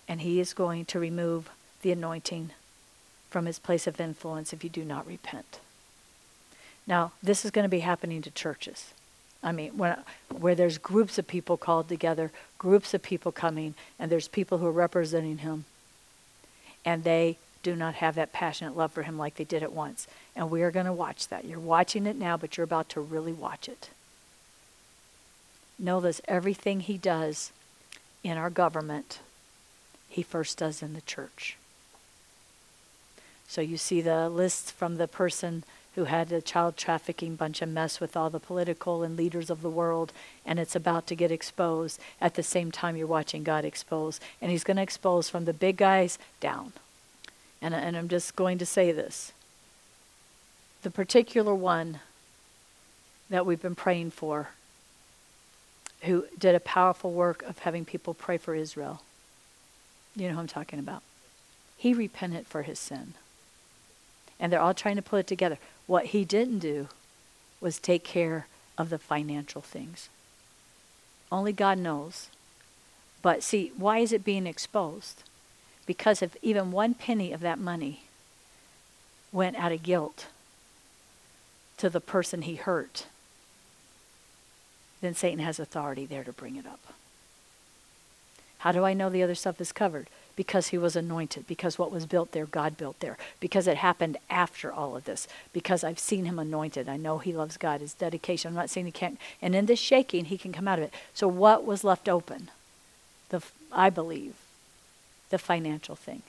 And 0.07 0.21
he 0.21 0.41
is 0.41 0.53
going 0.53 0.85
to 0.87 0.99
remove 0.99 1.51
the 1.81 1.93
anointing 1.93 2.51
from 3.31 3.47
his 3.47 3.59
place 3.59 3.87
of 3.87 4.01
influence 4.01 4.53
if 4.53 4.63
you 4.63 4.71
do 4.71 4.85
not 4.85 5.07
repent. 5.07 5.61
Now, 6.87 7.13
this 7.23 7.45
is 7.45 7.51
going 7.51 7.65
to 7.65 7.69
be 7.69 7.81
happening 7.81 8.23
to 8.23 8.31
churches. 8.31 8.93
I 9.43 9.53
mean, 9.53 9.77
when, 9.77 9.97
where 10.31 10.55
there's 10.55 10.79
groups 10.79 11.19
of 11.19 11.27
people 11.27 11.57
called 11.57 11.89
together, 11.89 12.31
groups 12.59 12.95
of 12.95 13.03
people 13.03 13.33
coming, 13.33 13.75
and 13.99 14.11
there's 14.11 14.29
people 14.29 14.59
who 14.59 14.67
are 14.67 14.73
representing 14.73 15.39
him, 15.39 15.65
and 16.85 17.05
they 17.05 17.39
do 17.63 17.77
not 17.77 17.95
have 17.95 18.15
that 18.17 18.33
passionate 18.33 18.77
love 18.77 18.93
for 18.93 19.03
him 19.03 19.19
like 19.19 19.37
they 19.37 19.45
did 19.45 19.63
at 19.63 19.73
once. 19.73 20.07
And 20.35 20.51
we 20.51 20.63
are 20.63 20.71
going 20.71 20.87
to 20.87 20.93
watch 20.93 21.29
that. 21.29 21.45
You're 21.45 21.61
watching 21.61 22.07
it 22.07 22.17
now, 22.17 22.37
but 22.37 22.57
you're 22.57 22.65
about 22.65 22.89
to 22.91 23.01
really 23.01 23.33
watch 23.33 23.69
it. 23.69 23.91
Know 25.79 26.01
this 26.01 26.21
everything 26.27 26.81
he 26.81 26.99
does 26.99 27.53
in 28.23 28.37
our 28.37 28.51
government, 28.51 29.21
he 30.09 30.23
first 30.23 30.59
does 30.59 30.83
in 30.83 30.95
the 30.95 31.01
church. 31.01 31.57
So 33.49 33.61
you 33.61 33.77
see 33.77 34.01
the 34.01 34.29
list 34.29 34.73
from 34.73 34.97
the 34.97 35.09
person 35.09 35.65
who 35.95 36.05
had 36.05 36.33
a 36.33 36.41
child 36.41 36.77
trafficking 36.77 37.37
bunch 37.37 37.61
of 37.61 37.69
mess 37.69 38.01
with 38.01 38.17
all 38.17 38.31
the 38.31 38.41
political 38.41 39.03
and 39.03 39.17
leaders 39.17 39.51
of 39.51 39.63
the 39.63 39.71
world, 39.71 40.13
and 40.47 40.59
it's 40.59 40.75
about 40.75 41.07
to 41.07 41.15
get 41.15 41.31
exposed. 41.31 42.01
At 42.21 42.35
the 42.35 42.43
same 42.43 42.71
time, 42.71 42.97
you're 42.97 43.07
watching 43.07 43.43
God 43.43 43.65
expose, 43.65 44.21
and 44.41 44.51
He's 44.51 44.65
going 44.65 44.79
to 44.79 44.83
expose 44.83 45.29
from 45.29 45.45
the 45.45 45.53
big 45.53 45.77
guys 45.77 46.19
down. 46.41 46.73
And, 47.61 47.75
and 47.75 47.97
I'm 47.97 48.09
just 48.09 48.35
going 48.35 48.59
to 48.59 48.67
say 48.67 48.91
this 48.91 49.33
the 50.83 50.91
particular 50.91 51.55
one 51.55 52.01
that 53.31 53.47
we've 53.47 53.63
been 53.63 53.75
praying 53.75 54.11
for, 54.11 54.51
who 56.03 56.27
did 56.37 56.55
a 56.55 56.61
powerful 56.61 57.13
work 57.13 57.43
of 57.45 57.59
having 57.61 57.85
people 57.85 58.15
pray 58.15 58.37
for 58.37 58.55
Israel. 58.55 59.03
You 60.17 60.29
know 60.29 60.35
who 60.35 60.41
I'm 60.41 60.47
talking 60.47 60.79
about. 60.79 61.03
He 61.77 61.95
repented 61.95 62.47
for 62.47 62.63
his 62.63 62.79
sin. 62.79 63.15
And 64.39 64.53
they're 64.53 64.61
all 64.61 64.75
trying 64.75 64.97
to 64.97 65.03
pull 65.03 65.21
it 65.21 65.27
together. 65.27 65.59
What 65.87 66.07
he 66.07 66.25
didn't 66.25 66.61
do 66.61 66.89
was 67.61 67.79
take 67.79 68.05
care 68.05 68.47
of 68.79 68.91
the 68.91 68.99
financial 68.99 69.61
things. 69.61 70.09
Only 71.31 71.53
God 71.53 71.79
knows. 71.79 72.29
But 73.23 73.43
see, 73.43 73.73
why 73.77 73.99
is 73.99 74.13
it 74.13 74.25
being 74.25 74.47
exposed? 74.47 75.23
Because 75.87 76.23
if 76.23 76.37
even 76.43 76.73
one 76.73 76.95
penny 76.95 77.33
of 77.33 77.41
that 77.41 77.59
money 77.59 78.03
went 79.33 79.57
out 79.57 79.73
of 79.73 79.83
guilt 79.83 80.27
to 81.79 81.89
the 81.89 82.01
person 82.01 82.43
he 82.43 82.57
hurt, 82.57 83.07
then 85.01 85.15
Satan 85.15 85.41
has 85.41 85.59
authority 85.59 86.07
there 86.07 86.25
to 86.25 86.33
bring 86.33 86.57
it 86.57 86.67
up. 86.67 86.81
How 88.59 88.71
do 88.73 88.85
I 88.85 88.95
know 88.95 89.11
the 89.11 89.23
other 89.23 89.35
stuff 89.35 89.61
is 89.61 89.73
covered? 89.73 90.09
Because 90.37 90.69
he 90.69 90.79
was 90.79 90.97
anointed, 90.97 91.47
because 91.47 91.79
what 91.79 91.93
was 91.93 92.07
built 92.07 92.33
there, 92.33 92.47
God 92.47 92.77
built 92.77 93.01
there, 93.01 93.19
because 93.41 93.67
it 93.67 93.77
happened 93.77 94.17
after 94.31 94.73
all 94.73 94.97
of 94.97 95.05
this, 95.05 95.29
because 95.53 95.85
I've 95.85 95.99
seen 95.99 96.25
him 96.25 96.39
anointed. 96.39 96.89
I 96.89 96.97
know 96.97 97.19
he 97.19 97.33
loves 97.33 97.57
God, 97.57 97.81
his 97.81 97.95
dedication. 97.95 98.49
I'm 98.49 98.55
not 98.55 98.71
saying 98.71 98.87
he 98.87 98.93
can't. 98.93 99.19
And 99.41 99.55
in 99.55 99.67
this 99.67 99.79
shaking, 99.79 100.27
he 100.27 100.39
can 100.39 100.53
come 100.53 100.69
out 100.69 100.79
of 100.79 100.87
it. 100.87 100.95
So 101.15 101.29
what 101.29 101.65
was 101.65 101.85
left 101.85 102.09
open? 102.09 102.51
The, 103.29 103.43
I 103.71 103.91
believe, 103.91 104.35
the 105.31 105.39
financial 105.39 105.97
thing. 105.97 106.23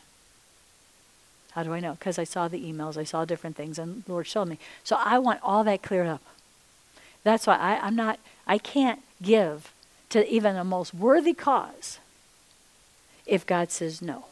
How 1.51 1.63
do 1.63 1.73
I 1.73 1.79
know? 1.79 1.93
Because 1.93 2.17
I 2.17 2.23
saw 2.23 2.47
the 2.47 2.63
emails, 2.63 2.97
I 2.97 3.03
saw 3.03 3.25
different 3.25 3.55
things, 3.55 3.77
and 3.77 4.03
Lord 4.07 4.27
showed 4.27 4.47
me. 4.47 4.57
So 4.83 4.97
I 4.99 5.19
want 5.19 5.39
all 5.43 5.63
that 5.63 5.83
cleared 5.83 6.07
up. 6.07 6.21
That's 7.23 7.47
why 7.47 7.57
I, 7.57 7.85
I'm 7.85 7.95
not, 7.95 8.19
I 8.47 8.57
can't 8.57 9.01
give 9.21 9.71
to 10.09 10.27
even 10.31 10.55
a 10.55 10.63
most 10.63 10.93
worthy 10.93 11.33
cause 11.33 11.99
if 13.25 13.45
God 13.45 13.71
says 13.71 14.01
no, 14.01 14.25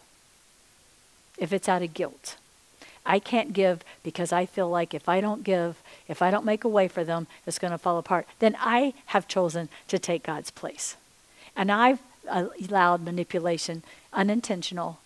if 1.38 1.54
it's 1.54 1.70
out 1.70 1.82
of 1.82 1.94
guilt. 1.94 2.38
I 3.06 3.20
can't 3.20 3.54
give 3.54 3.84
because 4.04 4.32
I 4.32 4.46
feel 4.46 4.70
like 4.70 4.94
if 4.94 5.10
I 5.10 5.22
don't 5.22 5.44
give, 5.44 5.82
if 6.08 6.22
I 6.22 6.30
don't 6.30 6.46
make 6.46 6.64
a 6.64 6.70
way 6.70 6.88
for 6.88 7.04
them, 7.04 7.28
it's 7.48 7.58
going 7.58 7.72
to 7.72 7.78
fall 7.78 7.98
apart. 7.98 8.28
Then 8.40 8.56
I 8.60 8.94
have 9.08 9.28
chosen 9.28 9.70
to 9.88 9.98
take 9.98 10.24
God's 10.24 10.52
place. 10.52 10.96
And 11.56 11.72
I've 11.72 12.00
allowed 12.28 13.04
manipulation, 13.04 13.84
unintentional, 14.14 15.00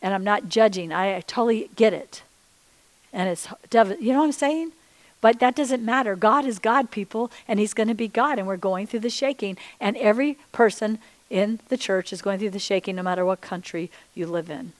and 0.00 0.14
I'm 0.14 0.24
not 0.24 0.48
judging. 0.48 0.92
I, 0.92 1.20
totally 1.20 1.70
get 1.76 1.92
it. 1.92 2.22
And 3.12 3.28
it's, 3.28 3.48
you 3.72 4.12
know 4.12 4.20
what 4.20 4.26
I'm 4.26 4.32
saying? 4.32 4.72
But 5.20 5.40
that 5.40 5.54
doesn't 5.54 5.84
matter. 5.84 6.16
God 6.16 6.46
is 6.46 6.58
God, 6.58 6.90
people, 6.90 7.30
and 7.46 7.60
He's 7.60 7.74
going 7.74 7.88
to 7.88 7.94
be 7.94 8.08
God, 8.08 8.38
and 8.38 8.46
we're 8.46 8.56
going 8.56 8.86
through 8.86 9.00
the 9.00 9.10
shaking. 9.10 9.58
And 9.78 9.96
every 9.98 10.38
person 10.52 10.98
in 11.30 11.60
the 11.68 11.78
church 11.78 12.12
is 12.12 12.20
going 12.20 12.38
through 12.38 12.50
the 12.50 12.58
shaking 12.58 12.96
no 12.96 13.02
matter 13.02 13.24
what 13.24 13.40
country 13.40 13.90
you 14.14 14.26
live 14.26 14.50
in 14.50 14.72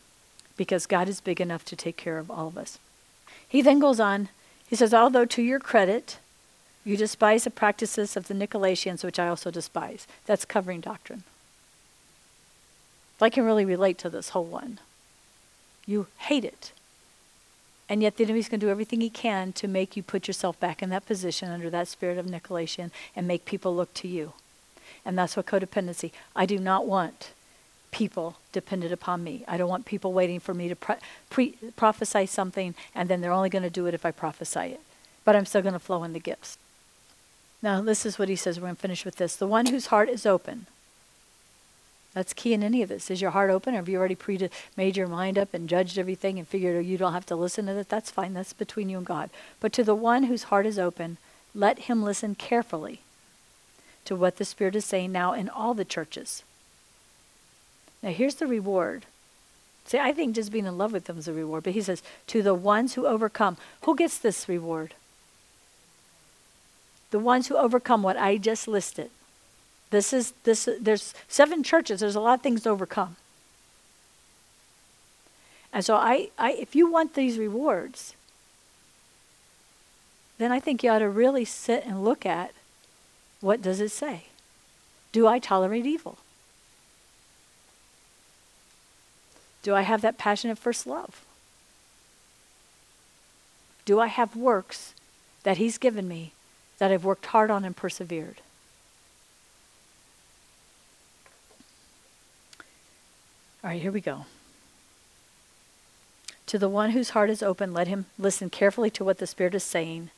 because 0.56 0.84
God 0.84 1.08
is 1.08 1.22
big 1.22 1.40
enough 1.40 1.64
to 1.64 1.74
take 1.74 1.96
care 1.96 2.18
of 2.18 2.30
all 2.30 2.48
of 2.48 2.58
us. 2.58 2.78
He 3.48 3.62
then 3.62 3.78
goes 3.78 3.98
on, 3.98 4.28
he 4.68 4.76
says, 4.76 4.92
Although 4.92 5.24
to 5.24 5.42
your 5.42 5.58
credit, 5.58 6.18
you 6.84 6.98
despise 6.98 7.44
the 7.44 7.50
practices 7.50 8.16
of 8.16 8.28
the 8.28 8.34
Nicolaitans, 8.34 9.02
which 9.02 9.18
I 9.18 9.28
also 9.28 9.50
despise. 9.50 10.06
That's 10.26 10.44
covering 10.44 10.80
doctrine. 10.80 11.22
I 13.22 13.30
can 13.30 13.44
really 13.44 13.64
relate 13.64 13.96
to 13.98 14.10
this 14.10 14.30
whole 14.30 14.44
one. 14.44 14.80
You 15.86 16.08
hate 16.18 16.44
it. 16.44 16.72
And 17.88 18.02
yet 18.02 18.16
the 18.16 18.24
enemy's 18.24 18.48
going 18.48 18.60
to 18.60 18.66
do 18.66 18.70
everything 18.70 19.00
he 19.00 19.10
can 19.10 19.52
to 19.54 19.66
make 19.66 19.96
you 19.96 20.02
put 20.02 20.28
yourself 20.28 20.60
back 20.60 20.82
in 20.82 20.90
that 20.90 21.06
position 21.06 21.50
under 21.50 21.70
that 21.70 21.88
spirit 21.88 22.18
of 22.18 22.26
Nicolaitan 22.26 22.90
and 23.16 23.26
make 23.26 23.44
people 23.44 23.74
look 23.74 23.92
to 23.94 24.08
you. 24.08 24.34
And 25.04 25.18
that's 25.18 25.36
what 25.36 25.46
codependency. 25.46 26.12
I 26.36 26.46
do 26.46 26.58
not 26.58 26.86
want 26.86 27.30
people 27.90 28.36
dependent 28.52 28.92
upon 28.92 29.24
me. 29.24 29.44
I 29.48 29.56
don't 29.56 29.68
want 29.68 29.84
people 29.84 30.12
waiting 30.12 30.40
for 30.40 30.54
me 30.54 30.68
to 30.68 30.76
pre- 30.76 30.96
pre- 31.28 31.54
prophesy 31.76 32.26
something 32.26 32.74
and 32.94 33.08
then 33.08 33.20
they're 33.20 33.32
only 33.32 33.50
going 33.50 33.62
to 33.62 33.70
do 33.70 33.86
it 33.86 33.94
if 33.94 34.06
I 34.06 34.10
prophesy 34.10 34.60
it. 34.60 34.80
But 35.24 35.36
I'm 35.36 35.46
still 35.46 35.62
going 35.62 35.74
to 35.74 35.78
flow 35.78 36.04
in 36.04 36.12
the 36.12 36.20
gifts. 36.20 36.58
Now, 37.62 37.82
this 37.82 38.06
is 38.06 38.18
what 38.18 38.28
he 38.28 38.36
says. 38.36 38.58
We're 38.58 38.66
going 38.66 38.76
to 38.76 38.80
finish 38.80 39.04
with 39.04 39.16
this. 39.16 39.36
The 39.36 39.46
one 39.46 39.66
whose 39.66 39.86
heart 39.86 40.08
is 40.08 40.24
open. 40.24 40.66
That's 42.14 42.32
key 42.32 42.54
in 42.54 42.62
any 42.62 42.82
of 42.82 42.88
this. 42.88 43.10
Is 43.10 43.20
your 43.20 43.30
heart 43.30 43.50
open? 43.50 43.74
Or 43.74 43.78
have 43.78 43.88
you 43.88 43.98
already 43.98 44.14
pre 44.14 44.48
made 44.76 44.96
your 44.96 45.06
mind 45.06 45.38
up 45.38 45.54
and 45.54 45.68
judged 45.68 45.98
everything 45.98 46.38
and 46.38 46.48
figured 46.48 46.84
you 46.84 46.98
don't 46.98 47.12
have 47.12 47.26
to 47.26 47.36
listen 47.36 47.66
to 47.66 47.78
it? 47.78 47.88
That's 47.88 48.10
fine. 48.10 48.34
That's 48.34 48.52
between 48.52 48.88
you 48.88 48.96
and 48.96 49.06
God. 49.06 49.30
But 49.60 49.72
to 49.74 49.84
the 49.84 49.94
one 49.94 50.24
whose 50.24 50.44
heart 50.44 50.66
is 50.66 50.78
open, 50.78 51.18
let 51.54 51.80
him 51.80 52.02
listen 52.02 52.34
carefully 52.34 53.00
to 54.04 54.16
what 54.16 54.36
the 54.36 54.44
Spirit 54.44 54.76
is 54.76 54.84
saying 54.84 55.12
now 55.12 55.32
in 55.32 55.48
all 55.48 55.74
the 55.74 55.84
churches. 55.84 56.42
Now, 58.02 58.10
here's 58.10 58.36
the 58.36 58.46
reward. 58.46 59.06
See, 59.84 59.98
I 59.98 60.12
think 60.12 60.34
just 60.34 60.52
being 60.52 60.66
in 60.66 60.78
love 60.78 60.92
with 60.92 61.04
them 61.04 61.18
is 61.18 61.28
a 61.28 61.32
reward. 61.32 61.64
But 61.64 61.72
he 61.72 61.82
says, 61.82 62.02
to 62.28 62.42
the 62.42 62.54
ones 62.54 62.94
who 62.94 63.06
overcome. 63.06 63.56
Who 63.82 63.96
gets 63.96 64.18
this 64.18 64.48
reward? 64.48 64.94
The 67.10 67.18
ones 67.18 67.48
who 67.48 67.56
overcome 67.56 68.02
what 68.02 68.16
I 68.16 68.36
just 68.36 68.68
listed. 68.68 69.10
This 69.90 70.12
is 70.12 70.32
this. 70.44 70.68
There's 70.80 71.12
seven 71.26 71.64
churches. 71.64 72.00
There's 72.00 72.14
a 72.14 72.20
lot 72.20 72.34
of 72.34 72.42
things 72.42 72.62
to 72.62 72.70
overcome. 72.70 73.16
And 75.72 75.84
so, 75.84 75.96
I, 75.96 76.30
I, 76.38 76.52
if 76.52 76.76
you 76.76 76.90
want 76.90 77.14
these 77.14 77.38
rewards, 77.38 78.14
then 80.38 80.52
I 80.52 80.60
think 80.60 80.82
you 80.82 80.90
ought 80.90 81.00
to 81.00 81.08
really 81.08 81.44
sit 81.44 81.84
and 81.84 82.04
look 82.04 82.24
at 82.24 82.52
what 83.40 83.62
does 83.62 83.80
it 83.80 83.90
say. 83.90 84.24
Do 85.12 85.26
I 85.26 85.38
tolerate 85.38 85.86
evil? 85.86 86.18
Do 89.62 89.74
I 89.74 89.82
have 89.82 90.00
that 90.02 90.18
passionate 90.18 90.58
first 90.58 90.86
love? 90.86 91.24
Do 93.84 94.00
I 94.00 94.06
have 94.06 94.36
works 94.36 94.94
that 95.42 95.56
He's 95.56 95.78
given 95.78 96.06
me 96.06 96.32
that 96.78 96.90
I've 96.90 97.04
worked 97.04 97.26
hard 97.26 97.50
on 97.50 97.64
and 97.64 97.76
persevered? 97.76 98.40
All 103.62 103.70
right, 103.70 103.82
here 103.82 103.92
we 103.92 104.00
go. 104.00 104.24
To 106.46 106.58
the 106.58 106.68
one 106.68 106.90
whose 106.90 107.10
heart 107.10 107.30
is 107.30 107.42
open, 107.42 107.74
let 107.74 107.86
him 107.86 108.06
listen 108.18 108.48
carefully 108.48 108.90
to 108.90 109.04
what 109.04 109.18
the 109.18 109.26
Spirit 109.26 109.54
is 109.54 109.62
saying 109.62 110.10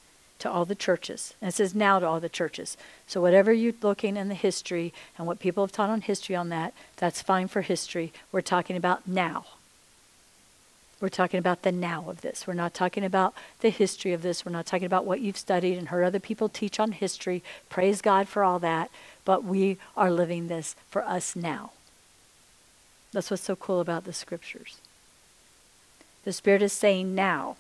to 0.43 0.51
all 0.51 0.65
the 0.65 0.75
churches. 0.75 1.35
And 1.41 1.49
it 1.49 1.55
says 1.55 1.73
now 1.73 2.01
to 2.01 2.07
all 2.07 2.19
the 2.19 2.29
churches. 2.29 2.77
So 3.07 3.21
whatever 3.21 3.53
you're 3.53 3.75
looking 3.81 4.17
in 4.17 4.29
the 4.29 4.35
history 4.35 4.93
and 5.17 5.25
what 5.25 5.39
people 5.39 5.63
have 5.63 5.71
taught 5.71 5.89
on 5.89 6.01
history 6.01 6.35
on 6.35 6.49
that, 6.49 6.75
that's 6.97 7.23
fine 7.23 7.47
for 7.47 7.63
history. 7.63 8.13
We're 8.33 8.41
talking 8.41 8.77
about 8.77 9.07
now. 9.07 9.47
We're 11.01 11.11
talking 11.11 11.39
about 11.39 11.63
the 11.63 11.71
now 11.71 12.07
of 12.09 12.23
this. 12.23 12.45
We're 12.45 12.55
not 12.55 12.75
talking 12.75 13.05
about 13.05 13.35
the 13.61 13.71
history 13.71 14.13
of 14.13 14.23
this. 14.23 14.45
We're 14.45 14.53
not 14.53 14.67
talking 14.67 14.87
about 14.87 15.05
what 15.05 15.21
you've 15.21 15.37
studied 15.37 15.79
and 15.79 15.89
heard 15.89 16.03
other 16.03 16.21
people 16.21 16.49
teach 16.49 16.81
on 16.81 16.91
history. 16.91 17.45
Praise 17.69 18.01
God 18.03 18.27
for 18.27 18.43
all 18.43 18.59
that. 18.59 18.91
But 19.25 19.45
we 19.45 19.79
are 19.97 20.11
living 20.11 20.49
this 20.49 20.75
for 20.91 21.05
us 21.05 21.37
now. 21.37 21.71
That's 23.13 23.31
what's 23.31 23.45
so 23.45 23.55
cool 23.55 23.81
about 23.81 24.05
the 24.05 24.13
scriptures. 24.13 24.79
The 26.25 26.33
Spirit 26.33 26.63
is 26.63 26.73
saying 26.73 27.15
now 27.15 27.57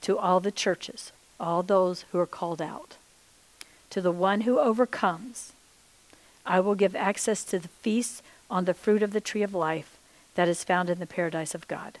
to 0.00 0.18
all 0.18 0.40
the 0.40 0.50
churches, 0.50 1.12
all 1.42 1.62
those 1.62 2.04
who 2.12 2.18
are 2.18 2.26
called 2.26 2.62
out, 2.62 2.96
to 3.90 4.00
the 4.00 4.12
one 4.12 4.42
who 4.42 4.58
overcomes, 4.58 5.52
I 6.46 6.60
will 6.60 6.74
give 6.74 6.96
access 6.96 7.44
to 7.44 7.58
the 7.58 7.68
feast 7.68 8.22
on 8.50 8.64
the 8.64 8.74
fruit 8.74 9.02
of 9.02 9.12
the 9.12 9.20
tree 9.20 9.42
of 9.42 9.54
life 9.54 9.98
that 10.34 10.48
is 10.48 10.64
found 10.64 10.88
in 10.88 10.98
the 10.98 11.06
paradise 11.06 11.54
of 11.54 11.68
God. 11.68 11.98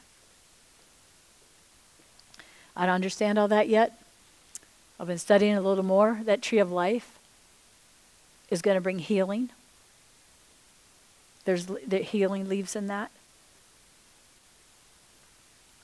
I 2.74 2.86
don't 2.86 2.94
understand 2.94 3.38
all 3.38 3.48
that 3.48 3.68
yet. 3.68 4.00
I've 4.98 5.06
been 5.06 5.18
studying 5.18 5.54
a 5.54 5.60
little 5.60 5.84
more. 5.84 6.20
That 6.24 6.40
tree 6.40 6.58
of 6.58 6.72
life 6.72 7.18
is 8.48 8.62
going 8.62 8.76
to 8.76 8.80
bring 8.80 9.00
healing 9.00 9.50
there's 11.44 11.66
the 11.66 11.98
healing 11.98 12.48
leaves 12.48 12.76
in 12.76 12.86
that. 12.86 13.10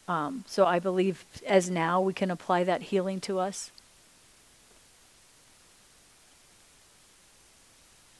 Um, 0.08 0.44
so 0.48 0.64
I 0.64 0.78
believe 0.78 1.24
as 1.46 1.68
now 1.68 2.00
we 2.00 2.14
can 2.14 2.30
apply 2.30 2.64
that 2.64 2.84
healing 2.84 3.20
to 3.20 3.38
us. 3.38 3.70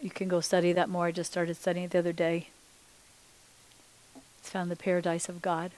You 0.01 0.11
can 0.11 0.29
go 0.29 0.41
study 0.41 0.73
that 0.73 0.91
more. 0.91 1.07
I 1.07 1.13
just 1.13 1.33
started 1.33 1.57
studying 1.57 1.87
it 1.87 1.91
the 1.91 1.99
other 1.99 2.13
day. 2.13 2.49
It's 4.39 4.51
found 4.51 4.71
the 4.71 4.77
paradise 4.77 5.29
of 5.29 5.43
God. 5.43 5.73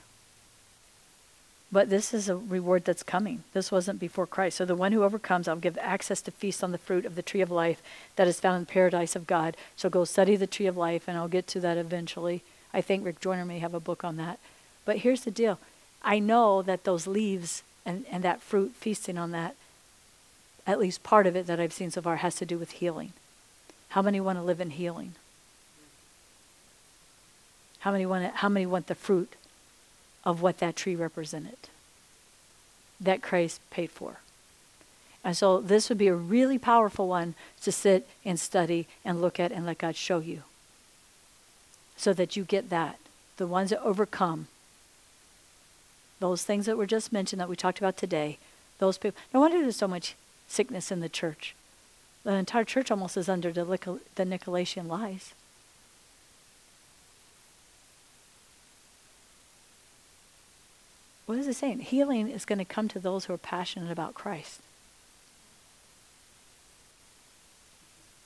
But 1.72 1.88
this 1.88 2.12
is 2.12 2.28
a 2.28 2.36
reward 2.36 2.84
that's 2.84 3.04
coming. 3.04 3.44
This 3.52 3.70
wasn't 3.70 4.00
before 4.00 4.26
Christ. 4.26 4.56
So 4.56 4.64
the 4.64 4.74
one 4.74 4.90
who 4.90 5.04
overcomes, 5.04 5.46
I'll 5.46 5.56
give 5.56 5.78
access 5.78 6.20
to 6.22 6.32
feast 6.32 6.64
on 6.64 6.72
the 6.72 6.78
fruit 6.78 7.06
of 7.06 7.14
the 7.14 7.22
tree 7.22 7.40
of 7.40 7.50
life 7.50 7.80
that 8.16 8.26
is 8.26 8.40
found 8.40 8.56
in 8.56 8.62
the 8.62 8.72
paradise 8.72 9.14
of 9.14 9.28
God. 9.28 9.56
So 9.76 9.88
go 9.88 10.04
study 10.04 10.34
the 10.34 10.48
tree 10.48 10.66
of 10.66 10.76
life, 10.76 11.06
and 11.06 11.16
I'll 11.16 11.28
get 11.28 11.46
to 11.48 11.60
that 11.60 11.78
eventually. 11.78 12.42
I 12.74 12.80
think 12.80 13.04
Rick 13.04 13.20
Joyner 13.20 13.44
may 13.44 13.60
have 13.60 13.74
a 13.74 13.80
book 13.80 14.02
on 14.02 14.16
that. 14.16 14.40
But 14.84 14.98
here's 14.98 15.22
the 15.22 15.30
deal 15.30 15.60
I 16.02 16.18
know 16.18 16.62
that 16.62 16.84
those 16.84 17.06
leaves 17.06 17.62
and, 17.84 18.04
and 18.10 18.22
that 18.24 18.40
fruit, 18.40 18.72
feasting 18.74 19.18
on 19.18 19.30
that, 19.32 19.54
at 20.66 20.78
least 20.78 21.02
part 21.02 21.26
of 21.26 21.36
it 21.36 21.46
that 21.46 21.60
I've 21.60 21.72
seen 21.72 21.90
so 21.90 22.02
far, 22.02 22.16
has 22.16 22.36
to 22.36 22.46
do 22.46 22.58
with 22.58 22.72
healing. 22.72 23.12
How 23.90 24.02
many 24.02 24.20
want 24.20 24.38
to 24.38 24.42
live 24.42 24.60
in 24.60 24.70
healing? 24.70 25.14
How 27.80 27.92
many 27.92 28.06
want, 28.06 28.34
how 28.34 28.48
many 28.48 28.66
want 28.66 28.86
the 28.86 28.94
fruit 28.94 29.34
of 30.24 30.42
what 30.42 30.58
that 30.58 30.76
tree 30.76 30.94
represented 30.94 31.56
that 33.00 33.22
Christ 33.22 33.60
paid 33.70 33.90
for. 33.90 34.20
And 35.24 35.36
so 35.36 35.60
this 35.60 35.88
would 35.88 35.98
be 35.98 36.08
a 36.08 36.14
really 36.14 36.58
powerful 36.58 37.08
one 37.08 37.34
to 37.62 37.72
sit 37.72 38.08
and 38.24 38.38
study 38.38 38.86
and 39.04 39.20
look 39.20 39.40
at 39.40 39.52
and 39.52 39.66
let 39.66 39.78
God 39.78 39.96
show 39.96 40.18
you. 40.18 40.42
So 41.96 42.12
that 42.14 42.36
you 42.36 42.44
get 42.44 42.70
that. 42.70 42.98
The 43.36 43.46
ones 43.46 43.70
that 43.70 43.82
overcome 43.82 44.48
those 46.20 46.44
things 46.44 46.66
that 46.66 46.76
were 46.76 46.86
just 46.86 47.12
mentioned 47.12 47.40
that 47.40 47.48
we 47.48 47.56
talked 47.56 47.78
about 47.78 47.96
today, 47.96 48.38
those 48.78 48.98
people. 48.98 49.20
No 49.34 49.40
wonder 49.40 49.60
there's 49.60 49.76
so 49.76 49.88
much 49.88 50.14
sickness 50.46 50.92
in 50.92 51.00
the 51.00 51.08
church. 51.08 51.54
The 52.22 52.32
entire 52.32 52.64
church 52.64 52.90
almost 52.90 53.16
is 53.16 53.28
under 53.28 53.50
the, 53.50 53.64
the 53.64 54.24
Nicolaitanian 54.24 54.86
lies. 54.86 55.32
What 61.24 61.38
is 61.38 61.46
it 61.46 61.54
saying? 61.54 61.78
Healing 61.80 62.28
is 62.28 62.44
going 62.44 62.58
to 62.58 62.64
come 62.64 62.88
to 62.88 62.98
those 62.98 63.26
who 63.26 63.32
are 63.32 63.38
passionate 63.38 63.90
about 63.90 64.14
Christ. 64.14 64.60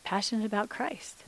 Passionate 0.04 0.46
about 0.46 0.70
Christ. 0.70 1.22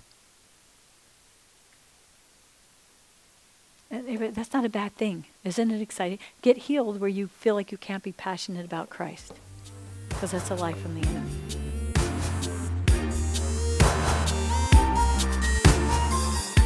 That's 3.91 4.53
not 4.53 4.65
a 4.65 4.69
bad 4.69 4.97
thing. 4.97 5.27
Isn't 5.45 5.71
it 5.71 5.81
exciting? 5.81 6.19
Get 6.43 6.57
healed 6.57 7.01
where 7.01 7.09
you 7.09 7.29
feel 7.29 7.55
like 7.55 7.71
you 7.71 7.79
can't 7.79 8.03
be 8.03 8.13
passionate 8.13 8.65
about 8.65 8.91
Christ. 8.91 9.33
Because 10.09 10.33
that's 10.33 10.51
a 10.51 10.55
life 10.55 10.79
from 10.79 11.01
the 11.01 11.07
enemy. 11.07 11.31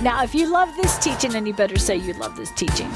Now, 0.03 0.23
if 0.23 0.35
you 0.35 0.51
love 0.51 0.75
this 0.77 0.97
teaching, 0.99 1.35
and 1.35 1.47
you 1.47 1.53
better 1.53 1.79
say 1.79 1.97
you 1.97 2.15
love 2.15 2.35
this 2.37 2.51
teaching 2.53 2.91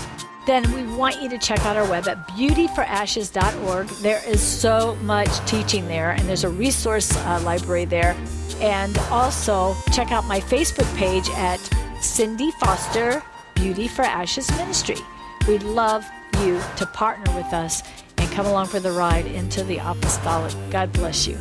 then 0.46 0.70
we 0.74 0.84
want 0.96 1.22
you 1.22 1.28
to 1.28 1.38
check 1.38 1.64
out 1.64 1.76
our 1.76 1.88
web 1.88 2.06
at 2.06 2.28
beautyforashes.org. 2.28 3.88
There 4.02 4.22
is 4.26 4.40
so 4.42 4.94
much 4.96 5.30
teaching 5.46 5.88
there, 5.88 6.10
and 6.10 6.28
there's 6.28 6.44
a 6.44 6.50
resource 6.50 7.16
uh, 7.16 7.40
library 7.44 7.86
there. 7.86 8.16
And 8.60 8.96
also 9.10 9.74
check 9.92 10.12
out 10.12 10.26
my 10.26 10.40
Facebook 10.40 10.92
page 10.96 11.28
at 11.30 11.58
Cindy 12.00 12.50
Foster 12.52 13.22
Beauty 13.54 13.88
for 13.88 14.02
Ashes 14.02 14.50
Ministry. 14.52 14.96
We'd 15.48 15.62
love 15.62 16.04
you 16.40 16.60
to 16.76 16.86
partner 16.86 17.34
with 17.34 17.52
us 17.52 17.82
and 18.18 18.30
come 18.30 18.46
along 18.46 18.66
for 18.66 18.80
the 18.80 18.92
ride 18.92 19.26
into 19.26 19.64
the 19.64 19.78
apostolic. 19.78 20.54
God 20.70 20.92
bless 20.92 21.26
you. 21.26 21.38